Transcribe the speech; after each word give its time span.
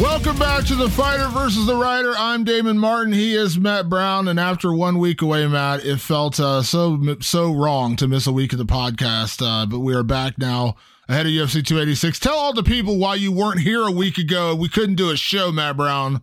Welcome 0.00 0.38
back 0.38 0.64
to 0.66 0.74
the 0.74 0.88
Fighter 0.88 1.28
versus 1.28 1.66
the 1.66 1.76
Writer. 1.76 2.14
I'm 2.16 2.44
Damon 2.44 2.78
Martin. 2.78 3.12
He 3.12 3.34
is 3.34 3.58
Matt 3.58 3.88
Brown. 3.88 4.26
And 4.26 4.40
after 4.40 4.72
one 4.72 4.98
week 4.98 5.20
away, 5.20 5.46
Matt, 5.46 5.84
it 5.84 5.98
felt 5.98 6.40
uh, 6.40 6.62
so 6.62 6.98
so 7.20 7.52
wrong 7.52 7.96
to 7.96 8.08
miss 8.08 8.26
a 8.26 8.32
week 8.32 8.52
of 8.52 8.58
the 8.58 8.64
podcast. 8.64 9.46
Uh, 9.46 9.66
but 9.66 9.80
we 9.80 9.94
are 9.94 10.02
back 10.02 10.38
now 10.38 10.76
ahead 11.08 11.26
of 11.26 11.32
UFC 11.32 11.64
286. 11.64 12.18
Tell 12.18 12.34
all 12.34 12.54
the 12.54 12.62
people 12.62 12.98
why 12.98 13.16
you 13.16 13.30
weren't 13.30 13.60
here 13.60 13.82
a 13.82 13.92
week 13.92 14.16
ago. 14.18 14.54
We 14.54 14.68
couldn't 14.68 14.94
do 14.94 15.10
a 15.10 15.16
show, 15.16 15.52
Matt 15.52 15.76
Brown. 15.76 16.22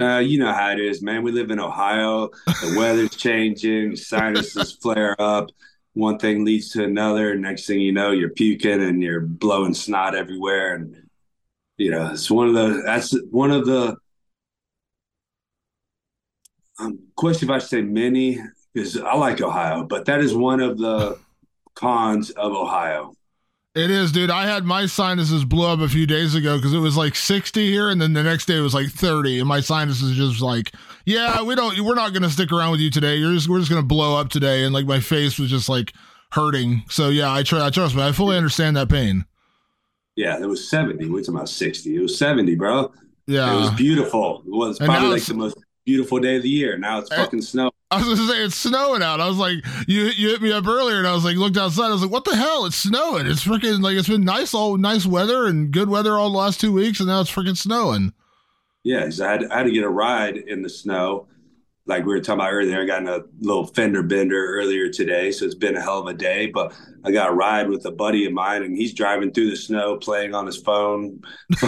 Uh, 0.00 0.18
you 0.18 0.38
know 0.38 0.52
how 0.52 0.72
it 0.72 0.80
is, 0.80 1.02
man. 1.02 1.22
We 1.22 1.30
live 1.30 1.50
in 1.50 1.60
Ohio. 1.60 2.30
The 2.46 2.74
weather's 2.76 3.10
changing. 3.16 3.96
Sinuses 3.96 4.72
flare 4.72 5.14
up. 5.20 5.50
One 5.92 6.18
thing 6.18 6.44
leads 6.44 6.70
to 6.70 6.82
another. 6.82 7.36
Next 7.36 7.66
thing 7.66 7.80
you 7.80 7.92
know, 7.92 8.10
you're 8.10 8.30
puking 8.30 8.82
and 8.82 9.00
you're 9.00 9.20
blowing 9.20 9.72
snot 9.72 10.16
everywhere. 10.16 10.74
And 10.74 11.03
you 11.76 11.90
know, 11.90 12.12
it's 12.12 12.30
one 12.30 12.48
of 12.48 12.54
the 12.54 12.82
that's 12.84 13.16
one 13.30 13.50
of 13.50 13.66
the 13.66 13.96
um, 16.78 16.98
question 17.16 17.48
if 17.48 17.54
I 17.54 17.58
say 17.58 17.82
many 17.82 18.40
is 18.74 18.96
I 18.98 19.14
like 19.14 19.40
Ohio, 19.40 19.84
but 19.84 20.04
that 20.06 20.20
is 20.20 20.34
one 20.34 20.60
of 20.60 20.78
the 20.78 21.18
cons 21.74 22.30
of 22.30 22.52
Ohio. 22.52 23.14
It 23.74 23.90
is, 23.90 24.12
dude. 24.12 24.30
I 24.30 24.46
had 24.46 24.64
my 24.64 24.86
sinuses 24.86 25.44
blow 25.44 25.72
up 25.72 25.80
a 25.80 25.88
few 25.88 26.06
days 26.06 26.36
ago 26.36 26.56
because 26.56 26.72
it 26.72 26.78
was 26.78 26.96
like 26.96 27.16
60 27.16 27.68
here, 27.68 27.90
and 27.90 28.00
then 28.00 28.12
the 28.12 28.22
next 28.22 28.46
day 28.46 28.56
it 28.56 28.60
was 28.60 28.74
like 28.74 28.88
30, 28.88 29.40
and 29.40 29.48
my 29.48 29.58
sinuses 29.58 30.16
just 30.16 30.40
like, 30.40 30.72
yeah, 31.04 31.42
we 31.42 31.56
don't, 31.56 31.80
we're 31.80 31.96
not 31.96 32.12
gonna 32.12 32.30
stick 32.30 32.52
around 32.52 32.70
with 32.70 32.80
you 32.80 32.90
today. 32.90 33.16
You're 33.16 33.34
just, 33.34 33.48
we're 33.48 33.58
just 33.58 33.70
gonna 33.70 33.82
blow 33.82 34.16
up 34.16 34.28
today, 34.28 34.62
and 34.62 34.72
like 34.72 34.86
my 34.86 35.00
face 35.00 35.40
was 35.40 35.50
just 35.50 35.68
like 35.68 35.92
hurting. 36.30 36.84
So 36.88 37.08
yeah, 37.08 37.32
I 37.32 37.42
try, 37.42 37.66
I 37.66 37.70
trust 37.70 37.96
me, 37.96 38.02
I 38.02 38.12
fully 38.12 38.36
understand 38.36 38.76
that 38.76 38.88
pain. 38.88 39.24
Yeah, 40.16 40.40
it 40.40 40.46
was 40.46 40.68
70. 40.68 41.08
We're 41.10 41.20
talking 41.20 41.34
about 41.34 41.48
60. 41.48 41.96
It 41.96 42.00
was 42.00 42.16
70, 42.18 42.54
bro. 42.54 42.92
Yeah. 43.26 43.52
It 43.52 43.56
was 43.56 43.70
beautiful. 43.72 44.42
It 44.46 44.50
was 44.50 44.78
probably 44.78 45.08
like 45.08 45.24
the 45.24 45.34
most 45.34 45.56
beautiful 45.84 46.18
day 46.18 46.36
of 46.36 46.42
the 46.42 46.48
year. 46.48 46.78
Now 46.78 46.98
it's 46.98 47.10
eh, 47.10 47.16
fucking 47.16 47.42
snow. 47.42 47.70
I 47.90 47.98
was 47.98 48.18
gonna 48.18 48.28
say 48.28 48.44
it's 48.44 48.56
snowing 48.56 49.02
out. 49.02 49.20
I 49.20 49.28
was 49.28 49.38
like, 49.38 49.64
you 49.86 50.04
you 50.06 50.28
hit 50.28 50.42
me 50.42 50.52
up 50.52 50.66
earlier, 50.66 50.98
and 50.98 51.06
I 51.06 51.14
was 51.14 51.24
like, 51.24 51.36
looked 51.36 51.56
outside. 51.56 51.86
I 51.86 51.92
was 51.92 52.02
like, 52.02 52.10
what 52.10 52.24
the 52.24 52.34
hell? 52.34 52.64
It's 52.66 52.76
snowing. 52.76 53.26
It's 53.26 53.44
freaking 53.44 53.82
like 53.82 53.96
it's 53.96 54.08
been 54.08 54.24
nice, 54.24 54.52
all 54.52 54.76
nice 54.76 55.06
weather 55.06 55.46
and 55.46 55.70
good 55.70 55.88
weather 55.88 56.18
all 56.18 56.30
the 56.30 56.38
last 56.38 56.60
two 56.60 56.72
weeks, 56.72 57.00
and 57.00 57.08
now 57.08 57.20
it's 57.20 57.30
freaking 57.30 57.56
snowing. 57.56 58.12
Yeah, 58.82 59.08
I 59.22 59.30
had 59.30 59.44
I 59.46 59.58
had 59.58 59.66
to 59.66 59.72
get 59.72 59.84
a 59.84 59.88
ride 59.88 60.36
in 60.36 60.62
the 60.62 60.68
snow, 60.68 61.28
like 61.86 62.04
we 62.04 62.14
were 62.14 62.20
talking 62.20 62.40
about 62.40 62.52
earlier. 62.52 62.80
I 62.80 62.86
got 62.86 63.02
in 63.02 63.08
a 63.08 63.20
little 63.40 63.66
fender 63.66 64.02
bender 64.02 64.56
earlier 64.56 64.88
today, 64.88 65.30
so 65.30 65.44
it's 65.44 65.54
been 65.54 65.76
a 65.76 65.82
hell 65.82 65.98
of 65.98 66.06
a 66.06 66.14
day. 66.14 66.46
But 66.46 66.74
I 67.04 67.10
got 67.10 67.30
a 67.30 67.34
ride 67.34 67.68
with 67.68 67.84
a 67.86 67.90
buddy 67.90 68.24
of 68.26 68.32
mine, 68.32 68.62
and 68.62 68.76
he's 68.76 68.94
driving 68.94 69.32
through 69.32 69.50
the 69.50 69.56
snow, 69.56 69.96
playing 69.96 70.34
on 70.34 70.46
his 70.46 70.56
phone. 70.56 71.20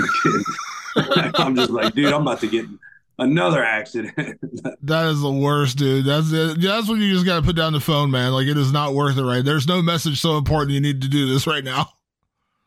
I'm 0.96 1.54
just 1.56 1.70
like, 1.70 1.94
dude, 1.94 2.12
I'm 2.12 2.22
about 2.22 2.40
to 2.40 2.48
get 2.48 2.66
another 3.18 3.64
accident. 3.64 4.14
that 4.82 5.06
is 5.06 5.20
the 5.20 5.30
worst, 5.30 5.78
dude. 5.78 6.04
That's 6.04 6.32
it. 6.32 6.60
That's 6.60 6.88
when 6.88 7.00
you 7.00 7.12
just 7.12 7.26
got 7.26 7.36
to 7.36 7.42
put 7.42 7.56
down 7.56 7.72
the 7.72 7.80
phone, 7.80 8.10
man. 8.10 8.32
Like 8.32 8.46
it 8.46 8.56
is 8.56 8.72
not 8.72 8.94
worth 8.94 9.18
it, 9.18 9.24
right? 9.24 9.44
There's 9.44 9.66
no 9.66 9.82
message 9.82 10.20
so 10.20 10.38
important 10.38 10.72
you 10.72 10.80
need 10.80 11.02
to 11.02 11.08
do 11.08 11.26
this 11.32 11.46
right 11.46 11.64
now. 11.64 11.90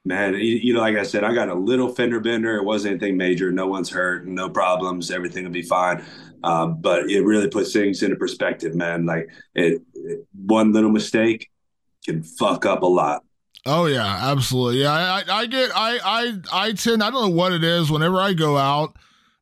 Man, 0.05 0.33
you, 0.33 0.55
you 0.55 0.73
know, 0.73 0.79
like 0.79 0.95
I 0.95 1.03
said, 1.03 1.23
I 1.23 1.33
got 1.33 1.49
a 1.49 1.53
little 1.53 1.93
fender 1.93 2.19
bender. 2.19 2.55
It 2.55 2.63
wasn't 2.63 2.93
anything 2.93 3.17
major. 3.17 3.51
No 3.51 3.67
one's 3.67 3.89
hurt. 3.89 4.27
No 4.27 4.49
problems. 4.49 5.11
Everything 5.11 5.43
will 5.43 5.51
be 5.51 5.61
fine. 5.61 6.03
Um, 6.43 6.81
but 6.81 7.09
it 7.09 7.21
really 7.21 7.49
puts 7.49 7.73
things 7.73 8.01
into 8.03 8.15
perspective, 8.15 8.75
man. 8.75 9.05
Like 9.05 9.29
it, 9.55 9.81
it, 9.93 10.25
one 10.33 10.71
little 10.71 10.91
mistake 10.91 11.49
can 12.05 12.23
fuck 12.23 12.65
up 12.65 12.81
a 12.81 12.87
lot. 12.87 13.23
Oh 13.65 13.85
yeah, 13.85 14.31
absolutely. 14.31 14.81
Yeah, 14.81 14.91
I, 14.91 15.23
I 15.29 15.45
get, 15.45 15.71
I, 15.75 15.99
I, 16.03 16.67
I 16.67 16.71
tend, 16.71 17.03
I 17.03 17.11
don't 17.11 17.21
know 17.29 17.35
what 17.35 17.51
it 17.51 17.63
is. 17.63 17.91
Whenever 17.91 18.19
I 18.19 18.33
go 18.33 18.57
out, 18.57 18.95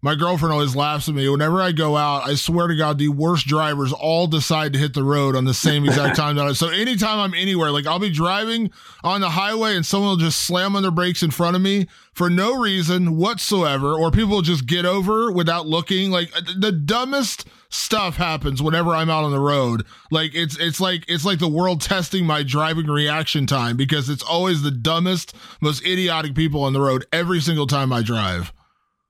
my 0.03 0.13
girlfriend 0.13 0.53
always 0.53 0.75
laughs 0.75 1.09
at 1.09 1.16
me. 1.16 1.28
Whenever 1.28 1.59
I 1.59 1.72
go 1.72 1.97
out, 1.97 2.28
I 2.28 2.35
swear 2.35 2.68
to 2.68 2.75
God, 2.75 3.00
the 3.00 3.09
worst 3.09 3.47
drivers 3.47 3.91
all 3.91 4.28
decide 4.28 4.74
to 4.74 4.80
hit 4.80 4.94
the 4.94 5.03
road 5.03 5.35
on 5.35 5.46
the 5.46 5.56
same 5.56 5.85
exact 5.85 6.16
time. 6.16 6.35
That 6.35 6.46
I, 6.46 6.53
so 6.53 6.69
anytime 6.69 7.19
I'm 7.19 7.34
anywhere, 7.34 7.72
like 7.72 7.88
I'll 7.88 7.97
be 7.97 8.12
driving 8.12 8.69
on 9.03 9.22
the 9.22 9.31
highway 9.31 9.75
and 9.75 9.84
someone 9.84 10.09
will 10.09 10.18
just 10.18 10.44
slam 10.44 10.75
on 10.75 10.84
their 10.84 10.91
brakes 10.91 11.24
in 11.24 11.31
front 11.31 11.56
of 11.56 11.63
me 11.63 11.88
for 12.13 12.30
no 12.30 12.59
reason 12.59 13.18
whatsoever, 13.18 13.94
or 13.94 14.12
people 14.12 14.30
will 14.30 14.41
just 14.44 14.68
get 14.68 14.86
over 14.86 15.31
without 15.31 15.66
looking. 15.66 16.12
Like 16.12 16.30
uh, 16.38 16.41
the 16.56 16.72
dumbest 16.72 17.47
stuff 17.69 18.18
happens 18.18 18.62
whenever 18.62 18.91
I'm 18.91 19.09
out 19.09 19.24
on 19.24 19.31
the 19.31 19.40
road. 19.40 19.84
Like 20.12 20.36
it's 20.36 20.59
it's 20.59 20.80
like 20.80 21.06
it's 21.07 21.25
like 21.25 21.40
the 21.40 21.47
world 21.47 21.81
testing 21.81 22.24
my 22.24 22.44
driving 22.44 22.86
reaction 22.86 23.47
time 23.47 23.75
because 23.75 24.12
it's 24.12 24.24
always 24.24 24.62
the 24.62 24.69
dumbest, 24.69 25.34
most 25.59 25.84
idiotic 25.84 26.36
people 26.36 26.63
on 26.63 26.74
the 26.74 26.81
road 26.81 27.03
every 27.12 27.41
single 27.41 27.66
time 27.66 27.91
I 27.91 28.03
drive. 28.03 28.53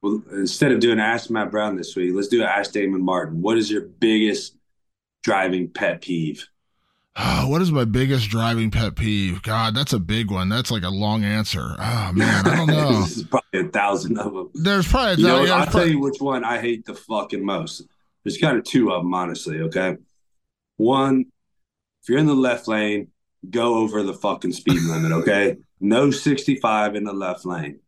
Well, 0.02 0.22
instead 0.32 0.72
of 0.72 0.80
doing 0.80 1.00
Ask 1.00 1.30
Matt 1.30 1.52
Brown 1.52 1.76
this 1.76 1.96
week, 1.96 2.14
let's 2.14 2.28
do 2.28 2.44
Ask 2.44 2.72
Damon 2.72 3.04
Martin. 3.04 3.42
What 3.42 3.58
is 3.58 3.72
your 3.72 3.82
biggest 3.82 4.56
driving 5.24 5.70
pet 5.70 6.02
peeve? 6.02 6.48
Ah, 7.16 7.46
what 7.48 7.64
is 7.64 7.72
my 7.72 7.84
biggest 7.84 8.30
driving 8.30 8.70
pet 8.70 8.96
peeve? 8.96 9.42
God, 9.42 9.74
that's 9.74 9.94
a 9.94 10.00
big 10.00 10.30
one. 10.30 10.50
That's 10.50 10.70
like 10.70 10.84
a 10.84 10.90
long 10.90 11.24
answer. 11.24 11.76
Oh 11.80 12.12
man, 12.14 12.48
I 12.48 12.56
don't 12.56 12.68
know. 12.68 12.92
There's 12.92 13.24
probably 13.24 13.60
a 13.62 13.70
thousand 13.70 14.20
of 14.20 14.34
them. 14.34 14.52
There's 14.54 14.88
probably. 14.88 15.14
A 15.14 15.18
you 15.18 15.24
know, 15.28 15.44
yeah, 15.44 15.56
I'll 15.56 15.64
probably, 15.64 15.80
tell 15.80 15.90
you 15.90 16.00
which 16.00 16.22
one 16.22 16.44
I 16.44 16.60
hate 16.60 16.86
the 16.86 16.94
fucking 16.94 17.44
most. 17.44 17.82
There's 18.24 18.38
kind 18.38 18.58
of 18.58 18.66
two 18.66 18.92
of 18.92 19.02
them, 19.02 19.14
honestly. 19.16 19.62
Okay, 19.62 19.98
one, 20.76 21.26
if 22.04 22.10
you're 22.10 22.20
in 22.20 22.28
the 22.28 22.36
left 22.36 22.68
lane, 22.68 23.08
go 23.50 23.76
over 23.76 24.04
the 24.04 24.14
fucking 24.14 24.52
speed 24.52 24.84
limit. 24.84 25.12
Okay, 25.12 25.58
no 25.80 26.12
65 26.12 26.96
in 26.96 27.04
the 27.04 27.14
left 27.14 27.48
lane 27.48 27.80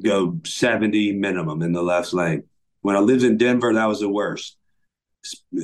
go 0.00 0.38
70 0.44 1.12
minimum 1.12 1.62
in 1.62 1.72
the 1.72 1.82
left 1.82 2.12
lane. 2.12 2.44
When 2.80 2.96
I 2.96 3.00
lived 3.00 3.22
in 3.22 3.36
Denver, 3.36 3.72
that 3.72 3.86
was 3.86 4.00
the 4.00 4.08
worst. 4.08 4.56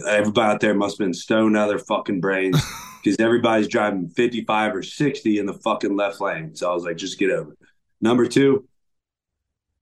Everybody 0.07 0.55
out 0.55 0.61
there 0.61 0.75
must 0.75 0.99
have 0.99 1.07
been 1.07 1.15
stoned 1.15 1.57
out 1.57 1.65
of 1.65 1.71
their 1.71 1.79
fucking 1.79 2.21
brains 2.21 2.63
because 3.03 3.19
everybody's 3.19 3.69
driving 3.69 4.09
55 4.09 4.77
or 4.77 4.83
60 4.83 5.39
in 5.39 5.47
the 5.47 5.55
fucking 5.55 5.97
left 5.97 6.21
lane. 6.21 6.55
So 6.55 6.71
I 6.71 6.75
was 6.75 6.85
like, 6.85 6.97
just 6.97 7.19
get 7.19 7.31
over 7.31 7.53
it. 7.53 7.59
Number 8.01 8.27
two, 8.27 8.69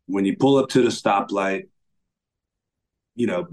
when 0.06 0.24
you 0.24 0.36
pull 0.36 0.56
up 0.56 0.70
to 0.70 0.82
the 0.82 0.88
stoplight, 0.88 1.68
you 3.14 3.26
know, 3.26 3.48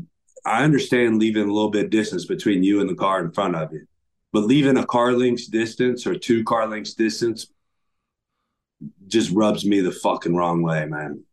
I 0.46 0.64
understand 0.64 1.20
leaving 1.20 1.44
a 1.44 1.54
little 1.54 1.70
bit 1.72 1.90
distance 1.90 2.26
between 2.26 2.64
you 2.64 2.82
and 2.82 2.90
the 2.90 2.96
car 2.96 3.24
in 3.24 3.32
front 3.32 3.56
of 3.56 3.72
you, 3.74 3.86
but 4.32 4.44
leaving 4.44 4.78
a 4.78 4.86
car 4.86 5.14
length's 5.14 5.48
distance 5.48 6.06
or 6.06 6.16
two 6.16 6.44
car 6.44 6.68
lengths 6.68 6.94
distance 6.94 7.48
just 9.08 9.32
rubs 9.32 9.66
me 9.66 9.82
the 9.82 9.92
fucking 9.92 10.36
wrong 10.36 10.62
way, 10.62 10.86
man. 10.86 11.24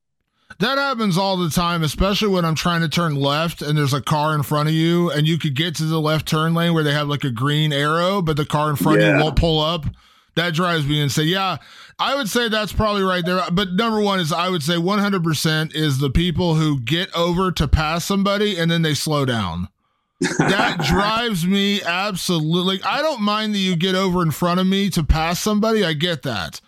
That 0.58 0.76
happens 0.76 1.16
all 1.16 1.38
the 1.38 1.48
time, 1.48 1.82
especially 1.82 2.28
when 2.28 2.44
I'm 2.44 2.54
trying 2.54 2.82
to 2.82 2.88
turn 2.88 3.14
left 3.14 3.62
and 3.62 3.78
there's 3.78 3.94
a 3.94 4.02
car 4.02 4.34
in 4.34 4.42
front 4.42 4.68
of 4.68 4.74
you, 4.74 5.10
and 5.10 5.26
you 5.26 5.38
could 5.38 5.54
get 5.54 5.76
to 5.76 5.84
the 5.84 6.00
left 6.00 6.28
turn 6.28 6.52
lane 6.52 6.74
where 6.74 6.84
they 6.84 6.92
have 6.92 7.08
like 7.08 7.24
a 7.24 7.30
green 7.30 7.72
arrow, 7.72 8.20
but 8.20 8.36
the 8.36 8.44
car 8.44 8.68
in 8.68 8.76
front 8.76 9.00
of 9.00 9.06
you 9.06 9.22
won't 9.22 9.36
pull 9.36 9.60
up. 9.60 9.86
That 10.36 10.54
drives 10.54 10.86
me 10.86 11.00
insane. 11.00 11.28
Yeah, 11.28 11.56
I 11.98 12.14
would 12.14 12.28
say 12.28 12.48
that's 12.48 12.72
probably 12.72 13.02
right 13.02 13.24
there. 13.24 13.42
But 13.50 13.72
number 13.72 14.00
one 14.00 14.20
is 14.20 14.32
I 14.32 14.48
would 14.48 14.62
say 14.62 14.74
100% 14.74 15.74
is 15.74 15.98
the 15.98 16.10
people 16.10 16.54
who 16.54 16.80
get 16.80 17.14
over 17.14 17.50
to 17.52 17.66
pass 17.66 18.04
somebody 18.04 18.58
and 18.58 18.70
then 18.70 18.82
they 18.82 18.94
slow 18.94 19.24
down. 19.24 19.68
that 20.38 20.80
drives 20.86 21.46
me 21.46 21.82
absolutely. 21.82 22.80
I 22.84 23.02
don't 23.02 23.22
mind 23.22 23.54
that 23.54 23.58
you 23.58 23.76
get 23.76 23.94
over 23.94 24.22
in 24.22 24.30
front 24.30 24.60
of 24.60 24.66
me 24.66 24.90
to 24.90 25.02
pass 25.02 25.40
somebody. 25.40 25.84
I 25.84 25.94
get 25.94 26.22
that. 26.22 26.60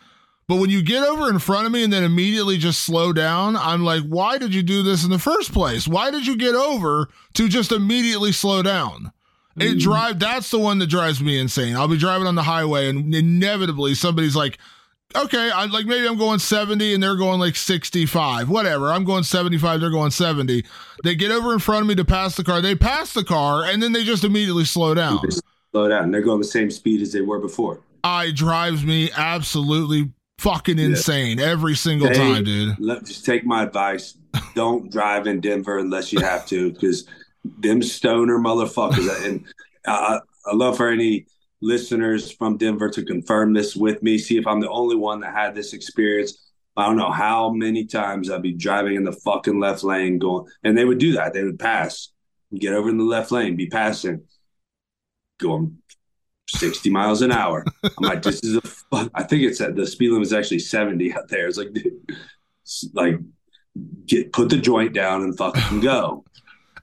But 0.52 0.58
when 0.58 0.68
you 0.68 0.82
get 0.82 1.02
over 1.02 1.30
in 1.30 1.38
front 1.38 1.64
of 1.64 1.72
me 1.72 1.82
and 1.82 1.90
then 1.90 2.04
immediately 2.04 2.58
just 2.58 2.82
slow 2.82 3.14
down, 3.14 3.56
I'm 3.56 3.84
like, 3.84 4.02
why 4.02 4.36
did 4.36 4.54
you 4.54 4.62
do 4.62 4.82
this 4.82 5.02
in 5.02 5.08
the 5.08 5.18
first 5.18 5.50
place? 5.50 5.88
Why 5.88 6.10
did 6.10 6.26
you 6.26 6.36
get 6.36 6.54
over 6.54 7.08
to 7.32 7.48
just 7.48 7.72
immediately 7.72 8.32
slow 8.32 8.62
down? 8.62 9.12
It 9.56 9.78
mm. 9.78 9.80
drive 9.80 10.18
that's 10.18 10.50
the 10.50 10.58
one 10.58 10.78
that 10.80 10.88
drives 10.88 11.22
me 11.22 11.38
insane. 11.38 11.74
I'll 11.74 11.88
be 11.88 11.96
driving 11.96 12.26
on 12.26 12.34
the 12.34 12.42
highway 12.42 12.90
and 12.90 13.14
inevitably 13.14 13.94
somebody's 13.94 14.36
like, 14.36 14.58
okay, 15.16 15.50
I 15.50 15.64
like 15.64 15.86
maybe 15.86 16.06
I'm 16.06 16.18
going 16.18 16.38
70 16.38 16.92
and 16.92 17.02
they're 17.02 17.16
going 17.16 17.40
like 17.40 17.56
65. 17.56 18.50
Whatever. 18.50 18.92
I'm 18.92 19.04
going 19.04 19.22
75, 19.22 19.80
they're 19.80 19.88
going 19.88 20.10
70. 20.10 20.66
They 21.02 21.14
get 21.14 21.30
over 21.30 21.54
in 21.54 21.60
front 21.60 21.80
of 21.80 21.88
me 21.88 21.94
to 21.94 22.04
pass 22.04 22.36
the 22.36 22.44
car. 22.44 22.60
They 22.60 22.74
pass 22.74 23.14
the 23.14 23.24
car 23.24 23.64
and 23.64 23.82
then 23.82 23.92
they 23.92 24.04
just 24.04 24.22
immediately 24.22 24.66
slow 24.66 24.92
down. 24.94 25.18
Slow 25.70 25.88
down. 25.88 26.10
They're 26.10 26.20
going 26.20 26.40
the 26.40 26.44
same 26.44 26.70
speed 26.70 27.00
as 27.00 27.14
they 27.14 27.22
were 27.22 27.38
before. 27.38 27.80
I 28.04 28.32
drives 28.32 28.84
me 28.84 29.10
absolutely 29.16 30.10
fucking 30.42 30.78
insane 30.78 31.38
every 31.38 31.76
single 31.76 32.08
Hey, 32.08 32.14
time, 32.14 32.44
dude. 32.44 32.78
Let, 32.80 33.04
just 33.04 33.24
take 33.24 33.44
my 33.44 33.62
advice. 33.62 34.16
Don't 34.54 34.90
drive 34.90 35.26
in 35.26 35.40
Denver 35.40 35.78
unless 35.78 36.12
you 36.12 36.20
have 36.20 36.46
to, 36.48 36.72
because 36.72 37.06
them 37.44 37.82
stoner 37.82 38.38
motherfuckers. 38.38 39.24
and 39.26 39.44
I, 39.86 40.18
I 40.46 40.54
love 40.54 40.76
for 40.76 40.88
any 40.88 41.26
listeners 41.60 42.30
from 42.30 42.56
Denver 42.56 42.90
to 42.90 43.04
confirm 43.04 43.52
this 43.52 43.76
with 43.76 44.02
me. 44.02 44.18
See 44.18 44.36
if 44.36 44.46
I'm 44.46 44.60
the 44.60 44.70
only 44.70 44.96
one 44.96 45.20
that 45.20 45.34
had 45.34 45.54
this 45.54 45.72
experience. 45.72 46.50
I 46.76 46.86
don't 46.86 46.96
know 46.96 47.12
how 47.12 47.50
many 47.50 47.84
times 47.84 48.30
I'd 48.30 48.42
be 48.42 48.52
driving 48.52 48.96
in 48.96 49.04
the 49.04 49.12
fucking 49.12 49.60
left 49.60 49.84
lane 49.84 50.18
going, 50.18 50.46
and 50.64 50.76
they 50.76 50.84
would 50.84 50.98
do 50.98 51.12
that. 51.12 51.34
They 51.34 51.44
would 51.44 51.58
pass, 51.58 52.08
get 52.58 52.72
over 52.72 52.88
in 52.88 52.96
the 52.96 53.04
left 53.04 53.30
lane, 53.30 53.56
be 53.56 53.66
passing, 53.66 54.22
going 55.38 55.78
60 56.48 56.88
miles 56.90 57.22
an 57.22 57.30
hour. 57.30 57.64
I'm 57.84 57.92
like, 58.00 58.22
this 58.22 58.42
is 58.42 58.56
a, 58.56 58.62
I 58.92 59.22
think 59.22 59.42
it's 59.42 59.60
at 59.60 59.74
the 59.74 59.86
speed 59.86 60.10
limit 60.10 60.26
is 60.26 60.32
actually 60.32 60.58
70 60.58 61.14
out 61.14 61.28
there. 61.28 61.48
It's 61.48 61.58
like, 61.58 61.72
dude, 61.72 61.94
like, 62.92 63.16
get, 64.06 64.32
put 64.32 64.50
the 64.50 64.58
joint 64.58 64.92
down 64.92 65.22
and 65.22 65.36
fucking 65.36 65.80
go. 65.80 66.24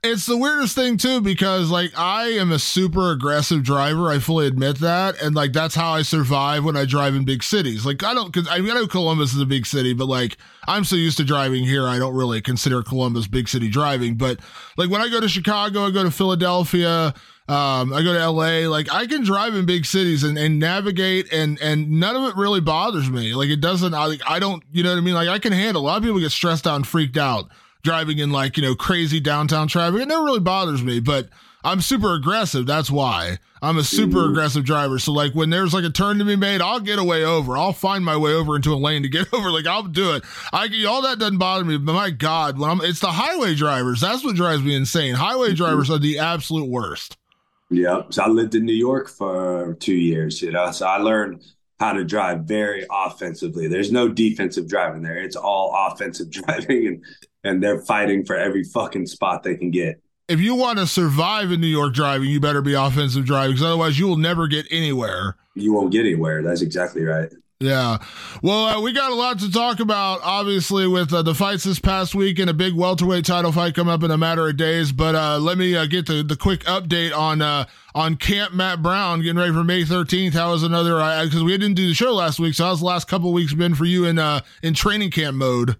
It's 0.01 0.25
the 0.25 0.37
weirdest 0.37 0.75
thing 0.75 0.95
too 0.95 1.19
because 1.19 1.69
like 1.69 1.91
I 1.97 2.27
am 2.27 2.53
a 2.53 2.59
super 2.59 3.11
aggressive 3.11 3.63
driver. 3.63 4.09
I 4.09 4.19
fully 4.19 4.47
admit 4.47 4.79
that, 4.79 5.21
and 5.21 5.35
like 5.35 5.51
that's 5.51 5.75
how 5.75 5.91
I 5.91 6.03
survive 6.03 6.63
when 6.63 6.77
I 6.77 6.85
drive 6.85 7.15
in 7.15 7.25
big 7.25 7.43
cities. 7.43 7.85
Like 7.85 8.01
I 8.01 8.13
don't, 8.13 8.31
cause 8.33 8.47
I, 8.49 8.59
mean, 8.59 8.71
I 8.71 8.75
know 8.75 8.87
Columbus 8.87 9.33
is 9.33 9.41
a 9.41 9.45
big 9.45 9.65
city, 9.65 9.93
but 9.93 10.05
like 10.05 10.37
I'm 10.69 10.85
so 10.85 10.95
used 10.95 11.17
to 11.17 11.25
driving 11.25 11.65
here, 11.65 11.85
I 11.85 11.99
don't 11.99 12.15
really 12.15 12.39
consider 12.39 12.81
Columbus 12.81 13.27
big 13.27 13.49
city 13.49 13.67
driving. 13.67 14.15
But 14.15 14.39
like 14.77 14.89
when 14.89 15.01
I 15.01 15.09
go 15.09 15.19
to 15.19 15.27
Chicago, 15.27 15.85
I 15.85 15.91
go 15.91 16.03
to 16.03 16.11
Philadelphia, 16.11 17.13
um, 17.49 17.93
I 17.93 18.03
go 18.03 18.13
to 18.13 18.29
LA. 18.29 18.69
Like 18.69 18.93
I 18.93 19.07
can 19.07 19.23
drive 19.23 19.55
in 19.55 19.65
big 19.65 19.85
cities 19.85 20.23
and, 20.23 20.37
and 20.37 20.59
navigate, 20.59 21.33
and 21.33 21.59
and 21.61 21.99
none 21.99 22.15
of 22.15 22.23
it 22.29 22.35
really 22.35 22.61
bothers 22.61 23.09
me. 23.09 23.33
Like 23.33 23.49
it 23.49 23.59
doesn't. 23.59 23.93
I, 23.93 24.05
like, 24.05 24.21
I 24.27 24.39
don't. 24.39 24.63
You 24.71 24.83
know 24.83 24.91
what 24.91 24.99
I 24.99 25.01
mean? 25.01 25.15
Like 25.15 25.29
I 25.29 25.39
can 25.39 25.51
handle. 25.51 25.81
A 25.81 25.85
lot 25.85 25.97
of 25.97 26.03
people 26.03 26.19
get 26.19 26.31
stressed 26.31 26.67
out 26.67 26.75
and 26.75 26.85
freaked 26.85 27.17
out 27.17 27.49
driving 27.81 28.19
in 28.19 28.31
like 28.31 28.57
you 28.57 28.63
know 28.63 28.75
crazy 28.75 29.19
downtown 29.19 29.67
traffic. 29.67 30.01
It 30.01 30.07
never 30.07 30.23
really 30.23 30.39
bothers 30.39 30.83
me, 30.83 30.99
but 30.99 31.29
I'm 31.63 31.81
super 31.81 32.13
aggressive. 32.13 32.65
That's 32.65 32.89
why 32.89 33.39
I'm 33.61 33.77
a 33.77 33.83
super 33.83 34.29
aggressive 34.29 34.63
driver. 34.63 34.99
So 34.99 35.11
like 35.11 35.33
when 35.33 35.49
there's 35.49 35.73
like 35.73 35.83
a 35.83 35.89
turn 35.89 36.19
to 36.19 36.25
be 36.25 36.35
made, 36.35 36.61
I'll 36.61 36.79
get 36.79 36.99
away 36.99 37.25
over. 37.25 37.57
I'll 37.57 37.73
find 37.73 38.05
my 38.05 38.15
way 38.15 38.31
over 38.31 38.55
into 38.55 38.73
a 38.73 38.75
lane 38.75 39.03
to 39.03 39.09
get 39.09 39.33
over. 39.33 39.51
Like 39.51 39.65
I'll 39.67 39.83
do 39.83 40.13
it. 40.13 40.23
I 40.53 40.69
all 40.87 41.01
that 41.01 41.19
doesn't 41.19 41.37
bother 41.37 41.65
me. 41.65 41.77
But 41.77 41.93
my 41.93 42.11
God, 42.11 42.59
when 42.59 42.69
I'm 42.69 42.81
it's 42.81 42.99
the 42.99 43.07
highway 43.11 43.55
drivers. 43.55 44.01
That's 44.01 44.23
what 44.23 44.35
drives 44.35 44.63
me 44.63 44.75
insane. 44.75 45.15
Highway 45.15 45.53
drivers 45.53 45.89
are 45.89 45.97
the 45.97 46.19
absolute 46.19 46.69
worst. 46.69 47.17
Yeah. 47.69 48.03
So 48.09 48.23
I 48.23 48.27
lived 48.27 48.55
in 48.55 48.65
New 48.65 48.73
York 48.73 49.09
for 49.09 49.75
two 49.79 49.95
years, 49.95 50.41
you 50.41 50.51
know, 50.51 50.71
so 50.71 50.87
I 50.87 50.97
learned 50.97 51.43
how 51.79 51.93
to 51.93 52.03
drive 52.03 52.41
very 52.41 52.85
offensively. 52.91 53.67
There's 53.67 53.91
no 53.91 54.09
defensive 54.09 54.67
driving 54.67 55.01
there. 55.01 55.17
It's 55.17 55.35
all 55.35 55.73
offensive 55.87 56.29
driving 56.31 56.87
and 56.87 57.03
and 57.43 57.63
they're 57.63 57.79
fighting 57.79 58.25
for 58.25 58.35
every 58.35 58.63
fucking 58.63 59.05
spot 59.05 59.43
they 59.43 59.55
can 59.55 59.71
get. 59.71 60.01
If 60.27 60.39
you 60.39 60.55
want 60.55 60.77
to 60.79 60.85
survive 60.85 61.51
in 61.51 61.61
New 61.61 61.67
York 61.67 61.93
driving, 61.93 62.29
you 62.29 62.39
better 62.39 62.61
be 62.61 62.73
offensive 62.73 63.25
driving 63.25 63.51
because 63.51 63.65
otherwise 63.65 63.97
you 63.97 64.07
will 64.07 64.17
never 64.17 64.47
get 64.47 64.67
anywhere. 64.69 65.37
You 65.55 65.73
won't 65.73 65.91
get 65.91 66.01
anywhere. 66.01 66.43
That's 66.43 66.61
exactly 66.61 67.03
right. 67.03 67.31
Yeah. 67.61 67.97
Well, 68.41 68.65
uh, 68.67 68.81
we 68.81 68.93
got 68.93 69.11
a 69.11 69.15
lot 69.15 69.39
to 69.39 69.51
talk 69.51 69.81
about, 69.81 70.21
obviously, 70.23 70.87
with 70.87 71.13
uh, 71.13 71.23
the 71.23 71.35
fights 71.35 71.65
this 71.65 71.77
past 71.77 72.15
week 72.15 72.39
and 72.39 72.49
a 72.49 72.53
big 72.53 72.73
welterweight 72.73 73.25
title 73.25 73.51
fight 73.51 73.75
coming 73.75 73.93
up 73.93 74.01
in 74.01 74.11
a 74.11 74.17
matter 74.17 74.47
of 74.47 74.55
days. 74.55 74.93
But 74.93 75.15
uh, 75.15 75.39
let 75.39 75.57
me 75.57 75.75
uh, 75.75 75.85
get 75.85 76.05
the, 76.05 76.23
the 76.23 76.37
quick 76.37 76.63
update 76.63 77.13
on 77.13 77.41
uh, 77.41 77.65
on 77.93 78.15
Camp 78.15 78.53
Matt 78.53 78.81
Brown 78.81 79.21
getting 79.21 79.37
ready 79.37 79.51
for 79.51 79.65
May 79.65 79.83
13th. 79.83 80.31
How 80.31 80.51
was 80.51 80.63
another? 80.63 80.95
Because 81.25 81.43
we 81.43 81.51
didn't 81.57 81.75
do 81.75 81.89
the 81.89 81.93
show 81.93 82.13
last 82.13 82.39
week, 82.39 82.53
so 82.53 82.63
how's 82.63 82.79
the 82.79 82.85
last 82.85 83.09
couple 83.09 83.33
weeks 83.33 83.53
been 83.53 83.75
for 83.75 83.83
you 83.83 84.05
in 84.05 84.19
uh, 84.19 84.39
in 84.63 84.73
training 84.73 85.11
camp 85.11 85.35
mode? 85.35 85.75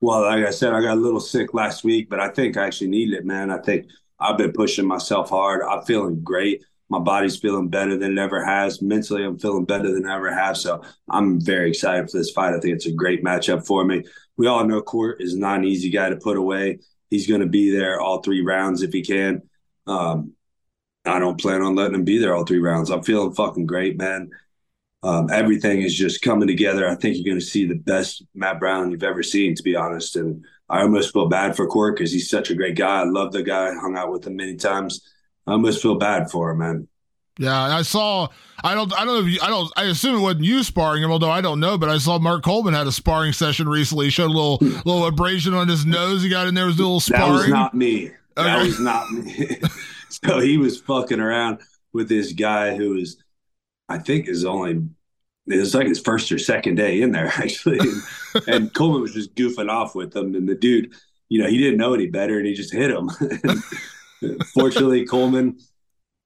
Well, 0.00 0.22
like 0.22 0.46
I 0.46 0.50
said, 0.50 0.72
I 0.72 0.80
got 0.80 0.96
a 0.96 1.00
little 1.00 1.18
sick 1.18 1.54
last 1.54 1.82
week, 1.82 2.08
but 2.08 2.20
I 2.20 2.28
think 2.28 2.56
I 2.56 2.68
actually 2.68 2.88
needed 2.88 3.14
it, 3.14 3.26
man. 3.26 3.50
I 3.50 3.58
think 3.58 3.88
I've 4.20 4.38
been 4.38 4.52
pushing 4.52 4.86
myself 4.86 5.30
hard. 5.30 5.62
I'm 5.62 5.82
feeling 5.82 6.22
great. 6.22 6.64
My 6.90 6.98
body's 6.98 7.38
feeling 7.38 7.68
better 7.68 7.96
than 7.96 8.18
it 8.18 8.20
ever 8.20 8.44
has. 8.44 8.82
Mentally, 8.82 9.24
I'm 9.24 9.38
feeling 9.38 9.64
better 9.64 9.92
than 9.92 10.06
I 10.06 10.16
ever 10.16 10.34
have. 10.34 10.56
So 10.56 10.82
I'm 11.08 11.40
very 11.40 11.70
excited 11.70 12.10
for 12.10 12.18
this 12.18 12.32
fight. 12.32 12.52
I 12.52 12.58
think 12.58 12.74
it's 12.74 12.86
a 12.86 12.92
great 12.92 13.24
matchup 13.24 13.64
for 13.64 13.84
me. 13.84 14.02
We 14.36 14.48
all 14.48 14.66
know 14.66 14.82
Court 14.82 15.22
is 15.22 15.36
not 15.36 15.58
an 15.58 15.64
easy 15.64 15.88
guy 15.88 16.10
to 16.10 16.16
put 16.16 16.36
away. 16.36 16.80
He's 17.08 17.28
going 17.28 17.42
to 17.42 17.46
be 17.46 17.70
there 17.70 18.00
all 18.00 18.20
three 18.20 18.42
rounds 18.42 18.82
if 18.82 18.92
he 18.92 19.02
can. 19.02 19.42
Um, 19.86 20.32
I 21.04 21.18
don't 21.18 21.40
plan 21.40 21.62
on 21.62 21.76
letting 21.76 21.94
him 21.94 22.04
be 22.04 22.18
there 22.18 22.34
all 22.34 22.44
three 22.44 22.58
rounds. 22.58 22.90
I'm 22.90 23.02
feeling 23.02 23.34
fucking 23.34 23.66
great, 23.66 23.96
man. 23.96 24.30
Um, 25.02 25.30
everything 25.30 25.80
is 25.80 25.96
just 25.96 26.22
coming 26.22 26.48
together. 26.48 26.88
I 26.88 26.94
think 26.94 27.16
you're 27.16 27.24
going 27.24 27.40
to 27.40 27.44
see 27.44 27.66
the 27.66 27.74
best 27.74 28.22
Matt 28.34 28.60
Brown 28.60 28.90
you've 28.90 29.02
ever 29.02 29.22
seen, 29.22 29.54
to 29.54 29.62
be 29.62 29.76
honest. 29.76 30.16
And 30.16 30.44
I 30.68 30.82
almost 30.82 31.12
feel 31.12 31.28
bad 31.28 31.56
for 31.56 31.66
Court 31.66 31.96
because 31.96 32.12
he's 32.12 32.28
such 32.28 32.50
a 32.50 32.54
great 32.54 32.76
guy. 32.76 33.00
I 33.00 33.04
love 33.04 33.32
the 33.32 33.42
guy. 33.42 33.72
Hung 33.74 33.96
out 33.96 34.12
with 34.12 34.26
him 34.26 34.36
many 34.36 34.56
times. 34.56 35.00
I 35.46 35.52
almost 35.52 35.82
feel 35.82 35.96
bad 35.96 36.30
for 36.30 36.50
him, 36.50 36.58
man. 36.58 36.88
Yeah, 37.38 37.58
I 37.58 37.82
saw. 37.82 38.28
I 38.62 38.74
don't. 38.74 38.92
I 38.92 39.04
don't 39.04 39.14
know 39.14 39.26
if 39.26 39.32
you. 39.32 39.40
I 39.42 39.48
don't. 39.48 39.72
I 39.76 39.84
assume 39.84 40.16
it 40.16 40.20
wasn't 40.20 40.44
you 40.44 40.62
sparring 40.62 41.02
him, 41.02 41.10
although 41.10 41.30
I 41.30 41.40
don't 41.40 41.58
know. 41.58 41.78
But 41.78 41.88
I 41.88 41.96
saw 41.96 42.18
Mark 42.18 42.42
Coleman 42.42 42.74
had 42.74 42.86
a 42.86 42.92
sparring 42.92 43.32
session 43.32 43.68
recently. 43.68 44.06
He 44.06 44.10
showed 44.10 44.30
a 44.30 44.34
little 44.34 44.58
hmm. 44.58 44.76
little 44.84 45.06
abrasion 45.06 45.54
on 45.54 45.66
his 45.66 45.86
nose. 45.86 46.22
He 46.22 46.28
got 46.28 46.48
in 46.48 46.54
there 46.54 46.66
was 46.66 46.78
a 46.78 46.82
little 46.82 47.00
sparring. 47.00 47.28
That 47.28 47.38
was 47.38 47.48
not 47.48 47.74
me. 47.74 48.10
That 48.36 48.62
was 48.62 48.78
not 48.78 49.10
me. 49.10 49.56
so 50.08 50.38
he 50.40 50.58
was 50.58 50.80
fucking 50.80 51.20
around 51.20 51.60
with 51.92 52.08
this 52.08 52.32
guy 52.32 52.76
who 52.76 52.96
is, 52.96 53.16
I 53.88 53.98
think, 53.98 54.28
is 54.28 54.44
only. 54.44 54.82
It 55.46 55.56
was 55.56 55.74
like 55.74 55.86
his 55.86 56.00
first 56.00 56.30
or 56.30 56.38
second 56.38 56.76
day 56.76 57.00
in 57.00 57.12
there, 57.12 57.26
actually. 57.36 57.78
And, 57.78 58.48
and 58.48 58.74
Coleman 58.74 59.02
was 59.02 59.14
just 59.14 59.34
goofing 59.34 59.70
off 59.70 59.94
with 59.94 60.14
him. 60.14 60.34
And 60.34 60.48
the 60.48 60.54
dude, 60.54 60.92
you 61.28 61.42
know, 61.42 61.48
he 61.48 61.58
didn't 61.58 61.78
know 61.78 61.94
any 61.94 62.06
better 62.06 62.38
and 62.38 62.46
he 62.46 62.54
just 62.54 62.72
hit 62.72 62.90
him. 62.90 63.10
Fortunately, 64.54 65.06
Coleman, 65.06 65.58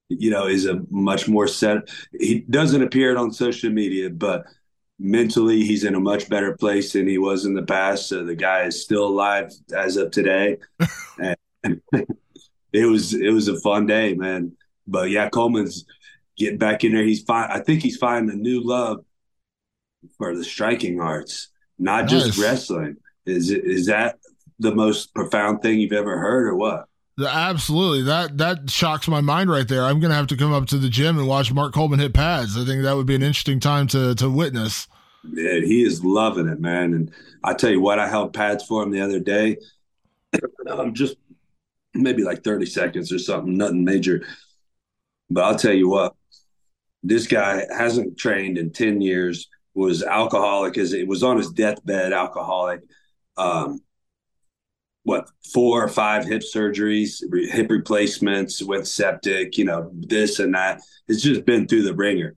you 0.08 0.30
know, 0.30 0.46
is 0.46 0.66
a 0.66 0.80
much 0.90 1.28
more 1.28 1.46
set. 1.46 1.88
He 2.18 2.40
doesn't 2.40 2.82
appear 2.82 3.16
on 3.16 3.32
social 3.32 3.70
media, 3.70 4.10
but 4.10 4.44
mentally 4.98 5.62
he's 5.64 5.84
in 5.84 5.94
a 5.94 6.00
much 6.00 6.28
better 6.28 6.56
place 6.56 6.92
than 6.92 7.06
he 7.06 7.18
was 7.18 7.44
in 7.44 7.54
the 7.54 7.62
past. 7.62 8.08
So 8.08 8.24
the 8.24 8.34
guy 8.34 8.62
is 8.62 8.82
still 8.82 9.06
alive 9.06 9.52
as 9.74 9.96
of 9.96 10.10
today. 10.10 10.58
and 11.18 11.36
it 12.72 12.86
was 12.86 13.14
it 13.14 13.30
was 13.30 13.48
a 13.48 13.60
fun 13.60 13.86
day, 13.86 14.14
man. 14.14 14.52
But 14.86 15.10
yeah, 15.10 15.28
Coleman's 15.28 15.84
getting 16.36 16.58
back 16.58 16.84
in 16.84 16.92
there. 16.92 17.04
He's 17.04 17.22
fine. 17.22 17.50
I 17.50 17.60
think 17.60 17.82
he's 17.82 17.96
finding 17.96 18.36
a 18.36 18.40
new 18.40 18.60
love 18.62 19.04
for 20.18 20.36
the 20.36 20.44
striking 20.44 21.00
arts, 21.00 21.48
not 21.78 22.08
just 22.08 22.38
wrestling. 22.38 22.96
Is 23.26 23.50
is 23.50 23.86
that 23.86 24.18
the 24.58 24.74
most 24.74 25.14
profound 25.14 25.62
thing 25.62 25.80
you've 25.80 25.92
ever 25.92 26.18
heard, 26.18 26.46
or 26.46 26.54
what? 26.54 26.88
Absolutely. 27.18 28.02
That 28.02 28.38
that 28.38 28.70
shocks 28.70 29.06
my 29.06 29.20
mind 29.20 29.50
right 29.50 29.68
there. 29.68 29.84
I'm 29.84 30.00
gonna 30.00 30.14
have 30.14 30.26
to 30.28 30.36
come 30.36 30.52
up 30.52 30.66
to 30.66 30.78
the 30.78 30.88
gym 30.88 31.18
and 31.18 31.28
watch 31.28 31.52
Mark 31.52 31.72
Coleman 31.72 32.00
hit 32.00 32.12
pads. 32.12 32.58
I 32.58 32.64
think 32.64 32.82
that 32.82 32.96
would 32.96 33.06
be 33.06 33.14
an 33.14 33.22
interesting 33.22 33.60
time 33.60 33.86
to 33.88 34.14
to 34.16 34.28
witness. 34.28 34.88
Yeah, 35.32 35.60
he 35.60 35.82
is 35.82 36.04
loving 36.04 36.48
it, 36.48 36.60
man. 36.60 36.92
And 36.92 37.10
I 37.42 37.54
tell 37.54 37.70
you 37.70 37.80
what, 37.80 37.98
I 37.98 38.08
held 38.08 38.34
pads 38.34 38.64
for 38.64 38.82
him 38.82 38.90
the 38.90 39.00
other 39.00 39.20
day. 39.20 39.58
um, 40.68 40.92
just 40.92 41.16
maybe 41.94 42.24
like 42.24 42.42
30 42.42 42.66
seconds 42.66 43.12
or 43.12 43.18
something, 43.18 43.56
nothing 43.56 43.84
major. 43.84 44.26
But 45.30 45.44
I'll 45.44 45.58
tell 45.58 45.72
you 45.72 45.88
what, 45.88 46.14
this 47.02 47.26
guy 47.26 47.64
hasn't 47.70 48.18
trained 48.18 48.58
in 48.58 48.72
10 48.72 49.00
years, 49.00 49.48
was 49.74 50.02
alcoholic, 50.02 50.76
as 50.76 50.92
it 50.92 51.06
was 51.08 51.22
on 51.22 51.36
his 51.36 51.50
deathbed, 51.50 52.12
alcoholic. 52.12 52.82
Um, 53.36 53.80
what 55.04 55.28
four 55.52 55.84
or 55.84 55.88
five 55.88 56.24
hip 56.24 56.42
surgeries, 56.42 57.22
hip 57.50 57.70
replacements 57.70 58.62
with 58.62 58.88
septic, 58.88 59.56
you 59.56 59.64
know, 59.64 59.90
this 59.94 60.38
and 60.38 60.54
that. 60.54 60.80
It's 61.08 61.22
just 61.22 61.44
been 61.44 61.68
through 61.68 61.82
the 61.82 61.94
ringer. 61.94 62.34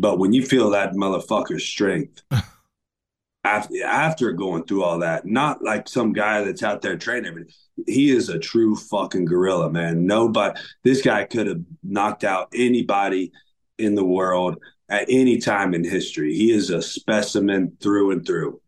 But 0.00 0.18
when 0.18 0.32
you 0.32 0.44
feel 0.44 0.70
that 0.70 0.92
motherfucker's 0.92 1.64
strength 1.64 2.22
after 3.44 3.84
after 3.84 4.32
going 4.32 4.64
through 4.64 4.84
all 4.84 4.98
that, 5.00 5.26
not 5.26 5.62
like 5.62 5.88
some 5.88 6.12
guy 6.12 6.44
that's 6.44 6.62
out 6.62 6.82
there 6.82 6.96
training 6.96 7.26
everything. 7.26 7.52
He 7.86 8.10
is 8.10 8.28
a 8.28 8.38
true 8.38 8.76
fucking 8.76 9.24
gorilla, 9.24 9.70
man. 9.70 10.06
Nobody 10.06 10.58
this 10.84 11.02
guy 11.02 11.24
could 11.24 11.46
have 11.46 11.62
knocked 11.82 12.24
out 12.24 12.48
anybody 12.54 13.32
in 13.78 13.94
the 13.94 14.04
world 14.04 14.58
at 14.88 15.06
any 15.08 15.38
time 15.38 15.74
in 15.74 15.84
history. 15.84 16.34
He 16.34 16.52
is 16.52 16.70
a 16.70 16.82
specimen 16.82 17.76
through 17.80 18.12
and 18.12 18.26
through. 18.26 18.61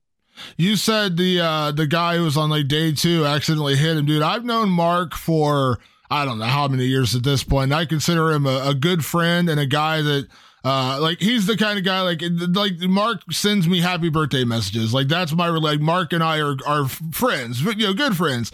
You 0.57 0.77
said 0.77 1.17
the 1.17 1.41
uh, 1.41 1.73
the 1.73 1.87
guy 1.87 2.17
who 2.17 2.25
was 2.25 2.37
on 2.37 2.51
like 2.51 2.69
day 2.69 2.93
two 2.93 3.25
accidentally 3.25 3.77
hit 3.77 3.97
him, 3.97 4.07
dude. 4.07 4.23
I've 4.23 4.45
known 4.45 4.69
Mark 4.69 5.15
for 5.15 5.79
I 6.11 6.25
don't 6.25 6.39
know 6.39 6.45
how 6.45 6.69
many 6.69 6.85
years 6.85 7.15
at 7.15 7.23
this 7.23 7.45
point. 7.45 7.73
I 7.73 7.87
consider 7.87 8.31
him 8.33 8.47
a, 8.47 8.69
a 8.69 8.75
good 8.75 9.05
friend 9.05 9.49
and 9.49 9.59
a 9.59 9.67
guy 9.67 10.03
that 10.03 10.29
uh, 10.65 10.99
like 11.01 11.21
he's 11.21 11.47
the 11.47 11.57
kind 11.57 11.79
of 11.79 11.85
guy 11.85 12.01
like 12.01 12.23
like 12.55 12.79
Mark 12.81 13.21
sends 13.31 13.69
me 13.69 13.81
happy 13.81 14.09
birthday 14.09 14.45
messages. 14.45 14.95
Like 14.95 15.09
that's 15.09 15.33
my 15.33 15.49
like 15.49 15.81
Mark 15.81 16.13
and 16.13 16.23
I 16.23 16.41
are 16.41 16.57
are 16.67 16.89
friends, 16.89 17.63
you 17.63 17.75
know, 17.75 17.95
good 17.95 18.17
friends. 18.17 18.53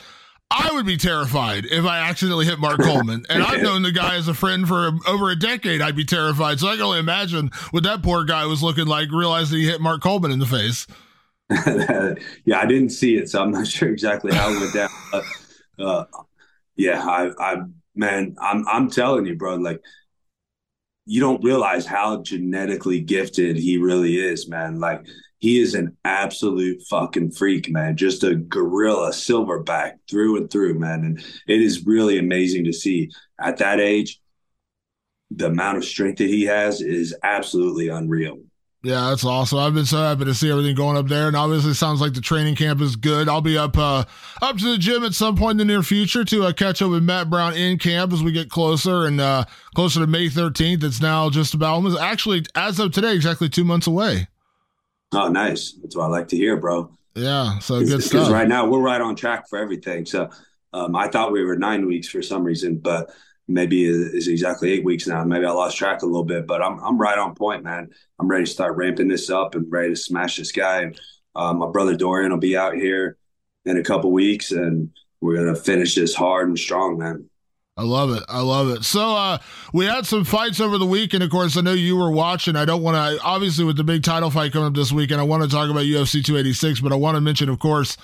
I 0.53 0.73
would 0.73 0.85
be 0.85 0.97
terrified 0.97 1.65
if 1.67 1.85
I 1.85 2.01
accidentally 2.09 2.45
hit 2.45 2.59
Mark 2.59 2.81
Coleman. 2.81 3.25
And 3.31 3.41
I've 3.41 3.63
known 3.63 3.83
the 3.83 3.93
guy 3.93 4.17
as 4.17 4.27
a 4.27 4.35
friend 4.35 4.67
for 4.67 4.91
over 5.07 5.31
a 5.31 5.37
decade. 5.37 5.81
I'd 5.81 5.95
be 5.95 6.05
terrified. 6.05 6.59
So 6.59 6.67
I 6.67 6.73
can 6.73 6.83
only 6.83 6.99
imagine 6.99 7.51
what 7.71 7.85
that 7.85 8.03
poor 8.03 8.25
guy 8.25 8.47
was 8.47 8.61
looking 8.61 8.87
like, 8.87 9.13
realizing 9.13 9.59
he 9.59 9.67
hit 9.67 9.81
Mark 9.81 10.03
Coleman 10.03 10.33
in 10.33 10.41
the 10.41 10.47
face. 10.47 10.89
yeah, 12.45 12.59
I 12.61 12.67
didn't 12.67 12.91
see 12.91 13.17
it, 13.17 13.29
so 13.29 13.43
I'm 13.43 13.51
not 13.51 13.67
sure 13.67 13.89
exactly 13.89 14.33
how 14.33 14.51
it 14.51 14.61
went 14.61 14.75
down. 14.75 14.91
But, 15.13 15.25
uh, 15.85 16.05
yeah, 16.77 17.03
I, 17.03 17.31
I, 17.39 17.57
man, 17.95 18.37
I'm, 18.41 18.67
I'm 18.69 18.91
telling 18.91 19.27
you, 19.27 19.37
bro, 19.37 19.57
like 19.57 19.81
you 21.07 21.21
don't 21.21 21.43
realize 21.43 21.87
how 21.87 22.23
genetically 22.23 23.01
gifted 23.01 23.57
he 23.57 23.79
really 23.79 24.17
is, 24.19 24.49
man. 24.49 24.79
Like 24.79 25.05
he 25.39 25.59
is 25.59 25.75
an 25.75 25.97
absolute 26.05 26.83
fucking 26.89 27.33
freak, 27.33 27.71
man. 27.71 27.97
Just 27.97 28.23
a 28.23 28.37
gorilla, 28.37 29.11
silverback 29.11 29.95
through 30.09 30.37
and 30.37 30.51
through, 30.51 30.79
man. 30.79 31.05
And 31.05 31.19
it 31.49 31.61
is 31.61 31.87
really 31.87 32.19
amazing 32.19 32.65
to 32.65 32.73
see 32.73 33.11
at 33.41 33.57
that 33.57 33.81
age. 33.81 34.21
The 35.33 35.47
amount 35.47 35.79
of 35.79 35.85
strength 35.85 36.19
that 36.19 36.29
he 36.29 36.45
has 36.45 36.81
is 36.81 37.15
absolutely 37.23 37.89
unreal. 37.89 38.39
Yeah, 38.83 39.11
that's 39.11 39.25
awesome. 39.27 39.59
I've 39.59 39.75
been 39.75 39.85
so 39.85 39.99
happy 39.99 40.25
to 40.25 40.33
see 40.33 40.51
everything 40.51 40.75
going 40.75 40.97
up 40.97 41.07
there, 41.07 41.29
and 41.29 41.37
obviously 41.37 41.75
sounds 41.75 42.01
like 42.01 42.15
the 42.15 42.23
training 42.23 42.57
camp 42.57 42.81
is 42.81 42.97
good. 42.97 43.29
I'll 43.29 43.43
be 43.43 43.59
up 43.59 43.77
uh, 43.77 44.05
up 44.41 44.57
to 44.57 44.73
the 44.73 44.79
gym 44.79 45.05
at 45.05 45.13
some 45.13 45.37
point 45.37 45.53
in 45.53 45.57
the 45.59 45.65
near 45.67 45.83
future 45.83 46.25
to 46.25 46.45
uh, 46.45 46.53
catch 46.53 46.81
up 46.81 46.91
with 46.91 47.03
Matt 47.03 47.29
Brown 47.29 47.55
in 47.55 47.77
camp 47.77 48.11
as 48.15 48.23
we 48.23 48.33
get 48.33 48.49
closer 48.49 49.05
and 49.05 49.21
uh, 49.21 49.45
closer 49.75 50.01
to 50.01 50.07
May 50.07 50.29
13th. 50.29 50.83
It's 50.83 51.03
now 51.03 51.29
just 51.29 51.53
about 51.53 51.75
almost 51.75 52.01
actually 52.01 52.45
as 52.55 52.79
of 52.79 52.93
today, 52.93 53.15
exactly 53.15 53.51
two 53.51 53.65
months 53.65 53.87
away. 53.87 54.29
Oh, 55.13 55.29
nice. 55.29 55.73
That's 55.73 55.95
what 55.95 56.05
I 56.05 56.09
like 56.09 56.29
to 56.29 56.37
hear, 56.37 56.57
bro. 56.57 56.91
Yeah, 57.15 57.59
so 57.59 57.81
good 57.81 58.03
stuff. 58.03 58.13
Because 58.13 58.31
right 58.31 58.49
now 58.49 58.67
we're 58.67 58.81
right 58.81 59.01
on 59.01 59.15
track 59.15 59.47
for 59.49 59.59
everything. 59.59 60.07
So 60.07 60.31
um, 60.73 60.97
I 60.97 61.09
thought 61.09 61.33
we 61.33 61.45
were 61.45 61.57
nine 61.57 61.87
weeks 61.87 62.09
for 62.09 62.23
some 62.23 62.45
reason, 62.45 62.79
but 62.79 63.11
maybe 63.51 63.85
is 63.85 64.29
exactly 64.29 64.73
eight 64.73 64.85
weeks 64.85 65.07
now. 65.07 65.25
Maybe 65.25 65.45
I 65.45 65.51
lost 65.51 65.77
track 65.77 66.03
a 66.03 66.07
little 66.07 66.25
bit, 66.25 66.47
but 66.47 66.63
I'm 66.63 66.79
I'm 66.81 66.99
right 66.99 67.19
on 67.19 67.35
point, 67.35 67.65
man. 67.65 67.89
I'm 68.19 68.29
ready 68.29 68.45
to 68.45 68.51
start 68.51 68.77
ramping 68.77 69.09
this 69.09 69.31
up 69.31 69.55
and 69.55 69.71
ready 69.71 69.91
to 69.91 69.97
smash 69.97 70.37
this 70.37 70.53
guy. 70.53 70.93
Uh, 71.35 71.53
my 71.53 71.69
brother 71.71 71.97
Dorian 71.97 72.33
will 72.33 72.39
be 72.39 72.57
out 72.57 72.75
here 72.75 73.17
in 73.65 73.77
a 73.77 73.83
couple 73.83 74.13
weeks, 74.13 74.53
and 74.53 74.91
we're 75.21 75.37
gonna 75.37 75.57
finish 75.57 75.95
this 75.95 76.15
hard 76.15 76.49
and 76.49 76.59
strong, 76.59 76.99
man. 76.99 77.29
I 77.77 77.83
love 77.83 78.11
it. 78.11 78.23
I 78.29 78.43
love 78.43 78.69
it. 78.69 78.85
So 78.85 79.17
uh, 79.17 79.39
we 79.73 79.87
had 79.87 80.05
some 80.05 80.25
fights 80.25 80.61
over 80.61 80.77
the 80.77 80.85
week, 80.85 81.15
and 81.15 81.23
of 81.23 81.31
course, 81.31 81.57
I 81.57 81.63
know 81.63 81.73
you 81.73 81.97
were 81.97 82.11
watching. 82.11 82.55
I 82.55 82.67
don't 82.67 82.83
want 82.83 82.97
to, 82.97 83.23
obviously, 83.25 83.65
with 83.65 83.79
the 83.79 83.85
big 83.85 84.03
title 84.03 84.31
fight 84.31 84.53
coming 84.53 84.69
up 84.69 84.75
this 84.75 84.93
weekend, 84.93 85.19
I 85.19 85.25
want 85.25 85.45
to 85.45 85.49
talk 85.49 85.71
about 85.71 85.85
UFC 85.85 86.23
286, 86.23 86.81
but 86.81 86.93
I 86.93 86.97
want 86.97 87.15
to 87.15 87.23
mention, 87.23 87.49
of 87.49 87.59
course, 87.59 87.97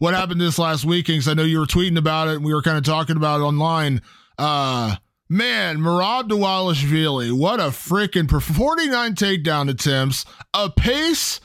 what 0.00 0.12
happened 0.12 0.38
this 0.38 0.58
last 0.58 0.84
weekend. 0.84 1.20
Because 1.20 1.28
I 1.28 1.34
know 1.34 1.44
you 1.44 1.60
were 1.60 1.66
tweeting 1.66 1.96
about 1.96 2.28
it, 2.28 2.34
and 2.36 2.44
we 2.44 2.52
were 2.52 2.60
kind 2.60 2.76
of 2.76 2.84
talking 2.84 3.16
about 3.16 3.40
it 3.40 3.44
online. 3.44 4.02
Uh, 4.38 4.96
man, 5.28 5.78
Merab 5.78 6.28
Dvalishvili, 6.28 7.32
what 7.32 7.60
a 7.60 7.64
freaking 7.64 8.28
49 8.28 9.14
takedown 9.14 9.70
attempts, 9.70 10.24
a 10.54 10.70
pace 10.70 11.40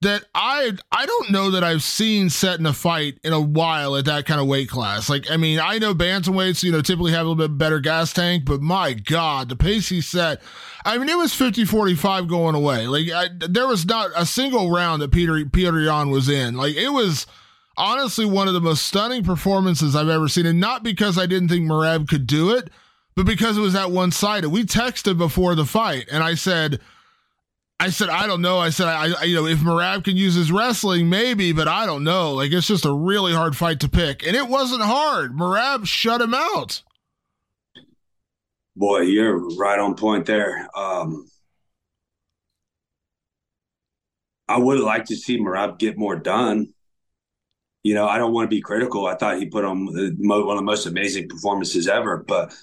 that 0.00 0.24
I 0.34 0.72
I 0.92 1.06
don't 1.06 1.30
know 1.30 1.50
that 1.50 1.64
I've 1.64 1.82
seen 1.82 2.30
set 2.30 2.60
in 2.60 2.66
a 2.66 2.72
fight 2.72 3.18
in 3.24 3.32
a 3.32 3.40
while 3.40 3.96
at 3.96 4.04
that 4.04 4.26
kind 4.26 4.40
of 4.40 4.46
weight 4.46 4.68
class. 4.68 5.10
Like, 5.10 5.30
I 5.30 5.36
mean, 5.36 5.58
I 5.58 5.78
know 5.78 5.94
bantamweights, 5.94 6.62
you 6.62 6.70
know, 6.70 6.80
typically 6.80 7.12
have 7.12 7.26
a 7.26 7.28
little 7.28 7.48
bit 7.48 7.58
better 7.58 7.80
gas 7.80 8.12
tank, 8.12 8.44
but 8.44 8.60
my 8.60 8.92
God, 8.92 9.48
the 9.48 9.56
pace 9.56 9.88
he 9.88 10.00
set. 10.00 10.40
I 10.84 10.96
mean, 10.98 11.08
it 11.08 11.18
was 11.18 11.34
50 11.34 11.64
45 11.64 12.28
going 12.28 12.54
away. 12.54 12.86
Like, 12.86 13.10
I, 13.10 13.28
there 13.38 13.66
was 13.66 13.84
not 13.86 14.10
a 14.16 14.24
single 14.24 14.70
round 14.70 15.02
that 15.02 15.10
Peter 15.10 15.44
Peter 15.46 15.72
was 16.06 16.28
in. 16.28 16.56
Like, 16.56 16.76
it 16.76 16.90
was 16.90 17.26
honestly 17.78 18.26
one 18.26 18.48
of 18.48 18.54
the 18.54 18.60
most 18.60 18.82
stunning 18.82 19.24
performances 19.24 19.96
I've 19.96 20.08
ever 20.08 20.28
seen. 20.28 20.44
And 20.44 20.60
not 20.60 20.82
because 20.82 21.16
I 21.16 21.26
didn't 21.26 21.48
think 21.48 21.66
Merab 21.66 22.08
could 22.08 22.26
do 22.26 22.50
it, 22.54 22.70
but 23.16 23.24
because 23.24 23.56
it 23.56 23.62
was 23.62 23.72
that 23.72 23.90
one 23.90 24.10
sided. 24.10 24.50
We 24.50 24.64
texted 24.64 25.16
before 25.16 25.54
the 25.54 25.64
fight, 25.64 26.08
and 26.10 26.22
I 26.22 26.34
said, 26.34 26.80
I 27.80 27.90
said, 27.90 28.08
I 28.08 28.26
don't 28.26 28.42
know. 28.42 28.58
I 28.58 28.70
said, 28.70 28.88
I, 28.88 29.12
I, 29.20 29.24
you 29.24 29.36
know, 29.36 29.46
if 29.46 29.60
Merab 29.60 30.04
can 30.04 30.16
use 30.16 30.34
his 30.34 30.50
wrestling, 30.50 31.08
maybe, 31.08 31.52
but 31.52 31.68
I 31.68 31.86
don't 31.86 32.02
know. 32.02 32.32
Like, 32.32 32.50
it's 32.50 32.66
just 32.66 32.84
a 32.84 32.92
really 32.92 33.32
hard 33.32 33.56
fight 33.56 33.78
to 33.80 33.88
pick. 33.88 34.26
And 34.26 34.34
it 34.34 34.48
wasn't 34.48 34.82
hard. 34.82 35.32
Merab 35.32 35.86
shut 35.86 36.20
him 36.20 36.34
out. 36.34 36.82
Boy, 38.74 39.02
you're 39.02 39.38
right 39.56 39.78
on 39.78 39.94
point 39.94 40.26
there. 40.26 40.68
Um, 40.76 41.26
I 44.48 44.58
would 44.58 44.80
like 44.80 45.04
to 45.06 45.16
see 45.16 45.38
Merab 45.38 45.78
get 45.78 45.96
more 45.96 46.16
done. 46.16 46.74
You 47.88 47.94
know, 47.94 48.06
I 48.06 48.18
don't 48.18 48.34
want 48.34 48.50
to 48.50 48.54
be 48.54 48.60
critical. 48.60 49.06
I 49.06 49.14
thought 49.14 49.38
he 49.38 49.46
put 49.46 49.64
on 49.64 49.86
one 49.86 49.96
of 49.96 50.56
the 50.56 50.62
most 50.62 50.84
amazing 50.84 51.26
performances 51.26 51.88
ever, 51.88 52.18
but 52.18 52.54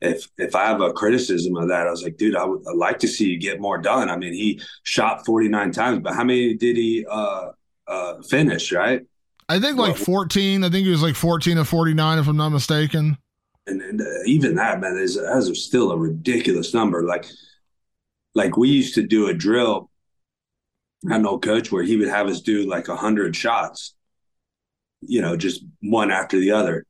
if 0.00 0.26
if 0.38 0.54
I 0.56 0.64
have 0.68 0.80
a 0.80 0.94
criticism 0.94 1.54
of 1.56 1.68
that, 1.68 1.86
I 1.86 1.90
was 1.90 2.02
like, 2.02 2.16
dude, 2.16 2.34
I 2.34 2.46
would 2.46 2.62
I'd 2.66 2.76
like 2.76 2.98
to 3.00 3.08
see 3.08 3.28
you 3.28 3.38
get 3.38 3.60
more 3.60 3.76
done. 3.76 4.08
I 4.08 4.16
mean, 4.16 4.32
he 4.32 4.62
shot 4.84 5.26
49 5.26 5.72
times, 5.72 6.00
but 6.02 6.14
how 6.14 6.24
many 6.24 6.54
did 6.54 6.78
he 6.78 7.04
uh, 7.06 7.50
uh, 7.86 8.22
finish, 8.22 8.72
right? 8.72 9.02
I 9.50 9.60
think 9.60 9.76
like 9.76 9.96
14. 9.96 10.64
I 10.64 10.70
think 10.70 10.86
he 10.86 10.90
was 10.90 11.02
like 11.02 11.14
14 11.14 11.58
of 11.58 11.68
49, 11.68 12.18
if 12.18 12.26
I'm 12.26 12.38
not 12.38 12.48
mistaken. 12.48 13.18
And, 13.66 13.82
and 13.82 14.00
uh, 14.00 14.04
even 14.24 14.54
that, 14.54 14.80
man, 14.80 14.96
is 14.96 15.16
is 15.18 15.62
still 15.62 15.92
a 15.92 15.98
ridiculous 15.98 16.72
number. 16.72 17.04
Like, 17.04 17.26
like 18.34 18.56
we 18.56 18.70
used 18.70 18.94
to 18.94 19.02
do 19.02 19.28
a 19.28 19.34
drill. 19.34 19.90
I 21.10 21.18
know 21.18 21.38
coach 21.38 21.70
where 21.70 21.82
he 21.82 21.98
would 21.98 22.08
have 22.08 22.28
us 22.28 22.40
do 22.40 22.66
like 22.66 22.88
a 22.88 22.96
hundred 22.96 23.36
shots, 23.36 23.94
you 25.02 25.20
know, 25.20 25.36
just 25.36 25.64
one 25.80 26.10
after 26.10 26.38
the 26.38 26.50
other, 26.50 26.84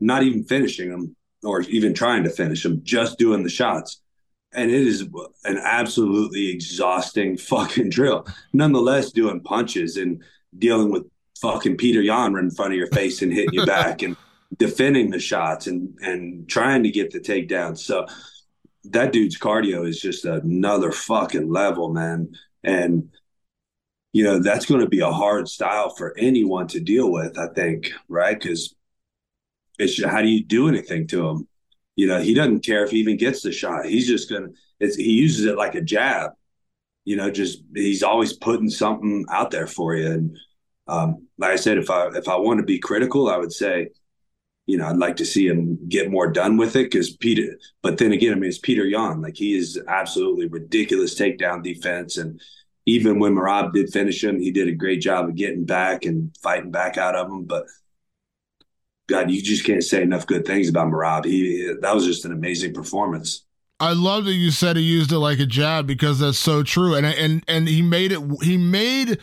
not 0.00 0.22
even 0.22 0.44
finishing 0.44 0.90
them 0.90 1.16
or 1.42 1.62
even 1.62 1.94
trying 1.94 2.24
to 2.24 2.30
finish 2.30 2.62
them, 2.62 2.80
just 2.82 3.18
doing 3.18 3.42
the 3.42 3.50
shots. 3.50 4.00
And 4.52 4.70
it 4.70 4.86
is 4.86 5.02
an 5.44 5.58
absolutely 5.58 6.48
exhausting 6.48 7.36
fucking 7.38 7.90
drill. 7.90 8.26
Nonetheless, 8.52 9.12
doing 9.12 9.40
punches 9.40 9.96
and 9.96 10.22
dealing 10.58 10.90
with 10.90 11.04
fucking 11.40 11.76
Peter 11.76 12.00
Yan 12.00 12.36
in 12.36 12.50
front 12.50 12.72
of 12.72 12.78
your 12.78 12.86
face 12.88 13.22
and 13.22 13.32
hitting 13.32 13.52
you 13.52 13.66
back 13.66 14.02
and 14.02 14.16
defending 14.56 15.10
the 15.10 15.18
shots 15.18 15.66
and 15.66 15.98
and 16.00 16.48
trying 16.48 16.82
to 16.82 16.90
get 16.90 17.10
the 17.10 17.20
takedown. 17.20 17.76
So 17.76 18.06
that 18.84 19.12
dude's 19.12 19.38
cardio 19.38 19.86
is 19.86 20.00
just 20.00 20.24
another 20.24 20.92
fucking 20.92 21.50
level, 21.50 21.92
man. 21.92 22.34
And 22.62 23.10
you 24.16 24.24
know 24.24 24.38
that's 24.38 24.64
going 24.64 24.80
to 24.80 24.88
be 24.88 25.00
a 25.00 25.12
hard 25.12 25.46
style 25.46 25.90
for 25.90 26.16
anyone 26.16 26.66
to 26.68 26.80
deal 26.80 27.12
with. 27.12 27.36
I 27.36 27.48
think, 27.48 27.90
right? 28.08 28.40
Because 28.40 28.74
it's 29.78 30.02
how 30.02 30.22
do 30.22 30.28
you 30.28 30.42
do 30.42 30.68
anything 30.68 31.06
to 31.08 31.28
him? 31.28 31.48
You 31.96 32.06
know, 32.06 32.22
he 32.22 32.32
doesn't 32.32 32.64
care 32.64 32.82
if 32.82 32.92
he 32.92 32.98
even 33.00 33.18
gets 33.18 33.42
the 33.42 33.52
shot. 33.52 33.84
He's 33.84 34.06
just 34.06 34.30
gonna. 34.30 34.48
He 34.80 35.10
uses 35.10 35.44
it 35.44 35.58
like 35.58 35.74
a 35.74 35.82
jab. 35.82 36.30
You 37.04 37.16
know, 37.16 37.30
just 37.30 37.62
he's 37.74 38.02
always 38.02 38.32
putting 38.32 38.70
something 38.70 39.26
out 39.30 39.50
there 39.50 39.66
for 39.66 39.94
you. 39.94 40.10
And 40.10 40.38
um, 40.88 41.26
like 41.36 41.50
I 41.50 41.56
said, 41.56 41.76
if 41.76 41.90
I 41.90 42.06
if 42.14 42.26
I 42.26 42.36
want 42.36 42.60
to 42.60 42.64
be 42.64 42.78
critical, 42.78 43.28
I 43.28 43.36
would 43.36 43.52
say, 43.52 43.90
you 44.64 44.78
know, 44.78 44.86
I'd 44.86 44.96
like 44.96 45.16
to 45.16 45.26
see 45.26 45.46
him 45.46 45.78
get 45.90 46.10
more 46.10 46.32
done 46.32 46.56
with 46.56 46.74
it 46.74 46.90
because 46.90 47.14
Peter. 47.14 47.58
But 47.82 47.98
then 47.98 48.12
again, 48.12 48.32
I 48.32 48.36
mean, 48.36 48.48
it's 48.48 48.56
Peter 48.56 48.86
Yan. 48.86 49.20
Like 49.20 49.36
he 49.36 49.54
is 49.54 49.78
absolutely 49.88 50.46
ridiculous 50.46 51.20
takedown 51.20 51.62
defense, 51.62 52.16
and 52.16 52.40
even 52.86 53.18
when 53.18 53.34
Merab 53.34 53.72
did 53.72 53.92
finish 53.92 54.22
him, 54.22 54.40
he 54.40 54.52
did 54.52 54.68
a 54.68 54.72
great 54.72 55.00
job 55.00 55.28
of 55.28 55.34
getting 55.34 55.64
back 55.64 56.04
and 56.04 56.34
fighting 56.40 56.70
back 56.70 56.96
out 56.96 57.16
of 57.16 57.28
him. 57.28 57.44
But 57.44 57.66
God, 59.08 59.30
you 59.30 59.42
just 59.42 59.64
can't 59.64 59.82
say 59.82 60.02
enough 60.02 60.26
good 60.26 60.46
things 60.46 60.68
about 60.68 60.88
Merab. 60.88 61.24
He 61.24 61.72
that 61.80 61.94
was 61.94 62.04
just 62.06 62.24
an 62.24 62.32
amazing 62.32 62.72
performance. 62.72 63.44
I 63.78 63.92
love 63.92 64.24
that 64.24 64.32
you 64.32 64.52
said 64.52 64.76
he 64.76 64.82
used 64.82 65.12
it 65.12 65.18
like 65.18 65.38
a 65.38 65.46
jab 65.46 65.86
because 65.86 66.20
that's 66.20 66.38
so 66.38 66.62
true. 66.62 66.94
And 66.94 67.04
and 67.04 67.44
and 67.48 67.68
he 67.68 67.82
made 67.82 68.12
it. 68.12 68.20
He 68.42 68.56
made 68.56 69.18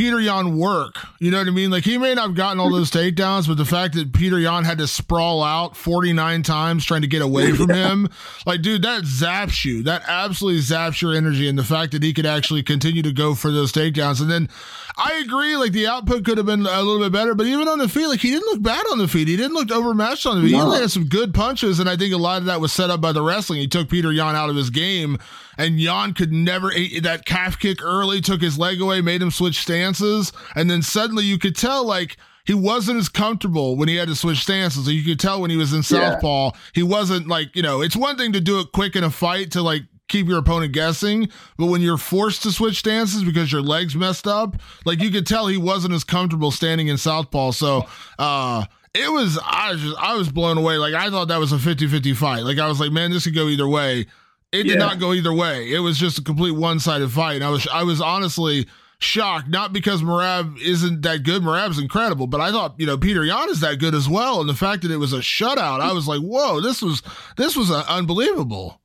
Peter 0.00 0.18
Yan 0.18 0.56
work. 0.56 0.96
You 1.18 1.30
know 1.30 1.36
what 1.36 1.46
I 1.46 1.50
mean? 1.50 1.70
Like 1.70 1.84
he 1.84 1.98
may 1.98 2.14
not 2.14 2.28
have 2.28 2.34
gotten 2.34 2.58
all 2.58 2.70
those 2.70 2.90
takedowns, 2.90 3.46
but 3.46 3.58
the 3.58 3.66
fact 3.66 3.92
that 3.96 4.14
Peter 4.14 4.38
Yan 4.38 4.64
had 4.64 4.78
to 4.78 4.86
sprawl 4.86 5.42
out 5.42 5.76
49 5.76 6.42
times 6.42 6.86
trying 6.86 7.02
to 7.02 7.06
get 7.06 7.20
away 7.20 7.52
from 7.52 7.68
yeah. 7.68 7.88
him, 7.88 8.08
like, 8.46 8.62
dude, 8.62 8.80
that 8.80 9.02
zaps 9.02 9.62
you. 9.62 9.82
That 9.82 10.02
absolutely 10.08 10.62
zaps 10.62 11.02
your 11.02 11.14
energy. 11.14 11.50
And 11.50 11.58
the 11.58 11.64
fact 11.64 11.92
that 11.92 12.02
he 12.02 12.14
could 12.14 12.24
actually 12.24 12.62
continue 12.62 13.02
to 13.02 13.12
go 13.12 13.34
for 13.34 13.50
those 13.50 13.72
takedowns. 13.72 14.22
And 14.22 14.30
then 14.30 14.48
I 14.96 15.22
agree, 15.22 15.58
like 15.58 15.72
the 15.72 15.86
output 15.86 16.24
could 16.24 16.38
have 16.38 16.46
been 16.46 16.64
a 16.64 16.82
little 16.82 17.00
bit 17.00 17.12
better, 17.12 17.34
but 17.34 17.44
even 17.44 17.68
on 17.68 17.78
the 17.78 17.86
feet, 17.86 18.06
like 18.06 18.20
he 18.20 18.30
didn't 18.30 18.46
look 18.46 18.62
bad 18.62 18.82
on 18.90 18.96
the 18.96 19.06
feet. 19.06 19.28
He 19.28 19.36
didn't 19.36 19.52
look 19.52 19.70
overmatched 19.70 20.24
on 20.24 20.36
the 20.36 20.48
feet. 20.48 20.56
No. 20.56 20.64
He 20.64 20.70
landed 20.70 20.90
some 20.90 21.08
good 21.08 21.34
punches. 21.34 21.78
And 21.78 21.90
I 21.90 21.98
think 21.98 22.14
a 22.14 22.16
lot 22.16 22.38
of 22.38 22.46
that 22.46 22.62
was 22.62 22.72
set 22.72 22.88
up 22.88 23.02
by 23.02 23.12
the 23.12 23.22
wrestling. 23.22 23.60
He 23.60 23.68
took 23.68 23.90
Peter 23.90 24.10
Yan 24.10 24.34
out 24.34 24.48
of 24.48 24.56
his 24.56 24.70
game 24.70 25.18
and 25.60 25.78
Yan 25.78 26.14
could 26.14 26.32
never 26.32 26.72
that 27.02 27.24
calf 27.26 27.58
kick 27.58 27.84
early, 27.84 28.22
took 28.22 28.40
his 28.40 28.58
leg 28.58 28.80
away, 28.80 29.02
made 29.02 29.20
him 29.20 29.30
switch 29.30 29.60
stances, 29.60 30.32
and 30.56 30.70
then 30.70 30.80
suddenly 30.80 31.24
you 31.24 31.38
could 31.38 31.54
tell 31.54 31.84
like 31.84 32.16
he 32.46 32.54
wasn't 32.54 32.98
as 32.98 33.10
comfortable 33.10 33.76
when 33.76 33.86
he 33.86 33.96
had 33.96 34.08
to 34.08 34.16
switch 34.16 34.38
stances. 34.38 34.86
So 34.86 34.90
you 34.90 35.04
could 35.04 35.20
tell 35.20 35.38
when 35.38 35.50
he 35.50 35.58
was 35.58 35.74
in 35.74 35.82
southpaw, 35.82 36.52
yeah. 36.54 36.60
he 36.74 36.82
wasn't 36.82 37.28
like 37.28 37.54
you 37.54 37.62
know. 37.62 37.82
It's 37.82 37.94
one 37.94 38.16
thing 38.16 38.32
to 38.32 38.40
do 38.40 38.58
it 38.60 38.72
quick 38.72 38.96
in 38.96 39.04
a 39.04 39.10
fight 39.10 39.50
to 39.52 39.60
like 39.60 39.82
keep 40.08 40.26
your 40.26 40.38
opponent 40.38 40.72
guessing, 40.72 41.28
but 41.58 41.66
when 41.66 41.82
you're 41.82 41.98
forced 41.98 42.42
to 42.44 42.52
switch 42.52 42.78
stances 42.78 43.22
because 43.22 43.52
your 43.52 43.62
legs 43.62 43.94
messed 43.94 44.26
up, 44.26 44.56
like 44.86 45.02
you 45.02 45.10
could 45.10 45.26
tell 45.26 45.46
he 45.46 45.58
wasn't 45.58 45.92
as 45.92 46.04
comfortable 46.04 46.50
standing 46.50 46.88
in 46.88 46.96
southpaw. 46.96 47.52
So. 47.52 47.84
uh 48.18 48.64
it 48.92 49.08
was 49.08 49.38
I 49.40 49.70
was 49.70 49.80
just 49.80 49.96
I 49.98 50.14
was 50.16 50.32
blown 50.32 50.58
away. 50.58 50.76
Like 50.76 50.94
I 50.94 51.10
thought 51.10 51.28
that 51.28 51.38
was 51.38 51.52
a 51.52 51.58
50-50 51.58 52.16
fight. 52.16 52.42
Like 52.42 52.58
I 52.58 52.66
was 52.66 52.80
like, 52.80 52.90
man, 52.90 53.12
this 53.12 53.22
could 53.22 53.36
go 53.36 53.46
either 53.46 53.68
way. 53.68 54.06
It 54.52 54.64
did 54.64 54.78
not 54.78 54.98
go 54.98 55.12
either 55.12 55.32
way. 55.32 55.72
It 55.72 55.78
was 55.78 55.96
just 55.96 56.18
a 56.18 56.22
complete 56.22 56.52
one-sided 56.52 57.10
fight. 57.10 57.36
And 57.36 57.44
I 57.44 57.50
was 57.50 57.68
I 57.68 57.84
was 57.84 58.00
honestly 58.00 58.66
shocked, 58.98 59.48
not 59.48 59.72
because 59.72 60.02
Merab 60.02 60.60
isn't 60.60 61.02
that 61.02 61.22
good. 61.22 61.42
Merab's 61.42 61.78
incredible, 61.78 62.26
but 62.26 62.40
I 62.40 62.50
thought, 62.50 62.74
you 62.78 62.86
know, 62.86 62.98
Peter 62.98 63.24
Yan 63.24 63.48
is 63.48 63.60
that 63.60 63.78
good 63.78 63.94
as 63.94 64.08
well. 64.08 64.40
And 64.40 64.48
the 64.48 64.54
fact 64.54 64.82
that 64.82 64.90
it 64.90 64.96
was 64.96 65.12
a 65.12 65.18
shutout, 65.18 65.80
I 65.80 65.92
was 65.92 66.08
like, 66.08 66.20
whoa, 66.20 66.60
this 66.60 66.82
was 66.82 67.02
this 67.36 67.56
was 67.56 67.70
uh, 67.70 67.84
unbelievable. 67.88 68.80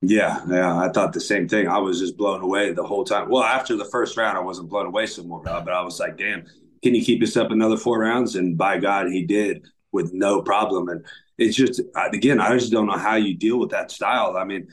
Yeah, 0.00 0.40
yeah, 0.48 0.76
I 0.76 0.88
thought 0.88 1.12
the 1.12 1.20
same 1.20 1.46
thing. 1.46 1.68
I 1.68 1.78
was 1.78 2.00
just 2.00 2.16
blown 2.16 2.40
away 2.40 2.72
the 2.72 2.82
whole 2.82 3.04
time. 3.04 3.28
Well, 3.30 3.44
after 3.44 3.76
the 3.76 3.84
first 3.84 4.16
round, 4.16 4.36
I 4.36 4.40
wasn't 4.40 4.68
blown 4.68 4.86
away 4.86 5.06
some 5.06 5.28
more, 5.28 5.40
but 5.44 5.68
I 5.68 5.80
was 5.82 6.00
like, 6.00 6.18
damn, 6.18 6.44
can 6.82 6.94
you 6.94 7.04
keep 7.04 7.20
this 7.20 7.36
up 7.36 7.52
another 7.52 7.76
four 7.76 8.00
rounds? 8.00 8.34
And 8.34 8.58
by 8.58 8.78
God, 8.78 9.06
he 9.08 9.22
did 9.22 9.64
with 9.92 10.12
no 10.12 10.42
problem. 10.42 10.88
And 10.88 11.04
it's 11.38 11.56
just, 11.56 11.80
again, 11.94 12.40
I 12.40 12.58
just 12.58 12.72
don't 12.72 12.88
know 12.88 12.98
how 12.98 13.14
you 13.14 13.36
deal 13.36 13.60
with 13.60 13.70
that 13.70 13.92
style. 13.92 14.36
I 14.36 14.42
mean, 14.42 14.66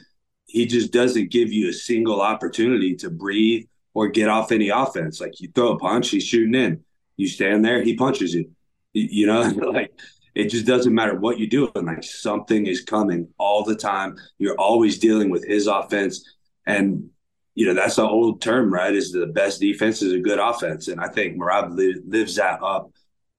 he 0.49 0.65
just 0.65 0.91
doesn't 0.91 1.29
give 1.29 1.53
you 1.53 1.69
a 1.69 1.73
single 1.73 2.21
opportunity 2.21 2.95
to 2.95 3.09
breathe 3.09 3.65
or 3.93 4.07
get 4.07 4.29
off 4.29 4.51
any 4.51 4.69
offense. 4.69 5.21
Like 5.21 5.39
you 5.39 5.49
throw 5.53 5.73
a 5.73 5.79
punch, 5.79 6.09
he's 6.09 6.23
shooting 6.23 6.55
in. 6.55 6.83
You 7.17 7.27
stand 7.27 7.63
there, 7.63 7.83
he 7.83 7.95
punches 7.95 8.33
you. 8.33 8.51
You 8.93 9.27
know, 9.27 9.41
like 9.73 9.91
it 10.33 10.49
just 10.49 10.65
doesn't 10.65 10.93
matter 10.93 11.15
what 11.15 11.37
you 11.37 11.47
do. 11.47 11.71
And 11.75 11.85
like 11.85 12.03
something 12.03 12.65
is 12.65 12.81
coming 12.81 13.27
all 13.37 13.63
the 13.63 13.75
time. 13.75 14.17
You're 14.37 14.59
always 14.59 14.97
dealing 14.97 15.29
with 15.29 15.45
his 15.45 15.67
offense. 15.67 16.23
And, 16.65 17.09
you 17.53 17.67
know, 17.67 17.73
that's 17.73 17.97
the 17.97 18.03
old 18.03 18.41
term, 18.41 18.73
right? 18.73 18.93
Is 18.93 19.11
the 19.11 19.27
best 19.27 19.59
defense 19.59 20.01
is 20.01 20.13
a 20.13 20.19
good 20.19 20.39
offense. 20.39 20.87
And 20.87 20.99
I 20.99 21.09
think 21.09 21.37
Merab 21.37 21.75
li- 21.75 22.01
lives 22.07 22.35
that 22.37 22.63
up 22.63 22.91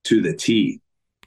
to 0.04 0.22
the 0.22 0.34
T. 0.34 0.80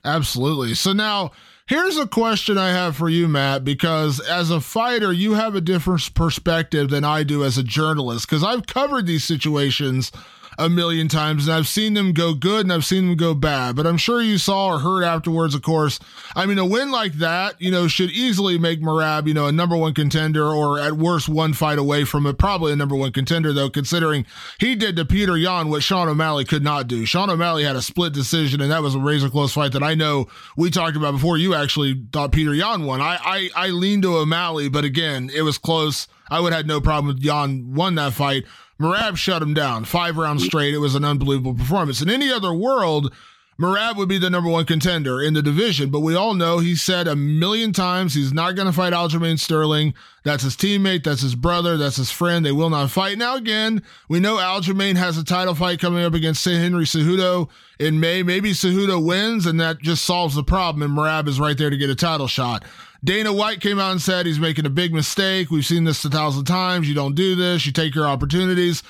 Absolutely. 0.05 0.75
So 0.75 0.93
now, 0.93 1.31
Here's 1.73 1.97
a 1.97 2.05
question 2.05 2.55
I 2.55 2.69
have 2.69 2.95
for 2.95 3.09
you, 3.09 3.27
Matt, 3.27 3.63
because 3.63 4.19
as 4.19 4.51
a 4.51 4.61
fighter, 4.61 5.11
you 5.11 5.33
have 5.33 5.55
a 5.55 5.59
different 5.59 6.13
perspective 6.13 6.91
than 6.91 7.03
I 7.03 7.23
do 7.23 7.43
as 7.43 7.57
a 7.57 7.63
journalist, 7.63 8.29
because 8.29 8.43
I've 8.43 8.67
covered 8.67 9.07
these 9.07 9.23
situations 9.23 10.11
a 10.57 10.69
million 10.69 11.07
times, 11.07 11.47
and 11.47 11.55
I've 11.55 11.67
seen 11.67 11.93
them 11.93 12.13
go 12.13 12.33
good 12.33 12.65
and 12.65 12.73
I've 12.73 12.85
seen 12.85 13.07
them 13.07 13.15
go 13.15 13.33
bad. 13.33 13.75
But 13.75 13.87
I'm 13.87 13.97
sure 13.97 14.21
you 14.21 14.37
saw 14.37 14.67
or 14.67 14.79
heard 14.79 15.03
afterwards, 15.03 15.55
of 15.55 15.61
course. 15.61 15.99
I 16.35 16.45
mean, 16.45 16.57
a 16.57 16.65
win 16.65 16.91
like 16.91 17.13
that, 17.13 17.61
you 17.61 17.71
know, 17.71 17.87
should 17.87 18.11
easily 18.11 18.57
make 18.57 18.81
Merab, 18.81 19.27
you 19.27 19.33
know, 19.33 19.47
a 19.47 19.51
number 19.51 19.75
one 19.75 19.93
contender 19.93 20.45
or 20.47 20.79
at 20.79 20.93
worst 20.93 21.29
one 21.29 21.53
fight 21.53 21.77
away 21.77 22.03
from 22.03 22.25
it. 22.25 22.37
Probably 22.37 22.73
a 22.73 22.75
number 22.75 22.95
one 22.95 23.11
contender, 23.11 23.53
though, 23.53 23.69
considering 23.69 24.25
he 24.59 24.75
did 24.75 24.95
to 24.95 25.05
Peter 25.05 25.37
Yan 25.37 25.69
what 25.69 25.83
Sean 25.83 26.07
O'Malley 26.07 26.45
could 26.45 26.63
not 26.63 26.87
do. 26.87 27.05
Sean 27.05 27.29
O'Malley 27.29 27.63
had 27.63 27.75
a 27.75 27.81
split 27.81 28.13
decision, 28.13 28.61
and 28.61 28.71
that 28.71 28.81
was 28.81 28.95
a 28.95 28.99
razor 28.99 29.29
close 29.29 29.53
fight 29.53 29.71
that 29.73 29.83
I 29.83 29.95
know 29.95 30.27
we 30.57 30.69
talked 30.69 30.97
about 30.97 31.13
before. 31.13 31.37
You 31.37 31.53
actually 31.53 32.01
thought 32.11 32.31
Peter 32.31 32.53
Yan 32.53 32.85
won. 32.85 33.01
I, 33.01 33.17
I, 33.23 33.49
I 33.55 33.67
leaned 33.69 34.03
to 34.03 34.17
O'Malley, 34.17 34.69
but 34.69 34.85
again, 34.85 35.29
it 35.33 35.41
was 35.41 35.57
close. 35.57 36.07
I 36.29 36.39
would 36.39 36.53
have 36.53 36.59
had 36.59 36.67
no 36.67 36.81
problem 36.81 37.13
with 37.13 37.23
Yan 37.23 37.73
won 37.73 37.95
that 37.95 38.13
fight. 38.13 38.45
Merab 38.81 39.17
shut 39.17 39.41
him 39.41 39.53
down 39.53 39.85
five 39.85 40.17
rounds 40.17 40.43
straight. 40.43 40.73
It 40.73 40.79
was 40.79 40.95
an 40.95 41.05
unbelievable 41.05 41.53
performance. 41.53 42.01
In 42.01 42.09
any 42.09 42.31
other 42.31 42.53
world, 42.53 43.13
Merab 43.59 43.97
would 43.97 44.09
be 44.09 44.17
the 44.17 44.29
number 44.29 44.49
one 44.49 44.65
contender 44.65 45.21
in 45.21 45.33
the 45.33 45.41
division, 45.41 45.89
but 45.89 45.99
we 45.99 46.15
all 46.15 46.33
know 46.33 46.59
he 46.59 46.75
said 46.75 47.07
a 47.07 47.15
million 47.15 47.71
times 47.71 48.13
he's 48.13 48.33
not 48.33 48.55
going 48.55 48.65
to 48.65 48.73
fight 48.73 48.93
Aljamain 48.93 49.39
Sterling. 49.39 49.93
That's 50.23 50.43
his 50.43 50.55
teammate, 50.55 51.03
that's 51.03 51.21
his 51.21 51.35
brother, 51.35 51.77
that's 51.77 51.97
his 51.97 52.09
friend. 52.09 52.45
They 52.45 52.51
will 52.51 52.69
not 52.69 52.89
fight. 52.89 53.17
Now, 53.17 53.35
again, 53.35 53.83
we 54.09 54.19
know 54.19 54.37
Aljamain 54.37 54.95
has 54.95 55.17
a 55.17 55.23
title 55.23 55.53
fight 55.53 55.79
coming 55.79 56.03
up 56.03 56.13
against 56.13 56.43
St. 56.43 56.61
Henry 56.61 56.85
Cejudo 56.85 57.49
in 57.79 57.99
May. 57.99 58.23
Maybe 58.23 58.51
Cejudo 58.51 59.05
wins, 59.05 59.45
and 59.45 59.59
that 59.59 59.79
just 59.79 60.03
solves 60.03 60.35
the 60.35 60.43
problem, 60.43 60.81
and 60.81 60.97
Merab 60.97 61.27
is 61.27 61.39
right 61.39 61.57
there 61.57 61.69
to 61.69 61.77
get 61.77 61.89
a 61.89 61.95
title 61.95 62.27
shot. 62.27 62.63
Dana 63.03 63.33
White 63.33 63.59
came 63.59 63.79
out 63.79 63.91
and 63.91 64.01
said 64.01 64.25
he's 64.25 64.39
making 64.39 64.65
a 64.65 64.69
big 64.69 64.93
mistake. 64.93 65.51
We've 65.51 65.65
seen 65.65 65.83
this 65.83 66.05
a 66.05 66.09
thousand 66.09 66.45
times. 66.45 66.87
You 66.87 66.95
don't 66.95 67.15
do 67.15 67.35
this. 67.35 67.65
You 67.65 67.73
take 67.73 67.93
your 67.93 68.07
opportunities. 68.07 68.81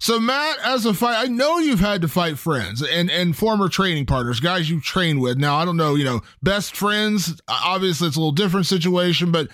So 0.00 0.18
Matt, 0.18 0.56
as 0.64 0.86
a 0.86 0.94
fight, 0.94 1.22
I 1.22 1.26
know 1.26 1.58
you've 1.58 1.78
had 1.78 2.00
to 2.00 2.08
fight 2.08 2.38
friends 2.38 2.82
and 2.82 3.10
and 3.10 3.36
former 3.36 3.68
training 3.68 4.06
partners, 4.06 4.40
guys 4.40 4.70
you 4.70 4.80
train 4.80 5.20
with. 5.20 5.36
Now 5.36 5.56
I 5.56 5.66
don't 5.66 5.76
know, 5.76 5.94
you 5.94 6.04
know, 6.04 6.22
best 6.42 6.74
friends. 6.74 7.38
Obviously, 7.48 8.08
it's 8.08 8.16
a 8.16 8.20
little 8.20 8.32
different 8.32 8.64
situation, 8.66 9.30
but 9.30 9.48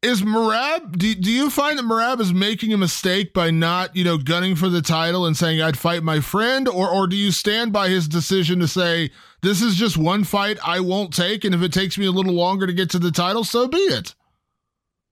is 0.00 0.22
Merab? 0.22 0.96
Do, 0.96 1.14
do 1.14 1.30
you 1.30 1.50
find 1.50 1.78
that 1.78 1.84
Merab 1.84 2.20
is 2.20 2.32
making 2.32 2.72
a 2.72 2.78
mistake 2.78 3.34
by 3.34 3.50
not, 3.50 3.94
you 3.94 4.04
know, 4.04 4.16
gunning 4.16 4.56
for 4.56 4.70
the 4.70 4.80
title 4.80 5.26
and 5.26 5.36
saying 5.36 5.60
I'd 5.60 5.78
fight 5.78 6.02
my 6.02 6.20
friend, 6.20 6.66
or 6.66 6.88
or 6.88 7.06
do 7.06 7.16
you 7.16 7.30
stand 7.30 7.74
by 7.74 7.90
his 7.90 8.08
decision 8.08 8.60
to 8.60 8.68
say 8.68 9.10
this 9.42 9.60
is 9.60 9.76
just 9.76 9.98
one 9.98 10.24
fight 10.24 10.58
I 10.64 10.80
won't 10.80 11.12
take, 11.12 11.44
and 11.44 11.54
if 11.54 11.60
it 11.60 11.74
takes 11.74 11.98
me 11.98 12.06
a 12.06 12.10
little 12.10 12.32
longer 12.32 12.66
to 12.66 12.72
get 12.72 12.88
to 12.90 12.98
the 12.98 13.10
title, 13.10 13.44
so 13.44 13.68
be 13.68 13.76
it. 13.76 14.14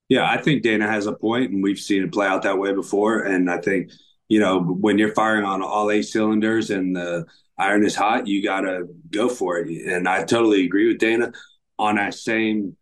Yeah, 0.09 0.31
I 0.31 0.39
think 0.39 0.63
Dana 0.63 0.87
has 0.87 1.07
a 1.07 1.13
point, 1.13 1.51
and 1.51 1.63
we've 1.63 1.79
seen 1.79 2.03
it 2.03 2.13
play 2.13 2.27
out 2.27 2.43
that 2.43 2.59
way 2.59 2.73
before, 2.73 3.21
and 3.21 3.51
I 3.51 3.59
think 3.59 3.91
you 4.33 4.41
know, 4.41 4.61
when 4.63 4.97
you're 4.97 5.13
firing 5.13 5.45
on 5.45 5.63
all 5.63 5.91
eight 5.91 6.05
cylinders 6.05 6.71
and 6.71 6.97
the 6.97 7.27
iron 7.59 7.85
is 7.85 7.95
hot, 7.95 8.27
you 8.27 8.43
got 8.43 8.63
to 8.63 8.89
go 9.11 9.29
for 9.29 9.59
it. 9.59 9.69
And 9.69 10.09
I 10.09 10.25
totally 10.25 10.65
agree 10.65 10.89
with 10.89 11.01
Dana 11.01 11.33
on 11.79 11.97
that 11.97 12.15
same, 12.15 12.75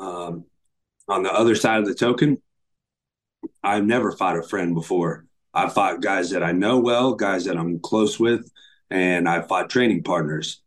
um, 0.00 0.46
on 1.06 1.22
the 1.22 1.32
other 1.32 1.54
side 1.54 1.78
of 1.78 1.86
the 1.86 1.94
token. 1.94 2.42
I've 3.62 3.86
never 3.86 4.10
fought 4.10 4.36
a 4.36 4.42
friend 4.42 4.74
before. 4.74 5.26
I 5.54 5.68
fought 5.68 6.02
guys 6.02 6.30
that 6.30 6.42
I 6.42 6.50
know 6.50 6.80
well, 6.80 7.14
guys 7.14 7.44
that 7.44 7.56
I'm 7.56 7.78
close 7.78 8.18
with, 8.18 8.50
and 8.90 9.28
I 9.28 9.42
fought 9.42 9.70
training 9.70 10.02
partners. 10.02 10.60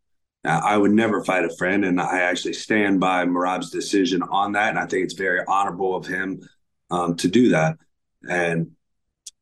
Now, 0.45 0.61
I 0.61 0.77
would 0.77 0.91
never 0.91 1.21
fight 1.25 1.43
a 1.43 1.53
friend, 1.57 1.83
and 1.83 1.99
I 1.99 2.21
actually 2.21 2.53
stand 2.53 3.01
by 3.01 3.25
Merab's 3.25 3.71
decision 3.71 4.21
on 4.23 4.53
that. 4.53 4.69
And 4.69 4.79
I 4.79 4.85
think 4.85 5.03
it's 5.03 5.15
very 5.15 5.41
honorable 5.45 5.97
of 5.97 6.05
him 6.05 6.47
um, 6.89 7.17
to 7.17 7.27
do 7.27 7.49
that. 7.49 7.75
And 8.25 8.77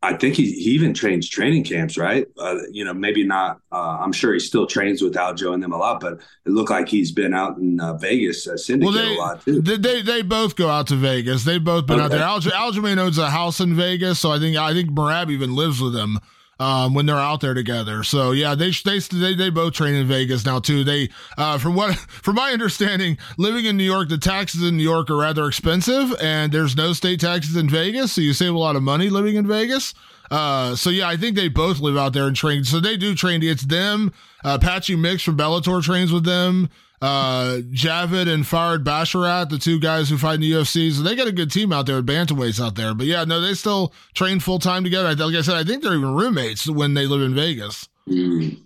I 0.04 0.14
think 0.14 0.36
he, 0.36 0.52
he 0.52 0.72
even 0.72 0.96
trains 0.96 1.30
training 1.30 1.64
camps, 1.64 1.96
right? 1.96 2.26
Uh, 2.38 2.58
you 2.72 2.84
know, 2.84 2.94
maybe 2.94 3.24
not. 3.24 3.62
Uh, 3.72 4.00
I'm 4.00 4.12
sure 4.12 4.34
he 4.34 4.40
still 4.40 4.66
trains 4.66 5.02
with 5.02 5.14
Aljo 5.14 5.54
and 5.54 5.62
them 5.62 5.74
a 5.74 5.78
lot, 5.78 6.00
but 6.00 6.14
it 6.14 6.50
looked 6.50 6.72
like 6.72 6.90
he's 6.90 7.12
been 7.12 7.36
out 7.36 7.58
in 7.58 7.80
uh, 7.80 7.94
Vegas, 7.98 8.48
uh, 8.48 8.58
Syndicate 8.58 8.94
well, 8.94 9.06
they, 9.06 9.16
a 9.16 9.20
lot 9.20 9.46
too. 9.46 9.62
They, 9.62 10.02
they 10.02 10.22
both 10.24 10.56
go 10.56 10.70
out 10.70 10.88
to 10.88 10.96
Vegas. 10.96 11.44
They've 11.44 11.64
both 11.64 11.86
been 11.86 12.00
okay. 12.00 12.18
out 12.20 12.42
there. 12.42 12.52
Aljo, 12.52 12.52
Aljamain 12.52 12.98
owns 12.98 13.20
a 13.20 13.30
house 13.30 13.60
in 13.60 13.76
Vegas, 13.76 14.20
so 14.20 14.32
I 14.32 14.40
think 14.40 14.58
I 14.58 14.74
think 14.74 14.90
Merab 14.90 15.30
even 15.30 15.56
lives 15.56 15.80
with 15.80 15.96
him 15.96 16.20
um, 16.62 16.94
when 16.94 17.08
they're 17.08 17.16
out 17.18 17.42
there 17.42 17.56
together. 17.56 18.04
So 18.04 18.32
yeah, 18.32 18.54
they 18.54 18.70
they 18.70 19.00
they, 19.00 19.34
they 19.34 19.50
both 19.50 19.74
train 19.74 19.96
in 19.96 20.08
Vegas 20.08 20.46
now 20.46 20.60
too. 20.60 20.84
They 20.84 21.10
uh, 21.36 21.58
from 21.58 21.74
what 21.74 21.96
from 22.08 22.36
my 22.36 22.52
understanding, 22.52 23.18
living 23.38 23.66
in 23.66 23.78
New 23.78 23.84
York, 23.84 24.10
the 24.10 24.20
taxes 24.20 24.62
in 24.62 24.78
New 24.78 24.84
York 24.84 25.10
are 25.10 25.18
rather 25.18 25.48
expensive, 25.48 26.14
and 26.22 26.52
there's 26.52 26.76
no 26.76 26.94
state 26.94 27.20
taxes 27.20 27.56
in 27.56 27.68
Vegas, 27.68 28.14
so 28.14 28.22
you 28.22 28.34
save 28.34 28.54
a 28.54 28.60
lot 28.60 28.76
of 28.76 28.84
money 28.84 29.10
living 29.10 29.38
in 29.38 29.48
Vegas. 29.48 29.96
Uh, 30.30 30.76
so 30.76 30.92
yeah, 30.92 31.10
I 31.10 31.18
think 31.18 31.36
they 31.36 31.50
both 31.50 31.80
live 31.80 31.98
out 31.98 32.14
there 32.14 32.28
and 32.28 32.36
train. 32.36 32.64
So 32.64 32.80
they 32.80 32.96
do 32.96 33.16
train. 33.16 33.42
It's 33.42 33.64
them. 33.64 34.14
Uh, 34.44 34.58
Mix 34.98 35.24
from 35.24 35.38
Bellator 35.38 35.84
trains 35.84 36.12
with 36.14 36.24
them 36.24 36.70
uh, 37.02 37.58
Javid 37.72 38.28
and 38.28 38.46
Farid 38.46 38.84
Basharat, 38.84 39.50
the 39.50 39.58
two 39.58 39.80
guys 39.80 40.10
who 40.10 40.18
fight 40.18 40.36
in 40.36 40.42
the 40.42 40.52
UFC. 40.52 40.92
So 40.92 41.02
they 41.02 41.16
got 41.16 41.28
a 41.28 41.32
good 41.32 41.52
team 41.52 41.74
out 41.74 41.86
there 41.86 42.02
bantamweights 42.02 42.64
out 42.64 42.76
there. 42.76 42.94
But 42.94 43.08
yeah, 43.08 43.24
no, 43.24 43.42
they 43.42 43.54
still 43.54 43.94
train 44.14 44.40
full 44.40 44.60
time 44.60 44.84
together. 44.84 45.14
Like 45.16 45.36
I 45.36 45.42
said, 45.42 45.56
I 45.56 45.64
think 45.64 45.84
they're 45.84 45.96
even 45.96 46.14
roommates 46.14 46.70
when 46.70 46.94
they 46.94 47.08
live 47.08 47.22
in 47.22 47.34
Vegas. 47.34 47.90
Mm. 48.08 48.60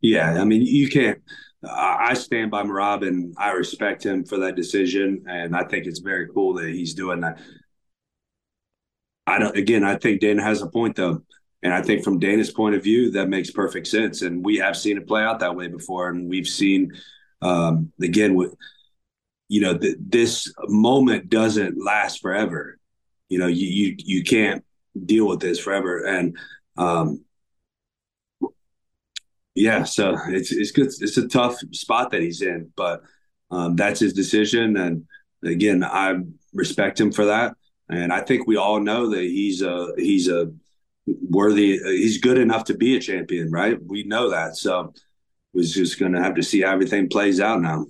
Yeah, 0.00 0.40
I 0.40 0.44
mean, 0.44 0.62
you 0.62 0.88
can't. 0.88 1.20
I 1.68 2.14
stand 2.14 2.52
by 2.52 2.62
Merab 2.62 3.06
and 3.06 3.34
I 3.36 3.50
respect 3.50 4.06
him 4.06 4.24
for 4.24 4.38
that 4.38 4.54
decision, 4.54 5.24
and 5.28 5.56
I 5.56 5.64
think 5.64 5.86
it's 5.86 5.98
very 5.98 6.28
cool 6.28 6.54
that 6.54 6.68
he's 6.68 6.94
doing 6.94 7.20
that. 7.20 7.40
I 9.26 9.38
don't. 9.38 9.56
Again, 9.56 9.82
I 9.84 9.96
think 9.96 10.20
Dan 10.20 10.38
has 10.38 10.62
a 10.62 10.68
point 10.68 10.96
though. 10.96 11.22
And 11.62 11.74
I 11.74 11.82
think 11.82 12.04
from 12.04 12.20
Dana's 12.20 12.50
point 12.50 12.76
of 12.76 12.84
view, 12.84 13.10
that 13.12 13.28
makes 13.28 13.50
perfect 13.50 13.88
sense. 13.88 14.22
And 14.22 14.44
we 14.44 14.56
have 14.58 14.76
seen 14.76 14.96
it 14.96 15.08
play 15.08 15.22
out 15.22 15.40
that 15.40 15.56
way 15.56 15.66
before. 15.66 16.08
And 16.08 16.28
we've 16.28 16.46
seen, 16.46 16.92
um, 17.42 17.92
again, 18.02 18.34
with, 18.34 18.54
you 19.48 19.60
know, 19.60 19.76
th- 19.76 19.96
this 19.98 20.52
moment 20.64 21.28
doesn't 21.28 21.82
last 21.82 22.20
forever. 22.20 22.78
You 23.28 23.38
know, 23.38 23.46
you, 23.46 23.66
you, 23.66 23.96
you 23.98 24.24
can't 24.24 24.64
deal 25.04 25.26
with 25.26 25.40
this 25.40 25.58
forever. 25.58 26.04
And, 26.04 26.36
um, 26.76 27.24
yeah, 29.54 29.84
so 29.84 30.16
it's, 30.28 30.52
it's 30.52 30.70
good. 30.70 30.88
It's 31.00 31.16
a 31.16 31.28
tough 31.28 31.58
spot 31.72 32.10
that 32.10 32.22
he's 32.22 32.42
in, 32.42 32.72
but, 32.76 33.02
um, 33.50 33.76
that's 33.76 34.00
his 34.00 34.12
decision. 34.12 34.76
And 34.76 35.06
again, 35.44 35.82
I 35.84 36.16
respect 36.52 37.00
him 37.00 37.12
for 37.12 37.26
that. 37.26 37.56
And 37.88 38.12
I 38.12 38.20
think 38.20 38.46
we 38.46 38.56
all 38.56 38.80
know 38.80 39.10
that 39.10 39.22
he's 39.22 39.62
a, 39.62 39.92
he's 39.96 40.28
a, 40.28 40.52
worthy. 41.30 41.78
He's 41.78 42.18
good 42.18 42.36
enough 42.36 42.64
to 42.64 42.74
be 42.74 42.94
a 42.94 43.00
champion, 43.00 43.50
right? 43.50 43.78
We 43.82 44.02
know 44.02 44.28
that. 44.28 44.56
So 44.56 44.92
we're 45.58 45.64
just 45.64 45.98
going 45.98 46.12
to 46.12 46.22
have 46.22 46.36
to 46.36 46.42
see 46.42 46.62
how 46.62 46.72
everything 46.72 47.08
plays 47.08 47.40
out 47.40 47.60
now. 47.60 47.86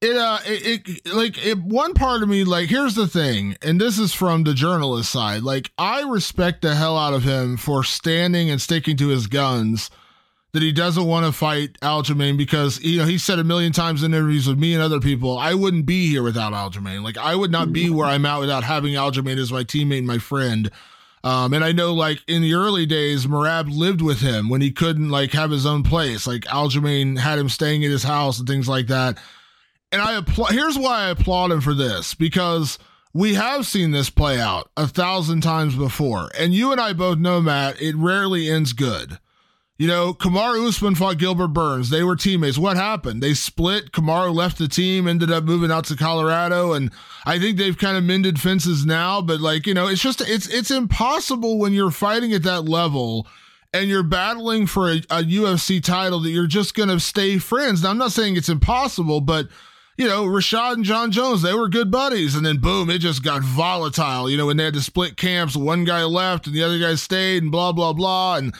It 0.00 0.16
uh, 0.16 0.38
it, 0.46 0.82
it 0.86 1.12
like 1.12 1.44
it. 1.44 1.58
One 1.58 1.94
part 1.94 2.22
of 2.22 2.28
me, 2.28 2.44
like, 2.44 2.68
here's 2.68 2.94
the 2.94 3.08
thing, 3.08 3.56
and 3.62 3.80
this 3.80 3.98
is 3.98 4.14
from 4.14 4.44
the 4.44 4.54
journalist 4.54 5.10
side. 5.10 5.42
Like, 5.42 5.72
I 5.76 6.02
respect 6.02 6.62
the 6.62 6.74
hell 6.74 6.96
out 6.96 7.14
of 7.14 7.24
him 7.24 7.56
for 7.56 7.82
standing 7.82 8.48
and 8.50 8.60
sticking 8.60 8.96
to 8.98 9.08
his 9.08 9.26
guns. 9.26 9.90
That 10.52 10.62
he 10.62 10.72
doesn't 10.72 11.04
want 11.04 11.26
to 11.26 11.32
fight 11.32 11.78
Aljamain 11.82 12.38
because 12.38 12.80
you 12.80 12.98
know 12.98 13.04
he 13.04 13.18
said 13.18 13.38
a 13.38 13.44
million 13.44 13.70
times 13.70 14.02
in 14.02 14.14
interviews 14.14 14.48
with 14.48 14.58
me 14.58 14.72
and 14.72 14.82
other 14.82 14.98
people, 14.98 15.36
I 15.36 15.52
wouldn't 15.52 15.84
be 15.84 16.08
here 16.08 16.22
without 16.22 16.54
Aljamain. 16.54 17.02
Like 17.02 17.18
I 17.18 17.34
would 17.34 17.52
not 17.52 17.70
be 17.70 17.90
where 17.90 18.06
I'm 18.06 18.24
at 18.24 18.40
without 18.40 18.64
having 18.64 18.94
Aljamain 18.94 19.36
as 19.36 19.52
my 19.52 19.62
teammate 19.62 19.98
and 19.98 20.06
my 20.06 20.18
friend. 20.18 20.70
Um, 21.28 21.52
and 21.52 21.62
I 21.62 21.72
know 21.72 21.92
like 21.92 22.20
in 22.26 22.40
the 22.40 22.54
early 22.54 22.86
days, 22.86 23.26
Merab 23.26 23.68
lived 23.70 24.00
with 24.00 24.22
him 24.22 24.48
when 24.48 24.62
he 24.62 24.70
couldn't 24.70 25.10
like 25.10 25.32
have 25.32 25.50
his 25.50 25.66
own 25.66 25.82
place. 25.82 26.26
Like 26.26 26.44
Aljamain 26.44 27.18
had 27.18 27.38
him 27.38 27.50
staying 27.50 27.84
at 27.84 27.90
his 27.90 28.02
house 28.02 28.38
and 28.38 28.48
things 28.48 28.66
like 28.66 28.86
that. 28.86 29.18
And 29.92 30.00
I 30.00 30.16
applaud, 30.16 30.52
here's 30.52 30.78
why 30.78 31.02
I 31.02 31.10
applaud 31.10 31.52
him 31.52 31.60
for 31.60 31.74
this 31.74 32.14
because 32.14 32.78
we 33.12 33.34
have 33.34 33.66
seen 33.66 33.90
this 33.90 34.08
play 34.08 34.40
out 34.40 34.70
a 34.74 34.86
thousand 34.86 35.42
times 35.42 35.76
before. 35.76 36.30
And 36.38 36.54
you 36.54 36.72
and 36.72 36.80
I 36.80 36.94
both 36.94 37.18
know, 37.18 37.42
Matt, 37.42 37.78
it 37.78 37.94
rarely 37.94 38.48
ends 38.48 38.72
good. 38.72 39.18
You 39.78 39.86
know, 39.86 40.12
Kamaru 40.12 40.66
Usman 40.66 40.96
fought 40.96 41.18
Gilbert 41.18 41.48
Burns. 41.48 41.88
They 41.88 42.02
were 42.02 42.16
teammates. 42.16 42.58
What 42.58 42.76
happened? 42.76 43.22
They 43.22 43.32
split. 43.32 43.92
Kamaru 43.92 44.34
left 44.34 44.58
the 44.58 44.66
team, 44.66 45.06
ended 45.06 45.30
up 45.30 45.44
moving 45.44 45.70
out 45.70 45.84
to 45.84 45.94
Colorado, 45.94 46.72
and 46.72 46.90
I 47.24 47.38
think 47.38 47.56
they've 47.56 47.78
kind 47.78 47.96
of 47.96 48.02
mended 48.02 48.40
fences 48.40 48.84
now. 48.84 49.22
But 49.22 49.40
like, 49.40 49.68
you 49.68 49.74
know, 49.74 49.86
it's 49.86 50.02
just 50.02 50.20
it's 50.20 50.48
it's 50.48 50.72
impossible 50.72 51.58
when 51.58 51.72
you're 51.72 51.92
fighting 51.92 52.32
at 52.32 52.42
that 52.42 52.62
level 52.62 53.28
and 53.72 53.88
you're 53.88 54.02
battling 54.02 54.66
for 54.66 54.90
a, 54.90 54.96
a 55.10 55.22
UFC 55.22 55.80
title 55.80 56.18
that 56.20 56.30
you're 56.30 56.48
just 56.48 56.74
gonna 56.74 56.98
stay 56.98 57.38
friends. 57.38 57.84
Now, 57.84 57.90
I'm 57.90 57.98
not 57.98 58.10
saying 58.10 58.34
it's 58.34 58.48
impossible, 58.48 59.20
but 59.20 59.46
you 59.96 60.08
know, 60.08 60.24
Rashad 60.24 60.72
and 60.72 60.84
Jon 60.84 61.12
Jones, 61.12 61.42
they 61.42 61.54
were 61.54 61.68
good 61.68 61.92
buddies. 61.92 62.34
And 62.34 62.44
then 62.44 62.58
boom, 62.58 62.90
it 62.90 62.98
just 62.98 63.22
got 63.22 63.42
volatile. 63.42 64.28
You 64.28 64.38
know, 64.38 64.46
when 64.46 64.56
they 64.56 64.64
had 64.64 64.74
to 64.74 64.80
split 64.80 65.16
camps, 65.16 65.54
one 65.54 65.84
guy 65.84 66.02
left 66.02 66.48
and 66.48 66.56
the 66.56 66.64
other 66.64 66.80
guy 66.80 66.96
stayed 66.96 67.44
and 67.44 67.52
blah, 67.52 67.70
blah, 67.70 67.92
blah. 67.92 68.36
And 68.36 68.54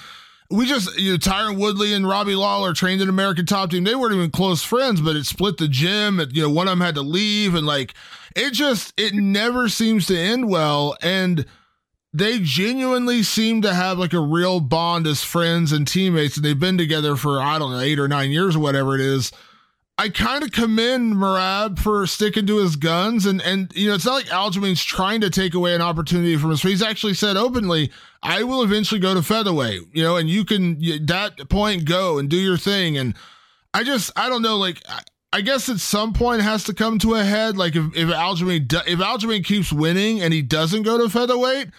we 0.50 0.66
just 0.66 0.98
you 0.98 1.12
know 1.12 1.18
Tyron 1.18 1.58
Woodley 1.58 1.92
and 1.92 2.08
Robbie 2.08 2.34
Lawler 2.34 2.72
trained 2.72 3.02
in 3.02 3.08
American 3.08 3.46
Top 3.46 3.70
Team. 3.70 3.84
They 3.84 3.94
weren't 3.94 4.14
even 4.14 4.30
close 4.30 4.62
friends, 4.62 5.00
but 5.00 5.16
it 5.16 5.24
split 5.24 5.58
the 5.58 5.68
gym. 5.68 6.18
and 6.20 6.34
you 6.34 6.42
know, 6.42 6.50
one 6.50 6.68
of 6.68 6.72
them 6.72 6.80
had 6.80 6.94
to 6.94 7.02
leave, 7.02 7.54
and 7.54 7.66
like 7.66 7.94
it 8.34 8.52
just 8.52 8.94
it 8.96 9.14
never 9.14 9.68
seems 9.68 10.06
to 10.06 10.18
end 10.18 10.48
well. 10.48 10.96
And 11.02 11.44
they 12.14 12.38
genuinely 12.38 13.22
seem 13.22 13.61
to 13.62 13.74
have 13.74 13.98
like 13.98 14.14
a 14.14 14.20
real 14.20 14.61
bond 14.61 15.06
as 15.06 15.22
friends 15.22 15.72
and 15.72 15.87
teammates, 15.87 16.37
and 16.37 16.44
they've 16.44 16.58
been 16.58 16.78
together 16.78 17.16
for 17.16 17.40
I 17.40 17.58
don't 17.58 17.72
know 17.72 17.80
eight 17.80 17.98
or 17.98 18.08
nine 18.08 18.30
years 18.30 18.56
or 18.56 18.61
whatever 18.61 18.94
it 18.94 19.02
is. 19.02 19.32
I 20.00 20.11
kind 20.11 20.44
of 20.44 20.52
commend 20.52 21.14
Merab 21.16 21.80
for 21.80 22.06
sticking 22.06 22.46
to 22.46 22.58
his 22.58 22.76
guns, 22.76 23.26
and 23.26 23.42
and 23.42 23.72
you 23.74 23.88
know 23.88 23.94
it's 23.96 24.06
not 24.06 24.14
like 24.14 24.26
Aljamain's 24.26 24.84
trying 24.84 25.20
to 25.22 25.30
take 25.30 25.54
away 25.54 25.74
an 25.74 25.82
opportunity 25.82 26.37
from 26.37 26.52
us. 26.52 26.62
He's 26.62 26.82
actually 26.82 27.14
said 27.14 27.37
openly, 27.37 27.90
"I 28.22 28.44
will 28.44 28.62
eventually 28.62 29.00
go 29.00 29.12
to 29.12 29.22
featherweight," 29.22 29.88
you 29.92 30.04
know, 30.04 30.16
and 30.16 30.30
you 30.30 30.44
can 30.44 30.78
that 31.06 31.48
point 31.48 31.84
go 31.84 32.18
and 32.18 32.30
do 32.30 32.37
your 32.37 32.56
thing. 32.56 32.96
And 32.96 33.14
I 33.74 33.82
just 33.82 34.12
I 34.14 34.28
don't 34.28 34.42
know, 34.42 34.56
like 34.56 34.80
I, 34.88 35.00
I 35.32 35.40
guess 35.40 35.68
at 35.68 35.80
some 35.80 36.12
point 36.12 36.42
has 36.42 36.62
to 36.64 36.74
come 36.74 37.00
to 37.00 37.14
a 37.14 37.24
head. 37.24 37.56
Like 37.56 37.74
if 37.74 37.84
if 37.96 38.08
Aljamain 38.08 38.72
if 38.87 39.00
Aljamain 39.00 39.44
keeps 39.44 39.72
winning 39.72 40.20
and 40.20 40.32
he 40.32 40.42
doesn't 40.42 40.84
go 40.84 40.98
to 40.98 41.08
featherweight, 41.08 41.70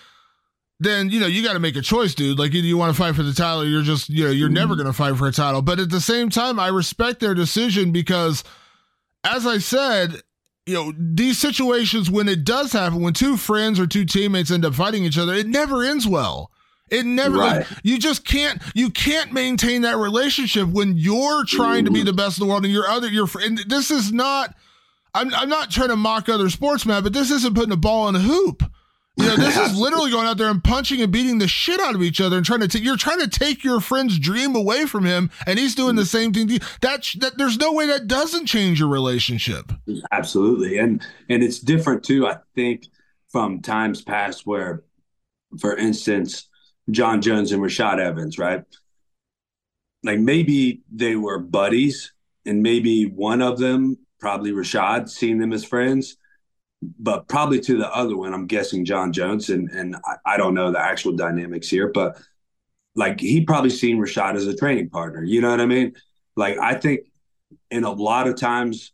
then 0.79 1.09
you 1.09 1.19
know 1.19 1.27
you 1.27 1.43
got 1.43 1.53
to 1.53 1.59
make 1.59 1.75
a 1.75 1.81
choice, 1.81 2.15
dude. 2.15 2.39
Like, 2.39 2.53
either 2.53 2.67
you 2.67 2.77
want 2.77 2.95
to 2.95 3.01
fight 3.01 3.15
for 3.15 3.23
the 3.23 3.33
title, 3.33 3.65
you're 3.65 3.81
just 3.81 4.09
you 4.09 4.25
know 4.25 4.31
you're 4.31 4.49
never 4.49 4.73
mm-hmm. 4.73 4.83
going 4.83 4.93
to 4.93 4.97
fight 4.97 5.17
for 5.17 5.27
a 5.27 5.31
title. 5.31 5.61
But 5.61 5.79
at 5.79 5.89
the 5.89 6.01
same 6.01 6.29
time, 6.29 6.59
I 6.59 6.67
respect 6.67 7.19
their 7.19 7.33
decision 7.33 7.91
because, 7.91 8.43
as 9.23 9.45
I 9.45 9.57
said, 9.57 10.21
you 10.65 10.73
know 10.73 10.93
these 10.97 11.37
situations 11.37 12.09
when 12.09 12.29
it 12.29 12.43
does 12.45 12.71
happen, 12.71 13.01
when 13.01 13.13
two 13.13 13.35
friends 13.35 13.79
or 13.79 13.87
two 13.87 14.05
teammates 14.05 14.51
end 14.51 14.65
up 14.65 14.75
fighting 14.75 15.03
each 15.03 15.17
other, 15.17 15.33
it 15.33 15.47
never 15.47 15.83
ends 15.83 16.07
well. 16.07 16.51
It 16.89 17.05
never. 17.05 17.37
Right. 17.37 17.67
You 17.83 17.99
just 17.99 18.25
can't. 18.25 18.61
You 18.73 18.89
can't 18.89 19.31
maintain 19.31 19.81
that 19.81 19.97
relationship 19.97 20.67
when 20.69 20.97
you're 20.97 21.43
trying 21.45 21.85
to 21.85 21.91
be 21.91 21.99
mm-hmm. 21.99 22.07
the 22.07 22.13
best 22.13 22.39
in 22.39 22.45
the 22.45 22.49
world 22.49 22.63
and 22.63 22.73
your 22.73 22.87
other 22.87 23.07
your 23.07 23.27
friend. 23.27 23.59
This 23.67 23.91
is 23.91 24.11
not. 24.11 24.55
I'm 25.13 25.33
I'm 25.33 25.49
not 25.49 25.71
trying 25.71 25.89
to 25.89 25.95
mock 25.95 26.29
other 26.29 26.49
sports, 26.49 26.85
man, 26.85 27.03
but 27.03 27.13
this 27.13 27.31
isn't 27.31 27.55
putting 27.55 27.73
a 27.73 27.77
ball 27.77 28.07
in 28.07 28.15
a 28.15 28.19
hoop. 28.19 28.63
You 29.19 29.25
know, 29.25 29.35
this 29.35 29.57
is 29.57 29.77
literally 29.77 30.11
going 30.11 30.27
out 30.27 30.37
there 30.37 30.49
and 30.49 30.63
punching 30.63 31.01
and 31.01 31.11
beating 31.11 31.39
the 31.39 31.47
shit 31.47 31.81
out 31.81 31.93
of 31.93 32.01
each 32.01 32.21
other 32.21 32.37
and 32.37 32.45
trying 32.45 32.61
to 32.61 32.69
take. 32.69 32.83
You're 32.83 32.95
trying 32.95 33.19
to 33.19 33.27
take 33.27 33.65
your 33.65 33.81
friend's 33.81 34.17
dream 34.17 34.55
away 34.55 34.85
from 34.85 35.03
him, 35.03 35.29
and 35.45 35.59
he's 35.59 35.75
doing 35.75 35.97
the 35.97 36.05
same 36.05 36.31
thing. 36.31 36.47
That 36.79 37.05
that 37.17 37.37
there's 37.37 37.57
no 37.57 37.73
way 37.73 37.85
that 37.87 38.07
doesn't 38.07 38.45
change 38.45 38.79
your 38.79 38.87
relationship. 38.87 39.73
Absolutely, 40.13 40.77
and 40.77 41.05
and 41.27 41.43
it's 41.43 41.59
different 41.59 42.03
too. 42.03 42.27
I 42.27 42.37
think 42.55 42.85
from 43.27 43.61
times 43.61 44.01
past 44.01 44.47
where, 44.47 44.83
for 45.59 45.75
instance, 45.75 46.47
Jon 46.89 47.21
Jones 47.21 47.51
and 47.51 47.61
Rashad 47.61 47.99
Evans, 47.99 48.39
right? 48.39 48.63
Like 50.01 50.19
maybe 50.19 50.81
they 50.89 51.17
were 51.17 51.39
buddies, 51.39 52.13
and 52.45 52.63
maybe 52.63 53.05
one 53.05 53.41
of 53.41 53.59
them, 53.59 53.97
probably 54.21 54.53
Rashad, 54.53 55.09
seen 55.09 55.39
them 55.39 55.51
as 55.51 55.65
friends 55.65 56.15
but 56.81 57.27
probably 57.27 57.59
to 57.61 57.77
the 57.77 57.93
other 57.93 58.15
one, 58.15 58.33
I'm 58.33 58.47
guessing 58.47 58.85
Jon 58.85 59.11
Jones, 59.11 59.49
and 59.49 59.69
and 59.69 59.95
I, 60.05 60.33
I, 60.33 60.37
don't 60.37 60.53
know 60.53 60.71
the 60.71 60.79
actual 60.79 61.11
dynamics 61.13 61.69
here, 61.69 61.89
but 61.89 62.17
like 62.95 63.19
he 63.19 63.41
probably 63.43 63.69
seen 63.69 63.97
Rashad 63.97 64.35
as 64.35 64.47
a 64.47 64.55
training 64.55 64.89
partner. 64.89 65.23
You 65.23 65.41
know 65.41 65.49
what 65.49 65.61
I 65.61 65.65
mean? 65.65 65.93
Like 66.35 66.57
I 66.57 66.75
think 66.75 67.01
in 67.69 67.83
a 67.83 67.91
lot 67.91 68.27
of 68.27 68.37
times 68.37 68.93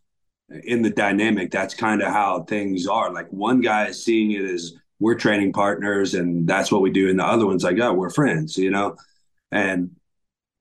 in 0.50 0.82
the 0.82 0.89
dynamic, 0.89 1.52
that's 1.52 1.74
kind 1.74 2.02
of 2.02 2.12
how 2.12 2.43
things 2.43 2.88
are. 2.88 3.12
Like 3.13 3.28
one 3.30 3.62
guy 3.62 3.88
is 3.88 4.04
seeing 4.04 4.32
it 4.32 4.45
as 4.45 4.74
we're 5.00 5.15
training 5.15 5.54
partners, 5.54 6.15
and 6.15 6.48
that's 6.48 6.71
what 6.71 6.82
we 6.82 6.89
do, 6.89 7.10
and 7.10 7.19
the 7.19 7.26
other 7.26 7.45
one's 7.45 7.63
like, 7.63 7.80
oh, 7.80 7.93
we're 7.93 8.10
friends. 8.10 8.58
You 8.58 8.71
know, 8.71 8.95
and 9.52 9.91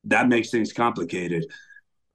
that 0.04 0.28
makes 0.28 0.50
things 0.50 0.74
complicated. 0.74 1.46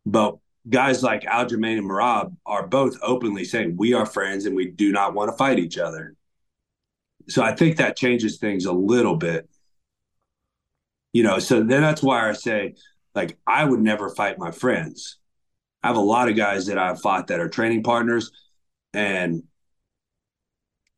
But 0.06 0.38
guys 0.68 1.04
like 1.04 1.24
Aljamain 1.24 1.78
and 1.78 1.90
Merab 1.90 2.36
are 2.46 2.68
both 2.68 2.98
openly 3.02 3.46
saying 3.46 3.76
we 3.78 3.94
are 3.94 4.06
friends 4.06 4.46
and 4.46 4.56
we 4.56 4.68
do 4.68 4.92
not 4.92 5.14
want 5.14 5.32
to 5.32 5.38
fight 5.38 5.60
each 5.60 5.78
other. 5.78 6.16
So 7.28 7.44
I 7.44 7.56
think 7.56 7.78
that 7.78 7.96
changes 7.96 8.38
things 8.38 8.66
a 8.66 8.74
little 8.74 9.16
bit. 9.16 9.50
You 11.14 11.24
know, 11.24 11.40
so 11.40 11.64
then 11.64 11.82
that's 11.82 12.04
why 12.04 12.30
I 12.30 12.34
say, 12.34 12.76
like, 13.16 13.38
I 13.48 13.66
would 13.66 13.80
never 13.80 14.10
fight 14.10 14.38
my 14.38 14.52
friends. 14.52 15.18
I 15.82 15.88
have 15.88 15.98
a 15.98 16.02
lot 16.02 16.30
of 16.30 16.36
guys 16.36 16.68
that 16.68 16.78
I've 16.78 17.02
fought 17.02 17.28
that 17.28 17.40
are 17.40 17.50
training 17.50 17.84
partners 17.84 18.32
and 18.94 19.44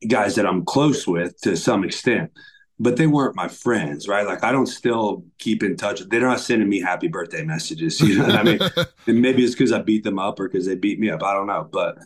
guys 0.06 0.34
that 0.34 0.46
I'm 0.46 0.64
close 0.64 1.06
with 1.06 1.40
to 1.42 1.56
some 1.56 1.84
extent 1.84 2.32
but 2.78 2.96
they 2.96 3.06
weren't 3.06 3.36
my 3.36 3.48
friends, 3.48 4.08
right? 4.08 4.26
Like 4.26 4.42
I 4.42 4.52
don't 4.52 4.66
still 4.66 5.24
keep 5.38 5.62
in 5.62 5.76
touch. 5.76 6.00
They're 6.00 6.20
not 6.20 6.40
sending 6.40 6.68
me 6.68 6.80
happy 6.80 7.08
birthday 7.08 7.44
messages. 7.44 8.00
You 8.00 8.18
know 8.18 8.26
what 8.26 8.34
I 8.34 8.42
mean? 8.42 8.60
and 9.06 9.22
maybe 9.22 9.44
it's 9.44 9.54
because 9.54 9.72
I 9.72 9.80
beat 9.80 10.04
them 10.04 10.18
up 10.18 10.40
or 10.40 10.48
because 10.48 10.66
they 10.66 10.74
beat 10.74 10.98
me 10.98 11.10
up. 11.10 11.22
I 11.22 11.34
don't 11.34 11.46
know. 11.46 11.68
But 11.70 11.98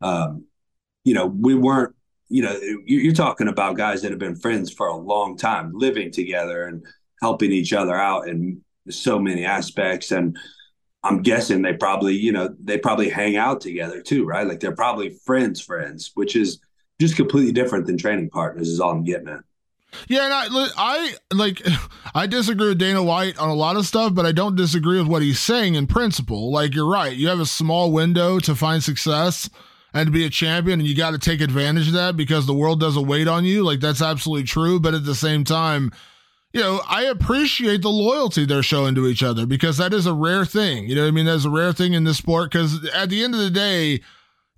um, 0.00 0.44
you 1.04 1.14
know, 1.14 1.26
we 1.26 1.54
weren't. 1.54 1.94
You 2.30 2.42
know, 2.42 2.60
you're 2.84 3.14
talking 3.14 3.48
about 3.48 3.78
guys 3.78 4.02
that 4.02 4.10
have 4.10 4.18
been 4.18 4.36
friends 4.36 4.70
for 4.70 4.86
a 4.86 4.94
long 4.94 5.38
time, 5.38 5.72
living 5.72 6.10
together 6.10 6.66
and 6.66 6.84
helping 7.22 7.52
each 7.52 7.72
other 7.72 7.96
out 7.96 8.28
in 8.28 8.62
so 8.90 9.18
many 9.18 9.46
aspects. 9.46 10.10
And 10.12 10.36
I'm 11.02 11.22
guessing 11.22 11.62
they 11.62 11.72
probably, 11.72 12.14
you 12.14 12.32
know, 12.32 12.54
they 12.62 12.76
probably 12.76 13.08
hang 13.08 13.36
out 13.36 13.62
together 13.62 14.02
too, 14.02 14.26
right? 14.26 14.46
Like 14.46 14.60
they're 14.60 14.76
probably 14.76 15.16
friends, 15.24 15.62
friends, 15.62 16.10
which 16.14 16.36
is 16.36 16.60
just 17.00 17.16
completely 17.16 17.52
different 17.52 17.86
than 17.86 17.96
training 17.96 18.28
partners. 18.28 18.68
Is 18.68 18.78
all 18.78 18.90
I'm 18.90 19.04
getting 19.04 19.28
at. 19.28 19.40
Yeah, 20.06 20.24
and 20.24 20.34
I, 20.34 20.68
I 20.76 21.14
like 21.34 21.62
I 22.14 22.26
disagree 22.26 22.68
with 22.68 22.78
Dana 22.78 23.02
White 23.02 23.38
on 23.38 23.48
a 23.48 23.54
lot 23.54 23.76
of 23.76 23.86
stuff, 23.86 24.14
but 24.14 24.26
I 24.26 24.32
don't 24.32 24.56
disagree 24.56 24.98
with 24.98 25.08
what 25.08 25.22
he's 25.22 25.40
saying 25.40 25.74
in 25.74 25.86
principle. 25.86 26.52
Like 26.52 26.74
you're 26.74 26.90
right, 26.90 27.16
you 27.16 27.28
have 27.28 27.40
a 27.40 27.46
small 27.46 27.92
window 27.92 28.38
to 28.40 28.54
find 28.54 28.82
success 28.82 29.48
and 29.94 30.06
to 30.06 30.12
be 30.12 30.24
a 30.24 30.30
champion, 30.30 30.80
and 30.80 30.88
you 30.88 30.96
got 30.96 31.12
to 31.12 31.18
take 31.18 31.40
advantage 31.40 31.88
of 31.88 31.94
that 31.94 32.16
because 32.16 32.46
the 32.46 32.54
world 32.54 32.80
doesn't 32.80 33.06
wait 33.06 33.28
on 33.28 33.44
you. 33.44 33.64
Like 33.64 33.80
that's 33.80 34.02
absolutely 34.02 34.44
true, 34.44 34.78
but 34.78 34.94
at 34.94 35.04
the 35.04 35.14
same 35.14 35.44
time, 35.44 35.90
you 36.52 36.60
know, 36.60 36.80
I 36.88 37.04
appreciate 37.04 37.82
the 37.82 37.90
loyalty 37.90 38.44
they're 38.44 38.62
showing 38.62 38.94
to 38.94 39.06
each 39.06 39.22
other 39.22 39.46
because 39.46 39.76
that 39.78 39.92
is 39.92 40.06
a 40.06 40.14
rare 40.14 40.44
thing. 40.44 40.88
You 40.88 40.96
know 40.96 41.06
I 41.06 41.10
mean? 41.10 41.26
That's 41.26 41.44
a 41.44 41.50
rare 41.50 41.72
thing 41.72 41.92
in 41.92 42.04
this 42.04 42.18
sport 42.18 42.50
because 42.50 42.88
at 42.94 43.10
the 43.10 43.22
end 43.22 43.34
of 43.34 43.40
the 43.40 43.50
day, 43.50 44.00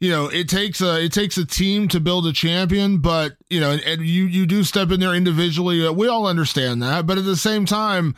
you 0.00 0.10
know, 0.10 0.26
it 0.26 0.48
takes 0.48 0.80
a 0.80 1.04
it 1.04 1.12
takes 1.12 1.36
a 1.36 1.44
team 1.44 1.88
to 1.88 2.00
build 2.00 2.26
a 2.26 2.32
champion, 2.32 2.98
but 2.98 3.36
you 3.48 3.60
know, 3.60 3.70
and, 3.70 3.82
and 3.82 4.02
you 4.02 4.24
you 4.24 4.46
do 4.46 4.64
step 4.64 4.90
in 4.90 5.00
there 5.00 5.14
individually. 5.14 5.88
We 5.90 6.08
all 6.08 6.26
understand 6.26 6.82
that, 6.82 7.06
but 7.06 7.18
at 7.18 7.24
the 7.24 7.36
same 7.36 7.66
time, 7.66 8.14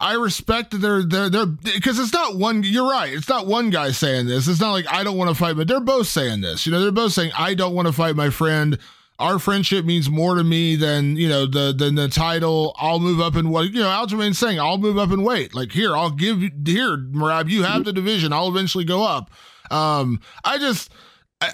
I 0.00 0.14
respect 0.14 0.72
that 0.72 0.78
they're 0.78 1.04
they're 1.04 1.30
they're 1.30 1.46
because 1.46 1.98
it's 1.98 2.12
not 2.12 2.36
one. 2.36 2.62
You're 2.64 2.90
right. 2.90 3.12
It's 3.12 3.28
not 3.28 3.46
one 3.46 3.70
guy 3.70 3.92
saying 3.92 4.26
this. 4.26 4.48
It's 4.48 4.60
not 4.60 4.72
like 4.72 4.86
I 4.90 5.04
don't 5.04 5.16
want 5.16 5.30
to 5.30 5.34
fight, 5.36 5.56
but 5.56 5.68
they're 5.68 5.80
both 5.80 6.08
saying 6.08 6.40
this. 6.40 6.66
You 6.66 6.72
know, 6.72 6.80
they're 6.80 6.92
both 6.92 7.12
saying 7.12 7.30
I 7.38 7.54
don't 7.54 7.74
want 7.74 7.86
to 7.86 7.92
fight 7.92 8.16
my 8.16 8.30
friend 8.30 8.78
our 9.22 9.38
friendship 9.38 9.84
means 9.84 10.10
more 10.10 10.34
to 10.34 10.42
me 10.42 10.74
than 10.74 11.16
you 11.16 11.28
know 11.28 11.46
the 11.46 11.72
than 11.72 11.94
the 11.94 12.08
title. 12.08 12.74
I'll 12.76 12.98
move 12.98 13.20
up 13.20 13.36
and 13.36 13.50
what 13.50 13.70
you 13.70 13.80
know. 13.80 13.88
Aljamain's 13.88 14.38
saying 14.38 14.58
I'll 14.58 14.78
move 14.78 14.98
up 14.98 15.10
and 15.10 15.24
wait. 15.24 15.54
Like 15.54 15.72
here, 15.72 15.96
I'll 15.96 16.10
give 16.10 16.42
you 16.42 16.50
here, 16.66 16.96
Merab. 16.96 17.48
You 17.48 17.62
have 17.62 17.84
the 17.84 17.92
division. 17.92 18.32
I'll 18.32 18.48
eventually 18.48 18.84
go 18.84 19.04
up. 19.04 19.30
Um, 19.70 20.20
I 20.44 20.58
just. 20.58 20.90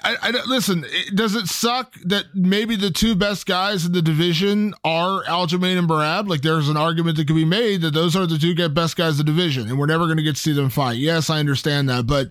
I, 0.04 0.16
I, 0.22 0.30
listen. 0.46 0.84
It, 0.86 1.14
does 1.14 1.34
it 1.34 1.46
suck 1.46 1.94
that 2.04 2.26
maybe 2.34 2.76
the 2.76 2.90
two 2.90 3.14
best 3.14 3.46
guys 3.46 3.86
in 3.86 3.92
the 3.92 4.02
division 4.02 4.74
are 4.84 5.22
Aljamain 5.24 5.78
and 5.78 5.88
Merab? 5.88 6.28
Like, 6.28 6.42
there's 6.42 6.68
an 6.68 6.76
argument 6.76 7.16
that 7.16 7.26
could 7.26 7.36
be 7.36 7.44
made 7.44 7.80
that 7.82 7.94
those 7.94 8.14
are 8.16 8.26
the 8.26 8.38
two 8.38 8.54
best 8.68 8.96
guys 8.96 9.18
in 9.18 9.24
the 9.26 9.32
division, 9.32 9.68
and 9.68 9.78
we're 9.78 9.86
never 9.86 10.04
going 10.06 10.18
to 10.18 10.22
get 10.22 10.36
to 10.36 10.42
see 10.42 10.52
them 10.52 10.70
fight. 10.70 10.98
Yes, 10.98 11.30
I 11.30 11.38
understand 11.38 11.88
that, 11.88 12.06
but 12.06 12.28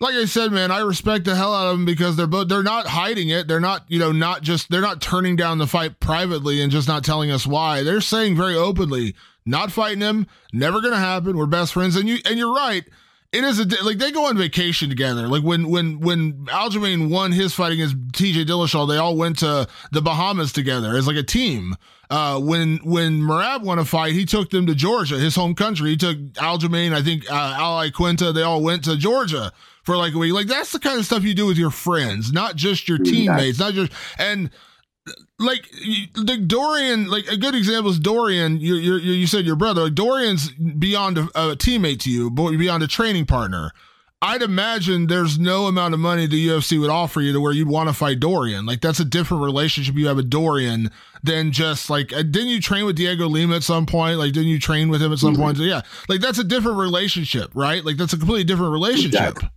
like 0.00 0.14
I 0.14 0.24
said, 0.24 0.50
man, 0.50 0.70
I 0.70 0.80
respect 0.80 1.26
the 1.26 1.36
hell 1.36 1.54
out 1.54 1.68
of 1.68 1.76
them 1.76 1.84
because 1.84 2.16
they're 2.16 2.26
both 2.26 2.48
they're 2.48 2.62
not 2.62 2.86
hiding 2.86 3.28
it. 3.28 3.46
They're 3.46 3.60
not, 3.60 3.84
you 3.88 3.98
know, 3.98 4.12
not 4.12 4.42
just 4.42 4.70
they're 4.70 4.80
not 4.80 5.02
turning 5.02 5.36
down 5.36 5.58
the 5.58 5.66
fight 5.66 6.00
privately 6.00 6.62
and 6.62 6.72
just 6.72 6.88
not 6.88 7.04
telling 7.04 7.30
us 7.30 7.46
why. 7.46 7.82
They're 7.82 8.00
saying 8.00 8.34
very 8.34 8.56
openly, 8.56 9.14
not 9.44 9.70
fighting 9.70 10.00
him, 10.00 10.26
never 10.54 10.80
gonna 10.80 10.96
happen. 10.96 11.36
We're 11.36 11.46
best 11.46 11.74
friends. 11.74 11.96
And 11.96 12.08
you 12.08 12.18
and 12.24 12.38
you're 12.38 12.54
right. 12.54 12.84
It 13.32 13.44
is 13.44 13.60
a 13.60 13.84
like 13.84 13.98
they 13.98 14.10
go 14.10 14.26
on 14.26 14.36
vacation 14.36 14.88
together. 14.88 15.28
Like 15.28 15.44
when 15.44 15.68
when 15.68 16.00
when 16.00 16.46
Aljamain 16.46 17.10
won 17.10 17.30
his 17.30 17.54
fight 17.54 17.72
against 17.72 17.96
TJ 18.08 18.44
Dillashaw, 18.44 18.88
they 18.88 18.96
all 18.96 19.16
went 19.16 19.38
to 19.38 19.68
the 19.92 20.02
Bahamas 20.02 20.52
together 20.52 20.96
as 20.96 21.06
like 21.06 21.16
a 21.16 21.22
team. 21.22 21.76
Uh, 22.10 22.40
when 22.40 22.78
when 22.78 23.20
Merab 23.20 23.62
won 23.62 23.78
a 23.78 23.84
fight, 23.84 24.14
he 24.14 24.24
took 24.24 24.50
them 24.50 24.66
to 24.66 24.74
Georgia, 24.74 25.16
his 25.16 25.36
home 25.36 25.54
country. 25.54 25.90
He 25.90 25.96
took 25.96 26.18
Aljamain, 26.34 26.92
I 26.92 27.02
think 27.02 27.30
uh, 27.30 27.54
Al 27.56 27.78
Iaquinta. 27.88 28.34
They 28.34 28.42
all 28.42 28.64
went 28.64 28.82
to 28.84 28.96
Georgia 28.96 29.52
for 29.84 29.96
like 29.96 30.12
a 30.14 30.18
week. 30.18 30.32
Like 30.32 30.48
that's 30.48 30.72
the 30.72 30.80
kind 30.80 30.98
of 30.98 31.06
stuff 31.06 31.22
you 31.22 31.34
do 31.34 31.46
with 31.46 31.56
your 31.56 31.70
friends, 31.70 32.32
not 32.32 32.56
just 32.56 32.88
your 32.88 32.98
teammates, 32.98 33.60
not 33.60 33.74
just 33.74 33.92
and 34.18 34.50
like 35.38 35.68
the 36.14 36.42
Dorian, 36.46 37.08
like 37.08 37.26
a 37.28 37.36
good 37.36 37.54
example 37.54 37.90
is 37.90 37.98
Dorian. 37.98 38.60
You 38.60 38.74
you 38.74 38.96
you 38.96 39.26
said 39.26 39.44
your 39.44 39.56
brother. 39.56 39.84
Like 39.84 39.94
Dorian's 39.94 40.50
beyond 40.50 41.18
a, 41.18 41.22
a 41.34 41.56
teammate 41.56 42.00
to 42.00 42.10
you, 42.10 42.30
but 42.30 42.50
beyond 42.50 42.82
a 42.82 42.86
training 42.86 43.26
partner. 43.26 43.72
I'd 44.22 44.42
imagine 44.42 45.06
there's 45.06 45.38
no 45.38 45.64
amount 45.64 45.94
of 45.94 46.00
money 46.00 46.26
the 46.26 46.48
UFC 46.48 46.78
would 46.78 46.90
offer 46.90 47.22
you 47.22 47.32
to 47.32 47.40
where 47.40 47.52
you'd 47.52 47.68
want 47.68 47.88
to 47.88 47.94
fight 47.94 48.20
Dorian. 48.20 48.66
Like 48.66 48.82
that's 48.82 49.00
a 49.00 49.04
different 49.04 49.42
relationship 49.42 49.94
you 49.94 50.08
have 50.08 50.16
with 50.16 50.28
Dorian 50.28 50.90
than 51.22 51.52
just 51.52 51.88
like 51.88 52.12
uh, 52.12 52.22
didn't 52.22 52.48
you 52.48 52.60
train 52.60 52.84
with 52.84 52.96
Diego 52.96 53.26
Lima 53.26 53.56
at 53.56 53.62
some 53.62 53.86
point? 53.86 54.18
Like 54.18 54.34
didn't 54.34 54.50
you 54.50 54.58
train 54.58 54.90
with 54.90 55.00
him 55.00 55.10
at 55.10 55.18
some 55.18 55.32
mm-hmm. 55.32 55.42
point? 55.42 55.56
So, 55.56 55.62
yeah, 55.62 55.80
like 56.10 56.20
that's 56.20 56.38
a 56.38 56.44
different 56.44 56.76
relationship, 56.76 57.50
right? 57.54 57.82
Like 57.82 57.96
that's 57.96 58.12
a 58.12 58.18
completely 58.18 58.44
different 58.44 58.72
relationship. 58.72 59.20
Exactly. 59.20 59.48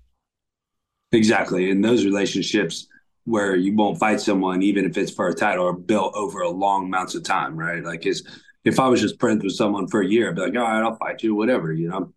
Exactly. 1.11 1.69
And 1.69 1.83
those 1.83 2.05
relationships 2.05 2.87
where 3.25 3.55
you 3.55 3.75
won't 3.75 3.99
fight 3.99 4.19
someone, 4.19 4.61
even 4.61 4.85
if 4.85 4.97
it's 4.97 5.11
for 5.11 5.27
a 5.27 5.33
title, 5.33 5.65
or 5.65 5.73
built 5.73 6.13
over 6.15 6.41
a 6.41 6.49
long 6.49 6.85
amounts 6.85 7.15
of 7.15 7.23
time, 7.23 7.55
right? 7.55 7.83
Like, 7.83 8.05
is 8.05 8.27
if 8.65 8.79
I 8.79 8.87
was 8.87 9.01
just 9.01 9.19
friends 9.19 9.43
with 9.43 9.53
someone 9.53 9.87
for 9.87 10.01
a 10.01 10.07
year, 10.07 10.29
I'd 10.29 10.35
be 10.35 10.41
like, 10.41 10.55
all 10.55 10.61
right, 10.61 10.83
I'll 10.83 10.95
fight 10.95 11.23
you, 11.23 11.35
whatever, 11.35 11.71
you 11.71 11.89
know. 11.89 12.13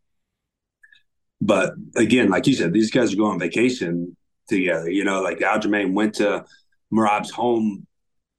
But 1.40 1.74
again, 1.96 2.30
like 2.30 2.46
you 2.46 2.54
said, 2.54 2.72
these 2.72 2.90
guys 2.90 3.12
are 3.12 3.16
going 3.16 3.32
on 3.32 3.38
vacation 3.38 4.16
together. 4.48 4.90
You 4.90 5.04
know, 5.04 5.22
like 5.22 5.38
Aljamain 5.38 5.92
went 5.92 6.14
to 6.16 6.44
Merab's 6.92 7.30
home 7.30 7.86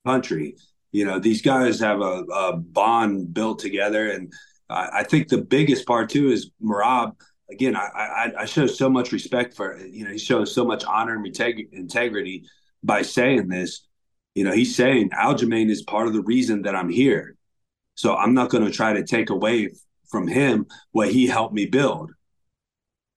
country. 0.05 0.55
You 0.91 1.05
know, 1.05 1.19
these 1.19 1.41
guys 1.41 1.79
have 1.79 2.01
a, 2.01 2.23
a 2.33 2.57
bond 2.57 3.33
built 3.33 3.59
together, 3.59 4.09
and 4.09 4.33
I, 4.69 4.89
I 4.99 5.03
think 5.03 5.27
the 5.27 5.37
biggest 5.37 5.85
part 5.85 6.09
too 6.09 6.29
is 6.29 6.51
Merab– 6.61 7.15
again, 7.49 7.75
I, 7.75 7.87
I, 7.95 8.31
I 8.39 8.45
show 8.45 8.67
so 8.67 8.89
much 8.89 9.11
respect 9.11 9.53
for 9.55 9.77
you 9.77 10.03
know 10.05 10.11
he 10.11 10.17
shows 10.17 10.53
so 10.53 10.65
much 10.65 10.83
honor 10.85 11.15
and 11.15 11.25
integ- 11.25 11.71
integrity 11.71 12.45
by 12.83 13.01
saying 13.01 13.47
this. 13.47 13.85
You 14.35 14.43
know, 14.43 14.51
he's 14.51 14.75
saying 14.75 15.09
Aljamain 15.11 15.69
is 15.69 15.81
part 15.81 16.07
of 16.07 16.13
the 16.13 16.21
reason 16.21 16.63
that 16.63 16.75
I'm 16.75 16.89
here. 16.89 17.35
So 17.95 18.15
I'm 18.15 18.35
not 18.35 18.49
going 18.51 18.65
to 18.65 18.71
try 18.71 18.93
to 18.93 19.03
take 19.03 19.31
away 19.31 19.71
from 20.09 20.27
him 20.27 20.67
what 20.91 21.11
he 21.11 21.25
helped 21.25 21.53
me 21.53 21.65
build, 21.65 22.11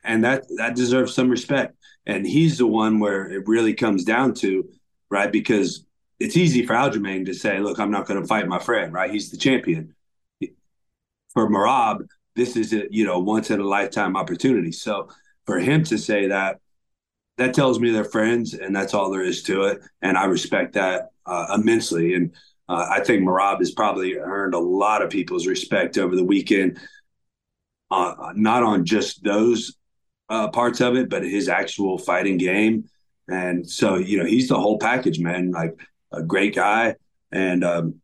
and 0.02 0.24
that 0.24 0.44
that 0.56 0.76
deserves 0.76 1.14
some 1.14 1.30
respect. 1.30 1.76
And 2.06 2.26
he's 2.26 2.58
the 2.58 2.66
one 2.66 2.98
where 2.98 3.30
it 3.30 3.46
really 3.46 3.74
comes 3.74 4.04
down 4.04 4.34
to 4.34 4.68
right 5.10 5.30
because 5.30 5.84
it's 6.18 6.36
easy 6.36 6.64
for 6.64 6.74
Aljamain 6.74 7.26
to 7.26 7.34
say, 7.34 7.60
"Look, 7.60 7.78
I'm 7.78 7.90
not 7.90 8.06
going 8.06 8.20
to 8.20 8.26
fight 8.26 8.48
my 8.48 8.58
friend." 8.58 8.92
Right? 8.92 9.10
He's 9.10 9.30
the 9.30 9.36
champion. 9.36 9.94
For 11.34 11.48
Merab, 11.48 12.08
this 12.40 12.56
is 12.56 12.72
a 12.72 12.86
you 12.90 13.04
know 13.04 13.18
once 13.18 13.50
in 13.50 13.60
a 13.60 13.64
lifetime 13.64 14.16
opportunity. 14.16 14.72
So 14.72 15.08
for 15.44 15.58
him 15.58 15.84
to 15.84 15.98
say 15.98 16.28
that, 16.28 16.60
that 17.36 17.54
tells 17.54 17.78
me 17.78 17.90
they're 17.90 18.04
friends, 18.04 18.54
and 18.54 18.74
that's 18.74 18.94
all 18.94 19.10
there 19.10 19.22
is 19.22 19.42
to 19.44 19.64
it. 19.64 19.80
And 20.00 20.16
I 20.16 20.24
respect 20.24 20.74
that 20.74 21.10
uh, 21.26 21.54
immensely. 21.54 22.14
And 22.14 22.32
uh, 22.68 22.86
I 22.90 23.00
think 23.04 23.22
Merab 23.22 23.58
has 23.58 23.72
probably 23.72 24.16
earned 24.16 24.54
a 24.54 24.58
lot 24.58 25.02
of 25.02 25.10
people's 25.10 25.46
respect 25.46 25.98
over 25.98 26.16
the 26.16 26.24
weekend, 26.24 26.78
uh, 27.90 28.32
not 28.34 28.62
on 28.62 28.84
just 28.84 29.22
those 29.22 29.76
uh, 30.30 30.48
parts 30.48 30.80
of 30.80 30.96
it, 30.96 31.10
but 31.10 31.22
his 31.22 31.48
actual 31.48 31.98
fighting 31.98 32.38
game. 32.38 32.84
And 33.28 33.68
so 33.68 33.96
you 33.96 34.18
know 34.18 34.24
he's 34.24 34.48
the 34.48 34.58
whole 34.58 34.78
package, 34.78 35.18
man. 35.18 35.50
Like 35.50 35.78
a 36.10 36.22
great 36.22 36.54
guy 36.54 36.96
and 37.30 37.64
um, 37.64 38.00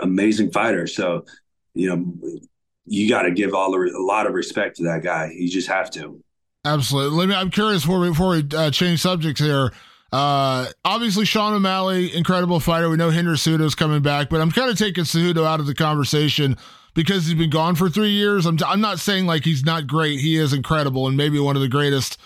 amazing 0.00 0.50
fighter. 0.50 0.86
So 0.86 1.24
you 1.72 1.88
know 1.88 2.40
you 2.86 3.08
got 3.08 3.22
to 3.22 3.30
give 3.30 3.54
all 3.54 3.72
the, 3.72 3.92
a 3.96 4.02
lot 4.02 4.26
of 4.26 4.34
respect 4.34 4.76
to 4.76 4.84
that 4.84 5.02
guy. 5.02 5.32
You 5.34 5.48
just 5.48 5.68
have 5.68 5.90
to. 5.92 6.22
Absolutely. 6.64 7.18
Let 7.18 7.28
me. 7.28 7.34
I'm 7.34 7.50
curious 7.50 7.82
before 7.82 8.00
we, 8.00 8.08
before 8.08 8.30
we 8.30 8.44
uh, 8.56 8.70
change 8.70 9.00
subjects 9.00 9.40
here. 9.40 9.72
Uh, 10.12 10.66
obviously, 10.84 11.24
Sean 11.24 11.54
O'Malley, 11.54 12.14
incredible 12.14 12.60
fighter. 12.60 12.88
We 12.88 12.96
know 12.96 13.10
Henry 13.10 13.34
is 13.34 13.74
coming 13.74 14.00
back, 14.00 14.30
but 14.30 14.40
I'm 14.40 14.52
kind 14.52 14.70
of 14.70 14.78
taking 14.78 15.04
Cejudo 15.04 15.44
out 15.44 15.58
of 15.58 15.66
the 15.66 15.74
conversation 15.74 16.56
because 16.94 17.26
he's 17.26 17.34
been 17.34 17.50
gone 17.50 17.74
for 17.74 17.90
three 17.90 18.10
years. 18.10 18.46
I'm, 18.46 18.56
I'm 18.64 18.80
not 18.80 19.00
saying 19.00 19.26
like 19.26 19.44
he's 19.44 19.64
not 19.64 19.88
great. 19.88 20.20
He 20.20 20.36
is 20.36 20.52
incredible 20.52 21.08
and 21.08 21.16
maybe 21.16 21.40
one 21.40 21.56
of 21.56 21.62
the 21.62 21.68
greatest 21.68 22.16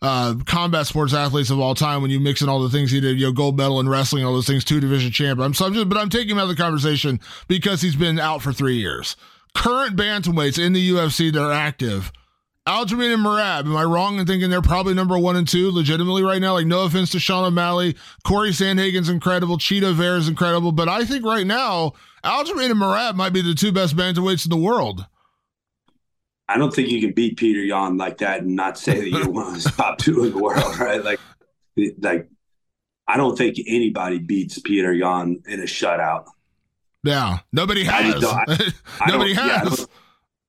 uh, 0.00 0.34
combat 0.46 0.86
sports 0.86 1.12
athletes 1.12 1.50
of 1.50 1.60
all 1.60 1.74
time 1.74 2.00
when 2.00 2.10
you 2.10 2.18
mix 2.18 2.40
in 2.40 2.48
all 2.48 2.62
the 2.62 2.70
things 2.70 2.90
he 2.90 3.00
did, 3.00 3.20
you 3.20 3.26
know, 3.26 3.32
gold 3.32 3.58
medal 3.58 3.78
in 3.78 3.88
wrestling, 3.88 4.24
all 4.24 4.32
those 4.32 4.46
things, 4.46 4.64
two 4.64 4.80
division 4.80 5.12
champ. 5.12 5.38
I'm, 5.38 5.52
so 5.52 5.66
I'm 5.66 5.74
just, 5.74 5.88
but 5.88 5.98
I'm 5.98 6.08
taking 6.08 6.30
him 6.30 6.38
out 6.38 6.44
of 6.44 6.56
the 6.56 6.62
conversation 6.62 7.20
because 7.46 7.82
he's 7.82 7.96
been 7.96 8.18
out 8.18 8.40
for 8.40 8.54
three 8.54 8.76
years 8.76 9.16
current 9.54 9.96
bantamweights 9.96 10.62
in 10.62 10.72
the 10.72 10.90
UFC 10.90 11.32
that 11.32 11.42
are 11.42 11.52
active. 11.52 12.12
Aljamain 12.66 13.12
and 13.12 13.22
Merab, 13.22 13.66
am 13.66 13.76
I 13.76 13.84
wrong 13.84 14.18
in 14.18 14.26
thinking 14.26 14.48
they're 14.48 14.62
probably 14.62 14.94
number 14.94 15.18
one 15.18 15.36
and 15.36 15.46
two 15.46 15.70
legitimately 15.70 16.22
right 16.22 16.40
now? 16.40 16.54
Like, 16.54 16.66
no 16.66 16.84
offense 16.84 17.10
to 17.10 17.20
Sean 17.20 17.44
O'Malley. 17.44 17.94
Corey 18.24 18.50
Sandhagen's 18.50 19.10
incredible. 19.10 19.58
Chito 19.58 19.92
Vera's 19.92 20.28
incredible. 20.28 20.72
But 20.72 20.88
I 20.88 21.04
think 21.04 21.26
right 21.26 21.46
now, 21.46 21.92
Aljamain 22.24 22.70
and 22.70 22.80
Merab 22.80 23.16
might 23.16 23.34
be 23.34 23.42
the 23.42 23.54
two 23.54 23.70
best 23.70 23.94
bantamweights 23.94 24.46
in 24.46 24.50
the 24.50 24.56
world. 24.56 25.04
I 26.48 26.56
don't 26.56 26.74
think 26.74 26.88
you 26.88 27.00
can 27.00 27.12
beat 27.12 27.36
Peter 27.36 27.60
Yan 27.60 27.98
like 27.98 28.18
that 28.18 28.42
and 28.42 28.56
not 28.56 28.78
say 28.78 28.98
that 28.98 29.10
you're 29.10 29.30
one 29.30 29.54
of 29.54 29.62
the 29.62 29.70
top 29.70 29.98
two 29.98 30.24
in 30.24 30.32
the 30.32 30.38
world, 30.38 30.78
right? 30.78 31.04
Like, 31.04 31.20
like 31.98 32.28
I 33.06 33.16
don't 33.18 33.36
think 33.36 33.58
anybody 33.66 34.18
beats 34.18 34.58
Peter 34.58 34.92
Yan 34.92 35.42
in 35.46 35.60
a 35.60 35.64
shutout. 35.64 36.26
Yeah, 37.04 37.40
nobody 37.52 37.84
has. 37.84 38.24
I 38.24 38.44
I, 39.00 39.10
nobody 39.10 39.34
has. 39.34 39.46
Yeah, 39.46 39.60
I, 39.60 39.64
don't, 39.64 39.90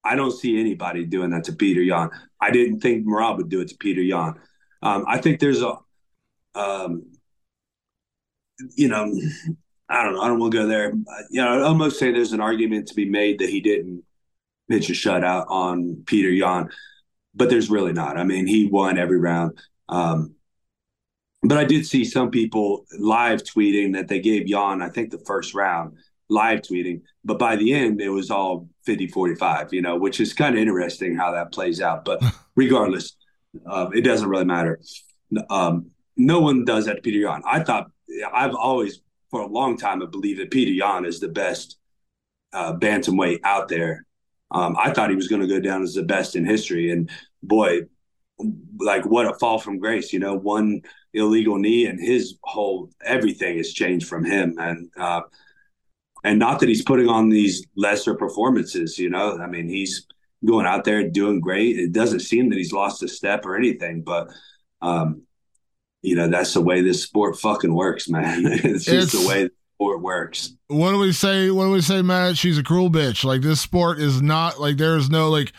I, 0.05 0.15
don't, 0.15 0.31
see 0.31 0.57
anybody 0.57 1.05
doing 1.05 1.31
that 1.31 1.43
to 1.45 1.53
Peter 1.53 1.81
Yan. 1.81 2.09
I 2.39 2.49
didn't 2.49 2.79
think 2.79 3.05
Merab 3.05 3.37
would 3.37 3.49
do 3.49 3.59
it 3.59 3.67
to 3.67 3.77
Peter 3.77 4.01
Yan. 4.01 4.35
Um, 4.81 5.03
I 5.05 5.19
think 5.19 5.41
there's 5.41 5.61
a, 5.61 5.75
um, 6.55 7.11
you 8.77 8.87
know, 8.87 9.13
I 9.89 10.03
don't 10.03 10.13
know. 10.13 10.21
I 10.21 10.27
don't 10.29 10.39
want 10.39 10.53
to 10.53 10.59
go 10.59 10.67
there. 10.67 10.93
You 11.29 11.41
know, 11.41 11.59
I 11.59 11.61
almost 11.63 11.99
say 11.99 12.13
there's 12.13 12.31
an 12.31 12.39
argument 12.39 12.87
to 12.87 12.95
be 12.95 13.05
made 13.05 13.39
that 13.39 13.49
he 13.49 13.59
didn't 13.59 14.03
pitch 14.69 14.89
a 14.89 14.93
shutout 14.93 15.47
on 15.49 16.03
Peter 16.05 16.29
Yan, 16.29 16.69
but 17.35 17.49
there's 17.49 17.69
really 17.69 17.91
not. 17.91 18.17
I 18.17 18.23
mean, 18.23 18.47
he 18.47 18.67
won 18.67 18.97
every 18.97 19.19
round. 19.19 19.59
Um, 19.89 20.35
but 21.43 21.57
I 21.57 21.65
did 21.65 21.85
see 21.85 22.05
some 22.05 22.31
people 22.31 22.85
live 22.97 23.43
tweeting 23.43 23.93
that 23.93 24.07
they 24.07 24.21
gave 24.21 24.47
Yan, 24.47 24.81
I 24.81 24.87
think, 24.87 25.11
the 25.11 25.19
first 25.19 25.53
round 25.53 25.97
live 26.29 26.61
tweeting. 26.61 27.01
But 27.23 27.39
by 27.39 27.55
the 27.55 27.73
end, 27.73 28.01
it 28.01 28.09
was 28.09 28.31
all 28.31 28.69
50 28.85 29.07
45, 29.07 29.73
you 29.73 29.81
know, 29.81 29.97
which 29.97 30.19
is 30.19 30.33
kind 30.33 30.55
of 30.55 30.61
interesting 30.61 31.15
how 31.15 31.31
that 31.31 31.51
plays 31.51 31.81
out. 31.81 32.05
But 32.05 32.21
regardless, 32.55 33.15
uh, 33.65 33.89
it 33.93 34.01
doesn't 34.01 34.29
really 34.29 34.45
matter. 34.45 34.79
Um, 35.49 35.91
no 36.17 36.39
one 36.39 36.65
does 36.65 36.85
that 36.85 37.03
to 37.03 37.09
Petr 37.09 37.21
Yan. 37.21 37.41
I 37.45 37.61
thought, 37.61 37.91
I've 38.33 38.55
always, 38.55 39.01
for 39.29 39.41
a 39.41 39.47
long 39.47 39.77
time, 39.77 40.01
I 40.01 40.05
believe 40.05 40.37
that 40.37 40.51
Peter 40.51 40.71
Yan 40.71 41.05
is 41.05 41.19
the 41.19 41.27
best 41.27 41.77
uh, 42.53 42.73
bantamweight 42.73 43.39
out 43.43 43.67
there. 43.67 44.05
Um, 44.51 44.77
I 44.79 44.91
thought 44.91 45.09
he 45.09 45.15
was 45.15 45.27
going 45.27 45.41
to 45.41 45.47
go 45.47 45.59
down 45.59 45.83
as 45.83 45.95
the 45.95 46.03
best 46.03 46.35
in 46.35 46.45
history, 46.45 46.91
and 46.91 47.09
boy, 47.43 47.81
like 48.79 49.05
what 49.05 49.25
a 49.25 49.33
fall 49.33 49.59
from 49.59 49.79
grace, 49.79 50.13
you 50.13 50.19
know, 50.19 50.35
one 50.35 50.81
illegal 51.13 51.57
knee 51.57 51.87
and 51.87 51.99
his 51.99 52.35
whole 52.43 52.89
everything 53.03 53.57
has 53.57 53.73
changed 53.73 54.07
from 54.07 54.23
him, 54.23 54.55
and 54.59 54.89
uh, 54.97 55.21
and 56.25 56.39
not 56.39 56.59
that 56.59 56.69
he's 56.69 56.81
putting 56.81 57.07
on 57.07 57.29
these 57.29 57.65
lesser 57.75 58.15
performances, 58.15 58.97
you 58.97 59.09
know, 59.09 59.37
I 59.37 59.47
mean 59.47 59.69
he's 59.69 60.07
going 60.43 60.65
out 60.65 60.83
there 60.83 61.07
doing 61.07 61.39
great. 61.39 61.77
It 61.77 61.91
doesn't 61.91 62.21
seem 62.21 62.49
that 62.49 62.57
he's 62.57 62.73
lost 62.73 63.03
a 63.03 63.07
step 63.07 63.45
or 63.45 63.55
anything, 63.55 64.01
but 64.01 64.29
um, 64.81 65.21
you 66.01 66.15
know, 66.15 66.27
that's 66.27 66.53
the 66.53 66.61
way 66.61 66.81
this 66.81 67.03
sport 67.03 67.37
fucking 67.37 67.73
works, 67.73 68.09
man. 68.09 68.45
it's 68.45 68.85
just 68.85 69.13
it's, 69.13 69.23
the 69.23 69.27
way 69.27 69.43
the 69.43 69.51
sport 69.75 70.01
works. 70.01 70.53
What 70.67 70.91
do 70.91 70.97
we 70.97 71.11
say? 71.11 71.51
What 71.51 71.65
do 71.65 71.71
we 71.71 71.81
say, 71.81 72.01
Matt? 72.01 72.37
She's 72.37 72.57
a 72.57 72.63
cruel 72.63 72.89
bitch. 72.89 73.23
Like 73.23 73.41
this 73.41 73.61
sport 73.61 73.99
is 73.99 74.21
not 74.21 74.59
like 74.59 74.77
there's 74.77 75.11
no 75.11 75.29
like 75.29 75.53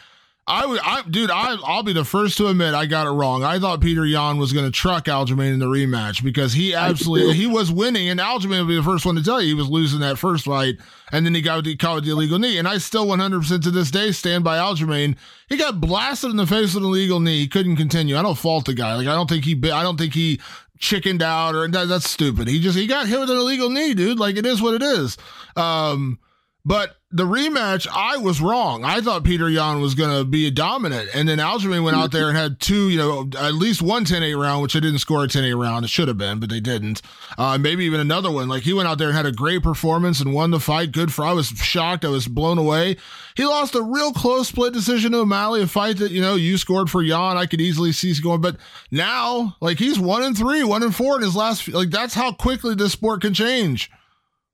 I 0.49 0.65
would, 0.65 0.79
I, 0.81 1.03
dude, 1.03 1.31
I, 1.31 1.57
I'll 1.65 1.83
be 1.83 1.93
the 1.93 2.05
first 2.05 2.37
to 2.37 2.47
admit 2.47 2.73
I 2.73 2.87
got 2.87 3.09
it 3.09 3.11
wrong. 3.11 3.43
I 3.43 3.59
thought 3.59 3.81
Petr 3.81 4.09
Yan 4.09 4.37
was 4.37 4.53
going 4.53 4.65
to 4.65 4.71
truck 4.71 5.07
Aljamain 5.07 5.53
in 5.53 5.59
the 5.59 5.67
rematch 5.67 6.23
because 6.23 6.53
he 6.53 6.73
absolutely 6.73 7.35
he 7.35 7.49
was 7.49 7.73
winning, 7.73 8.09
and 8.09 8.21
Aljamain 8.21 8.61
would 8.61 8.69
be 8.69 8.77
the 8.77 8.83
first 8.85 9.05
one 9.05 9.17
to 9.17 9.25
tell 9.25 9.43
you 9.43 9.49
he 9.49 9.55
was 9.55 9.69
losing 9.69 9.99
that 10.01 10.19
first 10.19 10.45
fight, 10.45 10.77
and 11.11 11.27
then 11.27 11.35
he 11.35 11.43
got 11.43 11.65
the, 11.65 11.75
caught 11.75 11.97
with 11.97 12.05
the 12.05 12.13
illegal 12.13 12.39
knee. 12.39 12.59
And 12.59 12.69
I 12.69 12.79
still 12.79 13.09
100 13.09 13.41
percent 13.41 13.65
to 13.65 13.73
this 13.73 13.91
day 13.91 14.13
stand 14.13 14.45
by 14.45 14.57
Aljamain. 14.59 15.17
He 15.49 15.57
got 15.57 15.81
blasted 15.81 16.31
in 16.31 16.37
the 16.37 16.47
face 16.47 16.75
with 16.75 16.85
an 16.85 16.91
illegal 16.91 17.19
knee. 17.19 17.41
He 17.41 17.49
couldn't 17.49 17.75
continue. 17.75 18.17
I 18.17 18.23
don't 18.23 18.39
fault 18.39 18.67
the 18.67 18.75
guy. 18.75 18.95
Like 18.95 19.09
I 19.09 19.15
don't 19.15 19.29
think 19.29 19.45
he, 19.45 19.55
I 19.73 19.83
don't 19.83 19.99
think 19.99 20.15
he 20.15 20.41
chickened 20.79 21.23
out 21.23 21.57
or 21.57 21.67
that, 21.67 21.89
that's 21.89 22.09
stupid. 22.09 22.47
He 22.47 22.61
just 22.61 22.79
he 22.79 22.87
got 22.87 23.09
hit 23.09 23.19
with 23.19 23.31
an 23.31 23.37
illegal 23.37 23.69
knee, 23.69 23.95
dude. 23.95 24.21
Like 24.21 24.37
it 24.37 24.47
is 24.47 24.63
what 24.63 24.75
it 24.75 24.83
is. 24.83 25.17
Um, 25.57 26.21
but 26.67 26.97
the 27.13 27.23
rematch, 27.23 27.87
I 27.89 28.17
was 28.17 28.41
wrong. 28.41 28.83
I 28.83 29.01
thought 29.01 29.23
Petr 29.23 29.51
Yan 29.51 29.81
was 29.81 29.95
going 29.95 30.19
to 30.19 30.25
be 30.25 30.51
dominant. 30.51 31.09
And 31.15 31.29
then 31.29 31.39
Aljamain 31.39 31.85
went 31.85 31.97
out 31.97 32.11
there 32.11 32.27
and 32.29 32.37
had 32.37 32.59
two, 32.59 32.89
you 32.89 32.99
know, 32.99 33.31
at 33.39 33.55
least 33.55 33.83
one 33.83 34.05
10 34.05 34.25
8 34.25 34.35
round, 34.35 34.63
which 34.63 34.75
I 34.75 34.81
didn't 34.81 34.99
score 34.99 35.23
a 35.23 35.29
10 35.29 35.45
8 35.45 35.55
round. 35.55 35.85
It 35.85 35.89
should 35.89 36.09
have 36.09 36.19
been, 36.19 36.41
but 36.41 36.51
they 36.51 36.59
didn't. 36.59 37.03
Uh, 37.39 37.57
maybe 37.57 37.85
even 37.85 38.01
another 38.01 38.33
one. 38.33 38.49
Like 38.49 38.65
he 38.65 38.73
went 38.73 38.89
out 38.89 38.99
there 38.99 39.07
and 39.07 39.17
had 39.17 39.27
a 39.27 39.31
great 39.33 39.63
performance 39.63 40.21
and 40.21 40.35
won 40.35 40.51
the 40.51 40.59
fight. 40.59 40.91
Good 40.91 41.13
for, 41.13 41.25
I 41.25 41.33
was 41.33 41.47
shocked. 41.47 42.05
I 42.05 42.09
was 42.09 42.27
blown 42.27 42.59
away. 42.59 42.97
He 43.37 43.45
lost 43.45 43.77
a 43.77 43.83
real 43.83 44.13
close 44.13 44.49
split 44.49 44.73
decision 44.73 45.13
to 45.13 45.19
O'Malley, 45.19 45.63
a 45.63 45.69
fight 45.69 45.99
that, 45.99 46.11
you 46.11 46.21
know, 46.21 46.35
you 46.35 46.59
scored 46.59 46.91
for 46.91 47.01
Yan. 47.01 47.37
I 47.37 47.47
could 47.47 47.61
easily 47.61 47.93
see 47.93 48.13
going. 48.21 48.41
But 48.41 48.57
now, 48.91 49.57
like 49.61 49.79
he's 49.79 50.01
one 50.01 50.25
and 50.25 50.37
three, 50.37 50.65
one 50.65 50.83
and 50.83 50.95
four 50.95 51.15
in 51.15 51.23
his 51.23 51.37
last, 51.37 51.69
like 51.69 51.91
that's 51.91 52.15
how 52.15 52.33
quickly 52.33 52.75
this 52.75 52.91
sport 52.91 53.21
can 53.21 53.35
change. 53.35 53.89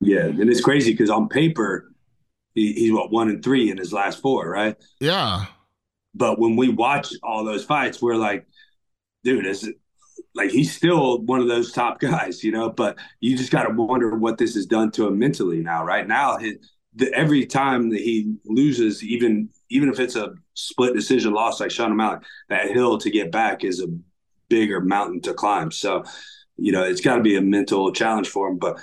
Yeah. 0.01 0.27
And 0.27 0.51
it's 0.51 0.61
crazy 0.61 0.93
because 0.93 1.09
on 1.09 1.29
paper, 1.31 1.92
he, 2.55 2.73
he's 2.73 2.93
what 2.93 3.11
one 3.11 3.29
and 3.29 3.43
three 3.43 3.71
in 3.71 3.79
his 3.79 3.93
last 3.93 4.21
four, 4.21 4.49
right? 4.49 4.77
Yeah. 5.01 5.47
But 6.15 6.39
when 6.39 6.57
we 6.57 6.69
watch 6.69 7.13
all 7.23 7.45
those 7.45 7.65
fights, 7.65 8.03
we're 8.03 8.17
like, 8.17 8.47
dude, 9.25 9.47
is 9.47 9.65
it 9.65 9.77
like 10.35 10.51
he's 10.51 10.75
still 10.75 11.21
one 11.23 11.41
of 11.41 11.49
those 11.49 11.73
top 11.73 12.01
guys, 12.01 12.45
you 12.45 12.53
know? 12.53 12.71
But 12.71 12.99
you 13.21 13.37
just 13.37 13.53
got 13.53 13.65
to 13.65 13.75
wonder 13.75 14.17
what 14.17 14.39
this 14.39 14.55
has 14.55 14.67
done 14.67 14.91
to 14.93 15.07
him 15.07 15.19
mentally 15.19 15.61
now. 15.61 15.85
Right 15.85 16.07
now, 16.07 16.39
his, 16.39 16.57
the, 16.95 17.13
every 17.15 17.47
time 17.47 17.91
that 17.91 18.01
he 18.01 18.35
loses, 18.45 19.03
even 19.03 19.49
even 19.71 19.89
if 19.89 19.99
it's 19.99 20.17
a 20.17 20.35
split 20.55 20.95
decision 20.95 21.33
loss 21.33 21.61
like 21.61 21.71
Sean 21.71 21.93
O'Malley, 21.93 22.19
that 22.51 22.71
hill 22.71 22.99
to 22.99 23.11
get 23.11 23.33
back 23.33 23.65
is 23.65 23.81
a 23.81 23.87
bigger 24.49 24.81
mountain 24.81 25.23
to 25.23 25.33
climb. 25.33 25.71
So, 25.71 26.05
you 26.59 26.73
know, 26.73 26.83
it's 26.83 27.01
got 27.01 27.17
to 27.17 27.23
be 27.23 27.37
a 27.37 27.41
mental 27.41 27.91
challenge 27.93 28.29
for 28.29 28.49
him. 28.49 28.59
But 28.59 28.79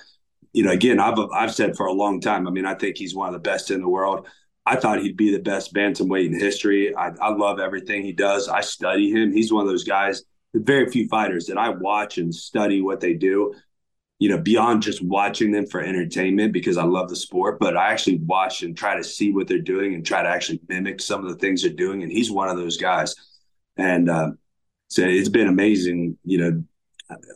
you 0.53 0.63
know, 0.63 0.71
again, 0.71 0.99
I've 0.99 1.19
I've 1.33 1.53
said 1.53 1.75
for 1.75 1.85
a 1.85 1.93
long 1.93 2.19
time. 2.19 2.47
I 2.47 2.51
mean, 2.51 2.65
I 2.65 2.73
think 2.73 2.97
he's 2.97 3.15
one 3.15 3.27
of 3.27 3.33
the 3.33 3.39
best 3.39 3.71
in 3.71 3.81
the 3.81 3.89
world. 3.89 4.27
I 4.65 4.75
thought 4.75 5.01
he'd 5.01 5.17
be 5.17 5.31
the 5.31 5.41
best 5.41 5.73
bantamweight 5.73 6.27
in 6.27 6.39
history. 6.39 6.95
I, 6.95 7.11
I 7.21 7.29
love 7.29 7.59
everything 7.59 8.03
he 8.03 8.11
does. 8.11 8.47
I 8.47 8.61
study 8.61 9.09
him. 9.09 9.31
He's 9.31 9.51
one 9.51 9.63
of 9.63 9.69
those 9.69 9.83
guys. 9.83 10.23
Very 10.53 10.89
few 10.89 11.07
fighters 11.07 11.47
that 11.47 11.57
I 11.57 11.69
watch 11.69 12.17
and 12.17 12.33
study 12.33 12.81
what 12.81 12.99
they 12.99 13.13
do. 13.13 13.53
You 14.19 14.29
know, 14.29 14.37
beyond 14.37 14.83
just 14.83 15.01
watching 15.01 15.51
them 15.51 15.65
for 15.65 15.81
entertainment 15.81 16.51
because 16.51 16.77
I 16.77 16.83
love 16.83 17.09
the 17.09 17.15
sport, 17.15 17.57
but 17.59 17.77
I 17.77 17.91
actually 17.91 18.17
watch 18.17 18.63
and 18.63 18.77
try 18.77 18.97
to 18.97 19.03
see 19.03 19.31
what 19.31 19.47
they're 19.47 19.59
doing 19.59 19.93
and 19.93 20.05
try 20.05 20.21
to 20.21 20.29
actually 20.29 20.59
mimic 20.67 20.99
some 20.99 21.23
of 21.23 21.31
the 21.31 21.37
things 21.37 21.61
they're 21.61 21.71
doing. 21.71 22.03
And 22.03 22.11
he's 22.11 22.29
one 22.29 22.49
of 22.49 22.57
those 22.57 22.77
guys. 22.77 23.15
And 23.77 24.09
uh, 24.09 24.31
so 24.89 25.03
it's 25.03 25.29
been 25.29 25.47
amazing. 25.47 26.17
You 26.25 26.37
know, 26.37 26.63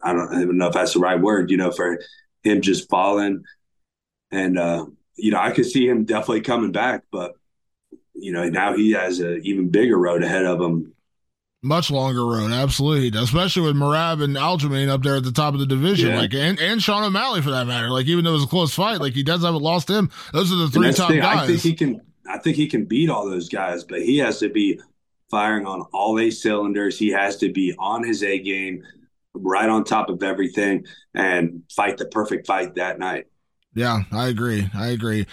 I 0.03 0.13
don't 0.13 0.41
even 0.41 0.57
know 0.57 0.67
if 0.67 0.73
that's 0.73 0.93
the 0.93 0.99
right 0.99 1.19
word. 1.19 1.49
You 1.49 1.57
know, 1.57 1.71
for 1.71 1.99
him 2.43 2.61
just 2.61 2.89
falling. 2.89 3.43
And, 4.31 4.57
uh, 4.57 4.85
you 5.15 5.31
know, 5.31 5.39
I 5.39 5.51
could 5.51 5.65
see 5.65 5.87
him 5.87 6.05
definitely 6.05 6.41
coming 6.41 6.71
back, 6.71 7.03
but, 7.11 7.35
you 8.13 8.31
know, 8.31 8.47
now 8.49 8.75
he 8.75 8.91
has 8.91 9.19
an 9.19 9.41
even 9.43 9.69
bigger 9.69 9.97
road 9.97 10.23
ahead 10.23 10.45
of 10.45 10.59
him. 10.61 10.93
Much 11.65 11.89
longer 11.89 12.25
road, 12.25 12.51
absolutely, 12.51 13.17
especially 13.17 13.61
with 13.61 13.75
Merab 13.75 14.21
and 14.21 14.35
Aljamain 14.35 14.89
up 14.89 15.01
there 15.01 15.15
at 15.15 15.23
the 15.23 15.31
top 15.31 15.53
of 15.53 15.61
the 15.61 15.65
division, 15.65 16.09
yeah. 16.09 16.19
like 16.19 16.33
and, 16.33 16.59
and 16.59 16.83
Sean 16.83 17.03
O'Malley 17.03 17.41
for 17.41 17.51
that 17.51 17.67
matter. 17.67 17.89
Like 17.89 18.07
even 18.07 18.25
though 18.25 18.31
it 18.31 18.33
was 18.33 18.43
a 18.43 18.47
close 18.47 18.73
fight, 18.73 18.99
like 18.99 19.13
he 19.13 19.23
does 19.23 19.43
haven't 19.43 19.61
lost 19.61 19.89
him. 19.89 20.11
Those 20.33 20.51
are 20.51 20.57
the 20.57 20.67
three 20.67 20.91
top 20.91 21.09
the 21.09 21.19
guys. 21.19 21.43
I 21.43 21.47
think 21.47 21.61
he 21.61 21.73
can. 21.73 22.01
I 22.27 22.37
think 22.37 22.57
he 22.57 22.67
can 22.67 22.83
beat 22.83 23.09
all 23.09 23.29
those 23.29 23.47
guys, 23.47 23.85
but 23.85 24.01
he 24.01 24.17
has 24.17 24.39
to 24.39 24.49
be 24.49 24.81
firing 25.31 25.65
on 25.65 25.83
all 25.93 26.19
eight 26.19 26.31
cylinders. 26.31 26.99
He 26.99 27.09
has 27.11 27.37
to 27.37 27.49
be 27.49 27.73
on 27.79 28.03
his 28.03 28.23
A 28.23 28.39
game 28.39 28.83
right 29.33 29.69
on 29.69 29.83
top 29.83 30.09
of 30.09 30.23
everything 30.23 30.85
and 31.13 31.63
fight 31.75 31.97
the 31.97 32.05
perfect 32.05 32.47
fight 32.47 32.75
that 32.75 32.99
night. 32.99 33.25
Yeah, 33.75 34.03
I 34.11 34.27
agree. 34.27 34.69
I 34.73 34.87
agree. 34.87 35.25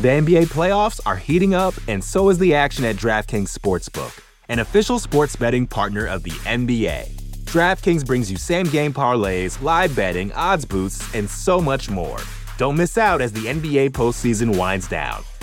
The 0.00 0.08
NBA 0.08 0.46
playoffs 0.46 1.00
are 1.04 1.16
heating 1.16 1.54
up, 1.54 1.74
and 1.88 2.02
so 2.02 2.28
is 2.28 2.38
the 2.38 2.54
action 2.54 2.84
at 2.84 2.96
DraftKings 2.96 3.56
Sportsbook, 3.56 4.22
an 4.48 4.60
official 4.60 4.98
sports 4.98 5.34
betting 5.34 5.66
partner 5.66 6.06
of 6.06 6.22
the 6.22 6.30
NBA. 6.30 7.08
DraftKings 7.46 8.06
brings 8.06 8.30
you 8.30 8.36
same 8.36 8.66
game 8.66 8.92
parlays, 8.92 9.60
live 9.62 9.96
betting, 9.96 10.32
odds 10.32 10.64
boosts, 10.64 11.14
and 11.14 11.28
so 11.28 11.60
much 11.60 11.90
more. 11.90 12.18
Don't 12.58 12.76
miss 12.76 12.98
out 12.98 13.20
as 13.20 13.32
the 13.32 13.46
NBA 13.46 13.90
postseason 13.90 14.56
winds 14.56 14.86
down. 14.86 15.24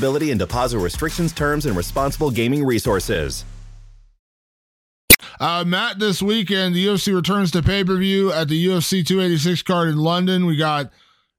eligibility 0.00 0.30
and 0.30 0.38
deposit 0.38 0.78
restrictions, 0.78 1.32
terms, 1.32 1.66
and 1.66 1.76
responsible 1.76 2.30
gaming 2.30 2.64
resources. 2.64 3.44
Uh, 5.38 5.64
Matt, 5.66 5.98
this 5.98 6.22
weekend, 6.22 6.74
the 6.74 6.86
UFC 6.86 7.14
returns 7.14 7.50
to 7.50 7.62
pay 7.62 7.84
per 7.84 7.96
view 7.96 8.32
at 8.32 8.48
the 8.48 8.66
UFC 8.66 9.06
286 9.06 9.62
card 9.62 9.88
in 9.88 9.98
London. 9.98 10.46
We 10.46 10.56
got 10.56 10.90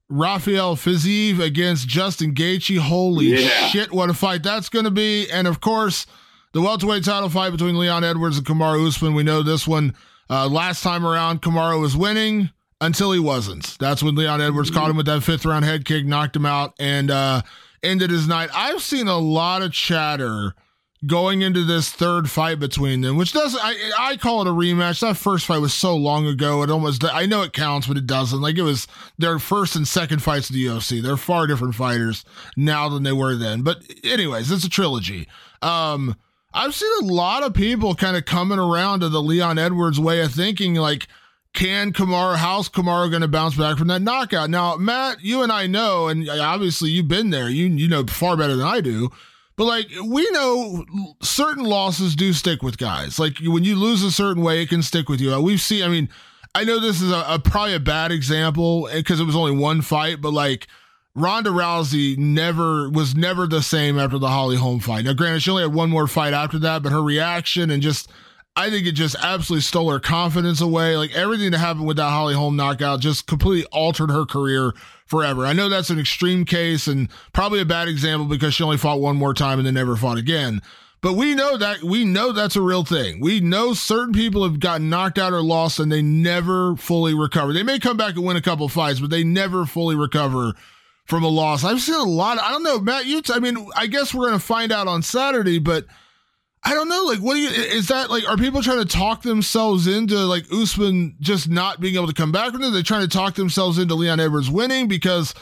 Rafael 0.09 0.75
Fiziev 0.75 1.39
against 1.39 1.87
Justin 1.87 2.33
Gaethje. 2.35 2.77
Holy 2.77 3.27
yeah. 3.27 3.67
shit, 3.67 3.91
what 3.91 4.09
a 4.09 4.13
fight 4.13 4.43
that's 4.43 4.69
going 4.69 4.85
to 4.85 4.91
be. 4.91 5.29
And 5.31 5.47
of 5.47 5.61
course, 5.61 6.05
the 6.53 6.61
welterweight 6.61 7.03
title 7.03 7.29
fight 7.29 7.51
between 7.51 7.77
Leon 7.77 8.03
Edwards 8.03 8.37
and 8.37 8.45
Kamaru 8.45 8.87
Usman. 8.87 9.13
We 9.13 9.23
know 9.23 9.41
this 9.41 9.67
one 9.67 9.95
uh, 10.29 10.47
last 10.47 10.83
time 10.83 11.05
around, 11.05 11.41
Kamaru 11.41 11.81
was 11.81 11.97
winning 11.97 12.51
until 12.79 13.11
he 13.11 13.19
wasn't. 13.19 13.77
That's 13.79 14.03
when 14.03 14.15
Leon 14.15 14.41
Edwards 14.41 14.69
mm-hmm. 14.69 14.79
caught 14.79 14.89
him 14.89 14.97
with 14.97 15.07
that 15.07 15.21
fifth 15.21 15.45
round 15.45 15.65
head 15.65 15.85
kick, 15.85 16.05
knocked 16.05 16.35
him 16.35 16.45
out. 16.45 16.73
And, 16.79 17.09
uh, 17.09 17.41
ended 17.83 18.09
his 18.09 18.27
night. 18.27 18.49
I've 18.53 18.81
seen 18.81 19.07
a 19.07 19.17
lot 19.17 19.61
of 19.61 19.73
chatter 19.73 20.53
going 21.05 21.41
into 21.41 21.63
this 21.63 21.89
third 21.89 22.29
fight 22.29 22.59
between 22.59 23.01
them, 23.01 23.17
which 23.17 23.33
doesn't 23.33 23.59
I 23.63 23.91
I 23.97 24.17
call 24.17 24.41
it 24.41 24.47
a 24.47 24.51
rematch. 24.51 25.01
That 25.01 25.17
first 25.17 25.45
fight 25.45 25.59
was 25.59 25.73
so 25.73 25.95
long 25.95 26.27
ago. 26.27 26.61
It 26.61 26.69
almost 26.69 27.03
I 27.03 27.25
know 27.25 27.41
it 27.41 27.53
counts, 27.53 27.87
but 27.87 27.97
it 27.97 28.05
doesn't. 28.05 28.41
Like 28.41 28.57
it 28.57 28.63
was 28.63 28.87
their 29.17 29.39
first 29.39 29.75
and 29.75 29.87
second 29.87 30.21
fights 30.21 30.49
in 30.49 30.55
the 30.55 30.65
UFC. 30.65 31.01
They're 31.01 31.17
far 31.17 31.47
different 31.47 31.75
fighters 31.75 32.23
now 32.55 32.89
than 32.89 33.03
they 33.03 33.13
were 33.13 33.35
then. 33.35 33.63
But 33.63 33.83
anyways, 34.03 34.51
it's 34.51 34.65
a 34.65 34.69
trilogy. 34.69 35.27
Um 35.61 36.15
I've 36.53 36.75
seen 36.75 36.91
a 37.01 37.05
lot 37.05 37.43
of 37.43 37.53
people 37.53 37.95
kind 37.95 38.17
of 38.17 38.25
coming 38.25 38.59
around 38.59 38.99
to 38.99 39.09
the 39.09 39.21
Leon 39.21 39.57
Edwards 39.57 39.99
way 39.99 40.19
of 40.19 40.33
thinking 40.33 40.75
like 40.75 41.07
can 41.53 41.91
Kamaru, 41.91 42.37
how's 42.37 42.69
Kamaru 42.69 43.09
going 43.09 43.21
to 43.21 43.27
bounce 43.27 43.55
back 43.55 43.77
from 43.77 43.87
that 43.89 44.01
knockout? 44.01 44.49
Now, 44.49 44.77
Matt, 44.77 45.21
you 45.21 45.43
and 45.43 45.51
I 45.51 45.67
know, 45.67 46.07
and 46.07 46.29
obviously 46.29 46.89
you've 46.89 47.07
been 47.07 47.29
there. 47.29 47.49
You 47.49 47.67
you 47.67 47.87
know 47.87 48.05
far 48.05 48.37
better 48.37 48.55
than 48.55 48.65
I 48.65 48.81
do. 48.81 49.09
But 49.57 49.65
like 49.65 49.87
we 50.05 50.29
know, 50.31 50.85
certain 51.21 51.65
losses 51.65 52.15
do 52.15 52.33
stick 52.33 52.63
with 52.63 52.77
guys. 52.77 53.19
Like 53.19 53.37
when 53.41 53.63
you 53.63 53.75
lose 53.75 54.01
a 54.01 54.11
certain 54.11 54.43
way, 54.43 54.61
it 54.61 54.69
can 54.69 54.81
stick 54.81 55.09
with 55.09 55.19
you. 55.19 55.33
Uh, 55.33 55.41
we've 55.41 55.61
seen. 55.61 55.83
I 55.83 55.87
mean, 55.89 56.09
I 56.55 56.63
know 56.63 56.79
this 56.79 57.01
is 57.01 57.11
a, 57.11 57.23
a 57.27 57.39
probably 57.39 57.75
a 57.75 57.79
bad 57.79 58.11
example 58.11 58.87
eh, 58.91 58.95
because 58.97 59.19
it 59.19 59.25
was 59.25 59.35
only 59.35 59.55
one 59.55 59.81
fight, 59.81 60.21
but 60.21 60.33
like 60.33 60.67
Ronda 61.15 61.49
Rousey 61.49 62.17
never 62.17 62.89
was 62.89 63.15
never 63.15 63.45
the 63.45 63.61
same 63.61 63.99
after 63.99 64.17
the 64.17 64.29
Holly 64.29 64.55
Holm 64.55 64.79
fight. 64.79 65.05
Now, 65.05 65.13
granted, 65.13 65.43
she 65.43 65.51
only 65.51 65.63
had 65.63 65.73
one 65.73 65.89
more 65.89 66.07
fight 66.07 66.33
after 66.33 66.57
that, 66.59 66.81
but 66.81 66.91
her 66.91 67.03
reaction 67.03 67.69
and 67.69 67.83
just 67.83 68.09
I 68.55 68.69
think 68.69 68.85
it 68.85 68.93
just 68.93 69.15
absolutely 69.21 69.61
stole 69.61 69.89
her 69.91 69.99
confidence 69.99 70.59
away. 70.59 70.97
Like 70.97 71.15
everything 71.15 71.51
that 71.51 71.59
happened 71.59 71.87
with 71.87 71.97
that 71.97 72.09
Holly 72.09 72.33
Holm 72.33 72.57
knockout 72.57 72.99
just 72.99 73.25
completely 73.25 73.65
altered 73.71 74.11
her 74.11 74.25
career 74.25 74.73
forever. 75.05 75.45
I 75.45 75.53
know 75.53 75.69
that's 75.69 75.89
an 75.89 75.99
extreme 75.99 76.43
case 76.43 76.87
and 76.87 77.09
probably 77.31 77.61
a 77.61 77.65
bad 77.65 77.87
example 77.87 78.27
because 78.27 78.53
she 78.53 78.63
only 78.63 78.77
fought 78.77 78.99
one 78.99 79.15
more 79.15 79.33
time 79.33 79.57
and 79.57 79.65
then 79.65 79.73
never 79.73 79.95
fought 79.95 80.17
again. 80.17 80.61
But 81.01 81.13
we 81.13 81.33
know 81.33 81.57
that 81.57 81.81
we 81.81 82.05
know 82.05 82.31
that's 82.31 82.55
a 82.55 82.61
real 82.61 82.83
thing. 82.83 83.21
We 83.21 83.39
know 83.39 83.73
certain 83.73 84.13
people 84.13 84.43
have 84.43 84.59
gotten 84.59 84.89
knocked 84.89 85.17
out 85.17 85.33
or 85.33 85.41
lost 85.41 85.79
and 85.79 85.91
they 85.91 86.01
never 86.01 86.75
fully 86.75 87.15
recover. 87.15 87.53
They 87.53 87.63
may 87.63 87.79
come 87.79 87.97
back 87.97 88.15
and 88.15 88.25
win 88.25 88.37
a 88.37 88.41
couple 88.41 88.67
fights, 88.69 88.99
but 88.99 89.09
they 89.09 89.23
never 89.23 89.65
fully 89.65 89.95
recover 89.95 90.53
from 91.05 91.23
a 91.23 91.27
loss. 91.27 91.63
I've 91.63 91.81
seen 91.81 91.95
a 91.95 92.03
lot. 92.03 92.37
Of, 92.37 92.43
I 92.43 92.51
don't 92.51 92.63
know, 92.63 92.79
Matt. 92.79 93.05
You, 93.05 93.21
I 93.29 93.39
mean, 93.39 93.67
I 93.75 93.87
guess 93.87 94.13
we're 94.13 94.27
going 94.27 94.39
to 94.39 94.45
find 94.45 94.71
out 94.71 94.87
on 94.87 95.01
Saturday, 95.01 95.57
but 95.57 95.85
I 96.63 96.73
don't 96.73 96.89
know. 96.89 97.03
Like, 97.05 97.19
what 97.19 97.33
do 97.33 97.39
you, 97.39 97.49
is 97.49 97.87
that 97.87 98.09
like, 98.11 98.27
are 98.29 98.37
people 98.37 98.61
trying 98.61 98.79
to 98.79 98.85
talk 98.85 99.23
themselves 99.23 99.87
into 99.87 100.15
like 100.17 100.45
Usman 100.51 101.15
just 101.19 101.49
not 101.49 101.81
being 101.81 101.95
able 101.95 102.07
to 102.07 102.13
come 102.13 102.31
back 102.31 102.51
from 102.51 102.63
it? 102.63 102.69
They're 102.69 102.83
trying 102.83 103.01
to 103.01 103.07
talk 103.07 103.33
themselves 103.33 103.79
into 103.79 103.95
Leon 103.95 104.19
Edwards 104.19 104.49
winning 104.49 104.87
because 104.87 105.33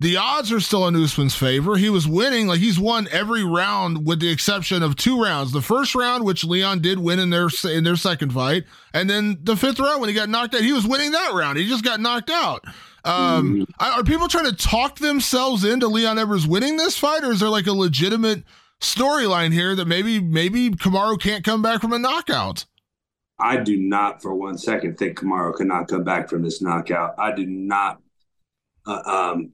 the 0.00 0.16
odds 0.16 0.52
are 0.52 0.60
still 0.60 0.86
in 0.86 0.94
Usman's 0.94 1.34
favor. 1.34 1.76
He 1.76 1.88
was 1.88 2.06
winning, 2.06 2.46
like 2.46 2.60
he's 2.60 2.78
won 2.78 3.08
every 3.10 3.44
round 3.44 4.06
with 4.06 4.20
the 4.20 4.30
exception 4.30 4.82
of 4.82 4.94
two 4.94 5.20
rounds. 5.20 5.52
The 5.52 5.62
first 5.62 5.94
round, 5.94 6.24
which 6.24 6.44
Leon 6.44 6.80
did 6.80 6.98
win 6.98 7.18
in 7.18 7.30
their 7.30 7.48
in 7.64 7.82
their 7.82 7.96
second 7.96 8.32
fight, 8.32 8.64
and 8.92 9.08
then 9.10 9.38
the 9.42 9.56
fifth 9.56 9.80
round 9.80 10.00
when 10.00 10.08
he 10.08 10.14
got 10.14 10.28
knocked 10.28 10.54
out, 10.54 10.60
he 10.60 10.72
was 10.72 10.86
winning 10.86 11.12
that 11.12 11.32
round. 11.32 11.58
He 11.58 11.66
just 11.66 11.82
got 11.82 11.98
knocked 11.98 12.30
out. 12.30 12.64
Um, 13.04 13.66
mm. 13.66 13.66
Are 13.80 14.04
people 14.04 14.28
trying 14.28 14.44
to 14.44 14.54
talk 14.54 14.98
themselves 14.98 15.64
into 15.64 15.88
Leon 15.88 16.18
Edwards 16.18 16.46
winning 16.46 16.76
this 16.76 16.98
fight, 16.98 17.24
or 17.24 17.32
is 17.32 17.40
there 17.40 17.48
like 17.48 17.66
a 17.66 17.72
legitimate 17.72 18.44
storyline 18.80 19.52
here 19.52 19.74
that 19.74 19.86
maybe 19.86 20.20
maybe 20.20 20.70
Kamaru 20.70 21.20
can't 21.20 21.44
come 21.44 21.62
back 21.62 21.80
from 21.80 21.92
a 21.92 21.98
knockout. 21.98 22.64
I 23.38 23.58
do 23.58 23.76
not 23.76 24.20
for 24.20 24.34
one 24.34 24.58
second 24.58 24.98
think 24.98 25.18
Kamaru 25.18 25.56
cannot 25.56 25.88
come 25.88 26.04
back 26.04 26.28
from 26.28 26.42
this 26.42 26.60
knockout. 26.60 27.14
I 27.18 27.32
do 27.32 27.46
not. 27.46 28.00
Uh, 28.86 29.02
um, 29.04 29.52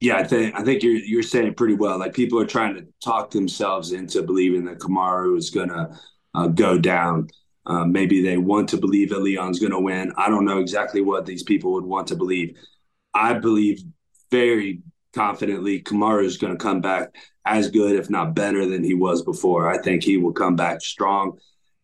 yeah, 0.00 0.16
I 0.16 0.24
think 0.24 0.54
I 0.54 0.62
think 0.62 0.82
you're 0.82 0.96
you're 0.96 1.22
saying 1.22 1.54
pretty 1.54 1.74
well. 1.74 1.98
Like 1.98 2.14
people 2.14 2.40
are 2.40 2.46
trying 2.46 2.74
to 2.74 2.86
talk 3.02 3.30
themselves 3.30 3.92
into 3.92 4.22
believing 4.22 4.64
that 4.66 4.78
Kamaru 4.78 5.36
is 5.36 5.50
gonna 5.50 5.98
uh, 6.34 6.48
go 6.48 6.78
down. 6.78 7.28
Uh, 7.66 7.84
maybe 7.84 8.22
they 8.22 8.36
want 8.36 8.68
to 8.68 8.76
believe 8.76 9.10
that 9.10 9.22
Leon's 9.22 9.58
going 9.58 9.72
to 9.72 9.80
win. 9.80 10.12
I 10.16 10.28
don't 10.28 10.44
know 10.44 10.60
exactly 10.60 11.00
what 11.00 11.26
these 11.26 11.42
people 11.42 11.72
would 11.72 11.84
want 11.84 12.06
to 12.08 12.14
believe. 12.14 12.56
I 13.12 13.34
believe 13.34 13.82
very 14.30 14.82
confidently 15.16 15.80
Kamara 15.80 16.24
is 16.24 16.36
going 16.36 16.52
to 16.52 16.62
come 16.62 16.82
back 16.82 17.16
as 17.46 17.70
good, 17.70 17.96
if 17.96 18.10
not 18.10 18.34
better, 18.34 18.66
than 18.66 18.84
he 18.84 18.94
was 18.94 19.22
before. 19.22 19.68
I 19.68 19.78
think 19.78 20.04
he 20.04 20.18
will 20.18 20.32
come 20.32 20.56
back 20.56 20.82
strong, 20.82 21.38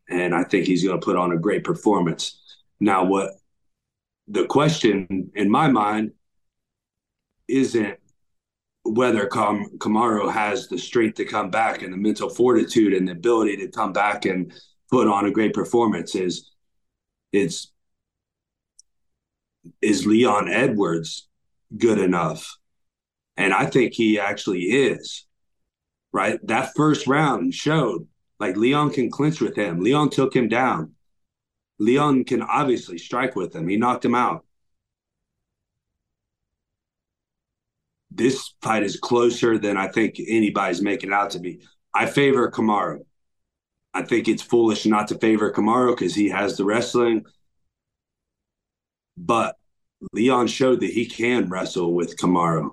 and 0.08 0.34
I 0.34 0.44
think 0.44 0.66
he's 0.66 0.84
going 0.84 1.00
to 1.00 1.04
put 1.04 1.16
on 1.16 1.32
a 1.32 1.38
great 1.38 1.64
performance. 1.64 2.38
Now, 2.78 3.04
what 3.04 3.30
the 4.28 4.44
question 4.44 5.30
in 5.34 5.50
my 5.50 5.68
mind 5.68 6.12
isn't 7.48 7.98
whether 8.84 9.26
Kam- 9.26 9.78
Kamaru 9.78 10.30
has 10.30 10.68
the 10.68 10.78
strength 10.78 11.16
to 11.16 11.24
come 11.24 11.50
back 11.50 11.82
and 11.82 11.92
the 11.92 11.96
mental 11.96 12.28
fortitude 12.28 12.92
and 12.92 13.08
the 13.08 13.12
ability 13.12 13.56
to 13.58 13.68
come 13.68 13.92
back 13.92 14.26
and 14.26 14.52
put 14.90 15.08
on 15.08 15.24
a 15.24 15.30
great 15.30 15.54
performance. 15.54 16.14
Is 16.14 16.50
it's 17.32 17.72
is 19.80 20.06
Leon 20.06 20.48
Edwards 20.48 21.28
good 21.78 21.98
enough? 21.98 22.58
And 23.36 23.52
I 23.52 23.66
think 23.66 23.94
he 23.94 24.18
actually 24.18 24.62
is 24.62 25.26
right? 26.12 26.38
That 26.46 26.74
first 26.76 27.06
round 27.06 27.54
showed 27.54 28.06
like 28.38 28.56
Leon 28.56 28.90
can 28.90 29.10
clinch 29.10 29.40
with 29.40 29.56
him. 29.56 29.80
Leon 29.80 30.10
took 30.10 30.34
him 30.34 30.48
down. 30.48 30.92
Leon 31.78 32.24
can 32.24 32.42
obviously 32.42 32.98
strike 32.98 33.34
with 33.34 33.54
him. 33.54 33.68
He 33.68 33.76
knocked 33.76 34.04
him 34.04 34.14
out. 34.14 34.44
This 38.10 38.52
fight 38.60 38.82
is 38.82 38.98
closer 38.98 39.58
than 39.58 39.76
I 39.76 39.88
think 39.88 40.20
anybody's 40.20 40.82
making 40.82 41.12
out 41.12 41.30
to 41.30 41.38
be. 41.38 41.60
I 41.94 42.06
favor 42.06 42.50
Kamaru. 42.50 43.00
I 43.94 44.02
think 44.02 44.28
it's 44.28 44.42
foolish 44.42 44.86
not 44.86 45.08
to 45.08 45.18
favor 45.18 45.52
Kamaru 45.52 45.96
because 45.96 46.14
he 46.14 46.28
has 46.28 46.56
the 46.56 46.64
wrestling. 46.64 47.24
But 49.16 49.56
Leon 50.12 50.48
showed 50.48 50.80
that 50.80 50.90
he 50.90 51.06
can 51.06 51.48
wrestle 51.48 51.94
with 51.94 52.18
Kamaru. 52.18 52.70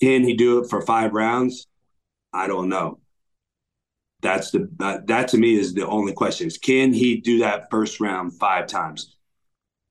Can 0.00 0.24
he 0.24 0.34
do 0.34 0.60
it 0.60 0.70
for 0.70 0.82
five 0.82 1.12
rounds? 1.12 1.66
I 2.32 2.46
don't 2.46 2.68
know. 2.68 3.00
That's 4.22 4.50
the 4.50 4.68
that, 4.78 5.06
that 5.06 5.28
to 5.28 5.38
me 5.38 5.58
is 5.58 5.72
the 5.74 5.86
only 5.86 6.12
question 6.12 6.46
is 6.46 6.58
can 6.58 6.92
he 6.92 7.16
do 7.16 7.38
that 7.38 7.70
first 7.70 8.00
round 8.00 8.38
five 8.38 8.66
times? 8.66 9.16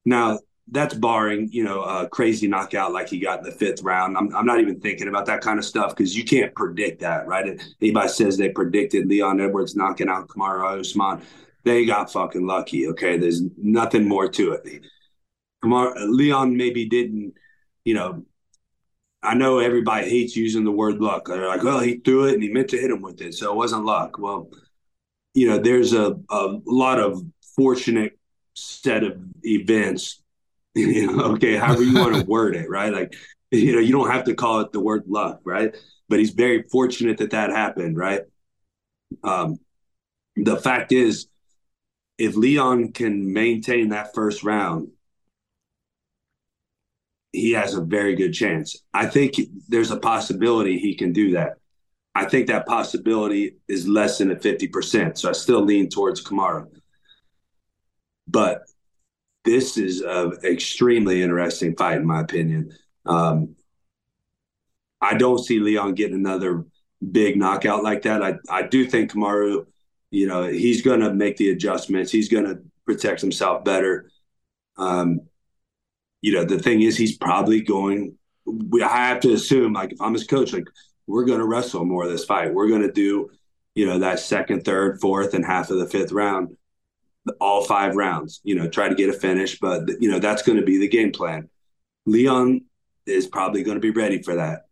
Now 0.05 0.39
that's 0.72 0.93
barring 0.93 1.49
you 1.51 1.64
know 1.64 1.82
a 1.82 2.07
crazy 2.07 2.47
knockout 2.47 2.91
like 2.93 3.10
he 3.10 3.20
got 3.20 3.39
in 3.39 3.45
the 3.45 3.51
fifth 3.51 3.82
round. 3.82 4.18
I'm 4.18 4.36
I'm 4.36 4.45
not 4.45 4.60
even 4.60 4.80
thinking 4.80 5.07
about 5.07 5.26
that 5.26 5.41
kind 5.41 5.57
of 5.57 5.66
stuff 5.66 5.95
because 5.95 6.16
you 6.16 6.24
can't 6.24 6.53
predict 6.53 7.01
that, 7.01 7.28
right? 7.28 7.60
Anybody 7.82 8.10
says 8.10 8.38
they 8.38 8.49
predicted 8.49 9.07
Leon 9.07 9.41
Edwards 9.41 9.76
knocking 9.76 10.10
out 10.10 10.28
Kamaru 10.28 10.80
Usman, 10.80 11.24
they 11.64 11.86
got 11.86 12.12
fucking 12.12 12.45
lucky. 12.45 12.88
Okay, 12.89 13.18
there's 13.18 13.41
nothing 13.57 14.07
more 14.07 14.30
to 14.30 14.53
it. 14.53 14.84
Kamar 15.62 15.93
Leon 15.99 16.55
maybe 16.55 16.86
didn't, 16.86 17.34
you 17.84 17.93
know, 17.93 18.24
I 19.22 19.36
know 19.36 19.59
everybody 19.59 20.09
hates 20.09 20.36
using 20.36 20.63
the 20.63 20.72
word 20.72 21.01
luck. 21.01 21.28
They're 21.28 21.47
like, 21.47 21.63
well, 21.63 21.80
he 21.80 21.97
threw 21.97 22.26
it 22.26 22.36
and 22.36 22.43
he 22.43 22.49
meant 22.49 22.70
to 22.70 22.78
hit 22.78 22.91
him 22.91 23.01
with 23.01 23.22
it, 23.22 23.34
so 23.34 23.51
it 23.51 23.55
wasn't 23.55 23.86
luck. 23.86 24.17
Well, 24.17 24.49
you 25.34 25.47
know, 25.47 25.57
there's 25.57 25.93
a, 25.93 26.17
a 26.30 26.59
lot 26.65 26.99
of 26.99 27.22
fortunate 27.55 28.17
set 28.55 29.03
of 29.03 29.17
events. 29.43 30.22
You 30.76 31.07
know, 31.07 31.24
okay, 31.34 31.57
however 31.57 31.82
you 31.82 31.95
want 31.95 32.15
to 32.15 32.26
word 32.28 32.55
it, 32.55 32.70
right? 32.70 32.93
Like, 32.93 33.15
you 33.49 33.74
know, 33.74 33.80
you 33.80 33.91
don't 33.91 34.11
have 34.11 34.26
to 34.26 34.36
call 34.36 34.61
it 34.61 34.72
the 34.72 34.80
word 34.80 35.03
luck, 35.07 35.41
right? 35.43 35.76
But 36.07 36.20
he's 36.20 36.30
very 36.30 36.61
fortunate 36.72 37.17
that 37.17 37.32
that 37.32 37.49
happened, 37.49 37.97
right? 37.97 38.22
Um, 39.24 39.59
the 40.36 40.57
fact 40.57 40.91
is, 40.91 41.28
if 42.20 42.36
Leon 42.36 42.91
can 42.91 43.34
maintain 43.34 43.89
that 43.89 44.13
first 44.13 44.43
round, 44.43 44.89
he 47.32 47.52
has 47.52 47.76
a 47.76 47.82
very 47.82 48.16
good 48.16 48.34
chance. 48.34 48.78
I 48.94 49.06
think 49.06 49.36
there's 49.68 49.92
a 49.92 50.00
possibility 50.00 50.78
he 50.78 50.96
can 50.96 51.14
do 51.14 51.32
that. 51.32 51.58
I 52.16 52.26
think 52.26 52.48
that 52.48 52.66
possibility 52.66 53.58
is 53.68 53.88
less 53.88 54.18
than 54.18 54.32
a 54.32 54.36
50%. 54.36 55.18
So 55.18 55.30
I 55.30 55.34
still 55.34 55.62
lean 55.62 55.90
towards 55.90 56.24
Kamara. 56.24 56.68
But 58.28 58.64
this 59.46 59.78
is 59.78 60.02
an 60.02 60.34
extremely 60.44 61.22
interesting 61.22 61.76
fight, 61.76 61.98
in 61.98 62.06
my 62.06 62.22
opinion. 62.22 62.76
Um, 63.06 63.56
I 65.02 65.14
don't 65.16 65.44
see 65.44 65.60
Leon 65.60 65.94
getting 65.96 66.16
another 66.16 66.66
big 67.12 67.38
knockout 67.38 67.84
like 67.84 68.02
that. 68.04 68.22
I, 68.22 68.36
I 68.50 68.64
do 68.64 68.86
think 68.86 69.12
Kamaru, 69.12 69.66
you 70.12 70.28
know, 70.28 70.44
he's 70.44 70.82
going 70.82 71.00
to 71.00 71.14
make 71.14 71.38
the 71.38 71.52
adjustments. 71.52 72.12
He's 72.12 72.30
going 72.30 72.46
to 72.46 72.60
protect 72.86 73.22
himself 73.22 73.64
better. 73.64 74.10
Um, 74.78 75.22
you 76.22 76.34
know, 76.34 76.43
the 76.43 76.59
thing 76.59 76.82
is, 76.82 76.97
he's 76.97 77.17
probably 77.17 77.61
going. 77.61 78.15
We, 78.45 78.82
I 78.82 79.07
have 79.07 79.20
to 79.22 79.34
assume, 79.34 79.74
like, 79.74 79.93
if 79.93 80.01
I'm 80.01 80.13
his 80.13 80.26
coach, 80.26 80.53
like, 80.53 80.67
we're 81.07 81.26
going 81.26 81.39
to 81.39 81.45
wrestle 81.45 81.86
more 81.86 82.03
of 82.03 82.11
this 82.11 82.26
fight. 82.26 82.53
We're 82.53 82.67
going 82.67 82.82
to 82.82 82.91
do, 82.91 83.30
you 83.76 83.86
know, 83.86 83.99
that 83.99 84.20
second, 84.20 84.63
third, 84.63 84.99
fourth, 85.01 85.34
and 85.34 85.45
half 85.45 85.70
of 85.70 85.80
the 85.80 85.88
fifth 85.88 86.11
round, 86.11 86.55
all 87.39 87.63
five 87.63 87.95
rounds. 87.95 88.41
You 88.43 88.55
know, 88.55 88.67
try 88.67 88.89
to 88.89 88.95
get 88.95 89.09
a 89.09 89.13
finish, 89.13 89.59
but 89.59 89.89
you 89.99 90.09
know 90.09 90.20
that's 90.20 90.41
going 90.41 90.57
to 90.59 90.65
be 90.65 90.78
the 90.78 90.88
game 90.88 91.11
plan. 91.11 91.49
Leon 92.05 92.61
is 93.05 93.28
probably 93.28 93.63
going 93.63 93.76
to 93.76 93.82
be 93.82 93.91
ready 93.91 94.22
for 94.22 94.36
that. 94.36 94.67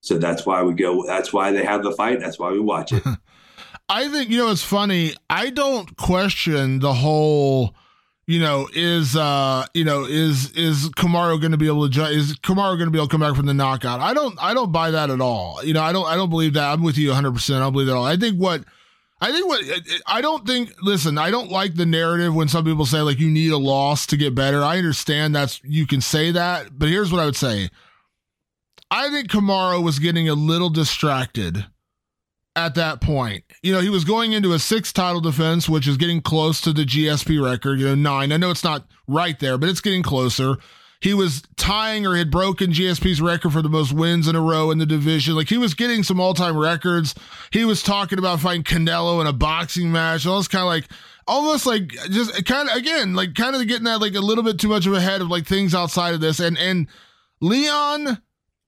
So 0.00 0.18
that's 0.18 0.44
why 0.44 0.62
we 0.62 0.74
go. 0.74 1.06
That's 1.06 1.32
why 1.32 1.52
they 1.52 1.64
have 1.64 1.82
the 1.82 1.92
fight. 1.92 2.20
That's 2.20 2.38
why 2.38 2.50
we 2.50 2.60
watch 2.60 2.92
it. 2.92 3.02
I 3.88 4.08
think 4.08 4.30
you 4.30 4.38
know 4.38 4.50
it's 4.50 4.62
funny. 4.62 5.14
I 5.28 5.50
don't 5.50 5.96
question 5.96 6.78
the 6.78 6.94
whole 6.94 7.74
you 8.26 8.40
know, 8.40 8.68
is 8.72 9.16
uh, 9.16 9.66
you 9.74 9.84
know, 9.84 10.04
is 10.04 10.50
is 10.52 10.88
Kamaru 10.90 11.40
going 11.40 11.52
to 11.52 11.58
be 11.58 11.66
able 11.66 11.88
to 11.88 12.04
is 12.06 12.36
Kamaru 12.38 12.76
going 12.76 12.86
to 12.86 12.90
be 12.90 12.98
able 12.98 13.08
to 13.08 13.12
come 13.12 13.20
back 13.20 13.36
from 13.36 13.46
the 13.46 13.54
knockout? 13.54 14.00
I 14.00 14.14
don't 14.14 14.36
I 14.40 14.54
don't 14.54 14.72
buy 14.72 14.90
that 14.90 15.10
at 15.10 15.20
all. 15.20 15.62
You 15.62 15.74
know, 15.74 15.82
I 15.82 15.92
don't 15.92 16.06
I 16.06 16.16
don't 16.16 16.30
believe 16.30 16.54
that. 16.54 16.72
I'm 16.72 16.82
with 16.82 16.96
you 16.96 17.08
100. 17.08 17.32
percent 17.32 17.58
I 17.58 17.60
don't 17.64 17.72
believe 17.72 17.88
that 17.88 17.92
at 17.92 17.98
all. 17.98 18.04
I 18.04 18.16
think 18.16 18.38
what 18.38 18.64
I 19.20 19.30
think 19.30 19.46
what 19.46 19.62
I 20.06 20.20
don't 20.20 20.46
think. 20.46 20.72
Listen, 20.82 21.18
I 21.18 21.30
don't 21.30 21.50
like 21.50 21.74
the 21.74 21.86
narrative 21.86 22.34
when 22.34 22.48
some 22.48 22.64
people 22.64 22.86
say 22.86 23.00
like 23.00 23.18
you 23.18 23.30
need 23.30 23.52
a 23.52 23.58
loss 23.58 24.06
to 24.06 24.16
get 24.16 24.34
better. 24.34 24.62
I 24.62 24.78
understand 24.78 25.34
that's 25.34 25.60
you 25.62 25.86
can 25.86 26.00
say 26.00 26.30
that, 26.30 26.78
but 26.78 26.88
here's 26.88 27.12
what 27.12 27.20
I 27.20 27.26
would 27.26 27.36
say. 27.36 27.70
I 28.90 29.10
think 29.10 29.28
Kamaru 29.28 29.82
was 29.82 29.98
getting 29.98 30.28
a 30.28 30.34
little 30.34 30.70
distracted 30.70 31.66
at 32.56 32.74
that 32.76 33.00
point. 33.00 33.44
You 33.62 33.72
know, 33.72 33.80
he 33.80 33.88
was 33.88 34.04
going 34.04 34.32
into 34.32 34.52
a 34.52 34.58
six 34.58 34.92
title 34.92 35.20
defense, 35.20 35.68
which 35.68 35.88
is 35.88 35.96
getting 35.96 36.20
close 36.20 36.60
to 36.62 36.72
the 36.72 36.84
GSP 36.84 37.42
record, 37.44 37.80
you 37.80 37.86
know, 37.86 37.94
nine. 37.94 38.32
I 38.32 38.36
know 38.36 38.50
it's 38.50 38.64
not 38.64 38.86
right 39.08 39.38
there, 39.38 39.58
but 39.58 39.68
it's 39.68 39.80
getting 39.80 40.02
closer. 40.02 40.56
He 41.00 41.12
was 41.12 41.42
tying 41.56 42.06
or 42.06 42.16
had 42.16 42.30
broken 42.30 42.70
GSP's 42.70 43.20
record 43.20 43.52
for 43.52 43.60
the 43.60 43.68
most 43.68 43.92
wins 43.92 44.26
in 44.26 44.36
a 44.36 44.40
row 44.40 44.70
in 44.70 44.78
the 44.78 44.86
division. 44.86 45.34
Like 45.34 45.48
he 45.48 45.58
was 45.58 45.74
getting 45.74 46.02
some 46.02 46.18
all 46.18 46.32
time 46.32 46.56
records. 46.56 47.14
He 47.52 47.64
was 47.64 47.82
talking 47.82 48.18
about 48.18 48.40
fighting 48.40 48.62
Canelo 48.62 49.20
in 49.20 49.26
a 49.26 49.32
boxing 49.32 49.92
match. 49.92 50.26
All 50.26 50.38
this 50.38 50.48
kind 50.48 50.62
of 50.62 50.68
like, 50.68 50.86
almost 51.26 51.66
like 51.66 51.88
just 52.10 52.46
kind 52.46 52.70
of, 52.70 52.76
again, 52.76 53.14
like 53.14 53.34
kind 53.34 53.54
of 53.54 53.66
getting 53.66 53.84
that 53.84 54.00
like 54.00 54.14
a 54.14 54.20
little 54.20 54.44
bit 54.44 54.58
too 54.58 54.68
much 54.68 54.86
of 54.86 54.94
a 54.94 55.00
head 55.00 55.20
of 55.20 55.28
like 55.28 55.46
things 55.46 55.74
outside 55.74 56.14
of 56.14 56.20
this. 56.20 56.40
And, 56.40 56.56
and 56.56 56.86
Leon, 57.40 58.22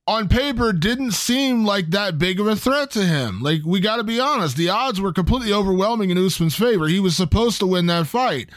on 0.07 0.28
paper 0.28 0.72
didn't 0.72 1.12
seem 1.12 1.64
like 1.64 1.90
that 1.90 2.18
big 2.18 2.38
of 2.38 2.46
a 2.46 2.57
threat 2.57 2.90
to 2.92 3.04
him. 3.04 3.40
Like 3.40 3.62
we 3.64 3.80
got 3.80 3.96
to 3.96 4.04
be 4.04 4.20
honest, 4.20 4.57
the 4.57 4.68
odds 4.68 5.00
were 5.00 5.12
completely 5.12 5.52
overwhelming 5.52 6.11
in 6.11 6.24
Usman's 6.24 6.54
favor. 6.54 6.86
He 6.86 7.00
was 7.00 7.16
supposed 7.16 7.59
to 7.61 7.66
win 7.66 7.86
that 7.86 8.07
fight. 8.07 8.50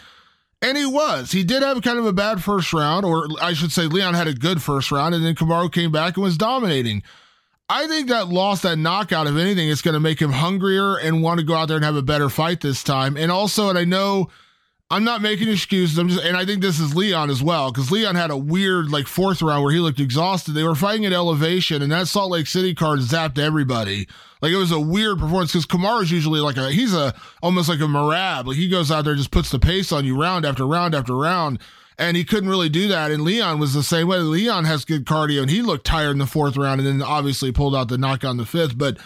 And 0.61 0.77
he 0.77 0.85
was. 0.85 1.31
He 1.31 1.43
did 1.43 1.63
have 1.63 1.81
kind 1.81 1.97
of 1.97 2.05
a 2.05 2.13
bad 2.13 2.43
first 2.43 2.73
round, 2.73 3.05
or 3.05 3.27
I 3.41 3.53
should 3.53 3.71
say, 3.71 3.83
Leon 3.83 4.13
had 4.13 4.27
a 4.27 4.33
good 4.33 4.61
first 4.61 4.91
round, 4.91 5.15
and 5.15 5.23
then 5.23 5.33
Kamaru 5.33 5.71
came 5.71 5.89
back 5.89 6.17
and 6.17 6.23
was 6.23 6.37
dominating. 6.37 7.01
I 7.69 7.87
think 7.87 8.09
that 8.09 8.27
loss, 8.27 8.63
that 8.63 8.77
knockout, 8.77 9.27
if 9.27 9.37
anything, 9.37 9.69
is 9.69 9.81
going 9.81 9.93
to 9.93 10.01
make 10.01 10.21
him 10.21 10.33
hungrier 10.33 10.97
and 10.97 11.23
want 11.23 11.39
to 11.39 11.45
go 11.45 11.55
out 11.55 11.69
there 11.69 11.77
and 11.77 11.85
have 11.85 11.95
a 11.95 12.01
better 12.01 12.27
fight 12.27 12.59
this 12.59 12.83
time. 12.83 13.15
And 13.15 13.31
also, 13.31 13.69
and 13.69 13.77
I 13.77 13.85
know 13.85 14.29
I'm 14.91 15.03
not 15.03 15.21
making 15.21 15.49
excuses. 15.49 15.99
I'm 15.99 16.09
just, 16.09 16.23
and 16.23 16.35
I 16.35 16.45
think 16.45 16.61
this 16.61 16.79
is 16.79 16.95
Leon 16.95 17.29
as 17.29 17.43
well, 17.43 17.71
because 17.71 17.91
Leon 17.91 18.15
had 18.15 18.31
a 18.31 18.37
weird 18.37 18.89
like 18.89 19.05
fourth 19.05 19.41
round 19.41 19.63
where 19.63 19.71
he 19.71 19.79
looked 19.79 19.99
exhausted. 19.99 20.53
They 20.53 20.63
were 20.63 20.73
fighting 20.73 21.05
at 21.05 21.13
elevation, 21.13 21.83
and 21.83 21.91
that 21.91 22.07
Salt 22.07 22.31
Lake 22.31 22.47
City 22.47 22.73
card 22.73 22.99
zapped 22.99 23.37
everybody. 23.37 24.07
Like 24.41 24.51
it 24.51 24.57
was 24.57 24.71
a 24.71 24.79
weird 24.79 25.19
performance 25.19 25.51
because 25.51 25.67
Kamaru's 25.67 26.11
usually 26.11 26.39
like 26.39 26.57
a 26.57 26.71
he's 26.71 26.95
a 26.95 27.13
almost 27.43 27.69
like 27.69 27.79
a 27.79 27.83
Merab. 27.83 28.45
Like 28.45 28.57
he 28.57 28.69
goes 28.69 28.89
out 28.89 29.03
there 29.03 29.13
and 29.13 29.19
just 29.19 29.31
puts 29.31 29.51
the 29.51 29.59
pace 29.59 29.91
on 29.91 30.05
you 30.05 30.19
round 30.19 30.45
after 30.45 30.65
round 30.65 30.95
after 30.95 31.15
round. 31.15 31.59
And 31.99 32.15
he 32.15 32.23
couldn't 32.23 32.49
really 32.49 32.69
do 32.69 32.87
that. 32.87 33.11
And 33.11 33.23
Leon 33.23 33.59
was 33.59 33.73
the 33.73 33.83
same 33.83 34.07
way. 34.07 34.19
Leon 34.19 34.63
has 34.63 34.85
good 34.85 35.03
cardio 35.05 35.41
and 35.41 35.51
he 35.51 35.61
looked 35.61 35.85
tired 35.85 36.11
in 36.11 36.17
the 36.17 36.25
fourth 36.25 36.55
round 36.55 36.79
and 36.79 36.87
then 36.87 37.01
obviously 37.01 37.51
pulled 37.51 37.75
out 37.75 37.89
the 37.89 37.97
knockout 37.97 38.31
in 38.31 38.37
the 38.37 38.45
fifth. 38.45 38.77
But 38.77 38.97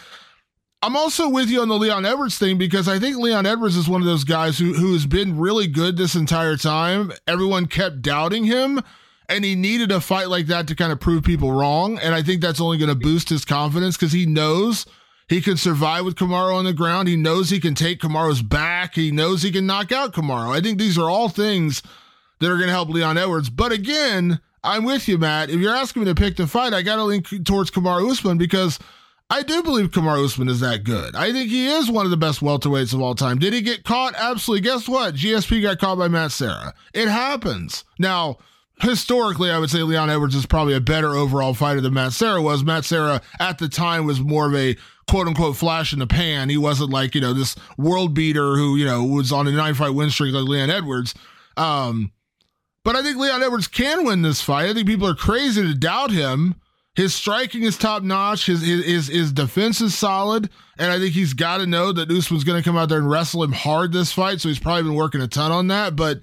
I'm 0.84 0.98
also 0.98 1.30
with 1.30 1.50
you 1.50 1.62
on 1.62 1.70
the 1.70 1.78
Leon 1.78 2.06
Edwards 2.06 2.38
thing 2.38 2.58
because 2.58 2.90
I 2.90 3.00
think 3.00 3.16
Leon 3.16 3.46
Edwards 3.46 3.78
is 3.78 3.88
one 3.88 4.02
of 4.02 4.06
those 4.06 4.26
guys 4.26 4.58
who 4.58 4.74
who 4.74 4.92
has 4.92 5.06
been 5.06 5.40
really 5.40 5.66
good 5.66 5.96
this 5.96 6.14
entire 6.14 6.58
time. 6.58 7.14
Everyone 7.26 7.68
kept 7.68 8.02
doubting 8.02 8.44
him, 8.44 8.82
and 9.30 9.46
he 9.46 9.56
needed 9.56 9.94
a 9.94 10.02
fight 10.02 10.28
like 10.28 10.48
that 10.48 10.68
to 10.68 10.76
kind 10.76 10.92
of 10.92 11.00
prove 11.00 11.24
people 11.24 11.54
wrong. 11.54 11.98
And 12.00 12.14
I 12.14 12.22
think 12.22 12.42
that's 12.42 12.60
only 12.60 12.78
going 12.78 12.90
to 12.90 12.96
boost 12.96 13.30
his 13.30 13.46
confidence 13.46 13.96
because 13.96 14.12
he 14.12 14.26
knows 14.26 14.86
he 15.30 15.40
can 15.40 15.56
survive 15.56 16.04
with 16.04 16.16
Kamaru 16.16 16.54
on 16.54 16.66
the 16.66 16.74
ground. 16.74 17.08
He 17.08 17.16
knows 17.16 17.50
he 17.50 17.62
can 17.62 17.76
take 17.76 18.02
Kamaru's 18.02 18.42
back. 18.42 18.96
He 18.96 19.10
knows 19.10 19.42
he 19.42 19.54
can 19.54 19.66
knock 19.66 19.94
out 19.94 20.12
Kamaru. 20.12 20.54
I 20.54 20.60
think 20.60 20.80
these 20.80 20.98
are 20.98 21.10
all 21.10 21.30
things 21.30 21.82
that 22.42 22.52
are 22.52 22.58
going 22.58 22.68
to 22.68 22.74
help 22.74 22.90
Leon 22.90 23.18
Edwards. 23.18 23.50
But 23.50 23.72
again, 23.72 24.42
I'm 24.66 24.84
with 24.84 25.08
you, 25.08 25.18
Matt. 25.18 25.50
If 25.50 25.62
you're 25.62 25.74
asking 25.74 26.04
me 26.04 26.10
to 26.10 26.16
pick 26.16 26.36
the 26.36 26.46
fight, 26.46 26.74
I 26.74 26.82
got 26.82 26.98
to 26.98 27.04
lean 27.04 27.24
towards 27.46 27.72
Kamaru 27.72 28.12
Usman 28.12 28.38
because 28.38 28.80
I 29.34 29.42
do 29.42 29.64
believe 29.64 29.90
Kamaru 29.90 30.26
Usman 30.26 30.48
is 30.48 30.60
that 30.60 30.84
good. 30.84 31.16
I 31.16 31.32
think 31.32 31.50
he 31.50 31.66
is 31.66 31.90
one 31.90 32.06
of 32.06 32.12
the 32.12 32.18
best 32.18 32.42
welterweights 32.42 32.94
of 32.94 33.02
all 33.02 33.16
time. 33.16 33.40
Did 33.40 33.52
he 33.52 33.64
get 33.64 33.84
caught? 33.84 34.14
Absolutely. 34.16 34.62
Guess 34.62 34.88
what? 34.88 35.16
GSP 35.16 35.60
got 35.64 35.80
caught 35.80 35.98
by 35.98 36.08
Matt 36.08 36.32
Serra. 36.32 36.76
It 36.94 37.08
happens. 37.08 37.84
Now, 37.98 38.38
historically, 38.80 39.50
I 39.50 39.58
would 39.58 39.72
say 39.72 39.82
Leon 39.82 40.12
Edwards 40.12 40.36
is 40.36 40.46
probably 40.46 40.76
a 40.76 40.80
better 40.80 41.16
overall 41.16 41.56
fighter 41.56 41.82
than 41.82 41.96
Matt 41.96 42.14
Serra 42.14 42.44
was. 42.44 42.64
Matt 42.64 42.86
Serra 42.86 43.24
at 43.40 43.58
the 43.58 43.68
time 43.68 44.06
was 44.06 44.22
more 44.22 44.46
of 44.46 44.54
a 44.54 44.78
quote 45.10 45.28
unquote 45.28 45.58
flash 45.58 45.94
in 45.94 45.98
the 45.98 46.06
pan. 46.06 46.50
He 46.50 46.58
wasn't 46.58 46.92
like, 46.92 47.16
you 47.16 47.22
know, 47.22 47.34
this 47.34 47.56
world 47.76 48.14
beater 48.14 48.56
who, 48.56 48.76
you 48.76 48.86
know, 48.86 49.04
was 49.04 49.32
on 49.32 49.48
a 49.48 49.52
nine 49.52 49.74
fight 49.74 49.96
win 49.96 50.12
streak 50.12 50.36
like 50.36 50.48
Leon 50.48 50.70
Edwards. 50.70 51.16
Um, 51.58 52.12
but 52.84 52.96
I 52.96 53.02
think 53.02 53.18
Leon 53.18 53.42
Edwards 53.42 53.68
can 53.68 54.06
win 54.06 54.22
this 54.22 54.44
fight. 54.44 54.70
I 54.70 54.76
think 54.76 54.88
people 54.88 55.08
are 55.08 55.16
crazy 55.16 55.64
to 55.64 55.74
doubt 55.74 56.12
him. 56.12 56.54
His 56.96 57.16
striking 57.16 57.64
is 57.64 57.78
top 57.78 58.04
notch. 58.04 58.46
His, 58.46 58.62
his 58.62 59.08
his 59.08 59.32
defense 59.32 59.82
is 59.82 59.98
solid, 59.98 60.50
and 60.78 60.92
I 60.92 61.00
think 61.00 61.14
he's 61.14 61.34
got 61.34 61.58
to 61.58 61.66
know 61.66 61.92
that 61.92 62.12
Usman's 62.12 62.44
going 62.44 62.62
to 62.62 62.68
come 62.68 62.78
out 62.78 62.90
there 62.90 63.00
and 63.00 63.10
wrestle 63.10 63.44
him 63.44 63.52
hard 63.52 63.92
this 63.92 64.12
fight. 64.12 64.42
So 64.42 64.50
he's 64.50 64.60
probably 64.60 64.84
been 64.84 64.96
working 64.96 65.22
a 65.22 65.28
ton 65.28 65.52
on 65.52 65.68
that. 65.70 65.96
But 65.96 66.20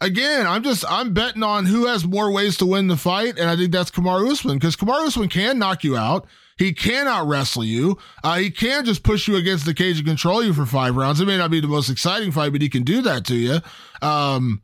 again, 0.00 0.46
I'm 0.46 0.62
just 0.62 0.82
I'm 0.88 1.12
betting 1.12 1.42
on 1.42 1.66
who 1.66 1.86
has 1.86 2.06
more 2.06 2.32
ways 2.32 2.56
to 2.58 2.66
win 2.66 2.88
the 2.88 2.96
fight, 2.96 3.38
and 3.38 3.50
I 3.50 3.56
think 3.56 3.70
that's 3.70 3.90
Kamaru 3.90 4.30
Usman 4.30 4.56
because 4.56 4.76
Kamaru 4.76 5.08
Usman 5.08 5.28
can 5.28 5.58
knock 5.58 5.84
you 5.84 5.94
out. 5.94 6.26
He 6.56 6.72
cannot 6.72 7.26
wrestle 7.26 7.64
you. 7.64 7.98
Uh, 8.22 8.36
he 8.36 8.50
can 8.50 8.84
just 8.84 9.02
push 9.02 9.28
you 9.28 9.36
against 9.36 9.66
the 9.66 9.74
cage 9.74 9.98
and 9.98 10.06
control 10.06 10.42
you 10.42 10.54
for 10.54 10.64
five 10.64 10.96
rounds. 10.96 11.20
It 11.20 11.26
may 11.26 11.36
not 11.36 11.50
be 11.50 11.60
the 11.60 11.66
most 11.66 11.90
exciting 11.90 12.30
fight, 12.30 12.52
but 12.52 12.62
he 12.62 12.68
can 12.68 12.84
do 12.84 13.02
that 13.02 13.26
to 13.26 13.34
you. 13.34 13.58
Um, 14.00 14.62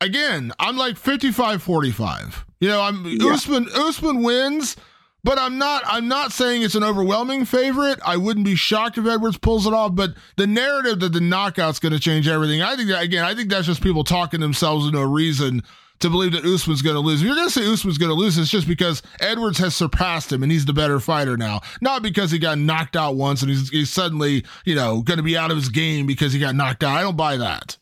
again, 0.00 0.52
I'm 0.58 0.76
like 0.76 0.96
55 0.96 1.62
45. 1.62 2.46
You 2.60 2.68
know, 2.68 2.80
I'm 2.80 3.04
yeah. 3.04 3.32
Usman, 3.32 3.66
Usman 3.74 4.22
wins. 4.22 4.76
But 5.24 5.38
I'm 5.38 5.56
not 5.56 5.82
I'm 5.86 6.08
not 6.08 6.32
saying 6.32 6.62
it's 6.62 6.74
an 6.74 6.82
overwhelming 6.82 7.44
favorite. 7.44 8.00
I 8.04 8.16
wouldn't 8.16 8.44
be 8.44 8.56
shocked 8.56 8.98
if 8.98 9.06
Edwards 9.06 9.38
pulls 9.38 9.66
it 9.66 9.72
off, 9.72 9.94
but 9.94 10.14
the 10.36 10.48
narrative 10.48 10.98
that 11.00 11.12
the 11.12 11.20
knockout's 11.20 11.78
going 11.78 11.92
to 11.92 12.00
change 12.00 12.26
everything. 12.26 12.60
I 12.60 12.74
think 12.74 12.88
that 12.88 13.04
again, 13.04 13.24
I 13.24 13.34
think 13.34 13.48
that's 13.48 13.66
just 13.66 13.82
people 13.82 14.02
talking 14.02 14.40
themselves 14.40 14.86
into 14.86 14.98
a 14.98 15.06
reason 15.06 15.62
to 16.00 16.10
believe 16.10 16.32
that 16.32 16.44
Usman's 16.44 16.82
going 16.82 16.96
to 16.96 17.00
lose. 17.00 17.20
If 17.20 17.26
you're 17.26 17.36
going 17.36 17.46
to 17.46 17.52
say 17.52 17.64
Usman's 17.64 17.98
going 17.98 18.10
to 18.10 18.16
lose, 18.16 18.36
it's 18.36 18.50
just 18.50 18.66
because 18.66 19.00
Edwards 19.20 19.58
has 19.58 19.76
surpassed 19.76 20.32
him 20.32 20.42
and 20.42 20.50
he's 20.50 20.64
the 20.64 20.72
better 20.72 20.98
fighter 20.98 21.36
now. 21.36 21.60
Not 21.80 22.02
because 22.02 22.32
he 22.32 22.40
got 22.40 22.58
knocked 22.58 22.96
out 22.96 23.14
once 23.14 23.42
and 23.42 23.50
he's, 23.50 23.68
he's 23.68 23.90
suddenly, 23.90 24.44
you 24.64 24.74
know, 24.74 25.02
going 25.02 25.18
to 25.18 25.22
be 25.22 25.36
out 25.36 25.52
of 25.52 25.56
his 25.56 25.68
game 25.68 26.04
because 26.04 26.32
he 26.32 26.40
got 26.40 26.56
knocked 26.56 26.82
out. 26.82 26.96
I 26.96 27.02
don't 27.02 27.16
buy 27.16 27.36
that. 27.36 27.78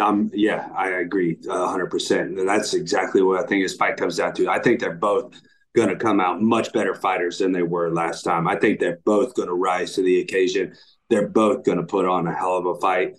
Um, 0.00 0.30
yeah, 0.32 0.70
I 0.74 0.88
agree 0.88 1.36
100%. 1.36 2.20
And 2.20 2.48
that's 2.48 2.72
exactly 2.72 3.20
what 3.20 3.44
I 3.44 3.46
think 3.46 3.62
this 3.62 3.74
fight 3.74 3.98
comes 3.98 4.16
down 4.16 4.32
to. 4.36 4.48
I 4.48 4.58
think 4.58 4.80
they're 4.80 4.94
both– 4.94 5.38
going 5.74 5.88
to 5.88 5.96
come 5.96 6.20
out 6.20 6.42
much 6.42 6.72
better 6.72 6.94
fighters 6.94 7.38
than 7.38 7.52
they 7.52 7.62
were 7.62 7.92
last 7.92 8.22
time. 8.22 8.48
I 8.48 8.56
think 8.56 8.80
they're 8.80 9.00
both 9.04 9.34
going 9.34 9.48
to 9.48 9.54
rise 9.54 9.94
to 9.94 10.02
the 10.02 10.20
occasion. 10.20 10.74
They're 11.08 11.28
both 11.28 11.64
going 11.64 11.78
to 11.78 11.84
put 11.84 12.06
on 12.06 12.26
a 12.26 12.34
hell 12.34 12.56
of 12.56 12.66
a 12.66 12.74
fight. 12.76 13.16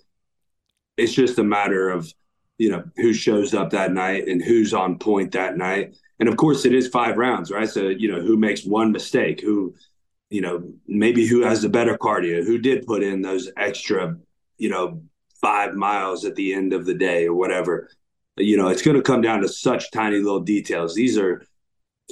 It's 0.96 1.14
just 1.14 1.38
a 1.38 1.44
matter 1.44 1.88
of, 1.88 2.12
you 2.58 2.70
know, 2.70 2.84
who 2.96 3.14
shows 3.14 3.54
up 3.54 3.70
that 3.70 3.92
night 3.92 4.28
and 4.28 4.42
who's 4.42 4.74
on 4.74 4.98
point 4.98 5.32
that 5.32 5.56
night. 5.56 5.96
And 6.20 6.28
of 6.28 6.36
course, 6.36 6.64
it 6.64 6.74
is 6.74 6.88
five 6.88 7.16
rounds, 7.16 7.50
right? 7.50 7.68
So, 7.68 7.88
you 7.88 8.10
know, 8.10 8.20
who 8.20 8.36
makes 8.36 8.64
one 8.64 8.92
mistake, 8.92 9.40
who, 9.40 9.74
you 10.30 10.40
know, 10.40 10.72
maybe 10.86 11.26
who 11.26 11.42
has 11.42 11.62
the 11.62 11.68
better 11.68 11.96
cardio, 11.96 12.44
who 12.44 12.58
did 12.58 12.86
put 12.86 13.02
in 13.02 13.22
those 13.22 13.50
extra, 13.56 14.16
you 14.58 14.68
know, 14.68 15.02
five 15.40 15.74
miles 15.74 16.24
at 16.24 16.36
the 16.36 16.54
end 16.54 16.72
of 16.72 16.86
the 16.86 16.94
day 16.94 17.26
or 17.26 17.34
whatever. 17.34 17.88
You 18.36 18.56
know, 18.56 18.68
it's 18.68 18.82
going 18.82 18.96
to 18.96 19.02
come 19.02 19.22
down 19.22 19.40
to 19.40 19.48
such 19.48 19.90
tiny 19.90 20.18
little 20.18 20.40
details. 20.40 20.94
These 20.94 21.18
are, 21.18 21.44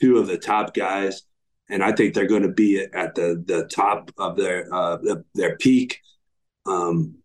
two 0.00 0.18
of 0.18 0.26
the 0.26 0.38
top 0.38 0.74
guys, 0.74 1.22
and 1.68 1.82
I 1.82 1.92
think 1.92 2.14
they're 2.14 2.26
going 2.26 2.42
to 2.42 2.48
be 2.52 2.80
at 2.80 3.14
the 3.14 3.42
the 3.46 3.66
top 3.66 4.10
of 4.18 4.36
their 4.36 4.72
uh, 4.72 4.96
the, 4.98 5.24
their 5.34 5.56
peak 5.56 6.00
um, 6.66 7.16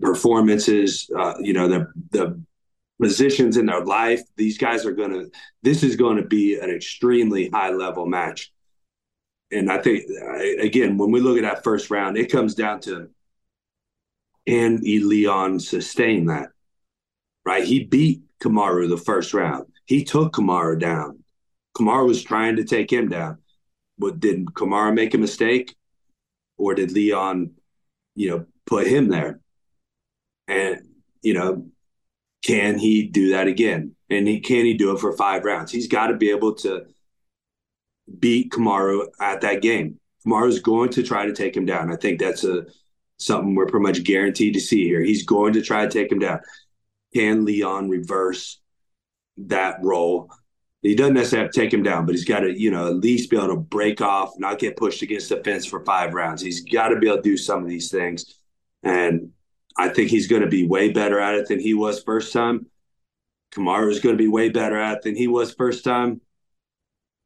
performances. 0.00 1.10
Uh, 1.16 1.34
you 1.40 1.52
know, 1.52 1.68
the 1.68 1.86
the 2.10 2.42
positions 3.00 3.56
in 3.56 3.66
their 3.66 3.84
life. 3.84 4.22
These 4.36 4.58
guys 4.58 4.86
are 4.86 4.92
going 4.92 5.12
to. 5.12 5.30
This 5.62 5.82
is 5.82 5.96
going 5.96 6.16
to 6.16 6.24
be 6.24 6.58
an 6.58 6.70
extremely 6.70 7.48
high 7.50 7.70
level 7.70 8.06
match. 8.06 8.52
And 9.50 9.72
I 9.72 9.78
think 9.78 10.04
again, 10.60 10.98
when 10.98 11.10
we 11.10 11.20
look 11.20 11.38
at 11.38 11.42
that 11.42 11.64
first 11.64 11.90
round, 11.90 12.18
it 12.18 12.30
comes 12.30 12.54
down 12.54 12.80
to 12.82 13.08
can 14.48 14.80
E. 14.82 14.98
Leon 15.00 15.60
sustain 15.60 16.26
that? 16.26 16.48
Right? 17.44 17.64
He 17.64 17.84
beat 17.84 18.22
Kamaru 18.42 18.88
the 18.88 18.96
first 18.96 19.34
round. 19.34 19.66
He 19.84 20.04
took 20.04 20.32
Kamaru 20.32 20.80
down. 20.80 21.18
Kamaru 21.78 22.06
was 22.06 22.22
trying 22.22 22.56
to 22.56 22.64
take 22.64 22.92
him 22.92 23.08
down. 23.08 23.38
But 23.98 24.20
did 24.20 24.46
Kamaru 24.46 24.94
make 24.94 25.14
a 25.14 25.18
mistake, 25.18 25.74
or 26.56 26.74
did 26.74 26.92
Leon, 26.92 27.52
you 28.14 28.30
know, 28.30 28.46
put 28.66 28.86
him 28.86 29.08
there? 29.08 29.40
And 30.46 30.88
you 31.22 31.34
know, 31.34 31.66
can 32.44 32.78
he 32.78 33.04
do 33.04 33.30
that 33.30 33.46
again? 33.46 33.94
And 34.10 34.26
he 34.26 34.40
can 34.40 34.64
he 34.64 34.74
do 34.74 34.92
it 34.94 35.00
for 35.00 35.16
five 35.16 35.44
rounds? 35.44 35.72
He's 35.72 35.88
got 35.88 36.08
to 36.08 36.16
be 36.16 36.30
able 36.30 36.54
to 36.56 36.86
beat 38.18 38.52
Kamaru 38.52 39.06
at 39.20 39.42
that 39.42 39.62
game. 39.62 39.98
Kamaru's 40.26 40.60
going 40.60 40.90
to 40.90 41.02
try 41.02 41.26
to 41.26 41.34
take 41.34 41.56
him 41.56 41.66
down. 41.66 41.92
I 41.92 41.96
think 41.96 42.18
that's 42.18 42.44
a 42.44 42.66
something 43.18 43.54
we're 43.54 43.66
pretty 43.66 43.82
much 43.82 44.04
guaranteed 44.04 44.54
to 44.54 44.60
see 44.60 44.84
here. 44.84 45.02
He's 45.02 45.24
going 45.24 45.52
to 45.54 45.62
try 45.62 45.84
to 45.84 45.90
take 45.90 46.10
him 46.10 46.20
down. 46.20 46.40
Can 47.14 47.44
Leon 47.44 47.88
reverse 47.88 48.60
that 49.38 49.78
role? 49.82 50.30
He 50.82 50.94
doesn't 50.94 51.14
necessarily 51.14 51.46
have 51.46 51.52
to 51.52 51.60
take 51.60 51.72
him 51.72 51.82
down, 51.82 52.06
but 52.06 52.14
he's 52.14 52.24
got 52.24 52.40
to, 52.40 52.56
you 52.56 52.70
know, 52.70 52.86
at 52.86 52.96
least 52.96 53.30
be 53.30 53.36
able 53.36 53.48
to 53.48 53.56
break 53.56 54.00
off, 54.00 54.38
not 54.38 54.60
get 54.60 54.76
pushed 54.76 55.02
against 55.02 55.28
the 55.28 55.42
fence 55.42 55.66
for 55.66 55.84
five 55.84 56.14
rounds. 56.14 56.40
He's 56.40 56.60
got 56.60 56.88
to 56.88 56.98
be 56.98 57.08
able 57.08 57.16
to 57.16 57.22
do 57.22 57.36
some 57.36 57.62
of 57.62 57.68
these 57.68 57.90
things. 57.90 58.38
And 58.84 59.32
I 59.76 59.88
think 59.88 60.10
he's 60.10 60.28
going 60.28 60.42
to 60.42 60.48
be 60.48 60.66
way 60.66 60.90
better 60.90 61.18
at 61.18 61.34
it 61.34 61.48
than 61.48 61.58
he 61.58 61.74
was 61.74 62.02
first 62.02 62.32
time. 62.32 62.66
Kamara 63.52 63.90
is 63.90 64.00
going 64.00 64.16
to 64.16 64.22
be 64.22 64.28
way 64.28 64.50
better 64.50 64.76
at 64.76 64.98
it 64.98 65.02
than 65.02 65.16
he 65.16 65.26
was 65.26 65.52
first 65.52 65.82
time. 65.84 66.20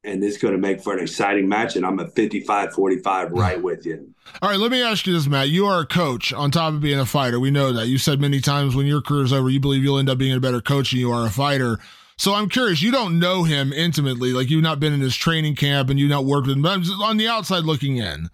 And 0.03 0.21
it's 0.23 0.37
going 0.37 0.53
to 0.53 0.59
make 0.59 0.81
for 0.81 0.93
an 0.93 0.99
exciting 0.99 1.47
match. 1.47 1.75
And 1.75 1.85
I'm 1.85 1.99
a 1.99 2.07
55 2.07 2.73
45 2.73 3.29
hmm. 3.29 3.35
right 3.35 3.61
with 3.61 3.85
you. 3.85 4.13
All 4.41 4.49
right, 4.49 4.59
let 4.59 4.71
me 4.71 4.81
ask 4.81 5.05
you 5.05 5.13
this, 5.13 5.27
Matt. 5.27 5.49
You 5.49 5.67
are 5.67 5.81
a 5.81 5.85
coach 5.85 6.33
on 6.33 6.49
top 6.49 6.73
of 6.73 6.81
being 6.81 6.99
a 6.99 7.05
fighter. 7.05 7.39
We 7.39 7.51
know 7.51 7.71
that. 7.71 7.87
You 7.87 7.97
said 7.97 8.19
many 8.19 8.41
times 8.41 8.75
when 8.75 8.87
your 8.87 9.01
career 9.01 9.23
is 9.23 9.33
over, 9.33 9.49
you 9.49 9.59
believe 9.59 9.83
you'll 9.83 9.99
end 9.99 10.09
up 10.09 10.17
being 10.17 10.35
a 10.35 10.39
better 10.39 10.61
coach 10.61 10.91
than 10.91 10.99
you 10.99 11.11
are 11.11 11.25
a 11.25 11.29
fighter. 11.29 11.79
So 12.17 12.33
I'm 12.33 12.49
curious, 12.49 12.81
you 12.81 12.91
don't 12.91 13.19
know 13.19 13.43
him 13.43 13.73
intimately, 13.73 14.33
like 14.33 14.49
you've 14.49 14.63
not 14.63 14.79
been 14.79 14.93
in 14.93 15.01
his 15.01 15.15
training 15.15 15.55
camp 15.55 15.89
and 15.89 15.99
you've 15.99 16.09
not 16.09 16.25
worked 16.25 16.47
with 16.47 16.55
him, 16.55 16.61
but 16.61 16.71
I'm 16.71 16.83
just 16.83 17.01
on 17.01 17.17
the 17.17 17.27
outside 17.27 17.63
looking 17.63 17.97
in. 17.97 18.29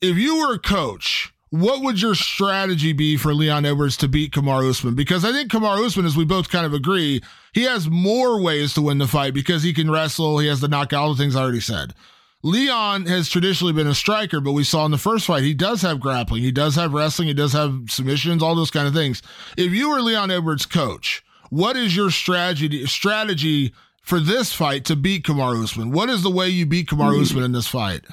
If 0.00 0.16
you 0.16 0.38
were 0.38 0.54
a 0.54 0.58
coach, 0.58 1.32
what 1.50 1.82
would 1.82 2.00
your 2.00 2.14
strategy 2.14 2.92
be 2.92 3.16
for 3.16 3.34
Leon 3.34 3.66
Edwards 3.66 3.96
to 3.98 4.08
beat 4.08 4.32
Kamaru 4.32 4.70
Usman? 4.70 4.94
Because 4.94 5.24
I 5.24 5.32
think 5.32 5.50
Kamaru 5.50 5.86
Usman, 5.86 6.06
as 6.06 6.16
we 6.16 6.24
both 6.24 6.48
kind 6.48 6.66
of 6.66 6.72
agree, 6.72 7.20
he 7.52 7.64
has 7.64 7.88
more 7.88 8.40
ways 8.40 8.74
to 8.74 8.82
win 8.82 8.98
the 8.98 9.06
fight 9.06 9.34
because 9.34 9.62
he 9.62 9.74
can 9.74 9.90
wrestle, 9.90 10.38
he 10.38 10.48
has 10.48 10.60
the 10.60 10.68
knockout, 10.68 11.02
all 11.02 11.14
the 11.14 11.22
things 11.22 11.36
I 11.36 11.42
already 11.42 11.60
said. 11.60 11.94
Leon 12.42 13.06
has 13.06 13.28
traditionally 13.28 13.72
been 13.72 13.86
a 13.86 13.94
striker, 13.94 14.40
but 14.40 14.52
we 14.52 14.64
saw 14.64 14.84
in 14.84 14.90
the 14.90 14.98
first 14.98 15.26
fight 15.26 15.44
he 15.44 15.54
does 15.54 15.82
have 15.82 16.00
grappling, 16.00 16.42
he 16.42 16.50
does 16.50 16.74
have 16.74 16.94
wrestling, 16.94 17.28
he 17.28 17.34
does 17.34 17.52
have 17.52 17.82
submissions, 17.88 18.42
all 18.42 18.56
those 18.56 18.70
kind 18.70 18.88
of 18.88 18.94
things. 18.94 19.22
If 19.56 19.72
you 19.72 19.90
were 19.90 20.00
Leon 20.00 20.30
Edwards' 20.30 20.66
coach, 20.66 21.22
what 21.52 21.76
is 21.76 21.94
your 21.94 22.10
strategy 22.10 22.86
strategy 22.86 23.74
for 24.00 24.18
this 24.18 24.54
fight 24.54 24.86
to 24.86 24.96
beat 24.96 25.24
Kamaru 25.24 25.62
Usman? 25.62 25.90
What 25.90 26.08
is 26.08 26.22
the 26.22 26.30
way 26.30 26.48
you 26.48 26.64
beat 26.64 26.88
Kamaru 26.88 27.12
mm-hmm. 27.12 27.22
Usman 27.22 27.44
in 27.44 27.52
this 27.52 27.68
fight? 27.68 28.06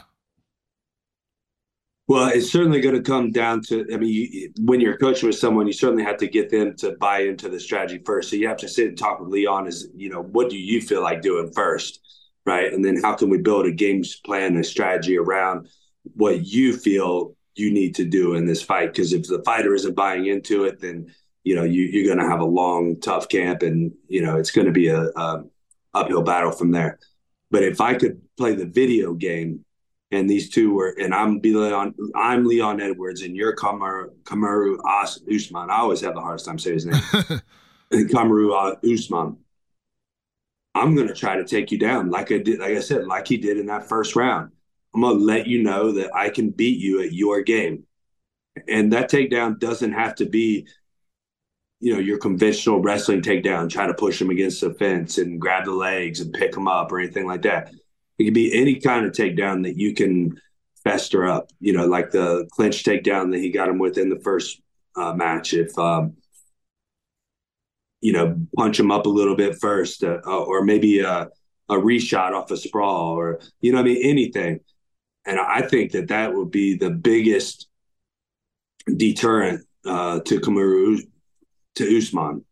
Well, 2.09 2.27
it's 2.27 2.51
certainly 2.51 2.81
going 2.81 2.95
to 2.95 3.01
come 3.01 3.31
down 3.31 3.61
to. 3.69 3.87
I 3.93 3.95
mean, 3.95 4.09
you, 4.09 4.51
when 4.59 4.81
you're 4.81 4.97
coaching 4.97 5.27
with 5.27 5.37
someone, 5.37 5.67
you 5.67 5.71
certainly 5.71 6.03
have 6.03 6.17
to 6.17 6.27
get 6.27 6.49
them 6.49 6.75
to 6.79 6.97
buy 6.99 7.19
into 7.21 7.47
the 7.47 7.61
strategy 7.61 8.01
first. 8.05 8.29
So 8.29 8.35
you 8.35 8.45
have 8.49 8.57
to 8.57 8.67
sit 8.67 8.89
and 8.89 8.97
talk 8.97 9.21
with 9.21 9.29
Leon. 9.29 9.67
Is 9.67 9.87
you 9.95 10.09
know, 10.09 10.23
what 10.23 10.49
do 10.49 10.57
you 10.57 10.81
feel 10.81 11.01
like 11.01 11.21
doing 11.21 11.49
first, 11.53 12.01
right? 12.45 12.73
And 12.73 12.83
then 12.83 13.01
how 13.01 13.13
can 13.13 13.29
we 13.29 13.37
build 13.37 13.65
a 13.67 13.71
game 13.71 14.03
plan 14.25 14.55
and 14.55 14.65
strategy 14.65 15.17
around 15.17 15.69
what 16.15 16.45
you 16.45 16.75
feel 16.75 17.37
you 17.55 17.71
need 17.71 17.95
to 17.95 18.03
do 18.03 18.33
in 18.33 18.45
this 18.45 18.61
fight? 18.61 18.91
Because 18.91 19.13
if 19.13 19.29
the 19.29 19.41
fighter 19.45 19.73
isn't 19.73 19.95
buying 19.95 20.25
into 20.25 20.65
it, 20.65 20.81
then 20.81 21.07
you 21.49 21.55
know 21.55 21.63
you, 21.63 21.81
you're 21.85 22.05
going 22.05 22.23
to 22.23 22.31
have 22.31 22.41
a 22.41 22.45
long, 22.45 22.99
tough 22.99 23.27
camp, 23.27 23.63
and 23.63 23.91
you 24.07 24.21
know 24.21 24.37
it's 24.37 24.51
going 24.51 24.67
to 24.67 24.71
be 24.71 24.89
a, 24.89 25.01
a 25.01 25.43
uphill 25.95 26.21
battle 26.21 26.51
from 26.51 26.69
there. 26.69 26.99
But 27.49 27.63
if 27.63 27.81
I 27.81 27.95
could 27.95 28.21
play 28.37 28.53
the 28.53 28.67
video 28.67 29.15
game 29.15 29.65
and 30.11 30.29
these 30.29 30.51
two 30.51 30.75
were, 30.75 30.95
and 30.99 31.11
I'm 31.11 31.39
Leon, 31.41 31.95
I'm 32.13 32.45
Leon 32.45 32.79
Edwards, 32.79 33.23
and 33.23 33.35
you're 33.35 33.55
Kamaru 33.55 34.11
Kamaru 34.25 34.77
Usman. 35.27 35.71
I 35.71 35.79
always 35.79 36.01
have 36.01 36.13
the 36.13 36.21
hardest 36.21 36.45
time 36.45 36.59
saying 36.59 36.75
his 36.75 36.85
name. 36.85 37.01
Kamaru 37.91 38.77
Usman. 38.83 39.37
I'm 40.75 40.95
gonna 40.95 41.15
try 41.15 41.35
to 41.35 41.45
take 41.45 41.71
you 41.71 41.79
down, 41.79 42.11
like 42.11 42.31
I 42.31 42.37
did, 42.37 42.59
like 42.59 42.77
I 42.77 42.79
said, 42.79 43.07
like 43.07 43.27
he 43.27 43.37
did 43.37 43.57
in 43.57 43.65
that 43.65 43.89
first 43.89 44.15
round. 44.15 44.51
I'm 44.93 45.01
gonna 45.01 45.15
let 45.15 45.47
you 45.47 45.63
know 45.63 45.93
that 45.93 46.15
I 46.15 46.29
can 46.29 46.51
beat 46.51 46.79
you 46.79 47.01
at 47.01 47.11
your 47.11 47.41
game, 47.41 47.85
and 48.67 48.93
that 48.93 49.09
takedown 49.09 49.57
doesn't 49.57 49.93
have 49.93 50.13
to 50.17 50.27
be, 50.27 50.67
you 51.79 51.93
know, 51.93 51.99
your 51.99 52.17
conventional 52.17 52.81
wrestling 52.81 53.21
takedown. 53.21 53.69
Try 53.69 53.87
to 53.87 53.93
push 53.93 54.21
him 54.21 54.29
against 54.29 54.61
the 54.61 54.73
fence 54.73 55.17
and 55.17 55.39
grab 55.39 55.65
the 55.65 55.71
legs 55.71 56.19
and 56.19 56.33
pick 56.33 56.55
him 56.55 56.67
up 56.67 56.91
or 56.91 56.99
anything 56.99 57.25
like 57.25 57.43
that 57.43 57.71
it 58.19 58.25
could 58.25 58.33
be 58.33 58.53
any 58.53 58.75
kind 58.75 59.05
of 59.05 59.13
takedown 59.13 59.63
that 59.63 59.77
you 59.77 59.93
can 59.93 60.39
fester 60.83 61.25
up. 61.25 61.49
You 61.59 61.73
know, 61.73 61.85
like 61.85 62.11
the 62.11 62.47
clinch 62.51 62.83
takedown 62.83 63.31
that 63.31 63.39
he 63.39 63.49
got 63.49 63.69
him 63.69 63.79
with 63.79 63.97
in 63.97 64.09
the 64.09 64.19
first 64.19 64.61
uh, 64.95 65.13
match. 65.13 65.53
If 65.53 65.77
um, 65.79 66.17
you 68.01 68.11
know, 68.13 68.37
punch 68.55 68.79
him 68.79 68.91
up 68.91 69.05
a 69.05 69.09
little 69.09 69.35
bit 69.35 69.57
first, 69.59 70.03
uh, 70.03 70.19
uh 70.25 70.43
or 70.43 70.63
maybe 70.63 70.99
a, 70.99 71.29
a 71.69 71.75
reshot 71.75 72.33
off 72.33 72.51
a 72.51 72.57
sprawl, 72.57 73.17
or 73.17 73.39
you 73.61 73.71
know, 73.71 73.79
I 73.79 73.83
mean, 73.83 74.01
anything. 74.03 74.59
And 75.25 75.39
I 75.39 75.61
think 75.61 75.93
that 75.93 76.09
that 76.09 76.33
would 76.33 76.51
be 76.51 76.75
the 76.75 76.89
biggest 76.89 77.67
deterrent 78.95 79.65
uh, 79.85 80.19
to 80.21 80.39
Kamaru 80.39 81.01
to 81.75 81.97
Usman. 81.97 82.45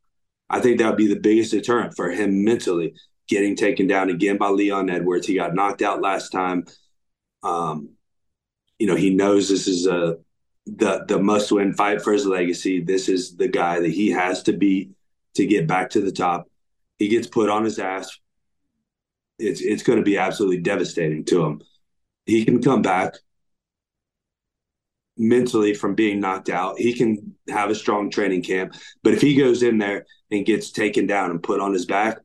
I 0.49 0.59
think 0.59 0.79
that 0.79 0.87
would 0.87 0.97
be 0.97 1.13
the 1.13 1.19
biggest 1.19 1.51
deterrent 1.51 1.95
for 1.95 2.09
him 2.09 2.43
mentally 2.43 2.93
getting 3.27 3.55
taken 3.55 3.87
down 3.87 4.09
again 4.09 4.37
by 4.37 4.49
Leon 4.49 4.89
Edwards. 4.89 5.27
He 5.27 5.35
got 5.35 5.53
knocked 5.53 5.81
out 5.81 6.01
last 6.01 6.29
time. 6.29 6.65
Um, 7.43 7.89
you 8.79 8.87
know, 8.87 8.95
he 8.95 9.09
knows 9.09 9.49
this 9.49 9.67
is 9.67 9.87
a 9.87 10.17
the 10.65 11.05
the 11.07 11.19
must 11.19 11.51
win 11.51 11.73
fight 11.73 12.01
for 12.01 12.13
his 12.13 12.25
legacy. 12.25 12.81
This 12.81 13.09
is 13.09 13.35
the 13.35 13.47
guy 13.47 13.79
that 13.79 13.91
he 13.91 14.09
has 14.11 14.43
to 14.43 14.53
beat 14.53 14.91
to 15.35 15.45
get 15.45 15.67
back 15.67 15.89
to 15.91 16.01
the 16.01 16.11
top. 16.11 16.47
He 16.99 17.07
gets 17.07 17.27
put 17.27 17.49
on 17.49 17.63
his 17.63 17.79
ass. 17.79 18.17
It's 19.39 19.61
it's 19.61 19.83
going 19.83 19.99
to 19.99 20.05
be 20.05 20.17
absolutely 20.17 20.59
devastating 20.59 21.25
to 21.25 21.45
him. 21.45 21.61
He 22.25 22.43
can 22.43 22.61
come 22.61 22.81
back 22.81 23.15
mentally 25.17 25.73
from 25.73 25.95
being 25.95 26.19
knocked 26.19 26.49
out. 26.49 26.79
He 26.79 26.93
can 26.93 27.35
have 27.49 27.69
a 27.69 27.75
strong 27.75 28.09
training 28.09 28.43
camp, 28.43 28.75
but 29.03 29.13
if 29.13 29.21
he 29.21 29.35
goes 29.35 29.63
in 29.63 29.77
there 29.77 30.05
and 30.31 30.45
gets 30.45 30.71
taken 30.71 31.07
down 31.07 31.31
and 31.31 31.41
put 31.41 31.59
on 31.59 31.73
his 31.73 31.85
back, 31.85 32.19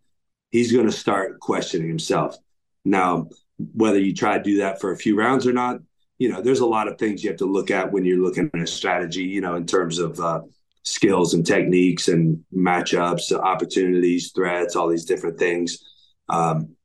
he's 0.51 0.73
going 0.73 0.87
to 0.87 0.93
start 0.93 1.41
questioning 1.41 1.89
himself. 1.89 2.37
Now, 2.85 3.29
whether 3.75 3.99
you 3.99 4.15
try 4.15 4.39
to 4.39 4.45
do 4.45 4.59
that 4.59 4.81
for 4.81 4.93
a 4.93 4.97
few 4.97 5.17
rounds 5.17 5.47
or 5.47 5.53
not, 5.53 5.81
you 6.19 6.29
know, 6.29 6.41
there's 6.41 6.61
a 6.61 6.67
lot 6.67 6.89
of 6.89 6.99
things 6.99 7.23
you 7.23 7.31
have 7.31 7.39
to 7.39 7.47
look 7.47 7.71
at 7.71 7.91
when 7.91 8.05
you're 8.05 8.23
looking 8.23 8.51
at 8.53 8.61
a 8.61 8.67
strategy, 8.67 9.25
you 9.25 9.41
know, 9.41 9.55
in 9.55 9.67
terms 9.67 9.99
of 9.99 10.21
uh, 10.21 10.41
skills 10.85 11.35
and 11.35 11.47
techniques 11.47 12.09
and 12.09 12.45
matchups, 12.55 13.33
opportunities, 13.33 14.33
threats, 14.33 14.77
all 14.77 14.89
these 14.89 15.05
different 15.05 15.39
things. 15.39 15.83
Um, 16.29 16.77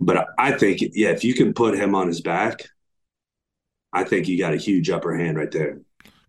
but 0.00 0.26
I 0.38 0.52
think, 0.52 0.80
yeah, 0.92 1.10
if 1.10 1.24
you 1.24 1.34
can 1.34 1.54
put 1.54 1.76
him 1.76 1.94
on 1.94 2.08
his 2.08 2.20
back, 2.20 2.66
I 3.92 4.04
think 4.04 4.28
you 4.28 4.38
got 4.38 4.54
a 4.54 4.58
huge 4.58 4.90
upper 4.90 5.16
hand 5.16 5.36
right 5.36 5.50
there. 5.50 5.80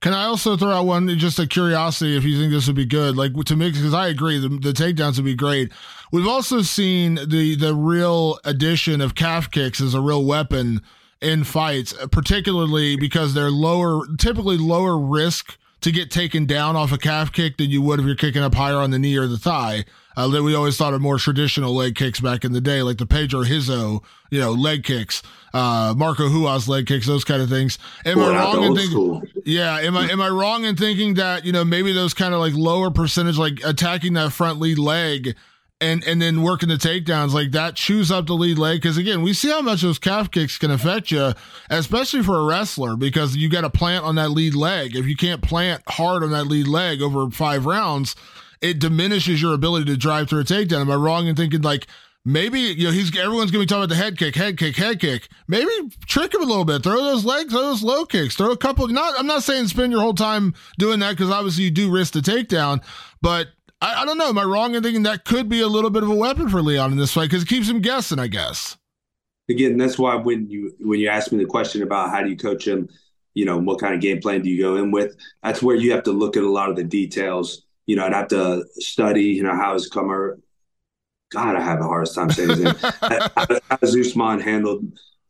Can 0.01 0.13
I 0.13 0.25
also 0.25 0.57
throw 0.57 0.71
out 0.71 0.85
one 0.85 1.07
just 1.17 1.39
a 1.39 1.47
curiosity 1.47 2.17
if 2.17 2.25
you 2.25 2.37
think 2.37 2.51
this 2.51 2.67
would 2.67 2.75
be 2.75 2.85
good, 2.85 3.15
like 3.15 3.33
to 3.45 3.55
mix 3.55 3.77
because 3.77 3.93
I 3.93 4.09
agree 4.09 4.37
the, 4.37 4.49
the 4.49 4.73
takedowns 4.73 5.15
would 5.15 5.23
be 5.23 5.33
great. 5.33 5.71
We've 6.11 6.27
also 6.27 6.61
seen 6.61 7.15
the 7.15 7.55
the 7.55 7.73
real 7.73 8.37
addition 8.43 8.99
of 8.99 9.15
calf 9.15 9.49
kicks 9.49 9.79
as 9.79 9.93
a 9.93 10.01
real 10.01 10.25
weapon 10.25 10.81
in 11.21 11.45
fights, 11.45 11.93
particularly 12.11 12.97
because 12.97 13.33
they're 13.33 13.49
lower, 13.49 14.01
typically 14.17 14.57
lower 14.57 14.99
risk 14.99 15.57
to 15.79 15.91
get 15.91 16.11
taken 16.11 16.45
down 16.45 16.75
off 16.75 16.91
a 16.91 16.97
calf 16.97 17.31
kick 17.31 17.57
than 17.57 17.69
you 17.69 17.81
would 17.81 17.99
if 17.99 18.05
you're 18.05 18.15
kicking 18.15 18.43
up 18.43 18.55
higher 18.55 18.75
on 18.75 18.91
the 18.91 18.99
knee 18.99 19.15
or 19.15 19.27
the 19.27 19.37
thigh. 19.37 19.85
Uh, 20.15 20.27
that 20.27 20.43
we 20.43 20.53
always 20.53 20.77
thought 20.77 20.93
of 20.93 21.01
more 21.01 21.17
traditional 21.17 21.73
leg 21.73 21.95
kicks 21.95 22.19
back 22.19 22.45
in 22.45 22.53
the 22.53 22.61
day, 22.61 22.83
like 22.83 22.97
the 22.97 23.05
Pedro 23.05 23.41
Rizzo, 23.41 24.03
you 24.29 24.39
know, 24.39 24.51
leg 24.51 24.83
kicks, 24.83 25.23
uh, 25.53 25.93
Marco 25.97 26.27
Ruas 26.27 26.67
leg 26.67 26.87
kicks, 26.87 27.07
those 27.07 27.23
kind 27.23 27.41
of 27.41 27.49
things. 27.49 27.79
Am 28.05 28.19
I 28.19 28.29
wrong 28.29 28.63
in 28.63 28.75
thinking? 28.75 29.23
Yeah, 29.45 29.79
am 29.79 29.97
I 29.97 30.09
am 30.09 30.21
I 30.21 30.29
wrong 30.29 30.65
in 30.65 30.75
thinking 30.75 31.15
that 31.15 31.45
you 31.45 31.51
know 31.51 31.65
maybe 31.65 31.91
those 31.93 32.13
kind 32.13 32.33
of 32.33 32.39
like 32.39 32.53
lower 32.53 32.91
percentage, 32.91 33.37
like 33.37 33.63
attacking 33.63 34.13
that 34.13 34.31
front 34.31 34.59
lead 34.59 34.77
leg 34.77 35.35
and 35.83 36.03
and 36.07 36.21
then 36.21 36.41
working 36.41 36.69
the 36.69 36.75
takedowns 36.75 37.33
like 37.33 37.51
that 37.51 37.75
chews 37.75 38.09
up 38.11 38.25
the 38.25 38.33
lead 38.33 38.57
leg 38.57 38.81
because 38.81 38.97
again 38.97 39.21
we 39.21 39.33
see 39.33 39.49
how 39.49 39.61
much 39.61 39.81
those 39.81 39.99
calf 39.99 40.31
kicks 40.31 40.57
can 40.57 40.71
affect 40.71 41.11
you 41.11 41.33
especially 41.69 42.23
for 42.23 42.39
a 42.39 42.45
wrestler 42.45 42.95
because 42.95 43.35
you 43.35 43.49
got 43.49 43.61
to 43.61 43.69
plant 43.69 44.05
on 44.05 44.15
that 44.15 44.29
lead 44.29 44.55
leg 44.55 44.95
if 44.95 45.05
you 45.05 45.15
can't 45.15 45.41
plant 45.41 45.81
hard 45.87 46.23
on 46.23 46.31
that 46.31 46.47
lead 46.47 46.67
leg 46.67 47.01
over 47.01 47.29
five 47.31 47.65
rounds 47.65 48.15
it 48.63 48.79
diminishes 48.79 49.41
your 49.41 49.53
ability 49.53 49.85
to 49.85 49.97
drive 49.97 50.29
through 50.29 50.39
a 50.39 50.43
takedown 50.43 50.81
am 50.81 50.91
i 50.91 50.95
wrong 50.95 51.27
in 51.27 51.35
thinking 51.35 51.61
like 51.61 51.87
maybe 52.25 52.59
you 52.59 52.85
know 52.85 52.91
he's 52.91 53.15
everyone's 53.17 53.51
gonna 53.51 53.61
be 53.61 53.67
talking 53.67 53.83
about 53.83 53.89
the 53.89 53.95
head 53.95 54.17
kick 54.17 54.35
head 54.35 54.57
kick 54.57 54.75
head 54.75 54.99
kick 54.99 55.27
maybe 55.47 55.69
trick 56.07 56.33
him 56.33 56.41
a 56.41 56.45
little 56.45 56.65
bit 56.65 56.81
throw 56.81 57.03
those 57.03 57.25
legs 57.25 57.51
throw 57.51 57.61
those 57.61 57.83
low 57.83 58.05
kicks 58.05 58.35
throw 58.35 58.51
a 58.51 58.57
couple 58.57 58.87
not 58.87 59.13
i'm 59.19 59.27
not 59.27 59.43
saying 59.43 59.67
spend 59.67 59.91
your 59.91 60.01
whole 60.01 60.13
time 60.13 60.53
doing 60.79 60.99
that 60.99 61.11
because 61.11 61.29
obviously 61.29 61.65
you 61.65 61.71
do 61.71 61.91
risk 61.91 62.13
the 62.13 62.19
takedown 62.19 62.83
but 63.21 63.49
I, 63.83 64.01
I 64.01 64.05
don't 64.05 64.17
know. 64.17 64.29
Am 64.29 64.37
I 64.37 64.43
wrong 64.43 64.75
in 64.75 64.81
thinking 64.81 65.03
that 65.03 65.25
could 65.25 65.49
be 65.49 65.59
a 65.59 65.67
little 65.67 65.89
bit 65.89 66.03
of 66.03 66.09
a 66.09 66.15
weapon 66.15 66.47
for 66.47 66.61
Leon 66.61 66.93
in 66.93 66.97
this 66.97 67.11
fight 67.11 67.29
because 67.29 67.43
it 67.43 67.49
keeps 67.49 67.69
him 67.69 67.81
guessing? 67.81 68.17
I 68.17 68.27
guess. 68.27 68.77
Again, 69.49 69.77
that's 69.77 69.99
why 69.99 70.15
when 70.15 70.49
you 70.49 70.73
when 70.79 71.01
you 71.01 71.09
ask 71.09 71.31
me 71.33 71.37
the 71.37 71.45
question 71.45 71.83
about 71.83 72.09
how 72.09 72.23
do 72.23 72.29
you 72.29 72.37
coach 72.37 72.65
him, 72.65 72.87
you 73.33 73.43
know, 73.43 73.57
what 73.57 73.81
kind 73.81 73.93
of 73.93 73.99
game 73.99 74.21
plan 74.21 74.41
do 74.41 74.49
you 74.49 74.61
go 74.61 74.77
in 74.77 74.91
with? 74.91 75.17
That's 75.43 75.61
where 75.61 75.75
you 75.75 75.91
have 75.91 76.03
to 76.03 76.13
look 76.13 76.37
at 76.37 76.43
a 76.43 76.49
lot 76.49 76.69
of 76.69 76.77
the 76.77 76.83
details. 76.85 77.63
You 77.85 77.95
know, 77.95 78.05
I'd 78.05 78.13
have 78.13 78.27
to 78.29 78.65
study. 78.75 79.25
You 79.25 79.43
know, 79.43 79.55
how 79.55 79.75
is 79.75 79.87
Comer? 79.87 80.39
God, 81.31 81.55
I 81.55 81.61
have 81.61 81.79
the 81.79 81.87
hardest 81.87 82.15
time 82.15 82.29
saying 82.29 82.49
his 82.49 82.59
name. 82.59 82.75
how, 83.01 83.29
how 83.69 83.77
Usman 83.81 84.39
handled 84.39 84.85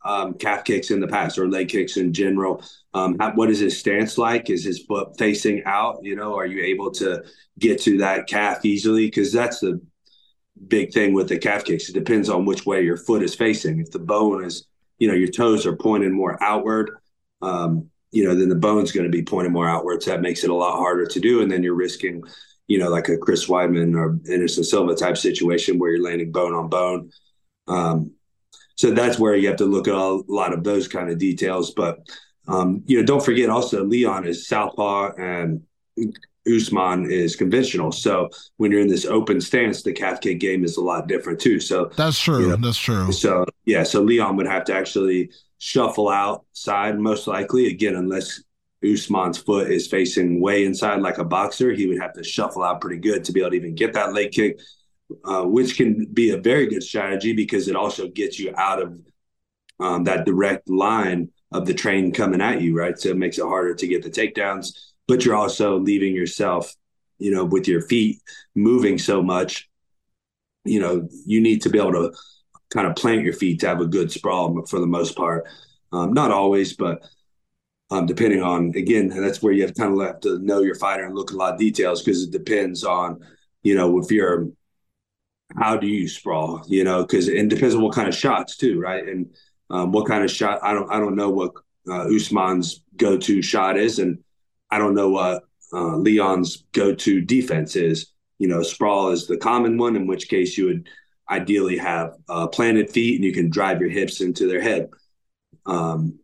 um, 0.06 0.34
calf 0.34 0.64
kicks 0.64 0.92
in 0.92 1.00
the 1.00 1.08
past 1.08 1.38
or 1.38 1.50
leg 1.50 1.70
kicks 1.70 1.98
in 1.98 2.14
general. 2.14 2.64
Um, 2.94 3.16
what 3.36 3.50
is 3.50 3.60
his 3.60 3.80
stance 3.80 4.18
like? 4.18 4.50
Is 4.50 4.64
his 4.64 4.84
foot 4.84 5.18
facing 5.18 5.64
out? 5.66 6.00
You 6.04 6.16
know, 6.16 6.38
are 6.38 6.46
you 6.46 6.62
able 6.62 6.92
to 6.92 7.24
get 7.58 7.82
to 7.84 7.98
that 8.00 8.28
calf 8.28 8.66
easily? 8.66 9.08
Because 9.08 9.32
that's 9.32 9.60
the 9.60 9.82
big 10.68 10.94
thing 10.94 11.14
with 11.14 11.30
the 11.30 11.38
calf 11.38 11.64
kicks. 11.64 11.90
It 11.90 11.94
depends 11.94 12.30
on 12.30 12.46
which 12.46 12.66
way 12.66 12.84
your 12.84 12.98
foot 12.98 13.24
is 13.24 13.36
facing. 13.36 13.80
If 13.80 13.92
the 13.92 14.00
bone 14.00 14.44
is, 14.44 14.68
you 15.00 15.08
know, 15.08 15.14
your 15.14 15.30
toes 15.30 15.66
are 15.66 15.76
pointing 15.76 16.14
more 16.14 16.42
outward, 16.44 16.92
um, 17.42 17.90
you 18.14 18.24
know, 18.24 18.36
then 18.36 18.48
the 18.48 18.56
bone's 18.56 18.92
going 18.92 19.06
to 19.06 19.10
be 19.10 19.24
pointed 19.24 19.52
more 19.52 19.68
outwards. 19.68 20.06
That 20.06 20.22
makes 20.22 20.44
it 20.44 20.52
a 20.52 20.56
lot 20.56 20.78
harder 20.78 21.08
to 21.08 21.20
do. 21.20 21.42
And 21.42 21.52
then 21.52 21.64
you're 21.64 21.74
risking, 21.74 22.24
you 22.68 22.78
know, 22.78 22.90
like 22.90 23.10
a 23.10 23.18
Chris 23.18 23.48
Weidman 23.48 23.96
or 23.96 24.20
Anderson 24.32 24.64
Silva 24.64 24.94
type 24.94 25.18
situation 25.18 25.80
where 25.80 25.90
you're 25.90 26.04
landing 26.04 26.32
bone 26.32 26.54
on 26.54 26.70
bone. 26.70 27.10
Um, 27.68 28.12
so 28.76 28.92
that's 28.92 29.18
where 29.18 29.36
you 29.36 29.48
have 29.48 29.58
to 29.58 29.66
look 29.66 29.88
at 29.88 29.96
a 29.96 30.24
lot 30.28 30.54
of 30.54 30.64
those 30.64 30.88
kind 30.88 31.10
of 31.10 31.18
details. 31.18 31.72
But 31.72 32.08
um, 32.48 32.84
you 32.86 33.00
know, 33.00 33.06
don't 33.06 33.26
forget 33.26 33.50
also 33.50 33.84
Leon 33.84 34.28
is 34.28 34.48
southpaw 34.48 35.14
and 35.18 35.64
Usman 36.48 37.10
is 37.10 37.36
conventional. 37.36 37.92
So 37.92 38.30
when 38.58 38.72
you're 38.72 38.82
in 38.82 38.88
this 38.88 39.06
open 39.06 39.40
stance, 39.40 39.84
the 39.84 39.94
calf 39.94 40.22
kick 40.22 40.40
game 40.40 40.64
is 40.64 40.78
a 40.78 40.82
lot 40.82 41.08
different 41.08 41.40
too. 41.40 41.60
So 41.60 41.86
that's 41.96 42.20
true. 42.20 42.42
You 42.42 42.50
know, 42.50 42.56
that's 42.58 42.78
true. 42.78 43.12
So 43.12 43.46
yeah, 43.66 43.84
so 43.84 44.02
Leon 44.02 44.36
would 44.38 44.48
have 44.48 44.66
to 44.66 44.74
actually 44.74 45.32
shuffle 45.58 46.10
outside 46.10 47.00
most 47.00 47.28
likely 47.28 47.68
again, 47.68 47.96
unless 47.96 48.44
Usman's 48.84 49.38
foot 49.38 49.72
is 49.72 49.88
facing 49.88 50.42
way 50.42 50.66
inside 50.66 51.00
like 51.00 51.18
a 51.18 51.24
boxer, 51.24 51.72
he 51.72 51.88
would 51.88 52.02
have 52.02 52.14
to 52.14 52.24
shuffle 52.24 52.64
out 52.64 52.82
pretty 52.82 53.00
good 53.00 53.24
to 53.24 53.32
be 53.32 53.40
able 53.40 53.52
to 53.52 53.56
even 53.56 53.76
get 53.76 53.94
that 53.94 54.14
leg 54.14 54.32
kick, 54.32 54.60
uh, 55.24 55.44
which 55.44 55.78
can 55.78 56.06
be 56.14 56.32
a 56.32 56.38
very 56.38 56.68
good 56.68 56.84
strategy 56.84 57.34
because 57.34 57.70
it 57.70 57.76
also 57.76 58.10
gets 58.10 58.38
you 58.40 58.54
out 58.58 58.82
of 58.82 59.00
um, 59.80 60.04
that 60.04 60.26
direct 60.26 60.70
line 60.70 61.30
of 61.52 61.66
the 61.66 61.74
train 61.74 62.12
coming 62.12 62.42
at 62.42 62.62
you, 62.62 62.76
right? 62.78 63.00
So 63.00 63.10
it 63.10 63.18
makes 63.18 63.38
it 63.38 63.46
harder 63.46 63.74
to 63.76 63.88
get 63.88 64.04
the 64.04 64.10
takedowns, 64.10 64.78
but 65.08 65.26
you're 65.26 65.36
also 65.36 65.78
leaving 65.80 66.16
yourself, 66.16 66.74
you 67.18 67.32
know, 67.32 67.46
with 67.46 67.68
your 67.68 67.82
feet 67.82 68.22
moving 68.56 68.98
so 68.98 69.22
much. 69.22 69.70
You 70.66 70.80
know, 70.80 71.08
you 71.26 71.42
need 71.42 71.62
to 71.64 71.70
be 71.70 71.80
able 71.80 71.92
to 71.92 72.14
kind 72.74 72.88
of 72.88 72.96
plant 72.96 73.24
your 73.24 73.34
feet 73.34 73.60
to 73.60 73.68
have 73.68 73.82
a 73.82 73.86
good 73.86 74.12
sprawl 74.12 74.66
for 74.66 74.80
the 74.80 74.88
most 74.88 75.16
part. 75.16 75.46
Um, 75.92 76.14
not 76.14 76.32
always, 76.32 76.74
but 76.74 77.04
um, 77.92 78.06
depending 78.06 78.42
on 78.42 78.74
again, 78.76 79.10
that's 79.10 79.44
where 79.44 79.54
you 79.54 79.64
have 79.64 79.76
kind 79.76 79.94
of 79.94 80.06
have 80.06 80.20
to 80.22 80.40
know 80.40 80.62
your 80.62 80.76
fighter 80.76 81.06
and 81.06 81.16
look 81.16 81.32
at 81.32 81.36
a 81.36 81.38
lot 81.38 81.54
of 81.54 81.60
details 81.60 82.02
because 82.02 82.24
it 82.24 82.32
depends 82.32 82.84
on, 82.84 83.20
you 83.62 83.76
know, 83.76 84.00
if 84.00 84.12
you're 84.12 84.48
how 85.60 85.78
do 85.78 85.88
you 85.88 86.08
sprawl, 86.08 86.64
you 86.68 86.84
know, 86.84 87.04
because 87.04 87.28
it 87.28 87.48
depends 87.50 87.76
on 87.76 87.82
what 87.82 87.94
kind 87.94 88.08
of 88.08 88.16
shots 88.16 88.58
too, 88.58 88.80
right? 88.80 89.08
And 89.08 89.28
um, 89.70 89.92
what 89.92 90.08
kind 90.08 90.24
of 90.24 90.32
shot. 90.32 90.60
I 90.64 90.74
don't 90.74 90.92
I 90.92 91.00
don't 91.00 91.16
know 91.16 91.30
what 91.30 91.52
uh, 91.88 92.08
Usman's 92.14 92.82
go 92.96 93.18
to 93.18 93.42
shot 93.42 93.78
is, 93.78 94.00
and 94.00 94.23
I 94.74 94.80
don't 94.80 94.96
know 94.96 95.10
what 95.10 95.44
uh, 95.72 95.98
Leon's 95.98 96.64
go 96.72 96.96
to 96.96 97.22
defense 97.22 97.76
is. 97.76 98.08
You 98.40 98.48
know, 98.48 98.64
sprawl 98.64 99.12
is 99.12 99.28
the 99.28 99.38
common 99.38 99.78
one, 99.78 99.96
in 99.96 100.08
which 100.08 100.30
case 100.30 100.58
you 100.58 100.66
would 100.66 100.90
ideally 101.30 101.78
have 101.78 102.16
uh, 102.28 102.48
planted 102.48 102.90
feet 102.90 103.16
and 103.16 103.24
you 103.24 103.34
can 103.34 103.52
drive 103.52 103.80
your 103.80 103.92
hips 103.92 104.20
into 104.20 104.48
their 104.48 104.62
head. 104.62 104.90
Um, 105.68 106.18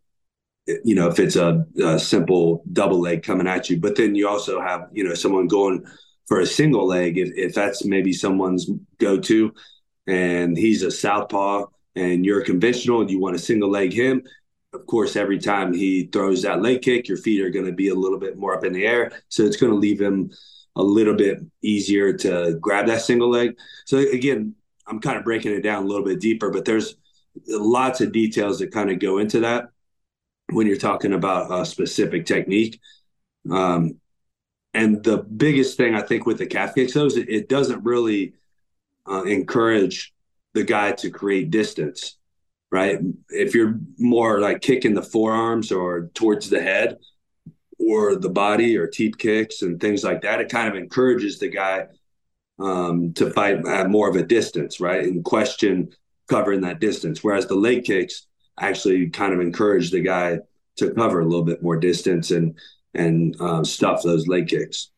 you 0.84 0.96
know, 0.96 1.10
if 1.10 1.20
it's 1.20 1.36
a, 1.36 1.64
a, 1.80 2.00
simple 2.00 2.64
double 2.74 3.00
leg 3.00 3.22
coming 3.22 3.48
at 3.48 3.70
you, 3.70 3.80
but 3.80 3.96
then 3.96 4.16
you 4.16 4.28
also 4.28 4.60
have, 4.60 4.88
you 4.92 5.04
know, 5.04 5.14
someone 5.14 5.48
going 5.48 5.86
for 6.28 6.40
a 6.40 6.46
single 6.46 6.88
leg. 6.88 7.20
If, 7.20 7.30
if 7.36 7.54
that's 7.54 7.86
maybe 7.86 8.14
someone's 8.14 8.68
go 8.98 9.20
to 9.20 9.54
and 10.08 10.58
he's 10.58 10.82
a 10.82 10.90
southpaw 10.90 11.68
and 11.96 12.26
you're 12.26 12.44
conventional 12.44 13.02
and 13.02 13.12
you 13.12 13.20
want 13.20 13.38
to 13.38 13.44
single 13.44 13.70
leg 13.70 13.94
him, 13.94 14.24
of 14.74 14.86
course, 14.86 15.16
every 15.16 15.40
time 15.40 15.74
he 15.74 16.04
throws 16.12 16.44
that 16.44 16.62
leg 16.62 16.82
kick, 16.82 17.08
your 17.08 17.18
feet 17.18 17.42
are 17.42 17.50
going 17.50 17.66
to 17.66 17.72
be 17.72 17.90
a 17.90 17.96
little 17.96 18.20
bit 18.20 18.38
more 18.38 18.56
up 18.56 18.64
in 18.64 18.74
the 18.74 18.86
air. 18.86 19.12
So 19.30 19.44
it's 19.44 19.58
going 19.58 19.72
to 19.72 19.78
leave 19.78 20.00
him 20.00 20.32
a 20.76 20.84
little 20.84 21.16
bit 21.16 21.40
easier 21.62 22.14
to 22.14 22.58
grab 22.62 22.88
that 22.88 23.02
single 23.02 23.30
leg. 23.30 23.58
So 23.86 23.98
again, 23.98 24.56
I'm 24.88 25.00
kind 25.00 25.18
of 25.18 25.24
breaking 25.24 25.54
it 25.54 25.62
down 25.62 25.84
a 25.84 25.88
little 25.88 26.06
bit 26.06 26.20
deeper, 26.20 26.52
but 26.52 26.66
there's 26.66 26.96
lots 27.48 28.02
of 28.02 28.12
details 28.12 28.60
that 28.60 28.72
kind 28.72 28.90
of 28.92 29.00
go 29.00 29.18
into 29.18 29.40
that 29.42 29.70
when 30.52 30.68
you're 30.68 30.78
talking 30.78 31.14
about 31.14 31.52
a 31.52 31.66
specific 31.66 32.26
technique. 32.26 32.80
Um, 33.50 34.00
and 34.74 35.04
the 35.04 35.18
biggest 35.18 35.78
thing 35.78 35.96
I 35.96 36.02
think 36.02 36.26
with 36.26 36.38
the 36.38 36.46
calf 36.46 36.76
kicks, 36.76 36.94
though, 36.94 37.06
is 37.06 37.18
it, 37.18 37.50
doesn't 37.50 37.84
really 37.84 38.34
uh, 39.10 39.24
encourage 39.24 40.14
the 40.54 40.64
guy 40.64 40.92
to 40.94 41.10
create 41.10 41.50
distance, 41.50 42.18
right? 42.72 43.00
If 43.30 43.56
you're 43.56 43.80
more 43.98 44.40
like 44.40 44.62
kicking 44.62 44.94
the 44.94 45.02
forearms 45.02 45.72
or 45.72 46.10
towards 46.14 46.50
the 46.50 46.62
head 46.62 46.98
or 47.80 48.16
the 48.16 48.30
body 48.30 48.78
or 48.78 48.88
teep 48.88 49.18
kicks 49.18 49.62
and 49.62 49.80
things 49.80 50.04
like 50.04 50.22
that, 50.22 50.42
it 50.42 50.50
kind 50.50 50.68
of 50.68 50.76
encourages 50.76 51.40
the 51.40 51.50
guy 51.50 51.88
um, 52.60 53.14
to 53.14 53.32
fight 53.32 53.66
at 53.66 53.90
more 53.90 54.10
of 54.10 54.16
a 54.16 54.24
distance, 54.24 54.80
right? 54.80 55.04
And 55.04 55.24
question 55.24 55.90
covering 56.28 56.62
that 56.62 56.80
distance. 56.80 57.24
Whereas 57.24 57.48
the 57.48 57.56
leg 57.56 57.86
kicks 57.86 58.28
actually 58.60 59.10
kind 59.10 59.34
of 59.34 59.40
encourage 59.40 59.92
the 59.92 60.02
guy 60.02 60.40
to 60.78 60.92
cover 60.94 61.22
a 61.22 61.26
little 61.26 61.46
bit 61.46 61.64
more 61.64 61.78
distance 61.78 62.32
and 62.32 62.58
and 62.94 63.36
uh, 63.40 63.64
stuff 63.64 64.02
those 64.02 64.28
leg 64.28 64.48
kicks. 64.48 64.92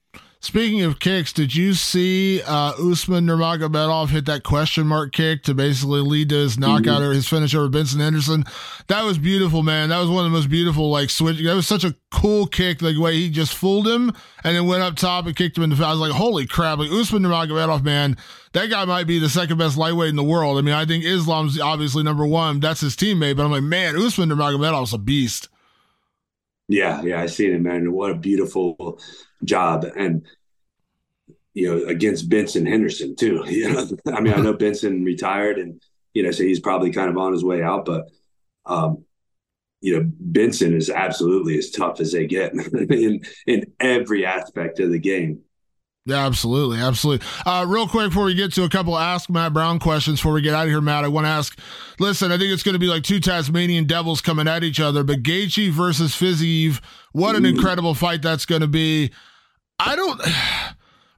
Speaking 0.43 0.81
of 0.81 0.97
kicks, 0.97 1.31
did 1.31 1.53
you 1.53 1.75
see 1.75 2.41
uh, 2.41 2.73
Usman 2.73 3.27
Nurmagomedov 3.27 4.09
hit 4.09 4.25
that 4.25 4.41
question 4.41 4.87
mark 4.87 5.11
kick 5.11 5.43
to 5.43 5.53
basically 5.53 6.01
lead 6.01 6.29
to 6.29 6.35
his 6.35 6.57
knockout 6.57 6.83
mm-hmm. 6.83 7.03
or 7.03 7.13
his 7.13 7.27
finish 7.27 7.53
over 7.53 7.69
Benson 7.69 7.99
Henderson? 7.99 8.45
That 8.87 9.03
was 9.03 9.19
beautiful, 9.19 9.61
man. 9.61 9.89
That 9.89 9.99
was 9.99 10.09
one 10.09 10.25
of 10.25 10.31
the 10.31 10.35
most 10.35 10.49
beautiful 10.49 10.89
like 10.89 11.11
switch. 11.11 11.37
That 11.43 11.53
was 11.53 11.67
such 11.67 11.83
a 11.83 11.95
cool 12.09 12.47
kick, 12.47 12.81
like 12.81 12.95
the 12.95 13.01
way 13.01 13.17
he 13.17 13.29
just 13.29 13.53
fooled 13.53 13.87
him 13.87 14.11
and 14.43 14.55
then 14.55 14.65
went 14.65 14.81
up 14.81 14.95
top 14.95 15.27
and 15.27 15.35
kicked 15.35 15.57
him 15.57 15.63
in 15.63 15.69
the. 15.69 15.75
face. 15.75 15.85
I 15.85 15.91
was 15.91 15.99
like, 15.99 16.11
holy 16.11 16.47
crap! 16.47 16.79
Like 16.79 16.89
Usman 16.89 17.21
Nurmagomedov, 17.21 17.83
man, 17.83 18.17
that 18.53 18.71
guy 18.71 18.83
might 18.85 19.05
be 19.05 19.19
the 19.19 19.29
second 19.29 19.59
best 19.59 19.77
lightweight 19.77 20.09
in 20.09 20.15
the 20.15 20.23
world. 20.23 20.57
I 20.57 20.61
mean, 20.61 20.73
I 20.73 20.87
think 20.87 21.05
Islam's 21.05 21.59
obviously 21.59 22.01
number 22.01 22.25
one. 22.25 22.59
That's 22.59 22.81
his 22.81 22.95
teammate, 22.95 23.37
but 23.37 23.45
I'm 23.45 23.51
like, 23.51 23.61
man, 23.61 23.95
Usman 23.95 24.29
Nurmagomedov's 24.29 24.91
a 24.91 24.97
beast. 24.97 25.49
Yeah, 26.71 27.01
yeah, 27.01 27.21
I 27.21 27.25
seen 27.25 27.53
it, 27.53 27.61
man. 27.61 27.91
What 27.91 28.11
a 28.11 28.15
beautiful 28.15 28.99
job, 29.43 29.83
and 29.83 30.25
you 31.53 31.67
know, 31.67 31.85
against 31.87 32.29
Benson 32.29 32.65
Henderson 32.65 33.15
too. 33.15 33.43
You 33.47 33.73
know, 33.73 33.87
I 34.13 34.21
mean, 34.21 34.33
I 34.33 34.41
know 34.41 34.53
Benson 34.57 35.03
retired, 35.03 35.59
and 35.59 35.81
you 36.13 36.23
know, 36.23 36.31
so 36.31 36.43
he's 36.43 36.59
probably 36.59 36.91
kind 36.91 37.09
of 37.09 37.17
on 37.17 37.33
his 37.33 37.43
way 37.43 37.61
out, 37.61 37.85
but 37.85 38.09
um, 38.65 39.03
you 39.81 39.99
know, 39.99 40.11
Benson 40.19 40.75
is 40.75 40.89
absolutely 40.89 41.57
as 41.57 41.71
tough 41.71 41.99
as 41.99 42.11
they 42.13 42.27
get 42.27 42.53
in 42.89 43.21
in 43.47 43.73
every 43.79 44.25
aspect 44.25 44.79
of 44.79 44.91
the 44.91 44.99
game. 44.99 45.41
Yeah, 46.05 46.25
absolutely, 46.25 46.79
absolutely. 46.79 47.25
Uh, 47.45 47.63
real 47.67 47.87
quick 47.87 48.09
before 48.09 48.25
we 48.25 48.33
get 48.33 48.51
to 48.53 48.63
a 48.63 48.69
couple 48.69 48.97
Ask 48.97 49.29
Matt 49.29 49.53
Brown 49.53 49.77
questions 49.77 50.19
before 50.19 50.33
we 50.33 50.41
get 50.41 50.55
out 50.55 50.63
of 50.63 50.69
here, 50.69 50.81
Matt, 50.81 51.03
I 51.03 51.09
want 51.09 51.25
to 51.25 51.29
ask. 51.29 51.57
Listen, 51.99 52.31
I 52.31 52.39
think 52.39 52.51
it's 52.51 52.63
going 52.63 52.73
to 52.73 52.79
be 52.79 52.87
like 52.87 53.03
two 53.03 53.19
Tasmanian 53.19 53.85
devils 53.85 54.19
coming 54.19 54.47
at 54.47 54.63
each 54.63 54.79
other, 54.79 55.03
but 55.03 55.21
Gaethje 55.21 55.69
versus 55.69 56.15
Fiziev, 56.15 56.81
what 57.11 57.35
an 57.35 57.45
incredible 57.45 57.93
fight 57.93 58.23
that's 58.23 58.45
going 58.45 58.61
to 58.61 58.67
be. 58.67 59.11
I 59.79 59.95
don't. 59.95 60.21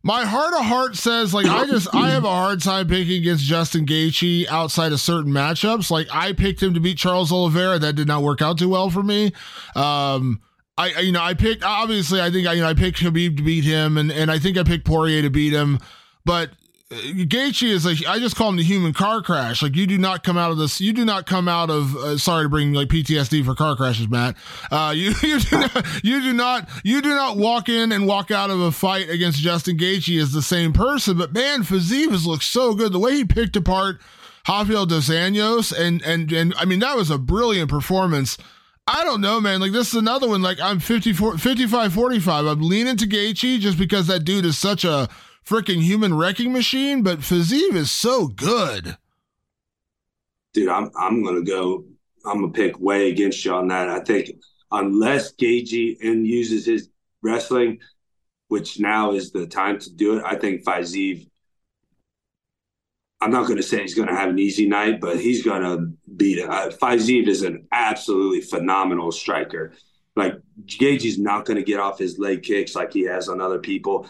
My 0.05 0.25
heart 0.25 0.53
of 0.53 0.65
heart 0.65 0.97
says 0.97 1.33
like 1.33 1.45
I 1.45 1.65
just 1.65 1.87
I 1.95 2.09
have 2.09 2.25
a 2.25 2.29
hard 2.29 2.61
time 2.61 2.89
picking 2.89 3.21
against 3.21 3.45
Justin 3.45 3.85
Gaethje 3.85 4.45
outside 4.49 4.91
of 4.91 4.99
certain 4.99 5.31
matchups. 5.31 5.89
Like 5.89 6.07
I 6.11 6.33
picked 6.33 6.61
him 6.61 6.73
to 6.73 6.81
beat 6.81 6.97
Charles 6.97 7.31
Oliveira, 7.31 7.79
that 7.79 7.93
did 7.93 8.09
not 8.09 8.21
work 8.21 8.41
out 8.41 8.59
too 8.59 8.67
well 8.67 8.89
for 8.89 9.01
me. 9.01 9.31
Um, 9.77 10.41
I, 10.77 11.01
you 11.01 11.11
know, 11.11 11.21
I 11.21 11.33
picked 11.33 11.63
obviously. 11.63 12.19
I 12.19 12.31
think 12.31 12.47
I, 12.47 12.53
you 12.53 12.61
know, 12.61 12.69
I 12.69 12.73
picked 12.73 12.99
Khabib 12.99 13.37
to 13.37 13.43
beat 13.43 13.63
him, 13.63 13.97
and 13.97 14.11
and 14.11 14.31
I 14.31 14.39
think 14.39 14.57
I 14.57 14.63
picked 14.63 14.85
Poirier 14.85 15.21
to 15.21 15.29
beat 15.29 15.53
him. 15.53 15.79
But 16.25 16.49
uh, 16.91 16.95
Gaethje 16.95 17.69
is 17.69 17.85
like 17.85 18.05
I 18.07 18.17
just 18.17 18.35
call 18.35 18.49
him 18.49 18.55
the 18.55 18.63
human 18.63 18.91
car 18.91 19.21
crash. 19.21 19.61
Like 19.61 19.75
you 19.75 19.85
do 19.85 19.99
not 19.99 20.23
come 20.23 20.35
out 20.35 20.49
of 20.49 20.57
this. 20.57 20.81
You 20.81 20.91
do 20.91 21.05
not 21.05 21.27
come 21.27 21.47
out 21.47 21.69
of. 21.69 21.95
Uh, 21.95 22.17
sorry 22.17 22.45
to 22.45 22.49
bring 22.49 22.73
like 22.73 22.87
PTSD 22.87 23.45
for 23.45 23.53
car 23.53 23.75
crashes, 23.75 24.09
Matt. 24.09 24.35
Uh, 24.71 24.93
you 24.95 25.13
you 25.21 25.39
do 25.39 25.57
not 25.59 26.03
you 26.03 26.21
do 26.21 26.33
not 26.33 26.69
you 26.83 27.01
do 27.03 27.09
not 27.09 27.37
walk 27.37 27.69
in 27.69 27.91
and 27.91 28.07
walk 28.07 28.31
out 28.31 28.49
of 28.49 28.59
a 28.59 28.71
fight 28.71 29.09
against 29.09 29.39
Justin 29.39 29.77
Gaethje 29.77 30.19
as 30.19 30.31
the 30.31 30.41
same 30.41 30.73
person. 30.73 31.17
But 31.17 31.33
man, 31.33 31.61
Fiziev 31.61 32.25
looks 32.25 32.47
so 32.47 32.73
good. 32.73 32.93
The 32.93 32.99
way 32.99 33.17
he 33.17 33.25
picked 33.25 33.55
apart 33.55 34.01
Rafael 34.47 34.87
dos 34.87 35.09
Anjos 35.09 35.71
and 35.77 36.01
and 36.01 36.31
and 36.31 36.53
I 36.57 36.65
mean 36.65 36.79
that 36.79 36.95
was 36.97 37.11
a 37.11 37.19
brilliant 37.19 37.69
performance. 37.69 38.37
I 38.85 39.03
don't 39.03 39.21
know, 39.21 39.39
man. 39.39 39.61
Like 39.61 39.71
this 39.71 39.89
is 39.89 39.95
another 39.95 40.27
one. 40.27 40.41
Like 40.41 40.59
I'm 40.59 40.79
54, 40.79 41.37
55, 41.37 41.93
45. 41.93 42.45
I'm 42.45 42.61
leaning 42.61 42.97
to 42.97 43.07
Gaethje 43.07 43.59
just 43.59 43.77
because 43.77 44.07
that 44.07 44.25
dude 44.25 44.45
is 44.45 44.57
such 44.57 44.83
a 44.83 45.07
freaking 45.45 45.81
human 45.81 46.13
wrecking 46.13 46.51
machine. 46.51 47.01
But 47.01 47.19
Fiziev 47.19 47.75
is 47.75 47.91
so 47.91 48.27
good. 48.27 48.97
Dude, 50.53 50.69
I'm 50.69 50.91
I'm 50.99 51.23
gonna 51.23 51.43
go. 51.43 51.85
I'm 52.25 52.41
gonna 52.41 52.53
pick 52.53 52.79
way 52.79 53.09
against 53.09 53.43
you 53.45 53.53
on 53.53 53.69
that. 53.69 53.89
I 53.89 54.01
think 54.01 54.31
unless 54.71 55.33
Gaethje 55.33 55.97
and 56.01 56.27
uses 56.27 56.65
his 56.65 56.89
wrestling, 57.21 57.79
which 58.49 58.79
now 58.79 59.13
is 59.13 59.31
the 59.31 59.47
time 59.47 59.79
to 59.79 59.89
do 59.91 60.17
it. 60.17 60.23
I 60.25 60.35
think 60.35 60.63
Fiziev 60.63 61.27
I'm 63.23 63.31
not 63.31 63.47
going 63.47 63.57
to 63.57 63.63
say 63.63 63.81
he's 63.81 63.95
going 63.95 64.09
to 64.09 64.15
have 64.15 64.29
an 64.29 64.39
easy 64.39 64.67
night, 64.67 64.99
but 64.99 65.19
he's 65.19 65.43
going 65.43 65.61
to 65.61 65.93
beat. 66.17 66.43
Uh, 66.43 66.69
Fiziev 66.69 67.27
is 67.27 67.41
an 67.41 67.67
absolutely 67.71 68.41
phenomenal 68.41 69.11
striker. 69.13 69.73
Like 70.15 70.35
Gaethje's 70.65 71.17
not 71.17 71.45
going 71.45 71.57
to 71.57 71.63
get 71.63 71.79
off 71.79 71.97
his 71.97 72.19
leg 72.19 72.43
kicks 72.43 72.75
like 72.75 72.91
he 72.91 73.03
has 73.03 73.29
on 73.29 73.39
other 73.39 73.59
people. 73.59 74.07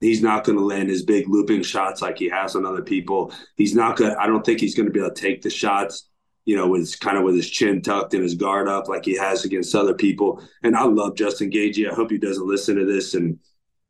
He's 0.00 0.22
not 0.22 0.44
going 0.44 0.58
to 0.58 0.64
land 0.64 0.88
his 0.88 1.02
big 1.02 1.28
looping 1.28 1.62
shots 1.62 2.02
like 2.02 2.18
he 2.18 2.28
has 2.28 2.54
on 2.54 2.64
other 2.64 2.82
people. 2.82 3.32
He's 3.56 3.74
not 3.74 3.96
going. 3.96 4.14
I 4.14 4.26
don't 4.26 4.46
think 4.46 4.60
he's 4.60 4.74
going 4.74 4.86
to 4.86 4.92
be 4.92 5.00
able 5.00 5.12
to 5.12 5.20
take 5.20 5.42
the 5.42 5.50
shots 5.50 6.08
you 6.44 6.56
know, 6.56 6.66
with 6.66 6.98
kind 7.00 7.16
of 7.16 7.24
with 7.24 7.36
his 7.36 7.48
chin 7.48 7.82
tucked 7.82 8.14
and 8.14 8.22
his 8.22 8.34
guard 8.34 8.68
up 8.68 8.88
like 8.88 9.04
he 9.04 9.16
has 9.16 9.44
against 9.44 9.74
other 9.74 9.94
people. 9.94 10.42
And 10.62 10.76
I 10.76 10.84
love 10.84 11.16
Justin 11.16 11.50
Gaethje. 11.50 11.88
I 11.90 11.94
hope 11.94 12.10
he 12.10 12.18
doesn't 12.18 12.46
listen 12.46 12.76
to 12.76 12.84
this 12.84 13.14
and 13.14 13.38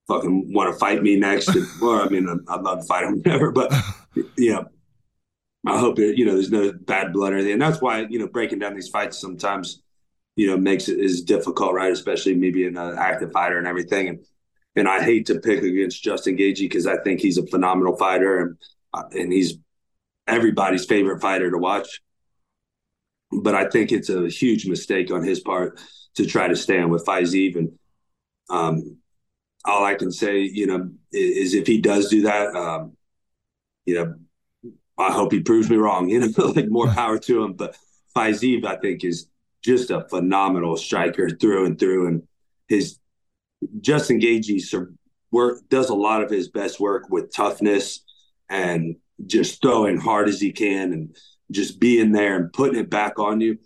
fucking 0.09 0.53
want 0.53 0.73
to 0.73 0.79
fight 0.79 1.03
me 1.03 1.17
next. 1.17 1.51
well, 1.81 2.03
I 2.03 2.09
mean, 2.09 2.29
I'd 2.49 2.61
love 2.61 2.81
to 2.81 2.87
fight 2.87 3.05
him 3.05 3.21
whenever, 3.23 3.51
but 3.51 3.73
yeah, 4.37 4.63
I 5.67 5.79
hope 5.79 5.97
that 5.97 6.19
you 6.19 6.25
know 6.25 6.35
there's 6.35 6.51
no 6.51 6.73
bad 6.73 7.13
blood 7.13 7.33
or 7.33 7.37
anything. 7.37 7.55
And 7.55 7.63
that's 7.63 7.81
why 7.81 8.07
you 8.09 8.19
know 8.19 8.29
breaking 8.29 8.59
down 8.59 8.75
these 8.75 8.89
fights 8.89 9.21
sometimes 9.21 9.83
you 10.37 10.47
know 10.47 10.57
makes 10.57 10.89
it 10.89 10.99
is 10.99 11.23
difficult, 11.23 11.75
right? 11.75 11.93
Especially 11.93 12.35
me 12.35 12.51
being 12.51 12.77
an 12.77 12.99
active 12.99 13.33
fighter 13.33 13.59
and 13.59 13.67
everything. 13.67 14.09
And 14.09 14.19
and 14.75 14.89
I 14.89 15.03
hate 15.03 15.27
to 15.27 15.39
pick 15.39 15.63
against 15.63 16.03
Justin 16.03 16.37
Gaethje 16.37 16.61
because 16.61 16.87
I 16.87 16.97
think 16.99 17.21
he's 17.21 17.39
a 17.39 17.47
phenomenal 17.47 17.97
fighter 17.97 18.41
and 18.41 18.57
uh, 18.95 19.05
and 19.13 19.33
he's 19.33 19.55
everybody's 20.27 20.87
favorite 20.87 21.21
fighter 21.21 21.51
to 21.51 21.59
watch. 21.59 22.01
But 23.31 23.55
I 23.55 23.69
think 23.69 23.93
it's 23.93 24.11
a 24.11 24.29
huge 24.29 24.67
mistake 24.67 25.11
on 25.11 25.23
his 25.23 25.41
part 25.41 25.81
to 26.17 26.27
try 26.27 26.49
to 26.49 26.57
stand 26.57 26.91
with 26.91 27.05
Fiziev. 27.07 27.57
And 27.57 27.79
um, 28.51 28.99
all 29.65 29.85
I 29.85 29.95
can 29.95 30.11
say, 30.11 30.41
you 30.41 30.67
know, 30.67 30.91
is, 31.13 31.55
if 31.55 31.67
he 31.67 31.81
does 31.81 32.09
do 32.09 32.23
that, 32.23 32.55
um, 32.55 32.97
you 33.87 33.95
know, 33.95 34.15
I 34.99 35.13
hope 35.13 35.33
he 35.33 35.41
proves 35.41 35.71
me 35.71 35.77
wrong. 35.77 36.09
You 36.09 36.21
know, 36.37 36.47
like 36.47 36.69
more 36.69 36.89
power 36.89 37.19
to 37.19 37.45
him. 37.45 37.55
But 37.55 37.77
Fiziev, 38.17 38.65
I 38.65 38.77
think, 38.77 39.05
is 39.05 39.29
just 39.63 39.91
a 39.91 40.07
phenomenal 40.09 40.77
striker 40.77 41.31
through 41.31 41.67
and 41.67 41.79
through, 41.79 42.09
and 42.09 42.23
his 42.69 42.99
Justin 43.81 44.21
Gaethje 44.21 44.87
work 45.31 45.61
does 45.69 45.89
a 45.89 45.95
lot 45.95 46.23
of 46.23 46.31
his 46.31 46.49
best 46.49 46.81
work 46.81 47.09
with 47.09 47.33
toughness 47.33 48.05
and 48.49 48.97
just 49.27 49.63
throwing 49.63 49.99
hard 49.99 50.29
as 50.29 50.41
he 50.41 50.53
can 50.53 50.93
and 50.93 51.17
just 51.51 51.81
being 51.81 52.13
there 52.13 52.37
and 52.37 52.53
putting 52.53 52.79
it 52.79 52.91
back 52.91 53.19
on 53.19 53.41
you. 53.41 53.59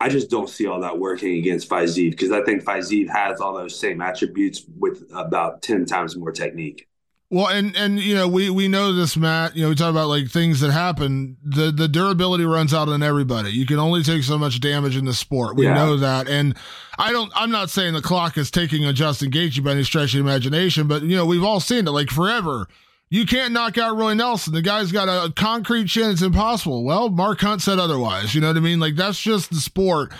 I 0.00 0.08
just 0.08 0.30
don't 0.30 0.48
see 0.48 0.66
all 0.66 0.80
that 0.80 0.98
working 0.98 1.38
against 1.38 1.68
Fiziev 1.68 2.10
because 2.10 2.32
I 2.32 2.42
think 2.42 2.64
Fiziev 2.64 3.08
has 3.08 3.40
all 3.40 3.54
those 3.54 3.78
same 3.78 4.00
attributes 4.00 4.64
with 4.78 5.04
about 5.14 5.62
10 5.62 5.86
times 5.86 6.16
more 6.16 6.32
technique. 6.32 6.86
Well, 7.30 7.48
and 7.48 7.74
and 7.74 7.98
you 7.98 8.14
know 8.14 8.28
we 8.28 8.48
we 8.48 8.68
know 8.68 8.92
this, 8.92 9.16
Matt. 9.16 9.56
You 9.56 9.62
know 9.62 9.70
we 9.70 9.74
talk 9.74 9.90
about 9.90 10.08
like 10.08 10.28
things 10.28 10.60
that 10.60 10.70
happen. 10.70 11.36
The 11.42 11.72
the 11.72 11.88
durability 11.88 12.44
runs 12.44 12.72
out 12.72 12.88
on 12.88 13.02
everybody. 13.02 13.50
You 13.50 13.66
can 13.66 13.78
only 13.80 14.04
take 14.04 14.22
so 14.22 14.38
much 14.38 14.60
damage 14.60 14.96
in 14.96 15.04
the 15.04 15.14
sport. 15.14 15.56
We 15.56 15.64
yeah. 15.64 15.74
know 15.74 15.96
that, 15.96 16.28
and 16.28 16.54
I 16.96 17.10
don't. 17.10 17.32
I'm 17.34 17.50
not 17.50 17.70
saying 17.70 17.94
the 17.94 18.02
clock 18.02 18.38
is 18.38 18.52
ticking 18.52 18.84
on 18.84 18.94
Justin 18.94 19.32
Gaethje 19.32 19.64
by 19.64 19.72
any 19.72 19.82
stretch 19.82 20.14
of 20.14 20.22
the 20.22 20.30
imagination, 20.30 20.86
but 20.86 21.02
you 21.02 21.16
know 21.16 21.26
we've 21.26 21.42
all 21.42 21.58
seen 21.58 21.88
it. 21.88 21.90
Like 21.90 22.10
forever, 22.10 22.68
you 23.10 23.26
can't 23.26 23.52
knock 23.52 23.78
out 23.78 23.96
Roy 23.96 24.14
Nelson. 24.14 24.52
The 24.52 24.62
guy's 24.62 24.92
got 24.92 25.08
a 25.08 25.32
concrete 25.32 25.86
chin. 25.86 26.10
It's 26.10 26.22
impossible. 26.22 26.84
Well, 26.84 27.10
Mark 27.10 27.40
Hunt 27.40 27.62
said 27.62 27.78
otherwise. 27.78 28.34
You 28.34 28.40
know 28.40 28.48
what 28.48 28.56
I 28.56 28.60
mean? 28.60 28.80
Like 28.80 28.96
that's 28.96 29.20
just 29.20 29.50
the 29.50 29.56
sport 29.56 30.12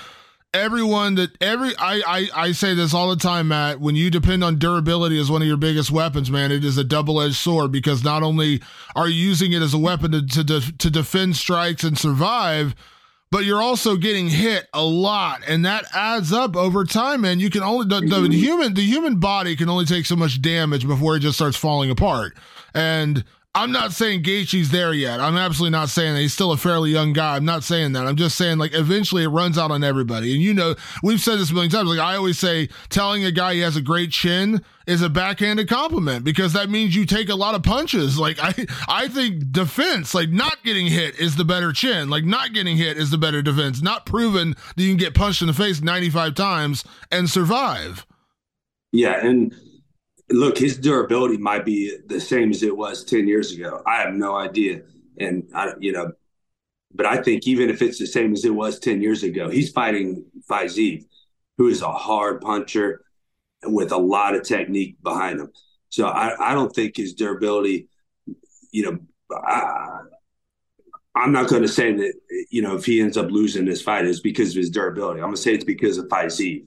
everyone 0.55 1.17
that 1.17 1.31
every 1.43 1.77
I, 1.77 2.01
I 2.07 2.29
I 2.35 2.53
say 2.53 2.75
this 2.75 2.95
all 2.95 3.11
the 3.11 3.17
time, 3.17 3.49
Matt. 3.49 3.81
When 3.81 3.97
you 3.97 4.09
depend 4.09 4.43
on 4.45 4.59
durability 4.59 5.19
as 5.19 5.31
one 5.31 5.43
of 5.43 5.49
your 5.49 5.57
biggest 5.57 5.91
weapons, 5.91 6.31
man, 6.31 6.53
it 6.53 6.65
is 6.65 6.79
a 6.79 6.85
double 6.85 7.21
edged 7.21 7.35
sword 7.35 7.73
because 7.73 8.05
not 8.05 8.23
only 8.23 8.63
are 8.97 9.09
you 9.09 9.17
using 9.17 9.53
it 9.53 9.61
as 9.61 9.75
a 9.75 9.79
weapon 9.79 10.13
to 10.13 10.45
to, 10.45 10.79
to 10.79 10.91
defend 10.91 11.37
strikes 11.37 11.85
and 11.85 11.99
survive, 11.99 12.75
but 13.31 13.45
you're 13.45 13.63
also 13.63 13.97
getting 13.97 14.29
hit 14.29 14.69
a 14.73 14.83
lot, 14.83 15.43
and 15.47 15.67
that 15.67 15.85
adds 15.93 16.33
up 16.33 16.57
over 16.57 16.85
time. 16.85 17.23
Man, 17.23 17.41
you 17.41 17.51
can 17.51 17.63
only 17.63 17.87
the, 17.87 18.01
the 18.01 18.07
mm-hmm. 18.07 18.33
human 18.33 18.75
the 18.75 18.87
human 18.87 19.19
body 19.19 19.57
can 19.57 19.69
only 19.69 19.85
take 19.85 20.07
so 20.07 20.17
much 20.17 20.41
damage 20.41 20.87
before 20.87 21.17
it 21.17 21.21
just 21.21 21.37
starts 21.37 21.57
falling 21.57 21.91
apart, 21.91 22.37
and 22.75 23.25
I'm 23.57 23.71
not 23.71 23.93
saying 23.93 24.25
Gaethje's 24.25 24.73
there 24.73 24.93
yet. 24.93 25.21
I'm 25.21 25.37
absolutely 25.37 25.79
not 25.79 25.89
saying 25.89 26.15
that. 26.15 26.21
He's 26.21 26.33
still 26.33 26.51
a 26.51 26.57
fairly 26.57 26.91
young 26.91 27.13
guy. 27.13 27.37
I'm 27.37 27.45
not 27.45 27.63
saying 27.63 27.93
that. 27.93 28.05
I'm 28.05 28.17
just 28.17 28.37
saying 28.37 28.59
like 28.59 28.75
eventually 28.75 29.23
it 29.23 29.29
runs 29.29 29.57
out 29.57 29.71
on 29.71 29.85
everybody. 29.85 30.35
And 30.35 30.43
you 30.43 30.53
know, 30.53 30.75
we've 31.05 31.21
said 31.21 31.39
this 31.39 31.53
a 31.53 31.55
million 31.55 31.71
times. 31.71 31.89
Like 31.89 32.01
I 32.01 32.17
always 32.17 32.37
say, 32.37 32.69
telling 32.89 33.25
a 33.25 33.31
guy 33.31 33.55
he 33.55 33.61
has 33.61 33.77
a 33.77 33.81
great 33.81 34.11
chin 34.11 34.65
is 34.89 35.03
a 35.03 35.09
backhanded 35.09 35.69
compliment 35.69 36.25
because 36.25 36.53
that 36.55 36.69
means 36.69 36.97
you 36.97 37.07
take 37.07 37.29
a 37.29 37.37
lot 37.37 37.55
of 37.55 37.63
punches. 37.63 38.19
Like 38.19 38.39
I 38.41 38.67
I 38.89 39.07
think 39.07 39.53
defense, 39.53 40.15
like 40.15 40.31
not 40.31 40.65
getting 40.65 40.87
hit 40.87 41.17
is 41.21 41.37
the 41.37 41.45
better 41.45 41.73
chin. 41.73 42.11
Like 42.11 42.25
not 42.25 42.55
getting 42.55 42.77
hit 42.77 42.97
is 42.97 43.13
the 43.13 43.19
better 43.19 43.41
defense. 43.41 43.81
Not 43.81 44.05
proven 44.05 44.57
that 44.75 44.83
you 44.83 44.89
can 44.89 44.97
get 44.97 45.15
punched 45.15 45.43
in 45.43 45.47
the 45.47 45.55
face 45.55 45.81
95 45.81 46.35
times 46.35 46.85
and 47.13 47.31
survive. 47.31 48.05
Yeah, 48.91 49.25
and 49.25 49.55
look, 50.31 50.59
his 50.59 50.79
durability 50.79 51.37
might 51.37 51.65
be 51.65 51.97
the 52.07 52.21
same 52.21 52.51
as 52.51 52.63
it 52.63 52.77
was 52.77 53.05
10 53.05 53.29
years 53.29 53.53
ago. 53.53 53.83
I 53.87 54.03
have 54.03 54.15
no 54.15 54.37
idea. 54.37 54.83
And 55.19 55.49
I, 55.55 55.73
you 55.79 55.93
know, 55.93 56.13
but 56.95 57.07
I 57.07 57.23
think 57.23 57.47
even 57.47 57.71
if 57.71 57.83
it's 57.83 57.99
the 57.99 58.07
same 58.07 58.33
as 58.33 58.45
it 58.45 58.55
was 58.55 58.79
10 58.79 59.03
years 59.03 59.23
ago, 59.23 59.49
he's 59.49 59.71
fighting 59.71 60.25
Fiziev, 60.49 61.05
who 61.59 61.69
is 61.69 61.83
a 61.83 61.91
hard 61.91 62.41
puncher 62.41 63.05
with 63.65 63.93
a 63.93 63.97
lot 63.97 64.35
of 64.35 64.43
technique 64.43 64.97
behind 65.03 65.41
him. 65.41 65.51
So 65.89 66.07
I, 66.07 66.51
I 66.51 66.55
don't 66.55 66.75
think 66.75 66.97
his 66.97 67.15
durability, 67.15 67.89
you 68.73 68.85
know, 68.85 68.99
I, 69.33 70.01
I'm 71.17 71.33
not 71.33 71.49
going 71.49 71.63
to 71.63 71.69
say 71.69 71.93
that, 71.93 72.15
you 72.51 72.63
know, 72.63 72.77
if 72.77 72.85
he 72.85 73.01
ends 73.01 73.17
up 73.17 73.31
losing 73.31 73.65
this 73.65 73.83
fight 73.83 74.05
is 74.05 74.21
because 74.21 74.51
of 74.51 74.57
his 74.57 74.71
durability. 74.71 75.21
I'm 75.21 75.27
going 75.27 75.37
to 75.37 75.43
say 75.43 75.55
it's 75.55 75.65
because 75.65 75.99
of 75.99 76.07
Fiziev. 76.07 76.67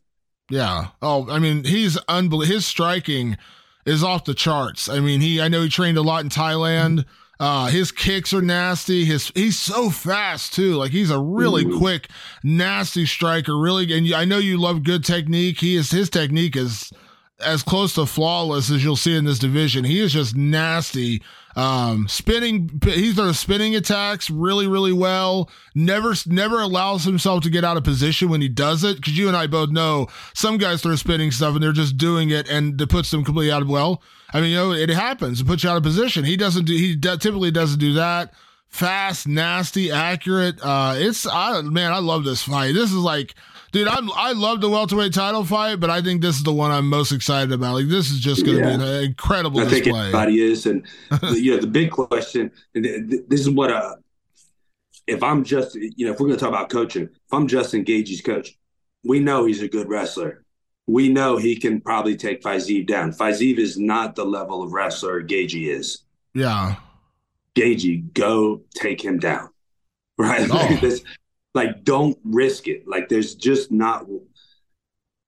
Yeah. 0.49 0.87
Oh, 1.01 1.29
I 1.29 1.39
mean, 1.39 1.63
he's 1.63 1.97
unbelievable. 2.07 2.53
His 2.53 2.65
striking 2.65 3.37
is 3.85 4.03
off 4.03 4.25
the 4.25 4.33
charts. 4.33 4.89
I 4.89 4.99
mean, 4.99 5.21
he 5.21 5.41
I 5.41 5.47
know 5.47 5.63
he 5.63 5.69
trained 5.69 5.97
a 5.97 6.01
lot 6.01 6.23
in 6.23 6.29
Thailand. 6.29 7.05
Uh, 7.39 7.67
his 7.67 7.91
kicks 7.91 8.33
are 8.33 8.41
nasty. 8.41 9.05
His 9.05 9.31
he's 9.35 9.59
so 9.59 9.89
fast 9.89 10.53
too. 10.53 10.75
Like 10.75 10.91
he's 10.91 11.11
a 11.11 11.19
really 11.19 11.65
mm-hmm. 11.65 11.77
quick, 11.77 12.09
nasty 12.43 13.05
striker. 13.05 13.57
Really, 13.57 13.91
and 13.95 14.13
I 14.13 14.25
know 14.25 14.39
you 14.39 14.57
love 14.57 14.83
good 14.83 15.05
technique. 15.05 15.59
He 15.59 15.75
is 15.75 15.91
his 15.91 16.09
technique 16.09 16.55
is 16.55 16.91
as 17.39 17.61
close 17.61 17.93
to 17.93 18.05
flawless 18.05 18.71
as 18.71 18.83
you'll 18.83 18.95
see 18.95 19.15
in 19.15 19.25
this 19.25 19.39
division. 19.39 19.83
He 19.83 19.99
is 19.99 20.13
just 20.13 20.35
nasty. 20.35 21.21
Um, 21.57 22.07
spinning, 22.07 22.79
he 22.83 23.13
throws 23.13 23.39
spinning 23.39 23.75
attacks 23.75 24.29
really, 24.29 24.67
really 24.67 24.93
well. 24.93 25.49
Never, 25.73 26.13
never 26.27 26.61
allows 26.61 27.03
himself 27.03 27.41
to 27.43 27.49
get 27.49 27.63
out 27.63 27.77
of 27.77 27.83
position 27.83 28.29
when 28.29 28.41
he 28.41 28.47
does 28.47 28.83
it. 28.83 29.03
Cause 29.03 29.15
you 29.15 29.27
and 29.27 29.35
I 29.35 29.47
both 29.47 29.71
know 29.71 30.07
some 30.35 30.57
guys 30.57 30.83
throw 30.83 30.95
spinning 30.95 31.31
stuff 31.31 31.55
and 31.55 31.63
they're 31.63 31.71
just 31.71 31.97
doing 31.97 32.29
it 32.29 32.47
and 32.47 32.79
it 32.79 32.89
puts 32.89 33.09
them 33.09 33.23
completely 33.23 33.51
out 33.51 33.63
of, 33.63 33.69
well, 33.69 34.03
I 34.31 34.39
mean, 34.39 34.51
you 34.51 34.57
know, 34.57 34.71
it 34.71 34.89
happens. 34.89 35.41
It 35.41 35.47
puts 35.47 35.63
you 35.63 35.71
out 35.71 35.77
of 35.77 35.83
position. 35.83 36.25
He 36.25 36.37
doesn't 36.37 36.65
do, 36.65 36.73
he 36.73 36.95
typically 36.95 37.49
doesn't 37.49 37.79
do 37.79 37.93
that 37.93 38.33
fast, 38.67 39.27
nasty, 39.27 39.91
accurate. 39.91 40.59
Uh, 40.61 40.95
it's 40.97 41.25
I 41.25 41.61
man, 41.61 41.91
I 41.91 41.99
love 41.99 42.23
this 42.23 42.43
fight. 42.43 42.73
This 42.73 42.91
is 42.91 42.97
like 42.97 43.33
dude, 43.71 43.87
I'm, 43.87 44.11
I 44.13 44.33
love 44.33 44.61
the 44.61 44.69
welterweight 44.69 45.13
title 45.13 45.43
fight, 45.43 45.79
but 45.79 45.89
I 45.89 46.01
think 46.01 46.21
this 46.21 46.37
is 46.37 46.43
the 46.43 46.53
one 46.53 46.71
I'm 46.71 46.87
most 46.87 47.11
excited 47.11 47.51
about. 47.51 47.73
Like, 47.73 47.87
this 47.87 48.11
is 48.11 48.19
just 48.19 48.45
going 48.45 48.57
to 48.57 48.63
yeah. 48.63 48.77
be 48.77 48.83
an 48.83 49.03
incredible 49.03 49.59
I 49.59 49.63
display. 49.63 49.81
think 49.83 49.95
everybody 49.95 50.41
is, 50.41 50.65
and 50.65 50.85
you 51.33 51.55
know, 51.55 51.61
the 51.61 51.67
big 51.67 51.91
question, 51.91 52.51
this 52.73 53.41
is 53.41 53.49
what 53.49 53.71
uh, 53.71 53.95
if 55.07 55.23
I'm 55.23 55.43
just, 55.43 55.75
you 55.75 56.05
know, 56.05 56.11
if 56.11 56.19
we're 56.19 56.27
going 56.27 56.37
to 56.37 56.39
talk 56.39 56.49
about 56.49 56.69
coaching, 56.69 57.03
if 57.03 57.33
I'm 57.33 57.47
Justin 57.47 57.85
Gaethje's 57.85 58.21
coach, 58.21 58.57
we 59.03 59.19
know 59.19 59.45
he's 59.45 59.61
a 59.61 59.67
good 59.67 59.87
wrestler. 59.87 60.43
We 60.85 61.09
know 61.09 61.37
he 61.37 61.55
can 61.55 61.81
probably 61.81 62.15
take 62.15 62.41
Fiziev 62.41 62.87
down. 62.87 63.11
Fiziev 63.11 63.57
is 63.57 63.77
not 63.77 64.15
the 64.15 64.25
level 64.25 64.63
of 64.63 64.73
wrestler 64.73 65.21
Gaethje 65.23 65.67
is. 65.67 66.03
Yeah. 66.33 66.75
Gaethje, 67.55 68.13
go 68.13 68.61
take 68.75 69.03
him 69.03 69.19
down. 69.19 69.49
Right? 70.19 70.49
Oh. 70.51 70.77
this, 70.81 71.03
like 71.53 71.83
don't 71.83 72.17
risk 72.23 72.67
it. 72.67 72.87
Like 72.87 73.09
there's 73.09 73.35
just 73.35 73.71
not. 73.71 74.05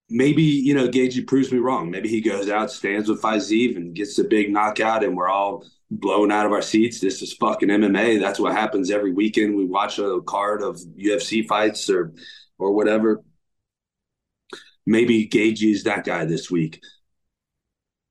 Maybe 0.09 0.43
you 0.43 0.73
know 0.73 0.87
Gaethje 0.87 1.27
proves 1.27 1.51
me 1.51 1.59
wrong. 1.59 1.91
Maybe 1.91 2.09
he 2.09 2.21
goes 2.21 2.49
out, 2.49 2.71
stands 2.71 3.09
with 3.09 3.21
Fiziev, 3.21 3.75
and 3.75 3.95
gets 3.95 4.17
a 4.19 4.23
big 4.23 4.51
knockout, 4.51 5.03
and 5.03 5.15
we're 5.15 5.29
all 5.29 5.65
blown 5.91 6.31
out 6.31 6.45
of 6.45 6.51
our 6.51 6.61
seats. 6.61 6.99
This 6.99 7.21
is 7.21 7.33
fucking 7.33 7.69
MMA. 7.69 8.19
That's 8.19 8.39
what 8.39 8.53
happens 8.53 8.91
every 8.91 9.11
weekend. 9.13 9.55
We 9.55 9.65
watch 9.65 9.99
a 9.99 10.21
card 10.21 10.61
of 10.61 10.77
UFC 10.97 11.47
fights 11.47 11.89
or 11.89 12.13
or 12.57 12.73
whatever. 12.73 13.23
Maybe 14.85 15.27
Gaethje 15.27 15.71
is 15.71 15.83
that 15.83 16.05
guy 16.05 16.25
this 16.25 16.49
week. 16.49 16.81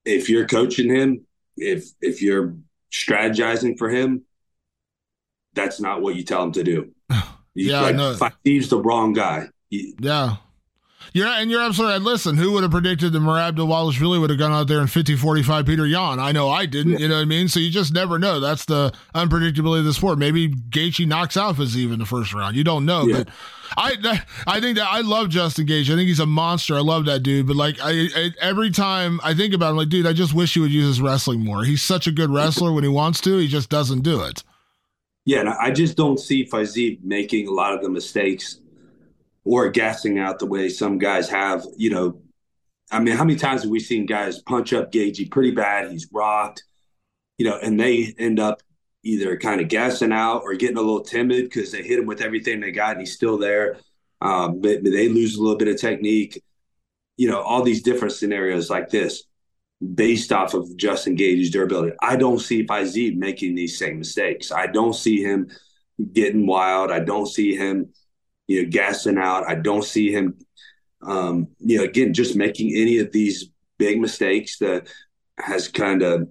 If 0.04 0.28
you're 0.28 0.46
coaching 0.46 0.90
him, 0.90 1.26
if 1.56 1.88
if 2.00 2.22
you're 2.22 2.56
strategizing 2.92 3.76
for 3.76 3.88
him, 3.88 4.24
that's 5.54 5.80
not 5.80 6.00
what 6.00 6.14
you 6.14 6.24
tell 6.24 6.42
him 6.42 6.52
to 6.52 6.62
do. 6.62 6.92
yeah, 7.66 7.80
like, 7.80 7.96
no. 7.96 8.16
He's 8.44 8.68
the 8.68 8.78
wrong 8.78 9.12
guy. 9.12 9.48
He, 9.70 9.94
yeah. 9.98 10.36
Yeah, 11.14 11.40
and 11.40 11.50
you're 11.50 11.62
absolutely 11.62 11.94
right. 11.94 12.02
Listen, 12.02 12.36
who 12.36 12.52
would 12.52 12.62
have 12.62 12.70
predicted 12.70 13.12
that 13.12 13.18
Dvalishvili 13.20 14.20
would 14.20 14.30
have 14.30 14.38
gone 14.38 14.52
out 14.52 14.68
there 14.68 14.80
in 14.80 14.86
50 14.86 15.16
45 15.16 15.64
Petr 15.64 15.90
Yan? 15.90 16.20
I 16.20 16.32
know 16.32 16.50
I 16.50 16.66
didn't, 16.66 16.92
yeah. 16.92 16.98
you 16.98 17.08
know 17.08 17.16
what 17.16 17.22
I 17.22 17.24
mean? 17.24 17.48
So 17.48 17.60
you 17.60 17.70
just 17.70 17.94
never 17.94 18.18
know. 18.18 18.40
That's 18.40 18.66
the 18.66 18.92
unpredictability 19.14 19.80
of 19.80 19.84
the 19.86 19.94
sport. 19.94 20.18
Maybe 20.18 20.48
Gaethje 20.48 21.06
knocks 21.06 21.36
out 21.36 21.56
Fiziev 21.56 21.92
in 21.92 21.98
the 21.98 22.06
first 22.06 22.34
round. 22.34 22.56
You 22.56 22.64
don't 22.64 22.84
know. 22.84 23.06
Yeah. 23.06 23.24
But 23.24 23.28
I 23.76 24.22
I 24.46 24.60
think 24.60 24.76
that 24.76 24.88
I 24.88 25.00
love 25.00 25.28
Justin 25.30 25.66
Gaethje. 25.66 25.92
I 25.92 25.96
think 25.96 26.08
he's 26.08 26.20
a 26.20 26.26
monster. 26.26 26.76
I 26.76 26.80
love 26.80 27.06
that 27.06 27.22
dude. 27.22 27.46
But 27.46 27.56
like 27.56 27.78
I, 27.82 28.08
I, 28.14 28.30
every 28.40 28.70
time 28.70 29.20
I 29.22 29.34
think 29.34 29.54
about 29.54 29.70
him, 29.70 29.76
like, 29.76 29.88
dude, 29.88 30.06
I 30.06 30.12
just 30.12 30.34
wish 30.34 30.54
he 30.54 30.60
would 30.60 30.70
use 30.70 30.86
his 30.86 31.00
wrestling 31.00 31.40
more. 31.40 31.64
He's 31.64 31.82
such 31.82 32.06
a 32.06 32.12
good 32.12 32.30
wrestler 32.30 32.72
when 32.72 32.84
he 32.84 32.90
wants 32.90 33.20
to. 33.22 33.38
He 33.38 33.48
just 33.48 33.70
doesn't 33.70 34.02
do 34.02 34.22
it. 34.22 34.42
Yeah, 35.28 35.54
I 35.60 35.72
just 35.72 35.94
don't 35.94 36.18
see 36.18 36.46
Fiziev 36.46 37.04
making 37.04 37.48
a 37.48 37.50
lot 37.50 37.74
of 37.74 37.82
the 37.82 37.90
mistakes 37.90 38.60
or 39.44 39.68
gassing 39.68 40.18
out 40.18 40.38
the 40.38 40.46
way 40.46 40.70
some 40.70 40.96
guys 40.96 41.28
have. 41.28 41.66
You 41.76 41.90
know, 41.90 42.22
I 42.90 43.00
mean, 43.00 43.14
how 43.14 43.24
many 43.24 43.38
times 43.38 43.60
have 43.60 43.70
we 43.70 43.78
seen 43.78 44.06
guys 44.06 44.40
punch 44.40 44.72
up 44.72 44.90
Gaethje 44.90 45.30
pretty 45.30 45.50
bad? 45.50 45.90
He's 45.90 46.08
rocked, 46.10 46.64
you 47.36 47.44
know, 47.44 47.58
and 47.58 47.78
they 47.78 48.14
end 48.18 48.40
up 48.40 48.62
either 49.02 49.36
kind 49.36 49.60
of 49.60 49.68
gassing 49.68 50.12
out 50.12 50.44
or 50.44 50.54
getting 50.54 50.78
a 50.78 50.80
little 50.80 51.02
timid 51.02 51.44
because 51.44 51.72
they 51.72 51.82
hit 51.82 51.98
him 51.98 52.06
with 52.06 52.22
everything 52.22 52.60
they 52.60 52.72
got 52.72 52.92
and 52.92 53.00
he's 53.00 53.12
still 53.12 53.36
there. 53.36 53.76
Um, 54.22 54.62
but 54.62 54.82
they 54.82 55.10
lose 55.10 55.36
a 55.36 55.42
little 55.42 55.58
bit 55.58 55.68
of 55.68 55.78
technique. 55.78 56.42
You 57.18 57.28
know, 57.28 57.42
all 57.42 57.62
these 57.62 57.82
different 57.82 58.14
scenarios 58.14 58.70
like 58.70 58.88
this 58.88 59.24
based 59.94 60.32
off 60.32 60.54
of 60.54 60.76
Justin 60.76 61.16
Gaethje's 61.16 61.50
durability. 61.50 61.96
I 62.02 62.16
don't 62.16 62.40
see 62.40 62.66
Fiziev 62.66 63.16
making 63.16 63.54
these 63.54 63.78
same 63.78 63.98
mistakes. 63.98 64.50
I 64.50 64.66
don't 64.66 64.94
see 64.94 65.22
him 65.22 65.48
getting 66.12 66.46
wild. 66.46 66.90
I 66.90 67.00
don't 67.00 67.26
see 67.26 67.54
him, 67.54 67.92
you 68.46 68.62
know, 68.62 68.68
gassing 68.70 69.18
out. 69.18 69.48
I 69.48 69.54
don't 69.54 69.84
see 69.84 70.12
him, 70.12 70.36
um, 71.02 71.48
you 71.60 71.78
know, 71.78 71.84
again, 71.84 72.12
just 72.12 72.34
making 72.34 72.74
any 72.74 72.98
of 72.98 73.12
these 73.12 73.50
big 73.78 74.00
mistakes 74.00 74.58
that 74.58 74.88
has 75.38 75.68
kind 75.68 76.02
of 76.02 76.28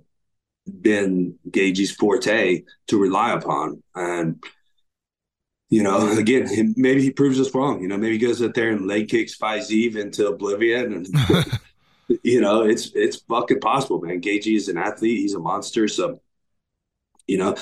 been 0.82 1.36
Gaethje's 1.50 1.92
forte 1.92 2.64
to 2.88 3.00
rely 3.00 3.32
upon. 3.32 3.82
And, 3.96 4.44
you 5.70 5.84
know, 5.84 6.12
again, 6.18 6.74
maybe 6.76 7.02
he 7.02 7.12
proves 7.12 7.40
us 7.40 7.54
wrong. 7.56 7.82
You 7.82 7.88
know, 7.88 7.98
maybe 7.98 8.18
he 8.18 8.26
goes 8.26 8.42
out 8.42 8.54
there 8.54 8.72
and 8.72 8.88
leg 8.88 9.08
kicks 9.08 9.38
Fiziev 9.38 9.96
into 9.96 10.28
oblivion 10.28 10.94
and 10.94 11.08
you 12.24 12.42
know, 12.42 12.62
it's 12.62 12.92
it's 12.96 13.18
fucking 13.18 13.60
possible, 13.60 14.02
man. 14.02 14.22
Gaethje 14.22 14.56
is 14.56 14.70
an 14.70 14.78
athlete; 14.78 15.20
he's 15.20 15.34
a 15.34 15.40
monster. 15.40 15.88
So, 15.88 16.22
you 17.28 17.38
know, 17.38 17.56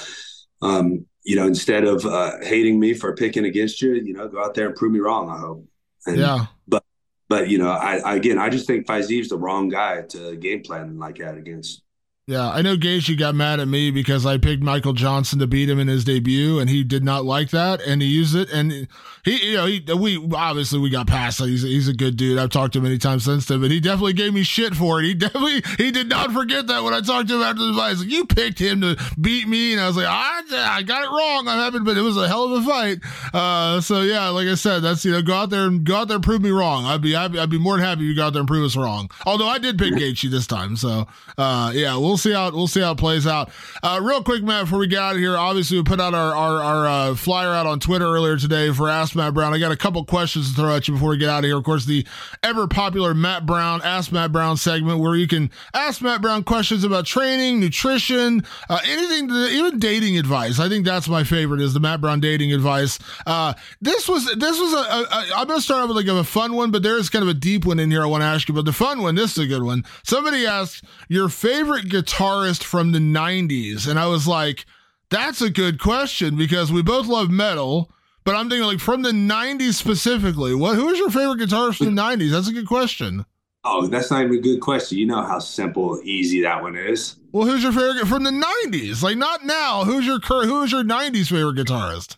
um, 0.61 1.05
you 1.23 1.35
know, 1.35 1.47
instead 1.47 1.85
of 1.85 2.05
uh, 2.05 2.37
hating 2.41 2.79
me 2.79 2.93
for 2.93 3.15
picking 3.15 3.45
against 3.45 3.81
you, 3.81 3.93
you 3.93 4.13
know, 4.13 4.27
go 4.27 4.43
out 4.43 4.53
there 4.53 4.67
and 4.67 4.75
prove 4.75 4.91
me 4.91 4.99
wrong. 4.99 5.29
I 5.29 5.39
hope. 5.39 5.67
And, 6.05 6.17
yeah. 6.17 6.45
But 6.67 6.83
but 7.27 7.49
you 7.49 7.57
know, 7.57 7.69
I, 7.69 7.97
I 7.97 8.15
again, 8.15 8.37
I 8.37 8.49
just 8.49 8.67
think 8.67 8.87
Fiziev's 8.87 9.29
the 9.29 9.37
wrong 9.37 9.69
guy 9.69 10.03
to 10.03 10.35
game 10.35 10.61
plan 10.61 10.99
like 10.99 11.17
that 11.17 11.37
against. 11.37 11.81
Yeah, 12.27 12.49
I 12.49 12.63
know 12.63 12.75
Gaethje 12.75 13.19
got 13.19 13.35
mad 13.35 13.59
at 13.59 13.67
me 13.67 13.91
because 13.91 14.25
I 14.25 14.39
picked 14.39 14.63
Michael 14.63 14.93
Johnson 14.93 15.37
to 15.37 15.45
beat 15.45 15.69
him 15.69 15.79
in 15.79 15.87
his 15.87 16.03
debut, 16.03 16.57
and 16.57 16.67
he 16.67 16.83
did 16.83 17.03
not 17.03 17.23
like 17.23 17.51
that, 17.51 17.81
and 17.81 18.01
he 18.01 18.07
used 18.07 18.35
it, 18.35 18.49
and 18.51 18.87
he, 19.23 19.51
you 19.51 19.57
know, 19.57 19.67
he, 19.67 19.79
we 19.93 20.27
obviously 20.33 20.79
we 20.79 20.89
got 20.89 21.05
past 21.05 21.37
that. 21.37 21.49
He's 21.49 21.61
he's 21.61 21.87
a 21.87 21.93
good 21.93 22.17
dude. 22.17 22.39
I've 22.39 22.49
talked 22.49 22.73
to 22.73 22.79
him 22.79 22.83
many 22.85 22.97
times 22.97 23.25
since 23.25 23.45
then, 23.45 23.61
but 23.61 23.69
he 23.69 23.79
definitely 23.79 24.13
gave 24.13 24.33
me 24.33 24.41
shit 24.41 24.73
for 24.73 24.99
it. 24.99 25.05
He 25.05 25.13
definitely 25.15 25.61
he 25.77 25.91
did 25.91 26.09
not 26.09 26.31
forget 26.31 26.65
that 26.65 26.83
when 26.83 26.95
I 26.95 27.01
talked 27.01 27.27
to 27.27 27.35
him 27.35 27.43
after 27.43 27.63
the 27.63 27.73
fight. 27.73 27.97
Like, 27.97 28.07
"You 28.07 28.25
picked 28.25 28.57
him 28.57 28.81
to 28.81 28.97
beat 29.21 29.47
me," 29.47 29.73
and 29.73 29.81
I 29.81 29.85
was 29.85 29.95
like, 29.95 30.07
"I, 30.07 30.41
I 30.51 30.81
got 30.81 31.03
it 31.03 31.09
wrong. 31.09 31.47
I'm 31.47 31.59
having, 31.59 31.83
but 31.83 31.95
it 31.95 32.01
was 32.01 32.17
a 32.17 32.27
hell 32.27 32.45
of 32.45 32.63
a 32.63 32.65
fight." 32.67 32.97
Uh, 33.35 33.81
so 33.81 34.01
yeah, 34.01 34.29
like 34.29 34.47
I 34.47 34.55
said, 34.55 34.79
that's 34.79 35.05
you 35.05 35.11
know, 35.11 35.21
go 35.21 35.35
out 35.35 35.51
there 35.51 35.67
and 35.67 35.83
go 35.83 35.97
out 35.97 36.07
there 36.07 36.15
and 36.15 36.23
prove 36.23 36.41
me 36.41 36.49
wrong. 36.49 36.85
I'd 36.85 37.03
be 37.03 37.15
I'd 37.15 37.37
I'd 37.37 37.51
be 37.51 37.59
more 37.59 37.77
than 37.77 37.85
happy 37.85 38.01
if 38.01 38.07
you 38.07 38.15
go 38.15 38.25
out 38.25 38.33
there 38.33 38.39
and 38.39 38.47
prove 38.47 38.65
us 38.65 38.75
wrong. 38.75 39.11
Although 39.27 39.47
I 39.47 39.59
did 39.59 39.77
pick 39.77 39.93
Gaethje 39.93 40.31
this 40.31 40.47
time, 40.47 40.75
so 40.75 41.05
uh, 41.37 41.71
yeah, 41.75 41.95
we'll 41.97 42.14
see 42.17 42.31
how 42.31 42.51
we'll 42.51 42.67
see 42.67 42.81
how 42.81 42.91
it 42.91 42.97
plays 42.97 43.27
out. 43.27 43.49
Uh, 43.83 43.99
real 44.01 44.23
quick, 44.23 44.43
Matt, 44.43 44.65
before 44.65 44.79
we 44.79 44.87
get 44.87 44.99
out 44.99 45.15
of 45.15 45.19
here, 45.19 45.37
obviously 45.37 45.77
we 45.77 45.83
put 45.83 45.99
out 45.99 46.13
our 46.13 46.35
our, 46.35 46.63
our 46.63 46.87
uh, 46.87 47.15
flyer 47.15 47.49
out 47.49 47.65
on 47.65 47.79
Twitter 47.79 48.05
earlier 48.05 48.37
today 48.37 48.71
for 48.71 48.89
Ask 48.89 49.15
Matt 49.15 49.33
Brown. 49.33 49.53
I 49.53 49.59
got 49.59 49.71
a 49.71 49.77
couple 49.77 50.03
questions 50.05 50.49
to 50.49 50.55
throw 50.55 50.75
at 50.75 50.87
you 50.87 50.93
before 50.93 51.09
we 51.09 51.17
get 51.17 51.29
out 51.29 51.39
of 51.39 51.45
here. 51.45 51.57
Of 51.57 51.63
course, 51.63 51.85
the 51.85 52.05
ever 52.43 52.67
popular 52.67 53.13
Matt 53.13 53.45
Brown 53.45 53.81
Ask 53.83 54.11
Matt 54.11 54.31
Brown 54.31 54.57
segment 54.57 54.99
where 54.99 55.15
you 55.15 55.27
can 55.27 55.51
ask 55.73 56.01
Matt 56.01 56.21
Brown 56.21 56.43
questions 56.43 56.83
about 56.83 57.05
training, 57.05 57.59
nutrition, 57.59 58.43
uh, 58.69 58.79
anything, 58.85 59.29
even 59.29 59.79
dating 59.79 60.17
advice. 60.17 60.59
I 60.59 60.69
think 60.69 60.85
that's 60.85 61.07
my 61.07 61.23
favorite 61.23 61.61
is 61.61 61.73
the 61.73 61.79
Matt 61.79 62.01
Brown 62.01 62.19
dating 62.19 62.53
advice. 62.53 62.99
Uh, 63.25 63.53
this 63.81 64.07
was 64.07 64.25
this 64.35 64.59
was 64.59 64.73
a, 64.73 64.77
a, 64.77 65.37
I'm 65.37 65.47
gonna 65.47 65.61
start 65.61 65.83
out 65.83 65.87
with 65.87 65.97
like 65.97 66.07
a 66.07 66.23
fun 66.23 66.55
one, 66.55 66.71
but 66.71 66.83
there 66.83 66.97
is 66.97 67.09
kind 67.09 67.23
of 67.23 67.29
a 67.29 67.33
deep 67.33 67.65
one 67.65 67.79
in 67.79 67.91
here 67.91 68.03
I 68.03 68.07
want 68.07 68.21
to 68.21 68.25
ask 68.25 68.47
you. 68.47 68.55
But 68.55 68.65
the 68.65 68.73
fun 68.73 69.01
one, 69.01 69.15
this 69.15 69.37
is 69.37 69.43
a 69.43 69.47
good 69.47 69.63
one. 69.63 69.83
Somebody 70.03 70.45
asked 70.45 70.83
your 71.07 71.29
favorite 71.29 71.89
guitarist 72.05 72.63
from 72.63 72.91
the 72.91 72.99
90s. 72.99 73.87
And 73.87 73.99
I 73.99 74.07
was 74.07 74.27
like, 74.27 74.65
that's 75.09 75.41
a 75.41 75.49
good 75.49 75.79
question 75.79 76.35
because 76.35 76.71
we 76.71 76.81
both 76.81 77.07
love 77.07 77.29
metal. 77.29 77.91
But 78.23 78.35
I'm 78.35 78.49
thinking 78.49 78.65
like 78.67 78.79
from 78.79 79.03
the 79.03 79.11
90s 79.11 79.73
specifically, 79.73 80.55
what 80.55 80.75
who 80.75 80.89
is 80.89 80.97
your 80.97 81.11
favorite 81.11 81.39
guitarist 81.39 81.77
from 81.77 81.93
the 81.93 82.01
90s? 82.01 82.31
That's 82.31 82.47
a 82.47 82.53
good 82.53 82.67
question. 82.67 83.25
Oh, 83.63 83.87
that's 83.87 84.11
not 84.11 84.23
even 84.23 84.37
a 84.37 84.41
good 84.41 84.61
question. 84.61 84.97
You 84.97 85.07
know 85.07 85.23
how 85.23 85.39
simple, 85.39 85.99
easy 86.03 86.41
that 86.41 86.61
one 86.61 86.75
is. 86.75 87.17
Well, 87.31 87.47
who's 87.47 87.63
your 87.63 87.71
favorite 87.71 88.07
from 88.07 88.23
the 88.23 88.31
90s? 88.31 89.03
Like 89.03 89.17
not 89.17 89.45
now. 89.45 89.83
Who's 89.83 90.05
your 90.05 90.19
current? 90.19 90.49
who 90.49 90.63
is 90.63 90.71
your 90.71 90.83
90s 90.83 91.29
favorite 91.29 91.57
guitarist? 91.57 92.17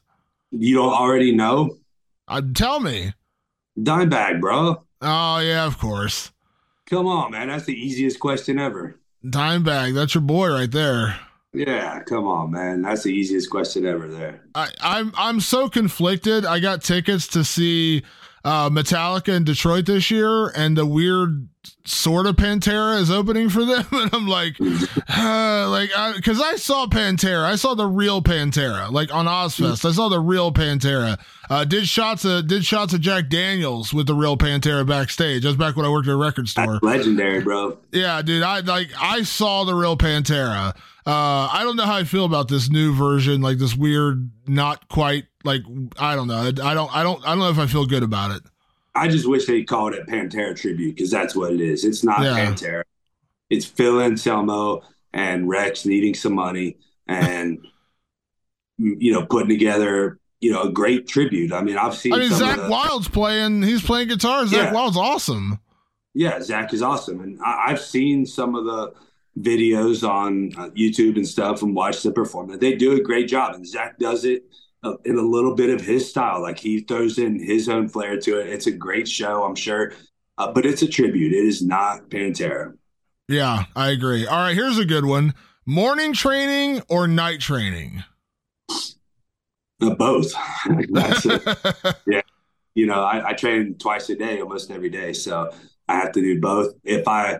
You 0.51 0.75
don't 0.75 0.93
already 0.93 1.33
know? 1.33 1.77
Uh, 2.27 2.41
tell 2.53 2.79
me. 2.79 3.13
Dimebag, 3.77 4.41
bro. 4.41 4.83
Oh 5.01 5.39
yeah, 5.39 5.65
of 5.65 5.77
course. 5.77 6.31
Come 6.85 7.05
on, 7.05 7.31
man. 7.31 7.49
That's 7.49 7.65
the 7.65 7.73
easiest 7.73 8.19
question 8.19 8.59
ever. 8.59 8.97
Dimebag, 9.29 9.93
that's 9.93 10.15
your 10.15 10.21
boy 10.21 10.49
right 10.49 10.71
there. 10.71 11.19
Yeah, 11.53 12.01
come 12.03 12.27
on, 12.27 12.51
man. 12.51 12.81
That's 12.81 13.03
the 13.03 13.09
easiest 13.13 13.49
question 13.49 13.85
ever 13.85 14.07
there. 14.07 14.41
I, 14.53 14.69
I'm 14.81 15.11
I'm 15.17 15.39
so 15.39 15.69
conflicted. 15.69 16.45
I 16.45 16.59
got 16.59 16.83
tickets 16.83 17.27
to 17.29 17.43
see 17.43 18.03
uh, 18.43 18.69
Metallica 18.69 19.35
in 19.35 19.43
Detroit 19.43 19.85
this 19.85 20.11
year, 20.11 20.49
and 20.49 20.77
the 20.77 20.85
weird 20.85 21.47
sort 21.85 22.25
of 22.25 22.35
Pantera 22.35 22.99
is 22.99 23.09
opening 23.11 23.49
for 23.49 23.65
them, 23.65 23.85
and 23.91 24.13
I'm 24.13 24.27
like, 24.27 24.55
uh, 24.59 25.69
like, 25.69 25.89
because 26.15 26.41
I, 26.41 26.51
I, 26.51 26.55
saw 26.55 26.87
Pantera, 26.87 27.43
I 27.43 27.55
saw 27.55 27.73
the 27.73 27.87
real 27.87 28.21
Pantera, 28.21 28.91
like 28.91 29.13
on 29.13 29.25
Ozzfest, 29.25 29.85
I 29.85 29.91
saw 29.91 30.09
the 30.09 30.19
real 30.19 30.51
Pantera. 30.51 31.19
Uh, 31.49 31.63
did 31.63 31.87
shots 31.87 32.25
of 32.25 32.47
did 32.47 32.65
shots 32.65 32.93
of 32.93 32.99
Jack 32.99 33.29
Daniels 33.29 33.93
with 33.93 34.05
the 34.05 34.13
real 34.13 34.35
Pantera 34.35 34.85
backstage. 34.85 35.43
That's 35.43 35.55
back 35.55 35.77
when 35.77 35.85
I 35.85 35.89
worked 35.89 36.07
at 36.07 36.13
a 36.13 36.17
record 36.17 36.49
store. 36.49 36.73
That's 36.73 36.83
legendary, 36.83 37.41
bro. 37.41 37.77
Yeah, 37.93 38.21
dude. 38.21 38.43
I 38.43 38.59
like 38.59 38.89
I 38.99 39.23
saw 39.23 39.63
the 39.63 39.73
real 39.73 39.95
Pantera. 39.95 40.75
Uh, 41.05 41.47
I 41.53 41.61
don't 41.63 41.77
know 41.77 41.85
how 41.85 41.95
I 41.95 42.03
feel 42.03 42.25
about 42.25 42.49
this 42.49 42.69
new 42.69 42.93
version, 42.93 43.39
like 43.39 43.59
this 43.59 43.73
weird, 43.77 44.29
not 44.45 44.89
quite 44.89 45.23
like 45.45 45.61
I 45.97 46.15
don't 46.17 46.27
know. 46.27 46.35
I 46.35 46.51
don't. 46.51 46.93
I 46.93 47.01
don't. 47.03 47.25
I 47.25 47.29
don't 47.29 47.39
know 47.39 47.49
if 47.49 47.57
I 47.57 47.67
feel 47.67 47.85
good 47.85 48.03
about 48.03 48.31
it. 48.31 48.43
I 48.97 49.07
just 49.07 49.27
wish 49.27 49.45
they 49.45 49.63
called 49.63 49.93
it 49.93 50.07
Pantera 50.07 50.55
tribute 50.55 50.95
because 50.95 51.11
that's 51.11 51.35
what 51.35 51.53
it 51.53 51.61
is. 51.61 51.85
It's 51.85 52.03
not 52.03 52.21
yeah. 52.21 52.37
Pantera. 52.37 52.83
It's 53.49 53.65
Phil 53.65 54.01
Anselmo 54.01 54.81
and 55.13 55.47
Rex 55.47 55.85
needing 55.85 56.13
some 56.13 56.33
money 56.33 56.77
and 57.07 57.65
you 58.77 59.11
know 59.11 59.25
putting 59.25 59.49
together 59.49 60.19
you 60.39 60.51
know 60.51 60.63
a 60.63 60.71
great 60.71 61.07
tribute. 61.07 61.51
I 61.51 61.61
mean, 61.61 61.77
I've 61.77 61.95
seen. 61.95 62.13
I 62.13 62.19
mean, 62.19 62.31
Zakk 62.31 62.63
the, 62.63 62.69
Wylde's 62.69 63.07
playing. 63.07 63.63
He's 63.63 63.81
playing 63.81 64.09
guitar. 64.09 64.43
Zakk 64.43 64.51
yeah. 64.51 64.73
Wylde's 64.73 64.97
awesome. 64.97 65.59
Yeah, 66.13 66.39
Zakk 66.39 66.73
is 66.73 66.81
awesome, 66.81 67.21
and 67.21 67.39
I, 67.45 67.69
have 67.69 67.79
seen 67.79 68.25
some 68.25 68.55
of 68.55 68.65
the 68.65 68.93
videos 69.39 70.07
on 70.07 70.51
uh, 70.57 70.69
YouTube 70.71 71.15
and 71.15 71.27
stuff 71.27 71.61
and 71.61 71.75
watched 71.75 72.01
the 72.01 72.11
performance. 72.11 72.59
They 72.59 72.73
do 72.73 72.93
a 72.93 73.01
great 73.01 73.27
job, 73.27 73.53
and 73.53 73.63
Zakk 73.63 73.97
does 73.99 74.25
it 74.25 74.43
in 75.05 75.17
a 75.17 75.21
little 75.21 75.55
bit 75.55 75.69
of 75.69 75.81
his 75.81 76.09
style. 76.09 76.41
Like 76.41 76.59
he 76.59 76.81
throws 76.81 77.17
in 77.17 77.39
his 77.39 77.69
own 77.69 77.87
flair 77.87 78.19
to 78.19 78.39
it. 78.39 78.47
It's 78.47 78.67
a 78.67 78.71
great 78.71 79.07
show, 79.07 79.43
I'm 79.43 79.55
sure, 79.55 79.93
uh, 80.37 80.51
but 80.51 80.65
it's 80.65 80.81
a 80.81 80.87
tribute. 80.87 81.33
It 81.33 81.45
is 81.45 81.61
not 81.61 82.09
Pantera. 82.09 82.77
Yeah, 83.27 83.65
I 83.75 83.89
agree. 83.89 84.25
All 84.25 84.37
right, 84.37 84.55
here's 84.55 84.77
a 84.77 84.85
good 84.85 85.05
one: 85.05 85.33
morning 85.65 86.13
training 86.13 86.81
or 86.87 87.07
night 87.07 87.39
training. 87.39 88.03
Uh, 89.81 89.93
both. 89.95 90.33
yeah, 92.07 92.21
you 92.73 92.85
know, 92.85 93.03
I, 93.03 93.29
I 93.29 93.33
train 93.33 93.75
twice 93.77 94.09
a 94.09 94.15
day, 94.15 94.39
almost 94.41 94.71
every 94.71 94.89
day, 94.89 95.13
so 95.13 95.51
I 95.87 95.95
have 95.95 96.11
to 96.13 96.21
do 96.21 96.39
both. 96.39 96.73
If 96.83 97.07
I 97.07 97.39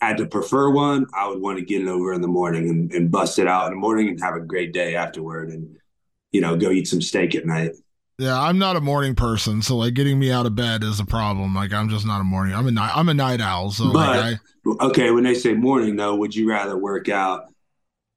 had 0.00 0.18
to 0.18 0.26
prefer 0.26 0.70
one, 0.70 1.06
I 1.14 1.28
would 1.28 1.40
want 1.40 1.58
to 1.58 1.64
get 1.64 1.82
it 1.82 1.88
over 1.88 2.12
in 2.12 2.20
the 2.20 2.28
morning 2.28 2.68
and, 2.68 2.92
and 2.92 3.10
bust 3.10 3.38
it 3.38 3.48
out 3.48 3.66
in 3.66 3.72
the 3.72 3.78
morning 3.78 4.08
and 4.08 4.20
have 4.20 4.34
a 4.34 4.40
great 4.40 4.72
day 4.72 4.94
afterward 4.94 5.50
and, 5.50 5.77
you 6.32 6.40
know, 6.40 6.56
go 6.56 6.70
eat 6.70 6.88
some 6.88 7.02
steak 7.02 7.34
at 7.34 7.46
night. 7.46 7.72
Yeah, 8.18 8.40
I'm 8.40 8.58
not 8.58 8.74
a 8.74 8.80
morning 8.80 9.14
person, 9.14 9.62
so 9.62 9.76
like 9.76 9.94
getting 9.94 10.18
me 10.18 10.32
out 10.32 10.44
of 10.44 10.56
bed 10.56 10.82
is 10.82 10.98
a 10.98 11.04
problem. 11.04 11.54
Like 11.54 11.72
I'm 11.72 11.88
just 11.88 12.04
not 12.04 12.20
a 12.20 12.24
morning. 12.24 12.54
I'm 12.54 12.66
a 12.66 12.72
night. 12.72 12.90
I'm 12.94 13.08
a 13.08 13.14
night 13.14 13.40
owl. 13.40 13.70
So 13.70 13.92
but, 13.92 14.16
like 14.16 14.40
I, 14.80 14.86
okay, 14.86 15.12
when 15.12 15.22
they 15.22 15.34
say 15.34 15.54
morning 15.54 15.94
though, 15.94 16.16
would 16.16 16.34
you 16.34 16.48
rather 16.48 16.76
work 16.76 17.08
out 17.08 17.44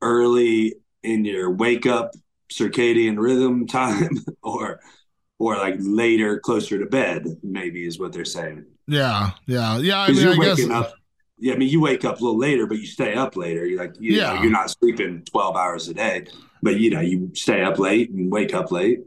early 0.02 0.76
in 1.04 1.24
your 1.24 1.52
wake 1.52 1.86
up 1.86 2.12
circadian 2.52 3.20
rhythm 3.20 3.68
time, 3.68 4.26
or 4.42 4.80
or 5.38 5.58
like 5.58 5.76
later, 5.78 6.40
closer 6.40 6.80
to 6.80 6.88
bed? 6.88 7.28
Maybe 7.44 7.86
is 7.86 8.00
what 8.00 8.12
they're 8.12 8.26
saying. 8.26 8.66
Yeah, 8.88 9.32
yeah, 9.46 9.78
yeah. 9.78 10.00
I 10.00 10.08
mean, 10.08 10.18
you're 10.18 10.34
I 10.34 10.38
waking 10.38 10.70
guess, 10.70 10.78
up 10.78 10.94
yeah, 11.42 11.54
I 11.54 11.58
mean, 11.58 11.70
you 11.70 11.82
wake 11.82 12.06
up 12.06 12.22
a 12.22 12.24
little 12.24 12.38
later, 12.38 12.68
but 12.68 12.78
you 12.78 12.86
stay 12.86 13.16
up 13.16 13.36
later. 13.36 13.66
You're 13.66 13.80
like, 13.80 13.96
you 14.00 14.14
yeah. 14.14 14.34
know, 14.36 14.44
you're 14.44 14.52
not 14.52 14.70
sleeping 14.70 15.24
12 15.24 15.56
hours 15.56 15.88
a 15.88 15.94
day, 15.96 16.28
but 16.62 16.80
you 16.80 16.92
know, 16.92 17.00
you 17.00 17.32
stay 17.34 17.64
up 17.64 17.80
late 17.80 18.12
and 18.12 18.32
wake 18.32 18.54
up 18.54 18.72
late. 18.72 19.02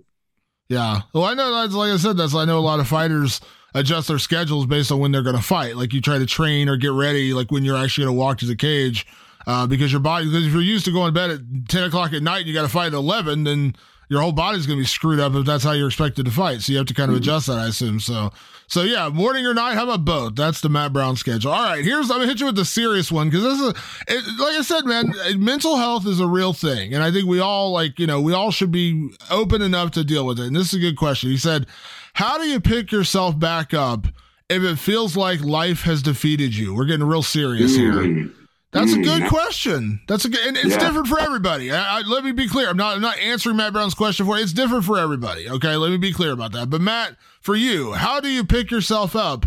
Yeah. 0.69 1.03
Well, 1.13 1.25
I 1.25 1.35
know 1.35 1.55
that's 1.55 1.75
like 1.75 1.93
I 1.93 1.97
said, 1.97 2.17
that's 2.17 2.35
I 2.35 2.45
know 2.45 2.59
a 2.59 2.61
lot 2.61 2.81
of 2.81 2.89
fighters 2.89 3.41
adjust 3.73 4.09
their 4.09 4.19
schedules 4.19 4.67
based 4.67 4.91
on 4.91 4.99
when 4.99 5.13
they're 5.13 5.23
going 5.23 5.37
to 5.37 5.43
fight. 5.43 5.77
Like 5.77 5.93
you 5.93 6.01
try 6.01 6.19
to 6.19 6.27
train 6.27 6.69
or 6.69 6.77
get 6.77 6.91
ready, 6.91 7.33
like 7.33 7.53
when 7.53 7.65
you're 7.65 7.77
actually 7.77 8.07
going 8.07 8.17
to 8.17 8.21
walk 8.21 8.39
to 8.39 8.47
the 8.47 8.57
cage 8.57 9.07
uh, 9.47 9.69
because 9.69 9.93
your 9.93 10.01
body, 10.01 10.27
because 10.27 10.47
if 10.47 10.53
you're 10.53 10.63
used 10.63 10.85
to 10.87 10.93
going 10.93 11.09
to 11.09 11.13
bed 11.13 11.31
at 11.31 11.41
10 11.69 11.85
o'clock 11.85 12.13
at 12.13 12.23
night 12.23 12.39
and 12.39 12.49
you 12.49 12.55
got 12.55 12.63
to 12.63 12.69
fight 12.69 12.89
at 12.89 12.95
11, 12.95 13.45
then 13.45 13.77
your 14.09 14.21
whole 14.21 14.33
body's 14.33 14.67
going 14.67 14.79
to 14.79 14.83
be 14.83 14.87
screwed 14.87 15.21
up 15.21 15.35
if 15.35 15.47
that's 15.47 15.65
how 15.65 15.73
you're 15.73 15.89
expected 15.89 16.27
to 16.27 16.31
fight. 16.31 16.61
So 16.61 16.73
you 16.73 16.79
have 16.79 16.87
to 16.87 16.95
kind 16.95 17.11
of 17.11 17.17
mm-hmm. 17.17 17.23
adjust 17.23 17.47
that, 17.47 17.59
I 17.59 17.69
assume. 17.69 18.01
So, 18.01 18.33
so 18.67 18.83
yeah, 18.83 19.09
morning 19.09 19.47
or 19.47 19.55
night. 19.55 19.75
How 19.75 19.85
about 19.85 20.05
both? 20.05 20.35
That's 20.35 20.61
the 20.61 20.69
Matt 20.69 20.93
Brown 20.93 21.17
schedule. 21.17 21.53
All 21.53 21.63
right, 21.63 21.85
here's 21.85 22.11
I'm 22.11 22.19
gonna 22.19 22.29
hit 22.29 22.41
you 22.41 22.47
with 22.47 22.57
the 22.57 22.65
serious 22.65 23.13
one 23.13 23.29
because 23.29 23.45
this 23.45 23.61
is, 23.61 23.69
it, 24.09 24.41
like 24.41 24.59
I 24.59 24.63
said, 24.63 24.85
man, 24.87 25.13
mental 25.37 25.77
health 25.77 26.07
is 26.07 26.21
a 26.21 26.27
real 26.27 26.53
thing, 26.53 26.95
and 26.95 27.03
I 27.03 27.11
think 27.11 27.27
we 27.27 27.41
all 27.41 27.73
like 27.73 27.99
you 27.99 28.07
know 28.07 28.21
we 28.21 28.33
all 28.33 28.51
should 28.51 28.73
be 28.73 29.11
open 29.31 29.63
enough 29.63 29.91
to 29.93 30.05
deal 30.05 30.27
with 30.27 30.39
it. 30.41 30.47
And 30.47 30.57
this 30.57 30.69
is 30.69 30.75
a 30.75 30.79
good 30.79 30.97
question. 30.97 31.31
He 31.31 31.37
said, 31.37 31.67
"How 32.15 32.39
do 32.39 32.45
you 32.45 32.61
pick 32.61 32.91
yourself 32.91 33.39
back 33.39 33.75
up 33.75 34.07
if 34.49 34.63
it 34.63 34.79
feels 34.79 35.17
like 35.17 35.41
life 35.41 35.83
has 35.83 36.03
defeated 36.03 36.57
you?" 36.57 36.75
We're 36.75 36.87
getting 36.87 37.07
real 37.07 37.23
serious 37.23 37.77
here. 37.77 38.31
That's 38.75 38.93
a 38.93 38.99
good 38.99 39.23
mm. 39.23 39.29
question. 39.29 40.01
That's 40.09 40.25
a 40.25 40.29
good, 40.29 40.45
and 40.45 40.57
it's 40.57 40.71
yeah. 40.71 40.79
different 40.81 41.07
for 41.07 41.21
everybody. 41.21 41.71
I, 41.71 41.99
I, 41.99 42.01
let 42.01 42.25
me 42.25 42.33
be 42.33 42.49
clear. 42.49 42.69
I'm 42.69 42.77
not, 42.77 42.97
I'm 42.97 43.01
not 43.01 43.21
answering 43.21 43.57
Matt 43.57 43.73
Brown's 43.73 43.95
question 43.95 44.27
for 44.27 44.37
you. 44.37 44.43
It's 44.43 44.53
different 44.53 44.85
for 44.85 44.99
everybody. 44.99 45.49
Okay, 45.49 45.77
let 45.77 45.93
me 45.93 45.97
be 45.97 46.13
clear 46.13 46.33
about 46.33 46.51
that. 46.53 46.71
But 46.71 46.81
Matt, 46.81 47.15
for 47.41 47.55
you, 47.55 47.93
how 47.93 48.19
do 48.19 48.29
you 48.29 48.45
pick 48.45 48.73
yourself 48.73 49.15
up 49.15 49.47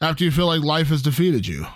after 0.00 0.24
you 0.24 0.30
feel 0.30 0.46
like 0.46 0.62
life 0.62 0.86
has 0.86 1.02
defeated 1.02 1.46
you? 1.46 1.66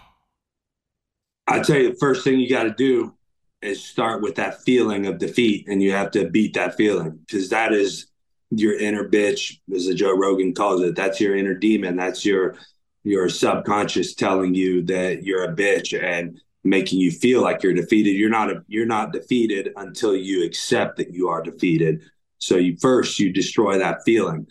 I 1.46 1.60
tell 1.60 1.76
you, 1.76 1.90
the 1.90 1.98
first 1.98 2.24
thing 2.24 2.40
you 2.40 2.48
got 2.48 2.62
to 2.62 2.72
do 2.72 3.14
is 3.60 3.84
start 3.84 4.22
with 4.22 4.36
that 4.36 4.62
feeling 4.62 5.04
of 5.04 5.18
defeat, 5.18 5.68
and 5.68 5.82
you 5.82 5.92
have 5.92 6.10
to 6.12 6.30
beat 6.30 6.54
that 6.54 6.76
feeling 6.76 7.20
because 7.26 7.50
that 7.50 7.74
is 7.74 8.06
your 8.50 8.78
inner 8.78 9.06
bitch, 9.06 9.58
as 9.74 9.86
Joe 9.94 10.16
Rogan 10.16 10.54
calls 10.54 10.80
it. 10.80 10.96
That's 10.96 11.20
your 11.20 11.36
inner 11.36 11.54
demon. 11.54 11.96
That's 11.96 12.24
your 12.24 12.56
your 13.04 13.28
subconscious 13.28 14.14
telling 14.14 14.54
you 14.54 14.82
that 14.84 15.24
you're 15.24 15.44
a 15.44 15.54
bitch 15.54 15.96
and 16.02 16.40
making 16.66 17.00
you 17.00 17.10
feel 17.10 17.42
like 17.42 17.62
you're 17.62 17.74
defeated. 17.74 18.10
You're 18.10 18.30
not 18.30 18.50
a, 18.50 18.62
you're 18.68 18.86
not 18.86 19.12
defeated 19.12 19.72
until 19.76 20.14
you 20.14 20.44
accept 20.44 20.96
that 20.98 21.12
you 21.12 21.28
are 21.28 21.42
defeated. 21.42 22.02
So 22.38 22.56
you 22.56 22.76
first 22.80 23.18
you 23.18 23.32
destroy 23.32 23.78
that 23.78 24.02
feeling, 24.04 24.46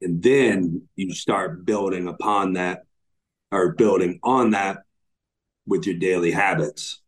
and 0.00 0.22
then 0.22 0.88
you 0.96 1.12
start 1.12 1.64
building 1.64 2.08
upon 2.08 2.54
that 2.54 2.84
or 3.52 3.72
building 3.72 4.18
on 4.22 4.50
that 4.50 4.84
with 5.66 5.86
your 5.86 5.96
daily 5.96 6.30
habits. 6.30 7.00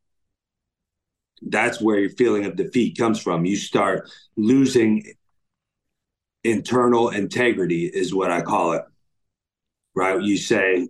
That's 1.41 1.81
where 1.81 1.99
your 1.99 2.11
feeling 2.11 2.45
of 2.45 2.57
defeat 2.57 2.97
comes 2.97 3.21
from. 3.21 3.45
You 3.45 3.57
start 3.57 4.11
losing 4.37 5.05
internal 6.45 7.09
integrity, 7.11 7.87
is 7.87 8.15
what 8.15 8.31
I 8.31 8.43
call 8.43 8.73
it. 8.73 8.83
Right? 9.95 10.21
You 10.23 10.37
say, 10.37 10.89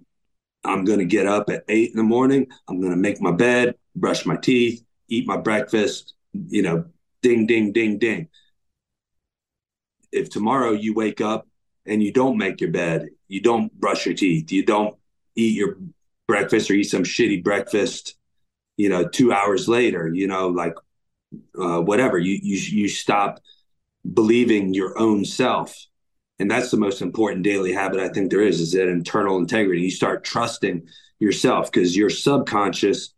I'm 0.65 0.85
going 0.85 1.01
to 1.01 1.05
get 1.05 1.27
up 1.27 1.51
at 1.51 1.65
eight 1.69 1.91
in 1.91 1.97
the 1.97 2.03
morning. 2.03 2.47
I'm 2.69 2.81
going 2.81 2.93
to 2.93 2.99
make 2.99 3.21
my 3.21 3.33
bed, 3.33 3.75
brush 3.97 4.25
my 4.25 4.37
teeth, 4.37 4.85
eat 5.09 5.27
my 5.27 5.37
breakfast, 5.37 6.15
you 6.33 6.63
know, 6.63 6.85
ding, 7.21 7.47
ding, 7.47 7.73
ding, 7.73 7.99
ding. 7.99 8.29
If 10.13 10.31
tomorrow 10.31 10.73
you 10.73 10.95
wake 10.95 11.21
up 11.21 11.49
and 11.87 12.03
you 12.03 12.13
don't 12.13 12.37
make 12.37 12.61
your 12.61 12.71
bed, 12.71 13.09
you 13.29 13.41
don't 13.41 13.73
brush 13.79 14.07
your 14.07 14.15
teeth, 14.15 14.53
you 14.53 14.65
don't 14.65 14.97
eat 15.35 15.57
your 15.57 15.79
breakfast 16.29 16.71
or 16.71 16.75
eat 16.75 16.85
some 16.85 17.03
shitty 17.03 17.43
breakfast, 17.43 18.17
you 18.77 18.89
know, 18.89 19.09
two 19.09 19.33
hours 19.33 19.69
later, 19.69 20.09
you 20.13 20.27
know, 20.27 20.49
like 20.49 20.75
uh, 21.59 21.81
whatever, 21.81 22.19
you, 22.19 22.39
you, 22.43 22.57
you 22.57 22.89
stop 22.89 23.41
believing 24.13 24.75
your 24.75 24.99
own 24.99 25.25
self 25.25 25.87
and 26.43 26.51
that's 26.51 26.72
the 26.72 26.76
most 26.76 27.03
important 27.03 27.45
daily 27.45 27.72
habit 27.72 28.01
i 28.01 28.09
think 28.09 28.28
there 28.28 28.43
is 28.43 28.61
is 28.61 28.72
that 28.72 28.88
internal 28.88 29.38
integrity. 29.38 29.82
You 29.82 29.93
start 29.93 30.24
trusting 30.24 30.82
yourself 31.20 31.70
because 31.70 31.97
your 31.97 32.11
subconscious 32.11 33.14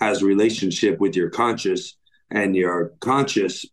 has 0.00 0.20
a 0.20 0.26
relationship 0.26 0.98
with 0.98 1.14
your 1.14 1.30
conscious 1.30 1.96
and 2.28 2.56
your 2.56 2.94
conscious 2.98 3.64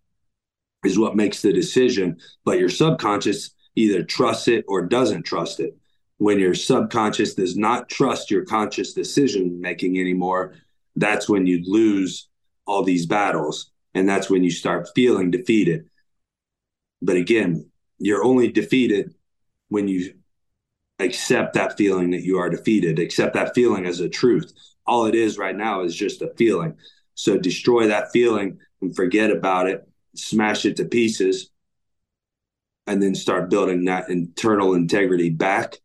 is 0.85 0.99
what 0.99 1.15
makes 1.15 1.41
the 1.41 1.51
decision 1.51 2.17
but 2.45 2.59
your 2.59 2.69
subconscious 2.69 3.49
either 3.75 4.03
trusts 4.03 4.47
it 4.47 4.63
or 4.67 4.85
doesn't 4.85 5.23
trust 5.23 5.59
it. 5.59 5.75
When 6.19 6.39
your 6.39 6.53
subconscious 6.53 7.33
does 7.33 7.57
not 7.57 7.89
trust 7.89 8.29
your 8.29 8.45
conscious 8.45 8.93
decision 8.93 9.59
making 9.59 9.97
anymore 9.97 10.53
that's 10.95 11.27
when 11.27 11.47
you 11.47 11.63
lose 11.65 12.29
all 12.67 12.83
these 12.83 13.07
battles 13.07 13.71
and 13.95 14.07
that's 14.07 14.29
when 14.29 14.43
you 14.43 14.51
start 14.51 14.89
feeling 14.93 15.31
defeated. 15.31 15.89
But 17.01 17.15
again 17.15 17.71
you're 17.99 18.23
only 18.23 18.51
defeated 18.51 19.13
when 19.69 19.87
you 19.87 20.13
accept 20.99 21.53
that 21.53 21.77
feeling 21.77 22.11
that 22.11 22.23
you 22.23 22.37
are 22.37 22.49
defeated, 22.49 22.99
accept 22.99 23.33
that 23.33 23.53
feeling 23.53 23.85
as 23.85 23.99
a 23.99 24.09
truth. 24.09 24.53
All 24.85 25.05
it 25.05 25.15
is 25.15 25.37
right 25.37 25.55
now 25.55 25.81
is 25.81 25.95
just 25.95 26.21
a 26.21 26.33
feeling. 26.37 26.75
So 27.13 27.37
destroy 27.37 27.87
that 27.87 28.11
feeling 28.11 28.59
and 28.81 28.95
forget 28.95 29.31
about 29.31 29.67
it, 29.67 29.87
smash 30.15 30.65
it 30.65 30.77
to 30.77 30.85
pieces, 30.85 31.49
and 32.85 33.01
then 33.01 33.15
start 33.15 33.49
building 33.49 33.85
that 33.85 34.09
internal 34.09 34.73
integrity 34.73 35.29
back. 35.29 35.77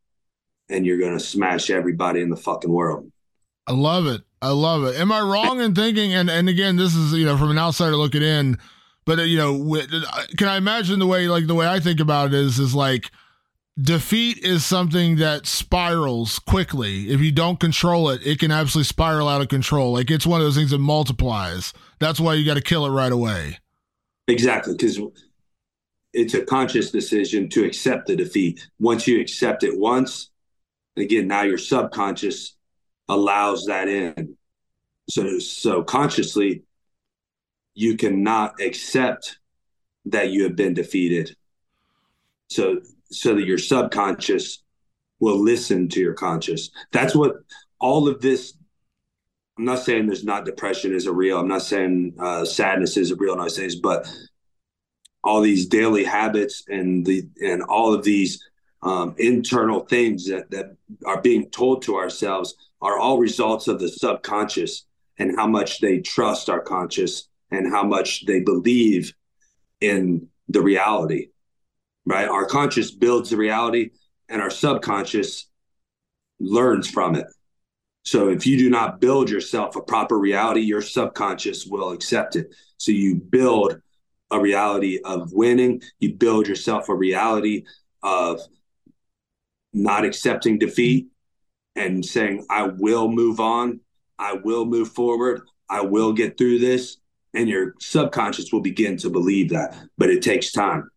And 0.68 0.86
you're 0.86 0.98
going 0.98 1.18
to 1.18 1.24
smash 1.24 1.68
everybody 1.68 2.20
in 2.20 2.30
the 2.30 2.36
fucking 2.36 2.70
world. 2.70 3.10
I 3.66 3.72
love 3.72 4.06
it. 4.06 4.22
I 4.40 4.50
love 4.50 4.84
it. 4.84 4.96
Am 4.96 5.12
I 5.12 5.20
wrong 5.20 5.60
in 5.60 5.74
thinking? 5.74 6.14
And 6.14 6.28
and 6.30 6.48
again, 6.48 6.76
this 6.76 6.94
is 6.94 7.12
you 7.12 7.24
know 7.24 7.36
from 7.36 7.50
an 7.50 7.58
outsider 7.58 7.96
looking 7.96 8.22
in 8.22 8.58
but 9.04 9.18
uh, 9.18 9.22
you 9.22 9.36
know, 9.36 9.76
uh, 9.76 10.22
can 10.36 10.48
I 10.48 10.56
imagine 10.56 10.98
the 10.98 11.06
way 11.06 11.28
like 11.28 11.46
the 11.46 11.54
way 11.54 11.66
I 11.66 11.80
think 11.80 12.00
about 12.00 12.28
it 12.28 12.34
is 12.34 12.58
is 12.58 12.74
like 12.74 13.10
defeat 13.80 14.38
is 14.38 14.64
something 14.64 15.16
that 15.16 15.46
spirals 15.46 16.38
quickly. 16.38 17.10
If 17.10 17.20
you 17.20 17.32
don't 17.32 17.58
control 17.58 18.10
it, 18.10 18.24
it 18.26 18.38
can 18.38 18.50
absolutely 18.50 18.84
spiral 18.84 19.28
out 19.28 19.40
of 19.40 19.48
control. 19.48 19.92
Like 19.92 20.10
it's 20.10 20.26
one 20.26 20.40
of 20.40 20.46
those 20.46 20.56
things 20.56 20.70
that 20.70 20.78
multiplies. 20.78 21.72
That's 21.98 22.20
why 22.20 22.34
you 22.34 22.44
got 22.44 22.54
to 22.54 22.62
kill 22.62 22.86
it 22.86 22.90
right 22.90 23.12
away. 23.12 23.58
Exactly, 24.28 24.74
because 24.74 25.00
it's 26.12 26.34
a 26.34 26.44
conscious 26.44 26.90
decision 26.90 27.48
to 27.50 27.64
accept 27.64 28.06
the 28.06 28.16
defeat. 28.16 28.68
Once 28.78 29.06
you 29.06 29.20
accept 29.20 29.64
it 29.64 29.78
once, 29.78 30.30
again, 30.96 31.26
now 31.26 31.42
your 31.42 31.58
subconscious 31.58 32.54
allows 33.08 33.66
that 33.66 33.88
in. 33.88 34.36
So 35.08 35.38
so 35.38 35.82
consciously 35.82 36.62
you 37.74 37.96
cannot 37.96 38.60
accept 38.60 39.38
that 40.06 40.30
you 40.30 40.44
have 40.44 40.56
been 40.56 40.74
defeated. 40.74 41.36
So 42.48 42.80
so 43.10 43.34
that 43.34 43.46
your 43.46 43.58
subconscious 43.58 44.62
will 45.20 45.38
listen 45.38 45.88
to 45.88 46.00
your 46.00 46.14
conscious. 46.14 46.70
That's 46.90 47.14
what 47.14 47.36
all 47.80 48.08
of 48.08 48.20
this. 48.20 48.54
I'm 49.58 49.66
not 49.66 49.80
saying 49.80 50.06
there's 50.06 50.24
not 50.24 50.44
depression 50.44 50.94
is 50.94 51.06
a 51.06 51.12
real. 51.12 51.38
I'm 51.38 51.48
not 51.48 51.62
saying 51.62 52.14
uh, 52.18 52.44
sadness 52.44 52.96
is 52.96 53.10
a 53.10 53.16
real. 53.16 53.36
Nice 53.36 53.56
things, 53.56 53.76
but 53.76 54.06
all 55.24 55.40
these 55.40 55.66
daily 55.66 56.04
habits 56.04 56.64
and 56.68 57.06
the 57.06 57.28
and 57.42 57.62
all 57.62 57.94
of 57.94 58.02
these 58.02 58.42
um, 58.82 59.14
internal 59.18 59.80
things 59.80 60.26
that 60.26 60.50
that 60.50 60.76
are 61.06 61.20
being 61.20 61.48
told 61.50 61.82
to 61.82 61.96
ourselves 61.96 62.54
are 62.80 62.98
all 62.98 63.18
results 63.18 63.68
of 63.68 63.78
the 63.78 63.88
subconscious 63.88 64.86
and 65.18 65.36
how 65.36 65.46
much 65.46 65.80
they 65.80 66.00
trust 66.00 66.50
our 66.50 66.60
conscious 66.60 67.28
and 67.52 67.70
how 67.70 67.84
much 67.84 68.24
they 68.26 68.40
believe 68.40 69.12
in 69.80 70.28
the 70.48 70.60
reality, 70.60 71.28
right? 72.06 72.28
Our 72.28 72.46
conscious 72.46 72.90
builds 72.90 73.30
the 73.30 73.36
reality 73.36 73.90
and 74.28 74.40
our 74.40 74.50
subconscious 74.50 75.48
learns 76.40 76.90
from 76.90 77.14
it. 77.14 77.26
So 78.04 78.30
if 78.30 78.46
you 78.46 78.58
do 78.58 78.68
not 78.68 79.00
build 79.00 79.30
yourself 79.30 79.76
a 79.76 79.82
proper 79.82 80.18
reality, 80.18 80.60
your 80.60 80.82
subconscious 80.82 81.66
will 81.66 81.90
accept 81.92 82.34
it. 82.34 82.52
So 82.78 82.90
you 82.90 83.16
build 83.16 83.80
a 84.30 84.40
reality 84.40 84.98
of 85.04 85.32
winning, 85.32 85.82
you 86.00 86.14
build 86.14 86.48
yourself 86.48 86.88
a 86.88 86.94
reality 86.94 87.64
of 88.02 88.40
not 89.72 90.04
accepting 90.04 90.58
defeat 90.58 91.08
and 91.76 92.04
saying, 92.04 92.46
I 92.50 92.64
will 92.64 93.08
move 93.08 93.40
on, 93.40 93.80
I 94.18 94.34
will 94.34 94.64
move 94.64 94.88
forward, 94.88 95.42
I 95.68 95.82
will 95.82 96.12
get 96.12 96.36
through 96.36 96.58
this 96.58 96.96
and 97.34 97.48
your 97.48 97.74
subconscious 97.80 98.52
will 98.52 98.60
begin 98.60 98.96
to 98.98 99.10
believe 99.10 99.50
that 99.50 99.76
but 99.98 100.10
it 100.10 100.22
takes 100.22 100.52
time. 100.52 100.90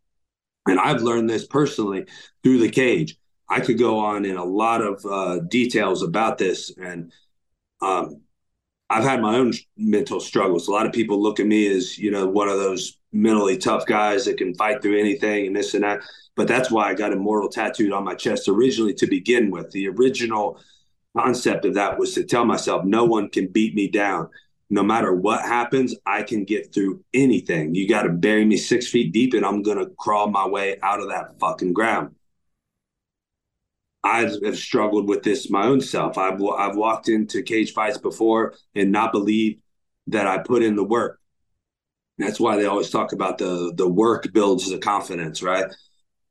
And 0.68 0.80
i've 0.80 1.02
learned 1.02 1.30
this 1.30 1.45
personally 1.48 2.06
through 2.44 2.60
the 2.60 2.70
cage. 2.70 3.18
I 3.49 3.60
could 3.60 3.78
go 3.78 3.99
on 3.99 4.26
in 4.26 4.38
a 4.38 4.44
lot 4.44 4.82
of 4.82 5.06
uh, 5.06 5.40
details 5.48 6.02
about 6.02 6.38
this 6.38 6.76
and 6.78 7.12
um, 7.82 8.22
i've 8.90 9.03
had 9.03 9.22
my 9.22 9.36
own 9.36 9.53
mental 9.78 10.20
struggles. 10.20 10.68
A 10.68 10.72
lot 10.72 10.86
of 10.86 10.94
people 10.94 11.22
look 11.22 11.40
at 11.40 11.48
me 11.48 11.68
as 11.68 11.98
you 11.98 12.12
know 12.12 12.28
one 12.28 12.49
of 12.49 12.57
those 12.57 12.98
mentally 13.12 13.57
tough 13.57 13.86
guys 13.86 14.26
that 14.26 14.38
can 14.38 14.53
fight 14.56 14.82
through 14.82 14.99
anything 14.99 15.48
and 15.48 15.56
this 15.56 15.74
and 15.74 15.84
that 15.84 16.02
but 16.36 16.49
that's 16.49 16.70
why 16.70 16.90
i 16.90 16.94
got 16.94 17.14
immortal 17.14 17.49
tattooed 17.49 17.94
on 17.94 18.03
my 18.03 18.14
chest 18.14 18.48
originally 18.49 18.94
to 18.94 19.07
begin 19.07 19.52
with. 19.52 19.72
The 19.72 19.88
original 19.88 20.60
concept 21.16 21.66
of 21.66 21.76
that 21.76 21.98
was 21.98 22.14
to 22.14 22.24
tell 22.24 22.45
myself 22.45 22.84
no 22.84 23.06
one 23.06 23.30
can 23.30 23.48
beat 23.48 23.74
me 23.74 23.88
down 23.88 24.30
no 24.70 24.84
matter 24.84 25.14
what 25.14 25.42
happens, 25.42 25.96
I 26.06 26.24
can 26.24 26.44
get 26.44 26.74
through 26.74 27.04
anything. 27.14 27.76
You 27.76 27.88
got 27.88 28.04
to 28.04 28.10
bury 28.10 28.46
me 28.46 28.58
six 28.58 28.88
feet 28.88 29.14
deep 29.14 29.34
and 29.34 29.46
I'm 29.46 29.62
going 29.62 29.78
to 29.78 29.92
crawl 29.98 30.30
my 30.30 30.48
way 30.48 30.78
out 30.82 31.00
of 31.00 31.10
that 31.10 31.40
fucking 31.40 31.74
ground. 31.74 32.16
I 34.04 34.30
have 34.44 34.58
struggled 34.58 35.08
with 35.08 35.24
this 35.24 35.50
my 35.50 35.66
own 35.66 35.82
self. 35.82 36.18
I've, 36.18 36.42
I've 36.42 36.76
walked 36.76 37.10
into 37.10 37.42
cage 37.42 37.74
fights 37.74 37.98
before 37.98 38.54
and 38.76 38.92
not 38.92 39.12
believed 39.12 39.62
that 40.08 40.28
I 40.28 40.38
put 40.38 40.62
in 40.62 40.76
the 40.76 40.84
work. 40.84 41.20
That's 42.18 42.40
why 42.40 42.56
they 42.56 42.66
always 42.66 42.90
talk 42.90 43.12
about 43.14 43.40
the 43.40 43.74
the 43.76 43.88
work 43.88 44.32
builds 44.32 44.70
the 44.70 44.78
confidence, 44.78 45.42
right? 45.44 45.66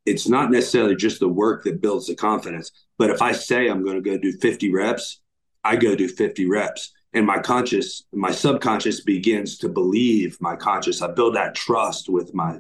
It's 0.07 0.29
not 0.29 0.51
necessarily 0.51 0.97
just 0.97 1.21
the 1.21 1.29
work 1.29 1.65
that 1.65 1.81
builds 1.81 2.07
the 2.07 2.15
confidence, 2.15 2.71
but 2.97 3.11
if 3.11 3.21
I 3.21 3.33
say 3.33 3.69
I'm 3.69 3.85
going 3.85 4.03
to 4.03 4.11
go 4.11 4.19
do 4.19 4.33
50 4.33 4.73
reps, 4.73 5.21
I 5.63 5.77
go 5.77 5.95
do 5.95 6.09
50 6.09 6.47
reps. 6.47 6.93
And 7.15 7.25
my 7.25 7.39
conscious, 7.39 8.03
my 8.13 8.33
subconscious 8.33 9.01
begins 9.01 9.59
to 9.59 9.69
believe 9.69 10.37
my 10.41 10.57
conscious. 10.57 11.01
I 11.01 11.13
build 11.13 11.37
that 11.37 11.55
trust 11.55 12.09
with 12.09 12.35
my 12.35 12.59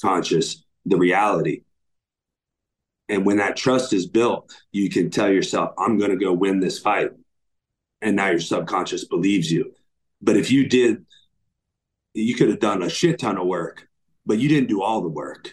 conscious, 0.00 0.64
the 0.84 0.96
reality. 0.96 1.62
And 3.08 3.26
when 3.26 3.38
that 3.38 3.56
trust 3.56 3.92
is 3.92 4.06
built, 4.06 4.56
you 4.70 4.88
can 4.90 5.10
tell 5.10 5.30
yourself, 5.30 5.74
I'm 5.76 5.98
going 5.98 6.10
to 6.10 6.16
go 6.16 6.32
win 6.32 6.60
this 6.60 6.78
fight. 6.78 7.10
And 8.00 8.14
now 8.14 8.30
your 8.30 8.40
subconscious 8.40 9.04
believes 9.04 9.50
you. 9.50 9.72
But 10.22 10.36
if 10.36 10.52
you 10.52 10.68
did, 10.68 11.04
you 12.14 12.34
could 12.34 12.48
have 12.48 12.60
done 12.60 12.82
a 12.82 12.88
shit 12.88 13.18
ton 13.18 13.38
of 13.38 13.46
work, 13.46 13.88
but 14.24 14.38
you 14.38 14.48
didn't 14.48 14.68
do 14.68 14.82
all 14.82 15.02
the 15.02 15.08
work, 15.08 15.52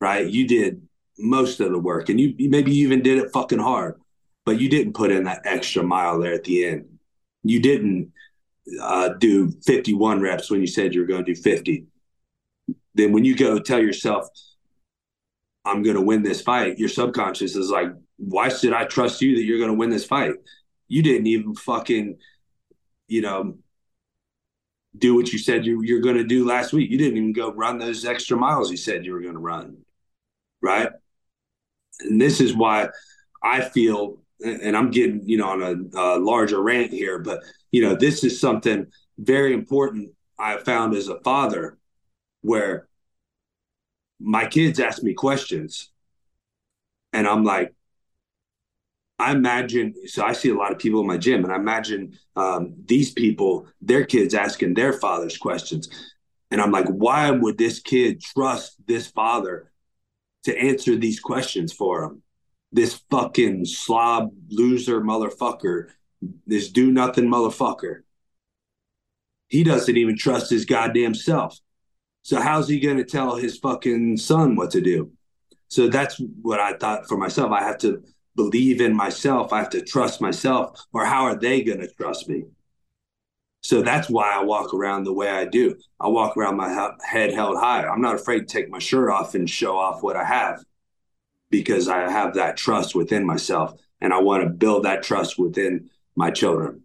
right? 0.00 0.26
You 0.26 0.46
did 0.46 0.82
most 1.18 1.60
of 1.60 1.70
the 1.70 1.78
work 1.78 2.08
and 2.08 2.20
you 2.20 2.34
maybe 2.48 2.72
you 2.72 2.86
even 2.86 3.02
did 3.02 3.18
it 3.18 3.32
fucking 3.32 3.58
hard, 3.58 4.00
but 4.44 4.60
you 4.60 4.68
didn't 4.68 4.94
put 4.94 5.10
in 5.10 5.24
that 5.24 5.42
extra 5.44 5.82
mile 5.82 6.18
there 6.20 6.32
at 6.32 6.44
the 6.44 6.64
end. 6.64 6.93
You 7.44 7.60
didn't 7.60 8.12
uh, 8.80 9.10
do 9.10 9.50
51 9.64 10.20
reps 10.20 10.50
when 10.50 10.60
you 10.60 10.66
said 10.66 10.94
you 10.94 11.00
were 11.00 11.06
going 11.06 11.24
to 11.24 11.34
do 11.34 11.40
50. 11.40 11.86
Then 12.94 13.12
when 13.12 13.24
you 13.24 13.36
go 13.36 13.58
tell 13.58 13.80
yourself, 13.80 14.26
I'm 15.64 15.82
going 15.82 15.96
to 15.96 16.02
win 16.02 16.22
this 16.22 16.42
fight, 16.42 16.78
your 16.78 16.88
subconscious 16.88 17.56
is 17.56 17.70
like, 17.70 17.88
why 18.16 18.48
should 18.48 18.72
I 18.72 18.84
trust 18.84 19.22
you 19.22 19.36
that 19.36 19.44
you're 19.44 19.58
going 19.58 19.70
to 19.70 19.76
win 19.76 19.90
this 19.90 20.04
fight? 20.04 20.32
You 20.88 21.02
didn't 21.02 21.26
even 21.26 21.54
fucking, 21.54 22.18
you 23.08 23.22
know, 23.22 23.56
do 24.96 25.14
what 25.14 25.32
you 25.32 25.38
said 25.38 25.66
you, 25.66 25.82
you're 25.82 26.00
going 26.00 26.16
to 26.16 26.24
do 26.24 26.46
last 26.46 26.72
week. 26.72 26.90
You 26.90 26.98
didn't 26.98 27.16
even 27.16 27.32
go 27.32 27.52
run 27.52 27.78
those 27.78 28.04
extra 28.04 28.36
miles 28.36 28.70
you 28.70 28.76
said 28.76 29.04
you 29.04 29.12
were 29.12 29.20
going 29.20 29.34
to 29.34 29.40
run. 29.40 29.78
Right. 30.62 30.88
And 32.00 32.20
this 32.20 32.40
is 32.40 32.54
why 32.54 32.88
I 33.42 33.62
feel, 33.62 34.18
and 34.40 34.76
I'm 34.76 34.90
getting, 34.90 35.22
you 35.28 35.38
know, 35.38 35.48
on 35.48 35.62
a, 35.62 35.98
a 35.98 36.18
larger 36.18 36.62
rant 36.62 36.92
here, 36.92 37.18
but, 37.18 37.42
you 37.70 37.82
know, 37.82 37.94
this 37.94 38.24
is 38.24 38.40
something 38.40 38.86
very 39.18 39.52
important 39.52 40.10
I 40.38 40.58
found 40.58 40.94
as 40.94 41.08
a 41.08 41.20
father 41.20 41.78
where 42.42 42.88
my 44.20 44.46
kids 44.46 44.80
ask 44.80 45.02
me 45.02 45.14
questions 45.14 45.90
and 47.12 47.26
I'm 47.26 47.44
like, 47.44 47.72
I 49.20 49.30
imagine, 49.30 49.94
so 50.06 50.24
I 50.24 50.32
see 50.32 50.50
a 50.50 50.56
lot 50.56 50.72
of 50.72 50.78
people 50.78 51.00
in 51.00 51.06
my 51.06 51.16
gym, 51.16 51.44
and 51.44 51.52
I 51.52 51.56
imagine 51.56 52.18
um, 52.34 52.74
these 52.84 53.12
people, 53.12 53.68
their 53.80 54.04
kids 54.04 54.34
asking 54.34 54.74
their 54.74 54.92
fathers 54.92 55.38
questions. 55.38 55.88
And 56.50 56.60
I'm 56.60 56.72
like, 56.72 56.88
why 56.88 57.30
would 57.30 57.56
this 57.56 57.78
kid 57.78 58.20
trust 58.20 58.76
this 58.86 59.06
father 59.06 59.70
to 60.42 60.58
answer 60.58 60.96
these 60.96 61.20
questions 61.20 61.72
for 61.72 62.02
him? 62.02 62.23
This 62.74 63.00
fucking 63.08 63.66
slob 63.66 64.32
loser 64.48 65.00
motherfucker, 65.00 65.90
this 66.44 66.70
do 66.70 66.90
nothing 66.90 67.26
motherfucker. 67.26 68.00
He 69.46 69.62
doesn't 69.62 69.96
even 69.96 70.18
trust 70.18 70.50
his 70.50 70.64
goddamn 70.64 71.14
self. 71.14 71.56
So 72.22 72.40
how's 72.40 72.66
he 72.68 72.80
going 72.80 72.96
to 72.96 73.04
tell 73.04 73.36
his 73.36 73.58
fucking 73.58 74.16
son 74.16 74.56
what 74.56 74.72
to 74.72 74.80
do? 74.80 75.12
So 75.68 75.86
that's 75.86 76.20
what 76.42 76.58
I 76.58 76.76
thought 76.76 77.06
for 77.06 77.16
myself. 77.16 77.52
I 77.52 77.62
have 77.62 77.78
to 77.78 78.02
believe 78.34 78.80
in 78.80 78.96
myself. 78.96 79.52
I 79.52 79.60
have 79.60 79.70
to 79.70 79.80
trust 79.80 80.20
myself, 80.20 80.84
or 80.92 81.04
how 81.04 81.22
are 81.22 81.38
they 81.38 81.62
going 81.62 81.80
to 81.80 81.86
trust 81.86 82.28
me? 82.28 82.42
So 83.62 83.82
that's 83.82 84.10
why 84.10 84.32
I 84.32 84.42
walk 84.42 84.74
around 84.74 85.04
the 85.04 85.12
way 85.12 85.30
I 85.30 85.44
do. 85.44 85.76
I 86.00 86.08
walk 86.08 86.36
around 86.36 86.56
my 86.56 86.90
head 87.06 87.32
held 87.32 87.56
high. 87.56 87.86
I'm 87.86 88.02
not 88.02 88.16
afraid 88.16 88.40
to 88.40 88.46
take 88.46 88.68
my 88.68 88.80
shirt 88.80 89.10
off 89.10 89.36
and 89.36 89.48
show 89.48 89.78
off 89.78 90.02
what 90.02 90.16
I 90.16 90.24
have 90.24 90.64
because 91.54 91.88
I 91.88 92.10
have 92.10 92.34
that 92.34 92.56
trust 92.56 92.96
within 92.96 93.24
myself 93.24 93.80
and 94.00 94.12
I 94.12 94.20
want 94.20 94.42
to 94.42 94.48
build 94.48 94.84
that 94.84 95.04
trust 95.04 95.38
within 95.38 95.88
my 96.16 96.32
children. 96.32 96.82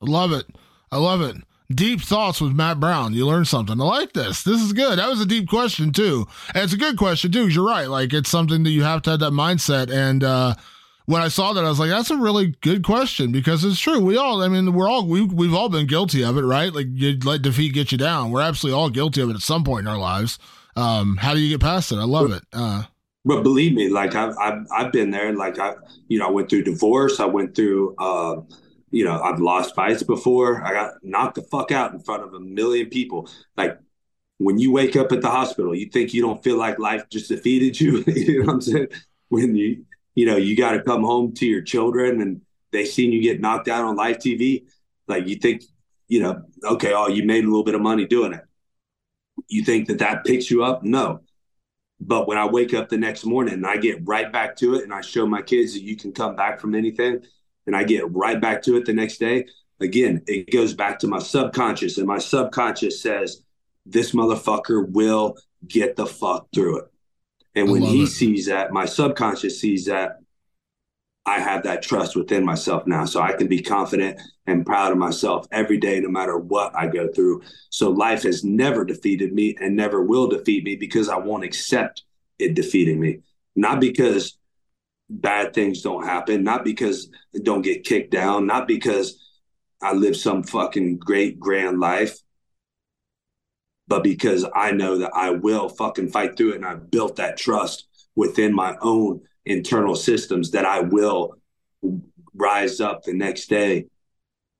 I 0.00 0.08
love 0.08 0.30
it. 0.30 0.46
I 0.92 0.98
love 0.98 1.20
it. 1.20 1.36
Deep 1.68 2.00
thoughts 2.00 2.40
with 2.40 2.52
Matt 2.52 2.78
Brown. 2.78 3.12
You 3.12 3.26
learned 3.26 3.48
something. 3.48 3.80
I 3.80 3.84
like 3.84 4.12
this. 4.12 4.44
This 4.44 4.60
is 4.60 4.72
good. 4.72 5.00
That 5.00 5.08
was 5.08 5.20
a 5.20 5.26
deep 5.26 5.48
question 5.48 5.92
too, 5.92 6.28
and 6.54 6.62
it's 6.62 6.74
a 6.74 6.76
good 6.78 6.96
question 6.96 7.32
too. 7.32 7.40
Because 7.40 7.56
you're 7.56 7.66
right. 7.66 7.88
Like 7.88 8.12
it's 8.12 8.30
something 8.30 8.62
that 8.62 8.70
you 8.70 8.84
have 8.84 9.02
to 9.02 9.10
have 9.10 9.20
that 9.20 9.32
mindset. 9.32 9.90
And 9.90 10.22
uh, 10.22 10.54
when 11.06 11.22
I 11.22 11.28
saw 11.28 11.52
that, 11.54 11.64
I 11.64 11.68
was 11.68 11.80
like, 11.80 11.90
that's 11.90 12.10
a 12.10 12.16
really 12.16 12.54
good 12.60 12.84
question 12.84 13.32
because 13.32 13.64
it's 13.64 13.80
true. 13.80 14.00
We 14.00 14.16
all, 14.16 14.42
I 14.42 14.48
mean, 14.48 14.74
we're 14.74 14.88
all 14.88 15.06
we 15.06 15.22
we've 15.22 15.54
all 15.54 15.70
been 15.70 15.86
guilty 15.86 16.22
of 16.22 16.36
it, 16.36 16.42
right? 16.42 16.72
Like 16.72 16.88
you 16.92 17.18
let 17.24 17.42
defeat 17.42 17.72
get 17.72 17.90
you 17.90 17.98
down. 17.98 18.30
We're 18.30 18.42
absolutely 18.42 18.78
all 18.78 18.90
guilty 18.90 19.22
of 19.22 19.30
it 19.30 19.34
at 19.34 19.42
some 19.42 19.64
point 19.64 19.86
in 19.86 19.88
our 19.88 19.98
lives. 19.98 20.38
Um, 20.76 21.16
how 21.16 21.34
do 21.34 21.40
you 21.40 21.50
get 21.50 21.60
past 21.60 21.90
it? 21.90 21.96
I 21.96 22.04
love 22.04 22.32
it. 22.32 22.42
Uh, 22.52 22.84
but 23.24 23.42
believe 23.42 23.74
me, 23.74 23.88
like 23.88 24.14
I've, 24.14 24.36
I've 24.38 24.66
I've 24.74 24.92
been 24.92 25.10
there. 25.10 25.32
Like 25.32 25.58
I, 25.58 25.74
you 26.08 26.18
know, 26.18 26.26
I 26.28 26.30
went 26.30 26.50
through 26.50 26.64
divorce. 26.64 27.20
I 27.20 27.26
went 27.26 27.54
through. 27.54 27.94
Uh, 27.98 28.42
you 28.90 29.04
know, 29.04 29.20
I've 29.22 29.40
lost 29.40 29.74
fights 29.74 30.02
before. 30.02 30.62
I 30.62 30.72
got 30.72 30.94
knocked 31.02 31.36
the 31.36 31.42
fuck 31.42 31.72
out 31.72 31.94
in 31.94 32.00
front 32.00 32.24
of 32.24 32.34
a 32.34 32.40
million 32.40 32.90
people. 32.90 33.28
Like 33.56 33.78
when 34.38 34.58
you 34.58 34.72
wake 34.72 34.96
up 34.96 35.12
at 35.12 35.22
the 35.22 35.30
hospital, 35.30 35.74
you 35.74 35.86
think 35.86 36.12
you 36.12 36.20
don't 36.22 36.42
feel 36.42 36.58
like 36.58 36.78
life 36.78 37.08
just 37.10 37.28
defeated 37.28 37.80
you. 37.80 38.04
you 38.08 38.40
know 38.40 38.46
what 38.46 38.54
I'm 38.54 38.60
saying? 38.60 38.88
When 39.28 39.56
you, 39.56 39.86
you 40.14 40.26
know, 40.26 40.36
you 40.36 40.56
got 40.56 40.72
to 40.72 40.82
come 40.82 41.04
home 41.04 41.32
to 41.34 41.46
your 41.46 41.62
children 41.62 42.20
and 42.20 42.42
they 42.70 42.84
seen 42.84 43.12
you 43.12 43.22
get 43.22 43.40
knocked 43.40 43.68
out 43.68 43.84
on 43.84 43.96
live 43.96 44.18
TV. 44.18 44.64
Like 45.08 45.26
you 45.26 45.36
think, 45.36 45.62
you 46.08 46.20
know, 46.22 46.42
okay, 46.64 46.92
oh, 46.92 47.08
you 47.08 47.24
made 47.24 47.44
a 47.44 47.48
little 47.48 47.64
bit 47.64 47.74
of 47.74 47.80
money 47.80 48.06
doing 48.06 48.32
it. 48.34 48.44
You 49.48 49.64
think 49.64 49.88
that 49.88 49.98
that 50.00 50.24
picks 50.24 50.50
you 50.50 50.64
up? 50.64 50.82
No. 50.82 51.20
But 52.04 52.26
when 52.26 52.36
I 52.36 52.46
wake 52.46 52.74
up 52.74 52.88
the 52.88 52.98
next 52.98 53.24
morning 53.24 53.54
and 53.54 53.66
I 53.66 53.76
get 53.76 54.00
right 54.02 54.32
back 54.32 54.56
to 54.56 54.74
it 54.74 54.82
and 54.82 54.92
I 54.92 55.02
show 55.02 55.24
my 55.24 55.40
kids 55.40 55.74
that 55.74 55.82
you 55.82 55.96
can 55.96 56.12
come 56.12 56.34
back 56.34 56.58
from 56.58 56.74
anything, 56.74 57.22
and 57.66 57.76
I 57.76 57.84
get 57.84 58.10
right 58.10 58.40
back 58.40 58.62
to 58.62 58.76
it 58.76 58.86
the 58.86 58.92
next 58.92 59.18
day, 59.18 59.46
again, 59.80 60.22
it 60.26 60.50
goes 60.50 60.74
back 60.74 60.98
to 61.00 61.06
my 61.06 61.20
subconscious. 61.20 61.98
And 61.98 62.08
my 62.08 62.18
subconscious 62.18 63.00
says, 63.00 63.44
this 63.86 64.10
motherfucker 64.10 64.88
will 64.90 65.36
get 65.66 65.94
the 65.94 66.06
fuck 66.06 66.48
through 66.52 66.78
it. 66.78 66.84
And 67.54 67.70
when 67.70 67.82
he 67.82 68.02
it. 68.02 68.08
sees 68.08 68.46
that, 68.46 68.72
my 68.72 68.84
subconscious 68.84 69.60
sees 69.60 69.84
that, 69.84 70.21
I 71.24 71.38
have 71.38 71.62
that 71.64 71.82
trust 71.82 72.16
within 72.16 72.44
myself 72.44 72.86
now. 72.86 73.04
So 73.04 73.20
I 73.20 73.32
can 73.32 73.46
be 73.46 73.62
confident 73.62 74.20
and 74.46 74.66
proud 74.66 74.90
of 74.90 74.98
myself 74.98 75.46
every 75.52 75.78
day, 75.78 76.00
no 76.00 76.08
matter 76.08 76.36
what 76.36 76.74
I 76.74 76.88
go 76.88 77.08
through. 77.08 77.42
So 77.70 77.90
life 77.90 78.24
has 78.24 78.42
never 78.42 78.84
defeated 78.84 79.32
me 79.32 79.56
and 79.60 79.76
never 79.76 80.02
will 80.02 80.28
defeat 80.28 80.64
me 80.64 80.74
because 80.74 81.08
I 81.08 81.16
won't 81.18 81.44
accept 81.44 82.02
it 82.38 82.54
defeating 82.54 82.98
me. 82.98 83.20
Not 83.54 83.80
because 83.80 84.36
bad 85.08 85.54
things 85.54 85.82
don't 85.82 86.04
happen, 86.04 86.42
not 86.42 86.64
because 86.64 87.08
I 87.34 87.38
don't 87.42 87.62
get 87.62 87.84
kicked 87.84 88.10
down, 88.10 88.46
not 88.46 88.66
because 88.66 89.18
I 89.80 89.92
live 89.92 90.16
some 90.16 90.42
fucking 90.42 90.98
great 90.98 91.38
grand 91.38 91.78
life, 91.78 92.18
but 93.86 94.02
because 94.02 94.44
I 94.54 94.72
know 94.72 94.98
that 94.98 95.12
I 95.14 95.30
will 95.30 95.68
fucking 95.68 96.10
fight 96.10 96.36
through 96.36 96.52
it 96.52 96.56
and 96.56 96.64
I've 96.64 96.90
built 96.90 97.16
that 97.16 97.36
trust 97.36 97.86
within 98.16 98.54
my 98.54 98.76
own 98.80 99.20
internal 99.44 99.94
systems 99.94 100.50
that 100.52 100.64
I 100.64 100.80
will 100.80 101.36
rise 102.34 102.80
up 102.80 103.02
the 103.02 103.12
next 103.12 103.48
day 103.48 103.86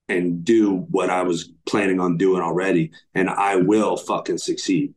and 0.09 0.45
do 0.45 0.87
what 0.91 1.11
I 1.11 1.23
was 1.23 1.51
planning 1.67 2.01
on 2.01 2.17
doing 2.17 2.43
already 2.43 2.91
and 3.15 3.31
I 3.31 3.57
will 3.57 3.97
fucking 3.97 4.39
succeed. 4.39 4.95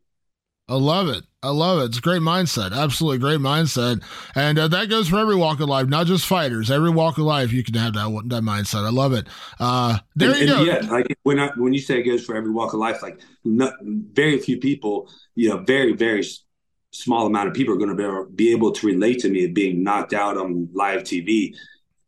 I 0.68 0.76
love 0.76 1.10
it. 1.10 1.24
I 1.44 1.50
love 1.50 1.80
it. 1.80 1.86
It's 1.86 2.00
a 2.00 2.02
great 2.02 2.24
mindset. 2.24 2.76
Absolutely 2.76 3.20
great 3.20 3.40
mindset. 3.40 4.04
And 4.34 4.58
uh, 4.58 4.68
that 4.70 4.90
goes 4.90 5.08
for 5.08 5.20
every 5.20 5.36
walk 5.36 5.60
of 5.60 5.70
life, 5.70 5.88
not 5.88 6.08
just 6.08 6.26
fighters. 6.26 6.72
Every 6.72 6.90
walk 6.90 7.20
of 7.20 7.26
life, 7.26 7.54
you 7.54 7.64
can 7.64 7.76
have 7.76 7.94
that 7.94 8.24
that 8.30 8.42
mindset. 8.42 8.84
I 8.84 8.90
love 8.90 9.14
it. 9.14 9.28
Uh, 9.60 10.00
there 10.16 10.32
and, 10.32 10.40
you 10.40 10.48
go. 10.48 10.64
Yeah, 10.64 10.80
like 10.90 11.06
when 11.22 11.40
I, 11.40 11.52
when 11.56 11.72
you 11.72 11.80
say 11.80 12.00
it 12.00 12.04
goes 12.04 12.26
for 12.26 12.36
every 12.36 12.50
walk 12.50 12.74
of 12.74 12.80
life, 12.80 13.04
like 13.04 13.20
not, 13.44 13.74
very 13.84 14.40
few 14.40 14.58
people, 14.58 15.08
you 15.36 15.50
know, 15.50 15.58
very 15.58 15.94
very 15.94 16.24
small 16.96 17.26
amount 17.28 17.48
of 17.48 17.54
people 17.54 17.74
are 17.74 17.78
going 17.78 17.96
to 17.96 18.26
be, 18.28 18.46
be 18.46 18.52
able 18.52 18.72
to 18.72 18.88
relate 18.88 19.20
to 19.20 19.30
me 19.30 19.48
being 19.48 19.84
knocked 19.84 20.14
out 20.14 20.38
on 20.38 20.70
live 20.74 21.04
TV, 21.04 21.56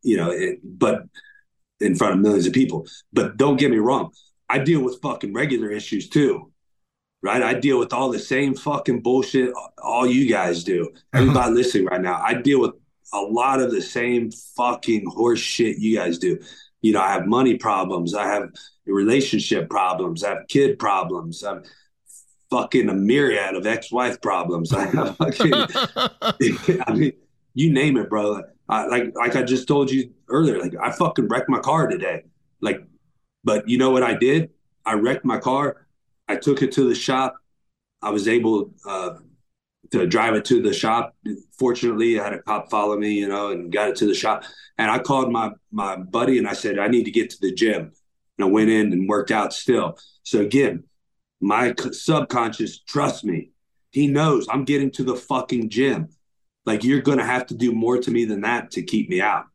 you 0.02 0.18
know, 0.18 0.32
it, 0.32 0.60
but 0.64 1.04
in 1.80 1.96
front 1.96 2.14
of 2.14 2.20
millions 2.20 2.48
of 2.48 2.54
people. 2.54 2.88
But 3.14 3.38
don't 3.38 3.58
get 3.58 3.72
me 3.72 3.78
wrong, 3.78 4.14
I 4.50 4.60
deal 4.60 4.82
with 4.82 5.02
fucking 5.02 5.34
regular 5.34 5.70
issues 5.70 6.10
too 6.10 6.52
right? 7.22 7.42
I 7.42 7.54
deal 7.54 7.80
with 7.80 7.94
all 7.94 8.12
the 8.12 8.20
same 8.20 8.54
fucking 8.56 9.02
bullshit 9.02 9.54
all 9.84 10.06
you 10.08 10.30
guys 10.30 10.64
do. 10.64 10.90
Uh-huh. 11.14 11.22
Everybody 11.22 11.54
listening 11.54 11.86
right 11.86 12.02
now, 12.02 12.22
I 12.24 12.36
deal 12.36 12.62
with 12.62 12.74
a 13.14 13.22
lot 13.22 13.60
of 13.60 13.72
the 13.72 13.82
same 13.82 14.32
fucking 14.32 15.06
horse 15.08 15.40
shit 15.40 15.78
you 15.80 15.98
guys 15.98 16.20
do. 16.20 16.38
You 16.82 16.94
know, 16.94 17.02
I 17.02 17.14
have 17.14 17.26
money 17.26 17.58
problems, 17.58 18.14
I 18.14 18.28
have 18.28 18.50
relationship 18.86 19.70
problems, 19.70 20.24
I 20.24 20.30
have 20.30 20.48
kid 20.48 20.78
problems, 20.78 21.44
I'm 21.44 21.64
fucking 22.50 22.90
a 22.90 22.94
myriad 22.94 23.56
of 23.56 23.66
ex-wife 23.66 24.22
problems. 24.22 24.74
I 24.74 24.86
have 24.88 25.18
fucking, 25.18 25.54
I 26.88 26.94
mean, 26.94 27.14
you 27.54 27.72
name 27.72 27.98
it, 27.98 28.10
bro. 28.10 28.42
I, 28.70 28.86
like 28.88 29.14
like 29.16 29.36
I 29.36 29.44
just 29.44 29.68
told 29.68 29.90
you 29.90 30.12
earlier, 30.30 30.60
like 30.60 30.74
I 30.82 30.92
fucking 30.92 31.28
wrecked 31.28 31.50
my 31.50 31.60
car 31.60 31.88
today. 31.88 32.24
Like, 32.62 32.84
but 33.44 33.68
you 33.68 33.78
know 33.78 33.92
what 33.92 34.04
I 34.04 34.14
did? 34.14 34.50
I 34.86 34.94
wrecked 34.94 35.26
my 35.26 35.40
car. 35.40 35.88
I 36.28 36.36
took 36.36 36.62
it 36.62 36.74
to 36.74 36.88
the 36.88 36.96
shop. 36.96 37.38
I 38.02 38.10
was 38.10 38.28
able 38.28 38.74
uh, 38.86 39.16
to 39.92 40.06
drive 40.06 40.36
it 40.36 40.46
to 40.46 40.62
the 40.62 40.74
shop. 40.74 41.16
Fortunately, 41.58 42.20
I 42.20 42.24
had 42.24 42.34
a 42.34 42.42
cop 42.42 42.70
follow 42.70 42.98
me, 42.98 43.14
you 43.14 43.28
know, 43.28 43.52
and 43.52 43.72
got 43.72 43.90
it 43.90 43.96
to 43.98 44.06
the 44.06 44.14
shop. 44.14 44.44
And 44.78 44.92
I 44.92 45.00
called 45.00 45.32
my 45.32 45.52
my 45.72 45.96
buddy 45.96 46.38
and 46.38 46.48
I 46.48 46.54
said, 46.54 46.78
I 46.78 46.88
need 46.88 47.06
to 47.06 47.12
get 47.12 47.30
to 47.32 47.38
the 47.42 47.54
gym. 47.54 47.94
And 48.38 48.48
I 48.48 48.50
went 48.50 48.70
in 48.70 48.92
and 48.92 49.10
worked 49.10 49.32
out 49.32 49.54
still. 49.54 49.98
So 50.24 50.42
again, 50.42 50.84
my 51.40 51.74
subconscious 51.92 52.80
trust 52.80 53.24
me. 53.24 53.52
He 53.92 54.08
knows 54.08 54.48
I'm 54.50 54.66
getting 54.66 54.92
to 54.92 55.04
the 55.04 55.16
fucking 55.16 55.70
gym. 55.70 56.10
Like 56.66 56.84
you're 56.84 57.02
gonna 57.02 57.26
have 57.26 57.48
to 57.48 57.56
do 57.56 57.72
more 57.72 57.98
to 57.98 58.12
me 58.12 58.26
than 58.26 58.42
that 58.42 58.72
to 58.72 58.82
keep 58.82 59.10
me 59.10 59.22
out. 59.22 59.46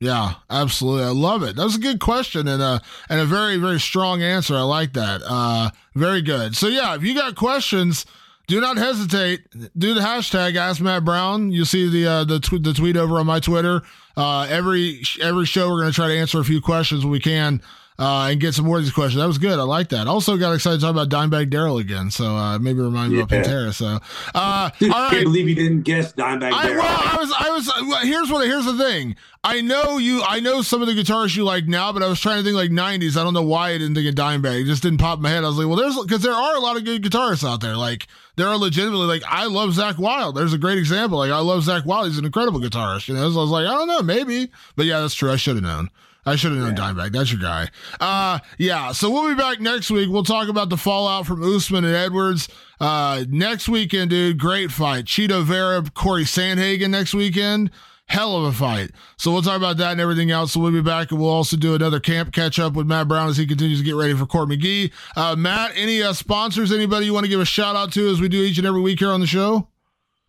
Yeah, 0.00 0.34
absolutely. 0.48 1.04
I 1.04 1.10
love 1.10 1.42
it. 1.42 1.56
That 1.56 1.64
was 1.64 1.74
a 1.74 1.80
good 1.80 1.98
question 1.98 2.46
and 2.46 2.62
a 2.62 2.80
and 3.08 3.20
a 3.20 3.24
very 3.24 3.56
very 3.56 3.80
strong 3.80 4.22
answer. 4.22 4.54
I 4.56 4.62
like 4.62 4.92
that. 4.94 5.22
Uh, 5.26 5.70
very 5.94 6.22
good. 6.22 6.56
So 6.56 6.68
yeah, 6.68 6.94
if 6.94 7.02
you 7.02 7.14
got 7.14 7.34
questions, 7.34 8.06
do 8.46 8.60
not 8.60 8.78
hesitate. 8.78 9.40
Do 9.76 9.94
the 9.94 10.00
hashtag 10.00 10.56
Ask 10.56 10.80
Matt 10.80 11.04
Brown. 11.04 11.52
You'll 11.52 11.66
see 11.66 11.88
the 11.88 12.06
uh, 12.06 12.24
the 12.24 12.40
tw- 12.40 12.62
the 12.62 12.72
tweet 12.72 12.96
over 12.96 13.18
on 13.18 13.26
my 13.26 13.40
Twitter. 13.40 13.82
Uh, 14.16 14.46
every 14.48 15.02
every 15.20 15.44
show 15.44 15.68
we're 15.68 15.80
going 15.80 15.92
to 15.92 15.94
try 15.94 16.08
to 16.08 16.18
answer 16.18 16.40
a 16.40 16.44
few 16.44 16.60
questions 16.60 17.04
when 17.04 17.12
we 17.12 17.20
can 17.20 17.60
uh, 17.98 18.28
and 18.30 18.40
get 18.40 18.54
some 18.54 18.64
more 18.64 18.78
of 18.78 18.84
these 18.84 18.92
questions. 18.92 19.20
That 19.20 19.26
was 19.26 19.38
good. 19.38 19.58
I 19.58 19.62
like 19.62 19.88
that. 19.88 20.06
Also 20.06 20.36
got 20.36 20.52
excited 20.54 20.78
to 20.78 20.86
talk 20.86 20.92
about 20.92 21.08
Dimebag 21.08 21.50
Darrell 21.50 21.78
again. 21.78 22.10
So 22.10 22.26
uh, 22.26 22.58
maybe 22.58 22.80
remind 22.80 23.12
me 23.12 23.18
yeah. 23.18 23.24
about 23.24 23.44
Pantera. 23.44 23.74
So 23.74 23.98
uh, 24.34 24.70
Dude, 24.78 24.92
all 24.92 25.00
right. 25.00 25.10
can't 25.10 25.24
believe 25.24 25.48
you 25.48 25.54
didn't 25.56 25.82
guess 25.82 26.12
Dimebag 26.12 26.50
Darrell. 26.62 26.78
Well, 26.78 26.86
I 26.86 27.16
was 27.18 27.32
I 27.36 27.50
was 27.50 27.66
well, 27.88 28.06
here's 28.06 28.30
what 28.30 28.46
here's 28.46 28.66
the 28.66 28.78
thing. 28.78 29.16
I 29.42 29.60
know 29.60 29.98
you. 29.98 30.22
I 30.24 30.40
know 30.40 30.62
some 30.62 30.82
of 30.82 30.88
the 30.88 30.94
guitarists 30.94 31.36
you 31.36 31.44
like 31.44 31.66
now, 31.66 31.92
but 31.92 32.02
I 32.02 32.08
was 32.08 32.20
trying 32.20 32.38
to 32.38 32.44
think 32.44 32.54
like 32.54 32.70
'90s. 32.70 33.16
I 33.16 33.24
don't 33.24 33.34
know 33.34 33.42
why 33.42 33.70
I 33.70 33.78
didn't 33.78 33.94
think 33.94 34.08
of 34.08 34.14
Dimebag. 34.14 34.62
It 34.62 34.66
just 34.66 34.82
didn't 34.82 34.98
pop 34.98 35.18
in 35.18 35.22
my 35.22 35.30
head. 35.30 35.42
I 35.42 35.48
was 35.48 35.58
like, 35.58 35.66
well, 35.66 35.76
there's 35.76 36.00
because 36.00 36.22
there 36.22 36.32
are 36.32 36.56
a 36.56 36.60
lot 36.60 36.76
of 36.76 36.84
good 36.84 37.02
guitarists 37.02 37.48
out 37.48 37.60
there. 37.60 37.76
Like 37.76 38.06
there 38.36 38.46
are 38.46 38.56
legitimately 38.56 39.06
like 39.06 39.22
I 39.28 39.46
love 39.46 39.70
Zakk 39.70 39.98
Wylde. 39.98 40.36
There's 40.36 40.52
a 40.52 40.58
great 40.58 40.78
example. 40.78 41.18
Like 41.18 41.32
I 41.32 41.40
love 41.40 41.64
Zakk 41.64 41.84
Wylde. 41.84 42.08
He's 42.08 42.18
an 42.18 42.24
incredible 42.24 42.60
guitarist. 42.60 43.08
You 43.08 43.14
know, 43.14 43.28
so 43.30 43.38
I 43.38 43.42
was 43.42 43.50
like, 43.50 43.66
I 43.66 43.74
don't 43.74 43.88
know, 43.88 44.02
maybe, 44.02 44.50
but 44.76 44.86
yeah, 44.86 45.00
that's 45.00 45.14
true. 45.14 45.32
I 45.32 45.36
should 45.36 45.56
have 45.56 45.64
known. 45.64 45.90
I 46.28 46.36
should 46.36 46.52
have 46.52 46.60
known 46.60 46.76
yeah. 46.76 46.92
Dimebag. 46.92 47.12
That's 47.12 47.32
your 47.32 47.40
guy. 47.40 47.68
Uh, 47.98 48.38
yeah. 48.58 48.92
So 48.92 49.10
we'll 49.10 49.28
be 49.28 49.34
back 49.34 49.60
next 49.60 49.90
week. 49.90 50.10
We'll 50.10 50.24
talk 50.24 50.48
about 50.48 50.68
the 50.68 50.76
fallout 50.76 51.26
from 51.26 51.42
Usman 51.42 51.84
and 51.84 51.94
Edwards. 51.94 52.48
Uh, 52.78 53.24
next 53.28 53.68
weekend, 53.68 54.10
dude, 54.10 54.38
great 54.38 54.70
fight. 54.70 55.06
Chito 55.06 55.42
Vera, 55.42 55.82
Corey 55.94 56.24
Sandhagen 56.24 56.90
next 56.90 57.14
weekend. 57.14 57.70
Hell 58.06 58.36
of 58.36 58.44
a 58.44 58.52
fight. 58.52 58.90
So 59.16 59.32
we'll 59.32 59.42
talk 59.42 59.58
about 59.58 59.76
that 59.78 59.92
and 59.92 60.00
everything 60.00 60.30
else. 60.30 60.52
So 60.52 60.60
we'll 60.60 60.72
be 60.72 60.80
back 60.80 61.10
and 61.10 61.20
we'll 61.20 61.28
also 61.30 61.56
do 61.56 61.74
another 61.74 62.00
camp 62.00 62.32
catch 62.32 62.58
up 62.58 62.74
with 62.74 62.86
Matt 62.86 63.08
Brown 63.08 63.28
as 63.28 63.36
he 63.36 63.46
continues 63.46 63.80
to 63.80 63.84
get 63.84 63.96
ready 63.96 64.14
for 64.14 64.24
Court 64.24 64.48
McGee. 64.48 64.92
Uh, 65.16 65.36
Matt, 65.36 65.72
any 65.74 66.02
uh, 66.02 66.12
sponsors, 66.12 66.72
anybody 66.72 67.06
you 67.06 67.12
want 67.12 67.24
to 67.24 67.30
give 67.30 67.40
a 67.40 67.44
shout 67.44 67.76
out 67.76 67.92
to 67.92 68.08
as 68.08 68.20
we 68.20 68.28
do 68.28 68.42
each 68.42 68.58
and 68.58 68.66
every 68.66 68.80
week 68.80 68.98
here 68.98 69.10
on 69.10 69.20
the 69.20 69.26
show? 69.26 69.68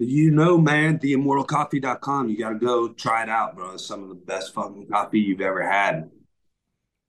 You 0.01 0.31
know, 0.31 0.57
man, 0.57 0.97
theimmortalcoffee.com. 0.97 2.29
You 2.29 2.37
got 2.37 2.49
to 2.51 2.55
go 2.55 2.87
try 2.87 3.23
it 3.23 3.29
out, 3.29 3.55
bro. 3.55 3.73
It's 3.73 3.85
some 3.85 4.01
of 4.01 4.09
the 4.09 4.15
best 4.15 4.53
fucking 4.53 4.87
coffee 4.87 5.19
you've 5.19 5.41
ever 5.41 5.61
had. 5.69 6.09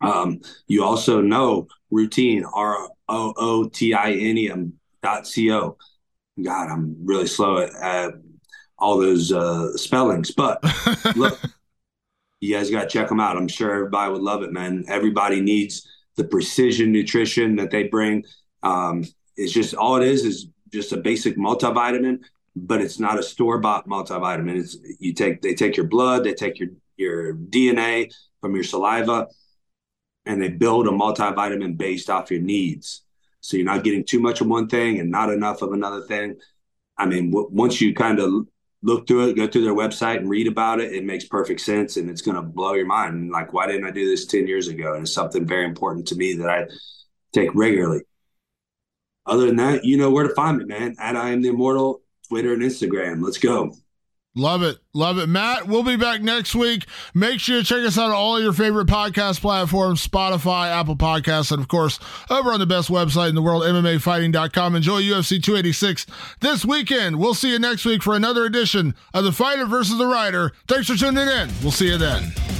Um, 0.01 0.41
you 0.67 0.83
also 0.83 1.21
know 1.21 1.69
routine, 1.91 2.45
R 2.45 2.89
O 3.09 3.35
O 3.37 3.69
T 3.69 3.95
I 3.95 4.11
N 4.12 4.39
E 4.39 4.51
M 4.51 4.73
dot 5.03 5.27
C 5.29 5.53
O. 5.53 5.77
God, 6.43 6.69
I'm 6.69 6.97
really 7.05 7.29
slow 7.29 7.59
at, 7.59 7.75
at 7.75 8.15
all 8.77 8.99
those 8.99 9.31
uh, 9.31 9.77
spellings, 9.77 10.33
but 10.33 10.61
look, 11.17 11.39
you 12.41 12.57
guys 12.57 12.71
got 12.71 12.85
to 12.85 12.89
check 12.89 13.09
them 13.09 13.21
out. 13.21 13.37
I'm 13.37 13.47
sure 13.47 13.73
everybody 13.73 14.12
would 14.12 14.23
love 14.23 14.43
it, 14.43 14.53
man. 14.53 14.85
Everybody 14.89 15.41
needs 15.41 15.87
the 16.17 16.25
precision 16.25 16.91
nutrition 16.91 17.57
that 17.57 17.71
they 17.71 17.85
bring. 17.85 18.25
Um, 18.62 19.05
it's 19.37 19.53
just 19.53 19.75
all 19.75 19.97
it 19.97 20.09
is 20.09 20.25
is 20.25 20.49
just 20.73 20.93
a 20.93 20.97
basic 20.97 21.37
multivitamin 21.37 22.21
but 22.66 22.81
it's 22.81 22.99
not 22.99 23.19
a 23.19 23.23
store 23.23 23.59
bought 23.59 23.89
multivitamin. 23.89 24.59
It's 24.59 24.77
you 24.99 25.12
take 25.12 25.43
they 25.43 25.55
take 25.55 25.77
your 25.77 25.87
blood, 25.87 26.24
they 26.24 26.35
take 26.35 26.59
your 26.59 26.70
your 26.97 27.35
DNA 27.35 28.12
from 28.41 28.55
your 28.55 28.65
saliva, 28.65 29.28
and 30.27 30.41
they 30.41 30.49
build 30.49 30.87
a 30.87 30.91
multivitamin 30.91 31.77
based 31.77 32.11
off 32.11 32.31
your 32.31 32.41
needs. 32.41 33.05
So 33.41 33.57
you're 33.57 33.66
not 33.66 33.85
getting 33.85 34.05
too 34.05 34.20
much 34.20 34.41
of 34.41 34.49
one 34.49 34.69
thing 34.69 35.01
and 35.01 35.11
not 35.11 35.31
enough 35.31 35.62
of 35.62 35.73
another 35.73 36.03
thing. 36.03 36.37
I 36.99 37.07
mean, 37.07 37.31
w- 37.31 37.49
once 37.51 37.81
you 37.81 37.95
kind 37.95 38.19
of 38.20 38.47
look 38.82 39.07
through 39.07 39.28
it, 39.28 39.37
go 39.37 39.47
through 39.47 39.65
their 39.65 39.74
website 39.74 40.19
and 40.19 40.28
read 40.28 40.47
about 40.47 40.81
it, 40.81 40.93
it 40.93 41.05
makes 41.05 41.24
perfect 41.24 41.62
sense 41.62 41.97
and 41.97 42.11
it's 42.11 42.20
going 42.20 42.35
to 42.35 42.43
blow 42.43 42.74
your 42.74 42.87
mind. 42.87 43.31
Like, 43.31 43.55
why 43.55 43.66
didn't 43.66 43.87
I 43.87 43.91
do 43.91 44.09
this 44.09 44.27
10 44.27 44.47
years 44.47 44.69
ago? 44.69 44.93
And 44.93 45.03
it's 45.03 45.15
something 45.15 45.47
very 45.47 45.65
important 45.65 46.07
to 46.09 46.16
me 46.16 46.35
that 46.35 46.51
I 46.51 46.66
take 47.32 47.55
regularly. 47.55 48.03
Other 49.24 49.47
than 49.47 49.57
that, 49.57 49.85
you 49.85 49.97
know 49.97 50.11
where 50.11 50.28
to 50.28 50.35
find 50.35 50.59
me, 50.59 50.65
man. 50.66 50.97
At 50.99 51.16
I 51.16 51.31
am 51.31 51.41
the 51.41 51.49
immortal 51.49 52.03
Twitter 52.31 52.55
and 52.55 52.62
Instagram. 52.62 53.23
Let's 53.23 53.39
go. 53.39 53.74
Love 54.36 54.62
it. 54.62 54.78
Love 54.94 55.19
it. 55.19 55.28
Matt, 55.28 55.66
we'll 55.66 55.82
be 55.82 55.97
back 55.97 56.23
next 56.23 56.55
week. 56.55 56.86
Make 57.12 57.40
sure 57.40 57.59
to 57.59 57.65
check 57.65 57.85
us 57.85 57.98
out 57.98 58.07
on 58.07 58.12
all 58.12 58.40
your 58.40 58.52
favorite 58.52 58.86
podcast 58.86 59.40
platforms 59.40 60.07
Spotify, 60.07 60.69
Apple 60.69 60.94
Podcasts, 60.94 61.51
and 61.51 61.61
of 61.61 61.66
course, 61.66 61.98
over 62.31 62.52
on 62.52 62.61
the 62.61 62.66
best 62.66 62.89
website 62.89 63.31
in 63.31 63.35
the 63.35 63.43
world, 63.43 63.65
MMAfighting.com. 63.65 64.77
Enjoy 64.77 65.02
UFC 65.02 65.43
286 65.43 66.07
this 66.39 66.65
weekend. 66.65 67.19
We'll 67.19 67.35
see 67.35 67.51
you 67.51 67.59
next 67.59 67.85
week 67.85 68.05
for 68.05 68.15
another 68.15 68.44
edition 68.44 68.94
of 69.12 69.24
The 69.24 69.32
Fighter 69.32 69.66
versus 69.66 69.98
the 69.98 70.07
Writer. 70.07 70.52
Thanks 70.69 70.86
for 70.86 70.94
tuning 70.94 71.27
in. 71.27 71.51
We'll 71.62 71.73
see 71.73 71.89
you 71.89 71.98
then. 71.98 72.60